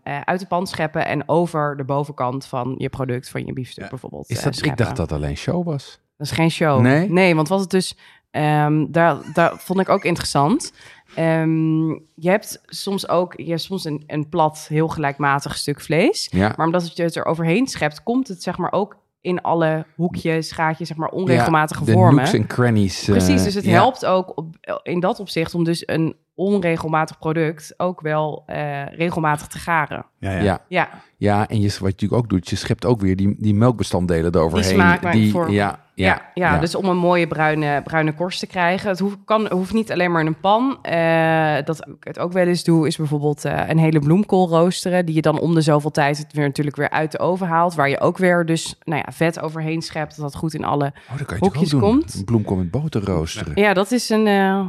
uit 0.04 0.40
de 0.40 0.46
pan 0.48 0.68
scheppen. 0.68 1.06
En 1.06 1.30
over 1.30 1.78
de 1.78 1.84
bovenkant 1.84 2.46
van 2.46 2.76
je 2.78 2.90
product, 2.90 3.30
van 3.30 3.46
je 3.46 3.54
biefstuk 3.54 3.90
bijvoorbeeld. 3.90 4.30
is 4.30 4.42
dat, 4.42 4.66
ik 4.66 4.78
dacht 4.78 4.96
dat 4.96 5.12
alleen 5.12 5.38
show 5.38 5.66
was. 5.66 6.00
Dat 6.18 6.28
is 6.28 6.34
geen 6.34 6.52
show. 6.52 6.82
Nee? 7.08 7.36
want 7.36 7.48
wat 7.48 7.60
het 7.60 7.70
dus, 7.70 7.98
ehm, 8.32 8.86
daar, 8.90 9.18
daar 9.34 9.58
vond 9.58 9.80
ik 9.80 9.90
ook 9.90 10.04
interessant. 10.04 10.74
Ehm, 11.16 11.88
je 12.16 12.30
hebt 12.30 12.62
soms 12.66 13.08
ook, 13.10 13.34
je 13.40 13.50
hebt 13.50 13.62
soms 13.62 13.86
een, 13.86 14.04
een 14.08 14.30
plat, 14.30 14.66
heel 14.70 14.88
gelijkmatig 14.88 15.58
stuk 15.58 15.82
vlees. 15.82 16.28
Ja, 16.32 16.54
Maar 16.58 16.66
omdat 16.66 16.96
je 16.98 17.04
het 17.04 17.16
er 17.16 17.26
overheen 17.26 17.68
schept, 17.68 18.04
komt 18.04 18.28
het 18.28 18.44
zeg 18.44 18.58
maar 18.58 18.72
ook 18.72 18.98
in 19.22 19.42
alle 19.42 19.86
hoekjes, 19.96 20.52
gaatjes, 20.52 20.88
zeg 20.88 20.98
maar 20.98 21.10
onregelmatige 21.10 21.84
de 21.86 21.92
vormen. 21.92 22.26
en 22.26 22.48
crannies. 22.48 23.08
eh, 23.08 23.12
Precies, 23.16 23.44
dus 23.44 23.54
het 23.54 23.66
ja. 23.66 23.72
helpt 23.72 24.06
ook 24.06 24.38
op, 24.38 24.56
in 24.84 25.00
dat 25.00 25.20
opzicht 25.20 25.56
om 25.56 25.64
dus 25.64 25.84
een 25.88 26.16
onregelmatig 26.38 27.18
product 27.20 27.74
ook 27.78 28.02
wel 28.02 28.44
eh, 28.46 28.86
regelmatig 28.86 29.48
te 29.48 29.58
garen. 29.58 30.06
Ja, 30.20 30.32
ja. 30.32 30.42
Ja, 30.42 30.60
Ja, 30.68 30.90
ja, 31.18 31.48
en 31.48 31.62
je, 31.62 31.68
wat 31.68 31.78
je 31.78 31.84
natuurlijk 31.84 32.22
ook 32.22 32.30
doet, 32.30 32.50
je 32.50 32.56
schept 32.56 32.86
ook 32.86 33.02
weer 33.02 33.16
die, 33.16 33.36
die 33.40 33.54
melkbestanddelen 33.56 34.36
eroverheen. 34.36 34.70
smaak 34.74 35.02
maar 35.02 35.16
voor- 35.32 35.52
ja, 35.52 35.80
ja, 35.96 36.06
ja, 36.34 36.52
ja, 36.52 36.60
dus 36.60 36.76
om 36.76 36.86
een 36.86 36.98
mooie 36.98 37.28
bruine, 37.28 37.82
bruine 37.84 38.14
korst 38.14 38.40
te 38.40 38.48
krijgen. 38.48 38.90
Het 38.90 39.00
hoeft, 39.00 39.18
kan, 39.26 39.52
hoeft 39.52 39.74
niet 39.74 39.92
alleen 39.92 40.12
maar 40.12 40.22
in 40.22 40.28
een 40.28 40.40
pan. 40.40 40.78
Eh, 40.82 41.56
dat 41.66 41.88
ik 41.88 41.96
het 42.04 42.20
ook 42.20 42.32
wel 42.34 42.46
eens 42.46 42.64
doe, 42.64 42.88
is 42.88 42.98
bijvoorbeeld 42.98 43.46
eh, 43.46 43.70
een 43.70 43.78
hele 43.78 44.00
bloemkool 44.00 44.48
roosteren. 44.50 45.06
Die 45.06 45.16
je 45.16 45.22
dan 45.22 45.40
om 45.40 45.54
de 45.54 45.62
zoveel 45.62 45.92
tijd 45.92 46.18
het 46.18 46.34
weer 46.34 46.46
natuurlijk 46.46 46.76
weer 46.76 46.90
uit 46.90 47.12
de 47.12 47.20
oven 47.20 47.48
haalt. 47.48 47.76
Waar 47.76 47.90
je 47.90 48.00
ook 48.00 48.18
weer 48.18 48.46
dus 48.46 48.76
nou 48.84 49.02
ja, 49.06 49.12
vet 49.12 49.40
overheen 49.40 49.82
schept. 49.82 50.16
Dat 50.16 50.26
dat 50.32 50.36
goed 50.36 50.54
in 50.54 50.64
alle... 50.64 50.86
Oh, 51.12 51.18
dat 51.18 51.26
kan 51.28 51.38
je 51.38 51.44
hoekjes 51.44 51.70
toch 51.70 51.84
ook 51.84 51.90
doen. 51.90 52.00
komt. 52.00 52.14
Een 52.14 52.26
bloemkool 52.26 52.58
met 52.58 52.72
boter 52.72 53.04
roosteren. 53.04 53.62
Ja, 53.62 53.74
dat 53.74 53.92
is 53.92 54.10
een... 54.10 54.28
eh, 54.28 54.66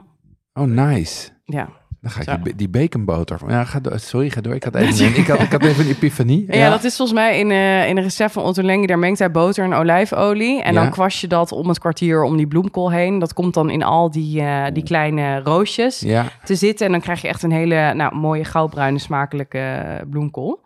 Oh, 0.53 0.65
nice. 0.65 1.29
Ja. 1.49 1.69
Dan 2.01 2.11
ga 2.11 2.33
ik 2.33 2.45
die, 2.45 2.55
die 2.57 2.69
baconboter 2.69 3.39
van. 3.39 3.49
Ja, 3.49 3.65
ga 3.65 3.81
door. 3.81 3.99
Sorry, 3.99 4.31
ga 4.31 4.41
door. 4.41 4.55
Ik 4.55 4.65
had 4.65 4.75
even, 4.75 5.07
een, 5.07 5.17
ik 5.17 5.27
had, 5.27 5.41
ik 5.41 5.51
had 5.53 5.65
even 5.65 5.85
een 5.85 5.91
epifanie. 5.91 6.47
Ja, 6.57 6.71
dat 6.71 6.85
is 6.85 6.97
volgens 6.97 7.19
mij 7.19 7.39
in, 7.39 7.51
eh, 7.51 7.89
in 7.89 7.97
een 7.97 8.03
recept 8.03 8.33
van 8.33 8.43
Otto 8.43 8.63
Lengi. 8.63 8.87
Daar 8.87 8.99
mengt 8.99 9.19
hij 9.19 9.31
boter 9.31 9.65
en 9.65 9.73
olijfolie. 9.75 10.63
En 10.63 10.75
Ja. 10.75 10.81
dan 10.83 10.91
kwast 10.91 11.21
je 11.21 11.27
dat 11.27 11.53
om 11.53 11.69
het 11.69 11.79
kwartier 11.79 12.23
om 12.23 12.37
die 12.37 12.47
bloemkool 12.47 12.91
heen. 12.93 13.19
Dat 13.19 13.33
komt 13.33 13.55
dan 13.55 13.71
in 13.71 13.83
al 13.83 14.11
die, 14.11 14.41
eh, 14.41 14.65
die 14.73 14.83
kleine 14.83 15.41
roosjes 15.41 16.01
Ja, 16.01 16.25
te 16.45 16.55
zitten. 16.55 16.87
En 16.87 16.93
dan 16.93 17.01
krijg 17.01 17.21
je 17.23 17.29
echt 17.29 17.43
een 17.43 17.53
hele 17.53 17.93
nou, 17.95 18.15
mooie 18.15 18.45
goudbruine 18.45 18.99
smakelijke 18.99 19.59
eh, 19.59 19.95
bloemkool. 20.11 20.61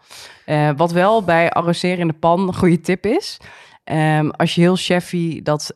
Wat 0.76 0.92
wel 0.92 1.22
bij 1.24 1.50
arroseren 1.50 1.98
in 1.98 2.08
de 2.08 2.12
pan 2.12 2.40
een 2.48 2.54
goede 2.54 2.80
tip 2.80 3.06
is. 3.06 3.36
ehm, 3.84 4.28
als 4.28 4.54
je 4.54 4.60
heel 4.60 4.76
chefy 4.76 5.42
dat 5.42 5.74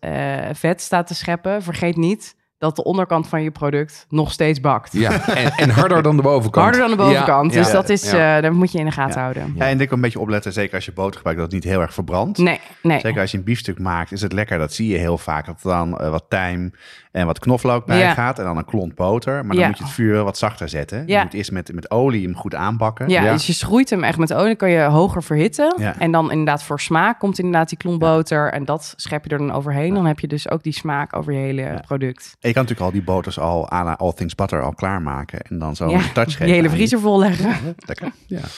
vet 0.53 0.81
staat 0.81 1.07
te 1.07 1.15
scheppen, 1.15 1.63
vergeet 1.63 1.97
niet 1.97 2.35
dat 2.59 2.77
de 2.77 2.85
onderkant 2.85 3.29
van 3.29 3.43
je 3.43 3.51
product 3.51 4.07
nog 4.09 4.33
steeds 4.33 4.61
bakt. 4.61 4.93
ja. 4.93 5.27
En, 5.27 5.51
en 5.53 5.71
harder 5.71 6.03
dan 6.03 6.17
de 6.17 6.23
bovenkant. 6.23 6.65
Harder 6.65 6.81
dan 6.81 6.91
de 6.91 6.97
bovenkant. 6.97 7.53
Ja, 7.53 7.59
dus 7.59 7.67
ja, 7.67 7.73
dat 7.73 7.89
is, 7.89 8.11
ja. 8.11 8.37
eh, 8.37 8.43
daar 8.43 8.55
moet 8.55 8.73
je 8.73 8.79
in 8.79 8.85
de 8.85 8.91
gaten 8.91 9.15
Ja. 9.15 9.21
houden. 9.21 9.55
Ja, 9.57 9.67
en 9.69 9.81
ik 9.81 9.91
een 9.91 10.01
beetje 10.01 10.21
opletten, 10.21 10.53
zeker 10.53 10.75
als 10.75 10.85
je 10.85 10.93
boter 10.93 11.15
gebruikt, 11.17 11.41
dat 11.41 11.53
het 11.53 11.63
niet 11.63 11.73
heel 11.73 11.81
erg 11.81 11.95
verbrandt. 11.95 12.39
Nee, 12.39 12.61
nee. 12.83 13.01
Zeker 13.01 13.21
als 13.21 13.31
je 13.31 13.39
een 13.39 13.45
biefstuk 13.45 13.79
maakt, 13.79 14.13
is 14.13 14.21
het 14.23 14.33
lekker. 14.33 14.59
Dat 14.59 14.73
zie 14.73 14.89
je 14.89 14.99
heel 14.99 15.19
vaak. 15.19 15.47
Dat 15.47 15.63
er 15.63 15.71
dan 15.71 15.99
eh, 15.99 16.11
wat 16.11 16.25
tijm 16.29 16.73
en 17.13 17.27
wat 17.27 17.39
knoflook 17.39 17.87
bij 17.87 17.99
Ja. 17.99 18.13
gaat. 18.15 18.39
En 18.39 18.45
dan 18.45 18.57
een 18.57 18.65
klont 18.65 18.95
boter. 18.95 19.33
Maar 19.35 19.47
dan 19.55 19.59
Ja. 19.59 19.67
moet 19.67 19.79
je 19.79 19.85
het 19.85 19.93
vuur 19.93 20.13
wel 20.13 20.25
wat 20.25 20.39
zachter 20.39 20.69
zetten. 20.69 20.99
Je 21.07 21.13
Ja. 21.13 21.23
moet 21.23 21.35
eerst 21.35 21.53
met, 21.53 21.73
met 21.75 21.91
olie 21.91 22.25
hem 22.25 22.37
goed 22.37 22.55
aanbakken. 22.55 23.09
Ja, 23.09 23.23
Ja. 23.23 23.33
dus 23.33 23.47
je 23.47 23.53
schroeit 23.53 23.91
hem 23.91 24.05
echt 24.05 24.19
met 24.19 24.33
olie, 24.35 24.57
kan 24.57 24.71
je 24.71 24.81
hoger 24.83 25.23
verhitten. 25.23 25.75
Ja. 25.79 25.95
En 25.99 26.11
dan 26.13 26.31
inderdaad 26.31 26.63
voor 26.63 26.81
smaak 26.81 27.19
komt 27.19 27.39
inderdaad 27.39 27.69
die 27.69 27.79
klomp 27.79 28.01
boter. 28.01 28.53
En 28.53 28.65
dat 28.65 28.93
schep 28.97 29.25
je 29.25 29.31
er 29.31 29.39
dan 29.39 29.53
overheen. 29.53 29.95
Dan 29.95 30.07
heb 30.07 30.21
je 30.21 30.27
dus 30.27 30.51
ook 30.51 30.63
die 30.63 30.73
smaak 30.73 31.17
over 31.17 31.33
je 31.33 31.39
hele 31.39 31.81
product. 31.87 32.37
En 32.47 32.53
je 32.53 32.59
kan 32.59 32.67
natuurlijk 32.67 32.95
al 32.95 33.01
die 33.01 33.15
boters 33.15 33.39
al 33.39 33.71
aan 33.71 33.97
All 33.97 34.13
Things 34.13 34.35
Butter 34.35 34.63
al 34.63 34.75
klaarmaken. 34.75 35.41
En 35.41 35.59
dan 35.59 35.77
zo 35.77 35.89
Ja, 35.89 35.99
een 35.99 36.13
touch 36.13 36.31
geven. 36.31 36.47
Je 36.47 36.53
hele 36.53 36.71
vriezer 36.71 37.01
vol 37.01 37.19
leggen. 37.19 37.75
Lekker. 37.87 38.13
Ja. 38.27 38.41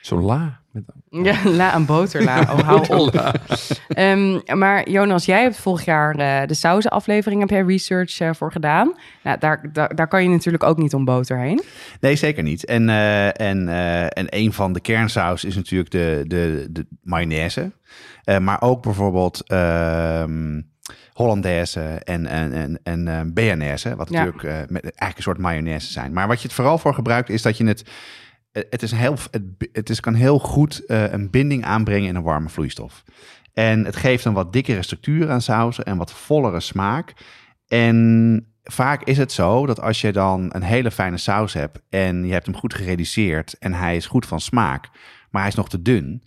Zo 0.00 0.20
la. 0.20 0.60
Met, 0.70 0.82
Ja, 1.10 1.36
la 1.60 1.74
een 1.74 1.86
boterla. 1.86 2.40
Oh, 2.40 2.58
hou 2.58 2.86
op. 2.98 3.40
Ehm, 3.88 4.58
maar 4.58 4.90
Jonas, 4.90 5.24
jij 5.24 5.42
hebt 5.42 5.56
vorig 5.56 5.84
jaar 5.84 6.14
eh, 6.16 6.46
de 6.46 6.54
sausenaflevering, 6.54 7.40
heb 7.40 7.50
jij 7.50 7.62
research 7.62 8.20
eh, 8.20 8.30
voor 8.32 8.52
gedaan. 8.52 8.94
Nou, 9.22 9.38
daar, 9.38 9.68
daar, 9.72 9.94
daar 9.94 10.08
kan 10.08 10.22
je 10.22 10.28
natuurlijk 10.28 10.62
ook 10.62 10.78
niet 10.78 10.94
om 10.94 11.04
boter 11.04 11.38
heen. 11.38 11.62
Nee, 12.00 12.16
zeker 12.16 12.42
niet. 12.42 12.64
En, 12.64 12.88
eh, 12.88 13.40
en, 13.40 13.68
eh, 13.68 14.02
en 14.02 14.26
een 14.28 14.52
van 14.52 14.72
de 14.72 14.80
kernsaus 14.80 15.44
is 15.44 15.54
natuurlijk 15.54 15.90
de, 15.90 16.24
de, 16.26 16.66
de 16.70 16.86
mayonaise. 17.02 17.72
Eh, 18.24 18.38
maar 18.38 18.62
ook 18.62 18.82
bijvoorbeeld 18.82 19.42
ehm 19.46 20.60
Hollandaise 21.12 21.80
en, 21.80 22.26
en, 22.26 22.52
en, 22.52 22.80
en 22.82 23.08
eh. 23.60 23.92
Wat 23.94 24.10
natuurlijk 24.10 24.42
eh, 24.42 24.58
met, 24.68 24.82
eigenlijk 24.82 25.16
een 25.16 25.22
soort 25.22 25.38
mayonaise 25.38 25.92
zijn. 25.92 26.12
Maar 26.12 26.28
wat 26.28 26.40
je 26.40 26.46
het 26.46 26.56
vooral 26.56 26.78
voor 26.78 26.94
gebruikt 26.94 27.28
is 27.28 27.42
dat 27.42 27.56
je 27.56 27.66
het... 27.66 27.84
eh, 28.52 28.62
Het, 28.70 28.82
is 28.82 28.90
een 28.92 28.98
heel, 28.98 29.16
het, 29.30 29.42
het 29.72 29.90
is, 29.90 30.00
kan 30.00 30.14
heel 30.14 30.38
goed 30.38 30.82
een 30.86 31.30
binding 31.30 31.64
aanbrengen 31.64 32.08
in 32.08 32.14
een 32.14 32.22
warme 32.22 32.48
vloeistof. 32.48 33.02
En 33.52 33.84
het 33.84 33.96
geeft 33.96 34.24
een 34.24 34.32
wat 34.32 34.52
dikkere 34.52 34.82
structuur 34.82 35.30
aan 35.30 35.42
sausen 35.42 35.84
en 35.84 35.96
wat 35.96 36.12
vollere 36.12 36.60
smaak. 36.60 37.12
En 37.68 38.46
vaak 38.62 39.02
is 39.04 39.18
het 39.18 39.32
zo 39.32 39.66
dat 39.66 39.80
als 39.80 40.00
je 40.00 40.12
dan 40.12 40.48
een 40.54 40.62
hele 40.62 40.90
fijne 40.90 41.16
saus 41.16 41.52
hebt 41.52 41.80
en 41.88 42.26
je 42.26 42.32
hebt 42.32 42.46
hem 42.46 42.56
goed 42.56 42.74
gereduceerd 42.74 43.58
en 43.58 43.72
hij 43.72 43.96
is 43.96 44.06
goed 44.06 44.26
van 44.26 44.40
smaak, 44.40 44.88
maar 45.30 45.40
hij 45.40 45.50
is 45.50 45.56
nog 45.56 45.68
te 45.68 45.82
dun, 45.82 46.22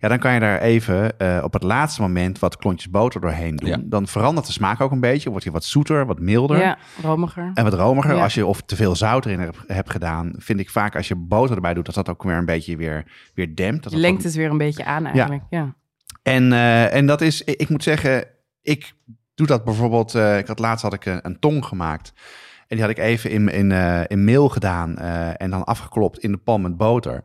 ja, 0.00 0.08
dan 0.08 0.18
kan 0.18 0.34
je 0.34 0.40
daar 0.40 0.60
even 0.60 1.12
uh, 1.18 1.40
op 1.42 1.52
het 1.52 1.62
laatste 1.62 2.00
moment 2.00 2.38
wat 2.38 2.56
klontjes 2.56 2.90
boter 2.90 3.20
doorheen 3.20 3.56
doen. 3.56 3.68
Ja. 3.68 3.78
Dan 3.84 4.06
verandert 4.06 4.46
de 4.46 4.52
smaak 4.52 4.80
ook 4.80 4.90
een 4.90 5.00
beetje, 5.00 5.28
wordt 5.30 5.44
hij 5.44 5.52
wat 5.52 5.64
zoeter, 5.64 6.06
wat 6.06 6.18
milder. 6.20 6.58
Ja, 6.58 6.78
romiger. 7.02 7.50
En 7.54 7.64
wat 7.64 7.74
romiger, 7.74 8.14
Ja. 8.14 8.22
als 8.22 8.34
je 8.34 8.46
of 8.46 8.60
te 8.62 8.76
veel 8.76 8.96
zout 8.96 9.24
erin 9.26 9.40
hebt, 9.40 9.58
hebt 9.66 9.90
gedaan, 9.90 10.32
vind 10.36 10.60
ik 10.60 10.70
vaak 10.70 10.96
als 10.96 11.08
je 11.08 11.14
boter 11.16 11.54
erbij 11.54 11.74
doet, 11.74 11.86
dat 11.86 11.94
dat 11.94 12.08
ook 12.08 12.22
weer 12.22 12.36
een 12.36 12.44
beetje 12.44 12.76
weer, 12.76 13.30
weer 13.34 13.54
dempt. 13.56 13.82
Dat 13.82 13.92
lengt 13.92 14.22
het 14.22 14.34
weer 14.34 14.50
een 14.50 14.58
beetje 14.58 14.84
aan 14.84 15.06
eigenlijk. 15.06 15.42
Ja. 15.50 15.74
en, 16.22 16.52
eh, 16.52 16.94
en 16.94 17.06
dat 17.06 17.20
is, 17.20 17.42
ik, 17.44 17.60
ik 17.60 17.68
moet 17.68 17.82
zeggen, 17.82 18.24
ik 18.62 18.92
doe 19.34 19.46
dat 19.46 19.64
bijvoorbeeld. 19.64 20.14
eh, 20.14 20.38
ik 20.38 20.46
had 20.46 20.58
laatst 20.58 20.82
had 20.82 20.92
ik 20.92 21.04
een, 21.06 21.18
een 21.22 21.38
tong 21.38 21.64
gemaakt. 21.64 22.12
En 22.68 22.76
die 22.76 22.80
had 22.80 22.90
ik 22.90 22.98
even 22.98 23.30
in, 23.30 23.48
in, 23.48 23.72
eh, 23.72 24.00
in 24.06 24.24
meel 24.24 24.48
gedaan 24.48 24.98
eh, 24.98 25.40
en 25.42 25.50
dan 25.50 25.64
afgeklopt 25.64 26.18
in 26.18 26.32
de 26.32 26.38
pan 26.38 26.60
met 26.62 26.76
boter. 26.76 27.22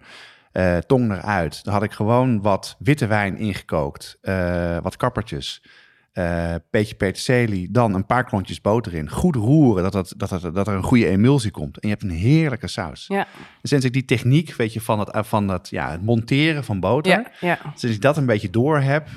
Eh, 0.56 0.78
tong 0.78 1.12
eruit. 1.12 1.64
Dan 1.64 1.74
had 1.74 1.84
ik 1.84 1.92
gewoon 1.92 2.42
wat 2.42 2.76
witte 2.80 3.08
wijn 3.08 3.38
ingekookt, 3.38 4.18
eh, 4.22 4.78
wat 4.82 4.96
kappertjes, 4.96 5.64
eh 6.12 6.56
beetje 6.70 6.96
peterselie, 6.96 7.72
dan 7.72 7.94
een 7.94 8.06
paar 8.06 8.24
klontjes 8.24 8.62
boter 8.62 8.94
in. 8.94 9.10
Goed 9.10 9.36
roeren, 9.36 9.84
dat, 9.84 9.94
dat, 9.94 10.14
dat, 10.18 10.30
dat, 10.30 10.56
dat 10.56 10.68
er 10.68 10.74
een 10.74 10.84
goede 10.84 11.08
emulsie 11.08 11.52
komt. 11.52 11.80
En 11.80 11.88
je 11.88 11.94
hebt 11.94 12.04
een 12.04 12.18
heerlijke 12.18 12.68
saus. 12.68 13.06
Ja. 13.08 13.28
Dus 13.62 13.70
sinds 13.70 13.86
ik 13.86 13.94
die 13.94 14.06
techniek, 14.06 14.54
weet 14.54 14.74
je, 14.74 14.82
van 14.82 15.00
het, 15.00 15.10
eh, 15.10 15.24
van 15.24 15.48
het, 15.48 15.70
ja, 15.70 15.92
het 15.92 16.02
monteren 16.02 16.64
van 16.64 16.80
boter, 16.80 17.12
Ja, 17.12 17.26
ja. 17.40 17.60
sinds 17.76 17.96
ik 17.96 18.02
dat 18.02 18.18
een 18.18 18.26
beetje 18.26 18.50
door 18.50 18.80
heb, 18.80 19.08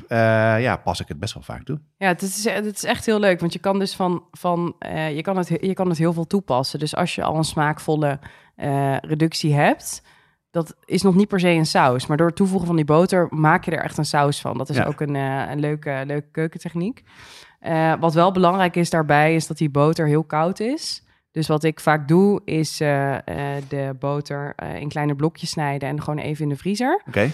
ja, 0.61 0.77
pas 0.77 1.01
ik 1.01 1.09
het 1.09 1.21
best 1.21 1.35
wel 1.35 1.43
vaak 1.43 1.65
toe. 1.65 1.81
Ja, 1.99 2.09
het 2.09 2.23
is, 2.23 2.45
het 2.45 2.77
is 2.77 2.85
echt 2.85 3.07
heel 3.07 3.21
leuk, 3.21 3.41
want 3.41 3.53
je 3.53 3.59
kan 3.59 3.79
dus 3.79 3.95
van, 3.95 4.25
van 4.31 4.75
je, 5.15 5.21
kan 5.23 5.37
het, 5.37 5.49
je 5.49 5.75
kan 5.75 5.89
het 5.89 5.99
heel 5.99 6.13
veel 6.13 6.27
toepassen. 6.27 6.79
Dus 6.79 6.95
als 6.97 7.15
je 7.15 7.23
al 7.23 7.37
een 7.37 7.45
smaakvolle 7.45 8.19
reductie 9.01 9.55
hebt, 9.55 10.03
dat 10.59 10.77
is 10.85 11.03
nog 11.03 11.15
niet 11.15 11.29
per 11.29 11.41
se 11.41 11.49
een 11.49 11.67
saus. 11.67 12.07
Maar 12.07 12.17
door 12.17 12.27
het 12.27 12.37
toevoegen 12.37 12.67
van 12.67 12.77
die 12.77 12.85
boter 12.85 13.27
maak 13.31 13.65
je 13.65 13.71
er 13.71 13.83
echt 13.83 13.99
een 13.99 14.05
saus 14.05 14.41
van. 14.41 14.59
Dat 14.59 14.69
is 14.69 14.77
Ja. 14.77 14.85
ook 14.85 15.01
een, 15.01 15.17
eh, 15.17 15.51
een 15.51 15.61
leuke, 15.61 16.03
leuke 16.07 16.29
keukentechniek. 16.31 17.05
Eh, 17.61 17.95
wat 18.01 18.15
wel 18.15 18.33
belangrijk 18.33 18.77
is 18.77 18.91
daarbij, 18.91 19.35
is 19.35 19.47
dat 19.47 19.57
die 19.59 19.71
boter 19.71 20.07
heel 20.07 20.25
koud 20.25 20.61
is. 20.61 21.03
Dus 21.31 21.47
wat 21.47 21.65
ik 21.65 21.81
vaak 21.81 22.09
doe, 22.09 22.41
is 22.45 22.81
eh, 22.81 23.17
de 23.69 23.97
boter 23.99 24.55
in 24.79 24.89
kleine 24.89 25.15
blokjes 25.15 25.51
snijden 25.51 25.89
en 25.89 26.03
gewoon 26.03 26.19
even 26.19 26.43
in 26.43 26.49
de 26.49 26.57
vriezer. 26.57 27.03
Oké? 27.07 27.31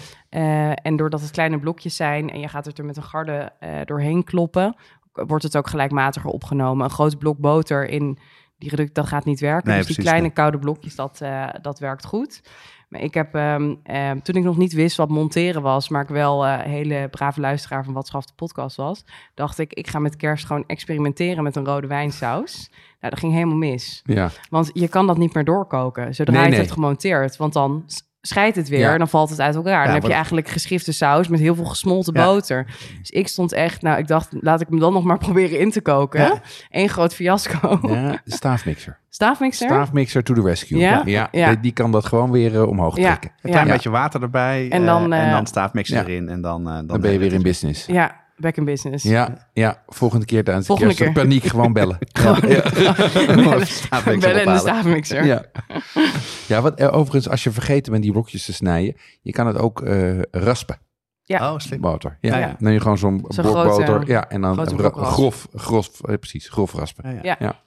En 0.81 0.95
doordat 0.95 1.21
het 1.21 1.31
kleine 1.31 1.59
blokjes 1.59 1.95
zijn 1.95 2.29
en 2.29 2.39
je 2.39 2.47
gaat 2.47 2.65
het 2.65 2.77
er 2.77 2.85
met 2.85 2.97
een 2.97 3.03
garde 3.03 3.51
doorheen 3.85 4.23
kloppen, 4.23 4.75
wordt 5.11 5.43
het 5.43 5.57
ook 5.57 5.67
gelijkmatiger 5.67 6.29
opgenomen. 6.29 6.83
Een 6.85 6.91
groot 6.91 7.17
blok 7.17 7.37
boter 7.37 7.89
in 7.89 8.17
die 8.57 8.69
reduct, 8.69 8.95
dat 8.95 9.07
gaat 9.07 9.25
niet 9.25 9.39
werken. 9.39 9.69
Nee, 9.69 9.77
dus 9.77 9.85
die 9.85 9.95
precies, 9.95 10.11
kleine 10.11 10.27
nee. 10.27 10.35
koude 10.35 10.59
blokjes, 10.59 10.95
dat, 10.95 11.21
dat 11.61 11.79
werkt 11.79 12.05
goed. 12.05 12.41
Maar 12.89 13.01
ik 13.01 13.13
heb, 13.13 13.35
ehm, 13.35 14.19
toen 14.23 14.35
ik 14.35 14.43
nog 14.43 14.57
niet 14.57 14.73
wist 14.73 14.97
wat 14.97 15.09
monteren 15.09 15.61
was, 15.61 15.89
maar 15.89 16.01
ik 16.01 16.09
wel 16.09 16.45
eh 16.45 16.59
hele 16.59 17.07
brave 17.11 17.39
luisteraar 17.39 17.83
van 17.83 17.93
Wat 17.93 18.07
Schaf 18.07 18.25
de 18.25 18.33
podcast 18.35 18.75
was, 18.75 19.05
dacht 19.33 19.59
ik, 19.59 19.73
ik 19.73 19.87
ga 19.87 19.99
met 19.99 20.15
kerst 20.15 20.45
gewoon 20.45 20.63
experimenteren 20.67 21.43
met 21.43 21.55
een 21.55 21.65
rode 21.65 21.87
wijnsaus. 21.87 22.69
Nou, 22.99 23.13
dat 23.13 23.19
ging 23.19 23.33
helemaal 23.33 23.57
mis. 23.57 24.01
Ja. 24.05 24.29
Want 24.49 24.69
je 24.73 24.87
kan 24.87 25.07
dat 25.07 25.17
niet 25.17 25.33
meer 25.33 25.43
doorkoken, 25.43 26.15
zodra 26.15 26.33
Nee, 26.33 26.43
je 26.43 26.49
het 26.49 26.57
hebt 26.57 26.71
gemonteerd. 26.71 27.37
Want 27.37 27.53
dan 27.53 27.83
scheidt 28.27 28.55
het 28.55 28.67
weer 28.69 28.79
Ja. 28.79 28.91
en 28.91 28.97
dan 28.97 29.07
valt 29.09 29.29
het 29.29 29.39
uit 29.41 29.55
elkaar. 29.55 29.83
dan 29.83 29.93
heb 29.93 30.01
wat- 30.01 30.09
je 30.09 30.15
eigenlijk 30.15 30.47
geschifte 30.47 30.91
saus 30.93 31.27
met 31.27 31.39
heel 31.39 31.55
veel 31.55 31.65
gesmolten 31.65 32.13
Ja. 32.13 32.25
boter. 32.25 32.65
Dus 32.99 33.09
ik 33.09 33.27
stond 33.27 33.53
echt, 33.53 33.81
nou, 33.81 33.97
ik 33.97 34.07
dacht, 34.07 34.29
laat 34.39 34.61
ik 34.61 34.67
hem 34.69 34.79
dan 34.79 34.93
nog 34.93 35.03
maar 35.03 35.17
proberen 35.27 35.59
in 35.59 35.71
te 35.71 35.81
koken. 35.81 36.19
Ja. 36.21 36.41
Eén 36.69 36.89
groot 36.89 37.13
fiasco. 37.15 37.79
staafmixer. 38.25 38.97
Staafmixer? 39.09 39.67
Staafmixer 39.69 40.23
to 40.23 40.33
the 40.33 40.41
rescue. 40.41 40.77
Ja? 40.79 41.01
ja, 41.05 41.27
Ja. 41.31 41.49
Die, 41.49 41.59
die 41.59 41.71
kan 41.71 41.91
dat 41.91 42.05
gewoon 42.05 42.31
weer 42.31 42.55
eh, 42.55 42.67
omhoog 42.67 42.97
Ja. 42.97 43.03
trekken. 43.07 43.31
Een 43.41 43.51
klein 43.51 43.65
Ja. 43.67 43.71
beetje 43.73 43.89
water 43.89 44.21
erbij 44.21 44.69
En 44.69 44.81
eh, 44.81 44.87
dan, 44.87 45.13
en 45.13 45.25
eh, 45.25 45.31
dan 45.31 45.47
staafmixer 45.47 45.95
ja. 45.95 46.01
erin 46.03 46.29
en 46.29 46.41
dan... 46.41 46.67
eh, 46.67 46.73
dan, 46.75 46.87
Dan 46.87 47.01
ben 47.01 47.11
je 47.11 47.19
weer 47.19 47.33
in 47.33 47.41
business. 47.41 47.85
Ja, 47.85 48.15
back 48.37 48.57
in 48.57 48.65
business. 48.65 49.03
Ja, 49.03 49.49
ja, 49.53 49.83
volgende 49.87 50.25
keer 50.25 50.43
tijdens 50.43 50.67
de 50.67 50.73
Volgende 50.75 50.95
keer. 51.03 51.11
paniek 51.11 51.43
gewoon 51.45 51.73
bellen. 51.73 51.97
Gewoon- 52.19 52.49
Ja. 52.49 52.61
Bellen, 54.19 54.43
in 54.45 54.51
de 54.53 54.57
staafmixer. 54.57 55.25
Ja, 55.25 55.45
ja 56.47 56.61
wat, 56.61 56.79
eh, 56.79 56.93
overigens, 56.93 57.29
als 57.29 57.43
je 57.43 57.51
vergeten 57.51 57.91
bent 57.91 58.03
die 58.03 58.11
blokjes 58.11 58.45
te 58.45 58.53
snijden, 58.53 58.95
je 59.21 59.31
kan 59.31 59.47
het 59.47 59.57
ook 59.57 59.81
eh, 59.81 60.19
raspen, 60.31 60.77
Ja. 61.23 61.53
Oh, 61.53 61.59
slim. 61.59 61.81
boter. 61.81 62.17
Ja, 62.21 62.37
Ja, 62.37 62.55
neem 62.59 62.73
je 62.73 62.79
gewoon 62.81 62.97
zo'n 62.97 63.25
grote- 63.27 63.67
boter 63.69 64.07
ja, 64.07 64.29
en 64.29 64.41
dan 64.41 64.67
grof, 64.91 65.47
grof, 65.53 66.01
eh, 66.01 66.17
precies, 66.17 66.49
grof 66.49 66.73
raspen. 66.73 67.13
Ja, 67.13 67.19
ja. 67.23 67.35
Ja. 67.39 67.63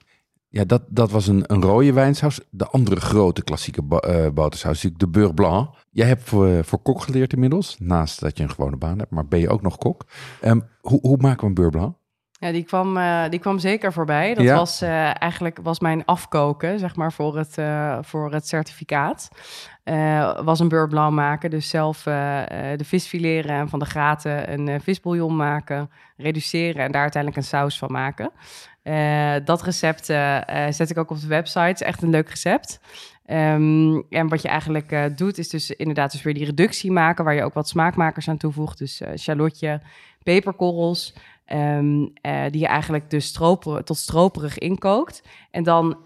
Ja, 0.51 0.63
dat, 0.65 0.81
dat 0.87 1.11
was 1.11 1.27
een, 1.27 1.43
een 1.47 1.61
rode 1.61 1.93
wijnsaus. 1.93 2.39
De 2.49 2.65
andere 2.67 2.99
grote 2.99 3.43
klassieke 3.43 3.81
bo- 3.81 3.97
eh, 3.97 4.29
botersaus 4.31 4.75
is 4.77 4.83
natuurlijk 4.83 4.99
de 5.13 5.19
Beurre 5.19 5.33
Blanc. 5.33 5.75
Jij 5.99 6.07
hebt 6.07 6.23
voor, 6.23 6.63
voor 6.65 6.79
kok 6.81 7.01
geleerd 7.01 7.33
inmiddels, 7.33 7.75
naast 7.79 8.19
dat 8.19 8.37
je 8.37 8.43
een 8.43 8.49
gewone 8.49 8.77
baan 8.77 8.97
hebt, 8.99 9.11
maar 9.11 9.25
ben 9.27 9.39
je 9.39 9.49
ook 9.49 9.61
nog 9.61 9.77
kok. 9.77 10.05
Ehm, 10.41 10.59
hoe, 10.81 10.99
hoe 11.01 11.17
maken 11.17 11.39
we 11.41 11.45
een 11.47 11.53
Beurre 11.53 11.71
Blanc? 11.71 11.95
Ja, 12.31 12.51
die 12.51 12.63
kwam, 12.63 12.97
eh, 12.97 13.23
die 13.29 13.39
kwam 13.39 13.59
zeker 13.59 13.93
voorbij. 13.93 14.33
Dat 14.33 14.43
Ja. 14.43 14.55
was 14.55 14.81
eh, 14.81 15.21
eigenlijk 15.21 15.59
was 15.63 15.79
mijn 15.79 16.05
afkoken, 16.05 16.79
zeg 16.79 16.95
maar, 16.95 17.11
voor 17.13 17.37
het, 17.37 17.57
eh, 17.57 17.97
voor 18.01 18.33
het 18.33 18.47
certificaat. 18.47 19.29
Eh, 19.83 20.39
was 20.43 20.59
een 20.59 20.67
beurre 20.67 20.87
blanc 20.87 21.13
maken, 21.13 21.49
dus 21.49 21.69
zelf 21.69 22.05
eh, 22.05 22.71
eh, 22.71 22.77
de 22.77 22.85
vis 22.85 23.07
fileren 23.07 23.55
en 23.55 23.69
van 23.69 23.79
de 23.79 23.85
gaten 23.85 24.51
een 24.53 24.67
eh, 24.67 24.79
visbouillon 24.81 25.35
maken, 25.35 25.89
reduceren 26.17 26.83
en 26.83 26.91
daar 26.91 27.01
uiteindelijk 27.01 27.41
een 27.43 27.49
saus 27.49 27.77
van 27.77 27.91
maken. 27.91 28.31
Eh, 28.81 29.33
dat 29.45 29.61
recept 29.61 30.09
eh, 30.09 30.65
eh, 30.67 30.73
zet 30.73 30.89
ik 30.89 30.97
ook 30.97 31.09
op 31.11 31.21
de 31.21 31.27
website. 31.27 31.59
Het 31.59 31.81
is 31.81 31.87
echt 31.87 32.01
een 32.01 32.09
leuk 32.09 32.29
recept. 32.29 32.79
Ehm, 33.29 34.01
en 34.09 34.27
wat 34.27 34.41
je 34.41 34.47
eigenlijk 34.47 34.91
eh, 34.91 35.03
doet, 35.15 35.37
is 35.37 35.49
dus 35.49 35.71
inderdaad 35.71 36.11
dus 36.11 36.21
weer 36.21 36.33
die 36.33 36.45
reductie 36.45 36.91
maken, 36.91 37.23
waar 37.23 37.33
je 37.33 37.43
ook 37.43 37.53
wat 37.53 37.67
smaakmakers 37.67 38.29
aan 38.29 38.37
toevoegt. 38.37 38.77
Dus 38.77 39.01
eh 39.01 39.17
shallotje, 39.17 39.81
peperkorrels, 40.23 41.15
ehm, 41.45 42.07
eh, 42.21 42.43
die 42.51 42.61
je 42.61 42.67
eigenlijk 42.67 43.09
dus 43.09 43.25
stroper, 43.25 43.83
tot 43.83 43.97
stroperig 43.97 44.57
inkookt. 44.57 45.23
En 45.51 45.63
dan 45.63 45.97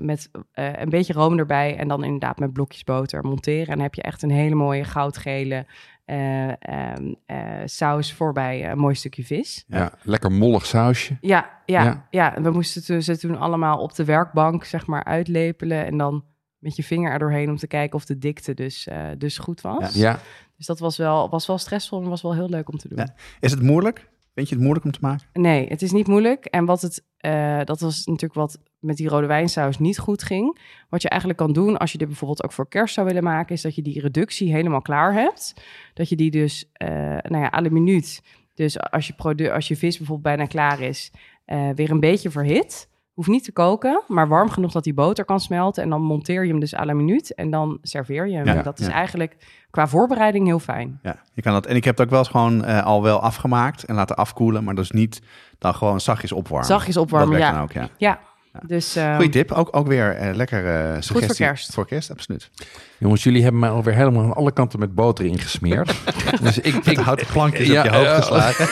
met 0.00 0.30
een 0.54 0.88
beetje 0.88 1.12
room 1.12 1.38
erbij 1.38 1.76
en 1.76 1.88
dan 1.88 2.04
inderdaad 2.04 2.38
met 2.38 2.52
blokjes 2.52 2.84
boter 2.84 3.24
monteren. 3.24 3.66
En 3.66 3.74
dan 3.74 3.82
heb 3.82 3.94
je 3.94 4.02
echt 4.02 4.22
een 4.22 4.30
hele 4.30 4.54
mooie 4.54 4.84
goudgele 4.84 5.66
eh, 6.10 6.48
ehm, 6.92 7.14
eh, 7.26 7.38
saus 7.64 8.12
voorbij 8.12 8.70
een 8.70 8.78
mooi 8.78 8.94
stukje 8.94 9.24
vis. 9.24 9.64
Ja. 9.68 9.92
lekker 10.02 10.32
mollig 10.32 10.66
sausje. 10.66 11.16
Ja, 11.20 11.50
ja, 11.66 11.82
Ja. 11.84 12.06
ja. 12.10 12.42
We 12.42 12.50
moesten 12.50 12.84
toen- 12.84 13.02
ze 13.02 13.18
toen 13.18 13.38
allemaal 13.38 13.78
op 13.78 13.94
de 13.94 14.04
werkbank, 14.04 14.64
zeg 14.64 14.86
maar, 14.86 15.04
uitlepelen. 15.04 15.86
En 15.86 15.96
dan 15.98 16.24
met 16.58 16.76
je 16.76 16.82
vinger 16.82 17.12
er 17.12 17.18
doorheen 17.18 17.50
om 17.50 17.56
te 17.56 17.66
kijken 17.66 17.96
of 17.96 18.04
de 18.04 18.18
dikte 18.18 18.54
dus, 18.54 18.86
eh, 18.86 19.06
dus 19.18 19.38
goed 19.38 19.60
was. 19.60 19.94
Ja, 19.94 20.18
Dus 20.56 20.66
dat 20.66 20.78
was 20.78 20.96
wel, 20.96 21.28
was 21.30 21.46
wel 21.46 21.58
stressvol 21.58 22.02
en 22.02 22.08
was 22.08 22.22
wel 22.22 22.34
heel 22.34 22.48
leuk 22.48 22.68
om 22.72 22.78
te 22.78 22.88
doen. 22.88 22.98
Ja. 22.98 23.14
Is 23.40 23.50
het 23.50 23.62
moeilijk? 23.62 24.08
Vind 24.40 24.52
je 24.52 24.58
het 24.58 24.64
moeilijk 24.64 24.84
om 24.86 24.92
te 24.92 25.06
maken? 25.06 25.26
Nee, 25.42 25.66
het 25.68 25.82
is 25.82 25.92
niet 25.92 26.06
moeilijk. 26.06 26.44
En 26.44 26.64
wat 26.64 26.82
het, 26.82 27.04
eh, 27.16 27.60
dat 27.64 27.80
was 27.80 28.04
natuurlijk 28.06 28.34
wat 28.34 28.58
met 28.78 28.96
die 28.96 29.08
rode 29.08 29.26
wijnsaus 29.26 29.78
niet 29.78 29.98
goed 29.98 30.22
ging. 30.22 30.58
Wat 30.88 31.02
je 31.02 31.08
eigenlijk 31.08 31.40
kan 31.40 31.52
doen 31.52 31.76
als 31.76 31.92
je 31.92 31.98
dit 31.98 32.06
bijvoorbeeld 32.06 32.44
ook 32.44 32.52
voor 32.52 32.68
kerst 32.68 32.94
zou 32.94 33.06
willen 33.06 33.22
maken, 33.22 33.54
is 33.54 33.62
dat 33.62 33.74
je 33.74 33.82
die 33.82 34.00
reductie 34.00 34.52
helemaal 34.52 34.82
klaar 34.82 35.12
hebt. 35.12 35.54
Dat 35.94 36.08
je 36.08 36.16
die 36.16 36.30
dus, 36.30 36.70
eh 36.72 36.88
nou 37.22 37.42
ja, 37.42 37.60
la 37.60 37.70
minuut. 37.70 38.22
Dus 38.54 38.80
als 38.80 39.06
je, 39.06 39.12
produ- 39.12 39.48
als 39.48 39.68
je 39.68 39.76
vis 39.76 39.96
bijvoorbeeld 39.98 40.36
bijna 40.36 40.50
klaar 40.50 40.80
is, 40.80 41.10
eh, 41.44 41.70
weer 41.74 41.90
een 41.90 42.00
beetje 42.00 42.30
verhit. 42.30 42.88
Hoeft 43.14 43.28
niet 43.28 43.44
te 43.44 43.52
koken, 43.52 44.02
maar 44.06 44.28
warm 44.28 44.50
genoeg 44.50 44.72
dat 44.72 44.84
die 44.84 44.94
boter 44.94 45.24
kan 45.24 45.40
smelten. 45.40 45.82
En 45.82 45.90
dan 45.90 46.02
monteer 46.02 46.44
je 46.44 46.50
hem 46.50 46.60
dus 46.60 46.74
à 46.74 46.84
la 46.84 46.92
minuut 46.92 47.34
en 47.34 47.50
dan 47.50 47.78
serveer 47.82 48.28
je 48.28 48.36
hem. 48.36 48.46
Ja, 48.46 48.62
dat 48.62 48.78
is 48.78 48.86
ja. 48.86 48.92
eigenlijk 48.92 49.36
qua 49.70 49.88
voorbereiding 49.88 50.46
heel 50.46 50.58
fijn. 50.58 50.98
Ja, 51.02 51.16
je 51.32 51.42
kan 51.42 51.52
dat. 51.52 51.66
En 51.66 51.76
ik 51.76 51.84
heb 51.84 51.96
het 51.96 52.04
ook 52.04 52.10
wel 52.10 52.18
eens 52.18 52.28
gewoon 52.28 52.64
eh, 52.64 52.84
al 52.84 53.02
wel 53.02 53.20
afgemaakt 53.20 53.84
en 53.84 53.94
laten 53.94 54.16
afkoelen, 54.16 54.64
maar 54.64 54.74
dus 54.74 54.90
niet 54.90 55.22
dan 55.58 55.74
gewoon 55.74 56.00
zachtjes 56.00 56.32
opwarmen. 56.32 56.66
Zachtjes 56.66 56.96
opwarmen, 56.96 57.38
dat 57.38 57.48
ja. 57.48 57.62
ook, 57.62 57.72
ja. 57.72 57.88
Ja, 57.96 58.20
Ja. 58.52 58.60
dus... 58.66 58.96
eh, 58.96 59.14
Goeie 59.14 59.30
tip. 59.30 59.52
Ook, 59.52 59.76
ook 59.76 59.86
weer 59.86 60.16
eh, 60.16 60.34
lekker 60.34 60.66
eh 60.66 61.00
suggestie. 61.00 61.18
voor 61.18 61.46
kerst. 61.46 61.74
Voor 61.74 61.86
kerst, 61.86 62.10
absoluut. 62.10 62.50
jongens, 62.98 63.22
jullie 63.22 63.42
hebben 63.42 63.60
mij 63.60 63.70
alweer 63.70 63.94
helemaal 63.94 64.22
aan 64.22 64.34
alle 64.34 64.52
kanten 64.52 64.78
met 64.78 64.94
boter 64.94 65.24
ingesmeerd. 65.24 65.94
dus 66.42 66.58
ik, 66.58 66.74
ik, 66.74 66.98
houten 66.98 67.26
plankjes 67.26 67.66
Ja, 67.66 67.84
op 67.84 67.90
je 67.90 67.96
hoofd 67.96 68.10
geslagen. 68.14 68.66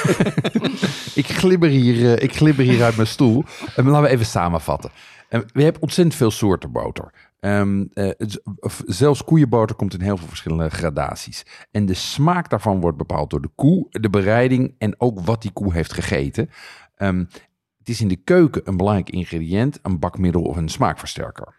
ik, 1.22 1.26
glibber 1.26 1.68
hier, 1.68 2.14
eh, 2.14 2.22
ik 2.22 2.36
glibber 2.36 2.64
hier 2.64 2.82
uit 2.84 2.96
mijn 2.96 3.08
stoel. 3.08 3.44
En 3.76 3.84
laten 3.84 4.02
we 4.02 4.08
even 4.08 4.26
samenvatten. 4.26 4.90
We 5.28 5.62
hebben 5.62 5.82
ontzettend 5.82 6.16
veel 6.16 6.30
soorten 6.30 6.72
boter. 6.72 7.12
Ehm, 7.40 7.84
eh, 7.92 8.10
zelfs 8.86 9.24
koeienboter 9.24 9.76
komt 9.76 9.94
in 9.94 10.00
heel 10.00 10.16
veel 10.16 10.28
verschillende 10.28 10.68
gradaties. 10.68 11.46
En 11.70 11.86
de 11.86 11.94
smaak 11.94 12.50
daarvan 12.50 12.80
wordt 12.80 12.96
bepaald 12.98 13.30
door 13.30 13.42
de 13.42 13.50
koe, 13.54 13.86
de 13.90 14.10
bereiding 14.10 14.74
en 14.78 15.00
ook 15.00 15.20
wat 15.20 15.42
die 15.42 15.52
koe 15.52 15.72
heeft 15.72 15.92
gegeten. 15.92 16.50
Ehm, 16.96 17.24
is 17.88 18.00
in 18.00 18.08
de 18.08 18.16
keuken 18.16 18.62
een 18.64 18.76
belangrijk 18.76 19.10
ingrediënt, 19.10 19.78
een 19.82 19.98
bakmiddel 19.98 20.42
of 20.42 20.56
een 20.56 20.68
smaakversterker. 20.68 21.56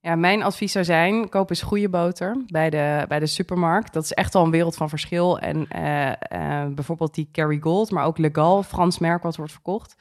Ja, 0.00 0.14
mijn 0.14 0.42
advies 0.42 0.72
zou 0.72 0.84
zijn, 0.84 1.28
koop 1.28 1.50
eens 1.50 1.62
goede 1.62 1.88
boter 1.88 2.36
bij 2.46 2.70
de, 2.70 3.04
bij 3.08 3.18
de 3.18 3.26
supermarkt. 3.26 3.92
Dat 3.92 4.04
is 4.04 4.12
echt 4.12 4.34
al 4.34 4.44
een 4.44 4.50
wereld 4.50 4.76
van 4.76 4.88
verschil. 4.88 5.38
En 5.38 5.68
eh, 5.68 6.10
eh, 6.10 6.72
bijvoorbeeld 6.72 7.14
die 7.14 7.28
Kerrygold, 7.32 7.90
maar 7.90 8.04
ook 8.04 8.18
Legal, 8.18 8.62
Frans 8.62 8.98
merk 8.98 9.22
wat 9.22 9.36
wordt 9.36 9.52
verkocht. 9.52 9.96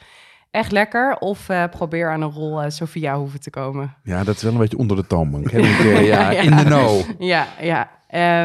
Echt 0.54 0.72
lekker. 0.72 1.18
Of 1.20 1.50
uh, 1.50 1.64
probeer 1.72 2.12
aan 2.12 2.22
een 2.22 2.32
rol 2.32 2.64
uh, 2.64 2.70
Sophia 2.70 3.18
hoeven 3.18 3.40
te 3.40 3.50
komen. 3.50 3.96
Ja, 4.04 4.24
dat 4.24 4.36
is 4.36 4.44
wel 4.44 4.52
een 4.52 4.58
beetje 4.58 4.78
onder 4.78 4.98
de. 4.98 5.16
Hè? 5.52 5.62
Want, 5.62 6.06
ja, 6.06 6.30
in 6.30 6.56
de 6.56 6.64
know. 6.64 7.02
Ja, 7.20 7.48
ja. 7.62 7.90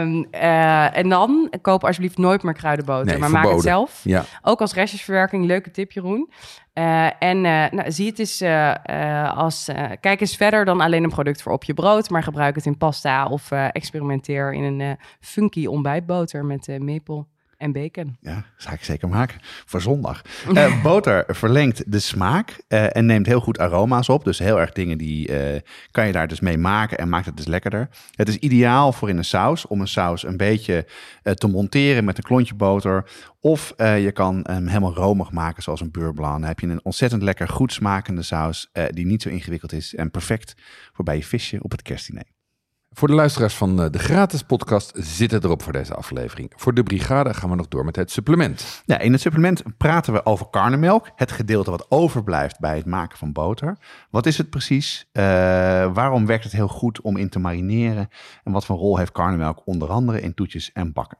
Um, 0.01 0.27
uh, 0.31 0.97
en 0.97 1.09
dan 1.09 1.53
koop 1.63 1.85
alsjeblieft 1.85 2.19
nooit 2.19 2.43
meer 2.43 2.53
kruidenboter, 2.53 3.07
Nee, 3.07 3.19
maar 3.19 3.31
maak 3.31 3.51
het 3.51 3.63
zelf. 3.63 4.01
Ja. 4.05 4.25
Ook 4.43 4.61
als 4.61 4.75
restjesverwerking, 4.75 5.47
leuke 5.47 5.71
tip 5.71 5.93
Jeroen. 5.93 6.31
En 7.19 7.41
nou, 7.41 7.93
zie 7.93 8.07
het 8.07 8.19
eens 8.19 8.43
als, 9.35 9.69
kijk 10.01 10.21
eens 10.21 10.37
verder 10.37 10.65
dan 10.65 10.81
alleen 10.81 11.05
een 11.05 11.11
product 11.11 11.43
voor 11.43 11.53
op 11.53 11.65
je 11.65 11.75
brood, 11.75 12.11
maar 12.11 12.23
gebruik 12.23 12.55
het 12.55 12.67
in 12.67 12.77
pasta 12.77 13.27
of 13.27 13.51
experimenteer 13.51 14.53
in 14.53 14.63
een 14.63 14.97
funky 15.21 15.67
ontbijtboter 15.67 16.45
met 16.45 16.79
maple 16.79 17.27
en 17.59 17.73
bacon. 17.73 18.17
Ja, 18.21 18.45
zou 18.57 18.75
ik 18.75 18.85
zeker 18.85 19.09
maken 19.09 19.41
voor 19.43 19.81
zondag. 19.81 20.23
Uh, 20.53 20.83
boter 20.89 21.25
verlengt 21.29 21.93
de 21.93 21.99
smaak 21.99 22.63
uh, 22.69 22.97
en 22.97 23.07
neemt 23.07 23.27
heel 23.27 23.41
goed 23.41 23.59
aroma's 23.59 24.09
op. 24.09 24.25
Dus 24.25 24.39
heel 24.39 24.61
erg 24.61 24.73
dingen 24.73 24.99
die 24.99 25.31
uh, 25.31 25.61
kan 25.91 26.07
je 26.07 26.13
daar 26.13 26.29
dus 26.29 26.41
mee 26.41 26.59
maken 26.59 26.99
en 26.99 27.09
maakt 27.09 27.27
het 27.27 27.37
dus 27.37 27.47
lekkerder. 27.47 27.89
Het 28.15 28.29
is 28.29 28.37
ideaal 28.37 28.93
voor 28.93 29.09
in 29.09 29.17
een 29.17 29.25
saus 29.25 29.67
om 29.67 29.81
een 29.81 29.89
saus 29.89 30.23
een 30.23 30.37
beetje 30.37 30.87
te 31.35 31.49
monteren 31.49 32.05
met 32.05 32.17
een 32.19 32.25
klontje 32.25 32.55
boter. 32.55 33.11
Of 33.41 33.75
je 33.77 34.11
kan 34.13 34.41
hem 34.43 34.67
helemaal 34.67 34.95
romig 34.95 35.31
maken 35.31 35.63
zoals 35.63 35.81
een 35.81 35.91
beurre 35.91 36.13
blanc. 36.13 36.33
Dan 36.33 36.49
heb 36.49 36.61
je 36.61 36.67
een 36.67 36.85
ontzettend 36.85 37.23
lekker 37.23 37.49
goed 37.49 37.73
smakende 37.73 38.23
saus 38.23 38.71
die 38.91 39.07
niet 39.07 39.23
zo 39.23 39.29
ingewikkeld 39.29 39.73
is 39.73 39.95
en 39.95 40.11
perfect 40.11 40.55
voor 40.93 41.05
bij 41.05 41.17
je 41.17 41.25
visje 41.25 41.63
op 41.63 41.71
het 41.71 41.83
kerstdiner. 41.83 42.38
Voor 42.99 43.09
de 43.09 43.15
luisteraars 43.15 43.55
van 43.55 43.77
de 43.77 43.99
gratis 43.99 44.43
podcast 44.43 44.93
zit 44.95 45.31
het 45.31 45.45
erop 45.45 45.63
voor 45.63 45.73
deze 45.73 45.95
aflevering. 45.95 46.53
Voor 46.57 46.75
de 46.75 46.83
brigade 46.83 47.35
gaan 47.35 47.51
we 47.51 47.57
nog 47.57 47.69
door 47.69 47.85
met 47.85 47.97
het 47.97 48.11
supplement. 48.11 48.83
Ja, 48.85 48.99
in 48.99 49.13
het 49.13 49.21
supplement 49.21 49.63
praten 49.77 50.13
we 50.13 50.27
over 50.27 50.47
karnemelk. 50.47 51.11
Het 51.15 51.33
gedeelte 51.33 51.71
wat 51.71 51.87
overblijft 51.89 52.61
bij 52.61 52.77
het 52.77 52.87
maken 52.87 53.19
van 53.19 53.33
boter. 53.33 53.79
Wat 54.11 54.27
is 54.27 54.39
het 54.39 54.51
precies? 54.51 55.09
Uh, 55.13 55.23
waarom 55.93 56.27
werkt 56.27 56.45
het 56.45 56.53
heel 56.53 56.69
goed 56.69 57.01
om 57.01 57.17
in 57.17 57.29
te 57.29 57.39
marineren? 57.39 58.09
En 58.45 58.53
wat 58.53 58.65
voor 58.65 58.77
rol 58.77 58.99
heeft 58.99 59.13
karnemelk 59.13 59.63
onder 59.65 59.89
andere 59.89 60.21
in 60.21 60.35
toetjes 60.35 60.73
en 60.73 60.93
bakken? 60.93 61.19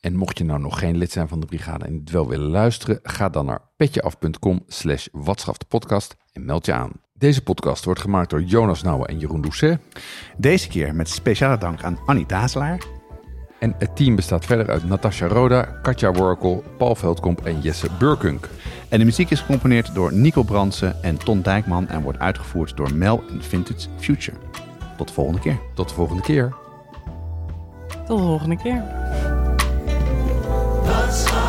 En 0.00 0.16
mocht 0.16 0.38
je 0.38 0.44
nou 0.44 0.60
nog 0.60 0.78
geen 0.78 0.96
lid 0.96 1.10
zijn 1.12 1.28
van 1.28 1.40
de 1.40 1.46
brigade 1.46 1.84
en 1.84 1.94
het 1.94 2.10
wel 2.10 2.28
willen 2.28 2.50
luisteren, 2.50 2.98
ga 3.02 3.28
dan 3.28 3.46
naar 3.46 3.60
petjeaf.com 3.76 4.62
slash 4.66 5.06
podcast 5.68 6.16
en 6.32 6.44
meld 6.44 6.66
je 6.66 6.72
aan. 6.72 7.03
Deze 7.18 7.42
podcast 7.42 7.84
wordt 7.84 8.00
gemaakt 8.00 8.30
door 8.30 8.42
Jonas 8.42 8.82
Nouwen 8.82 9.08
en 9.08 9.18
Jeroen 9.18 9.40
Doucet. 9.40 9.78
Deze 10.36 10.68
keer 10.68 10.94
met 10.94 11.08
speciale 11.08 11.58
dank 11.58 11.82
aan 11.82 11.98
Annie 12.06 12.26
Dazelaar. 12.26 12.78
En 13.58 13.74
het 13.78 13.96
team 13.96 14.16
bestaat 14.16 14.44
verder 14.44 14.70
uit 14.70 14.84
Natasha 14.84 15.26
Roda, 15.26 15.62
Katja 15.62 16.12
Workel, 16.12 16.64
Paul 16.78 16.94
Veldkomp 16.94 17.44
en 17.46 17.60
Jesse 17.60 17.88
Burkunk. 17.98 18.48
En 18.88 18.98
de 18.98 19.04
muziek 19.04 19.30
is 19.30 19.40
gecomponeerd 19.40 19.94
door 19.94 20.12
Nico 20.12 20.42
Brandsen 20.42 21.02
en 21.02 21.18
Ton 21.18 21.42
Dijkman 21.42 21.88
en 21.88 22.02
wordt 22.02 22.18
uitgevoerd 22.18 22.76
door 22.76 22.94
Mel 22.94 23.22
in 23.28 23.42
Vintage 23.42 23.88
Future. 23.96 24.36
Tot 24.96 25.08
de 25.08 25.14
volgende 25.14 25.40
keer. 25.40 25.58
Tot 25.74 25.88
de 25.88 25.94
volgende 25.94 26.22
keer. 26.22 26.54
Tot 28.06 28.18
de 28.18 28.24
volgende 28.24 28.56
keer. 28.56 28.84
That's 30.84 31.43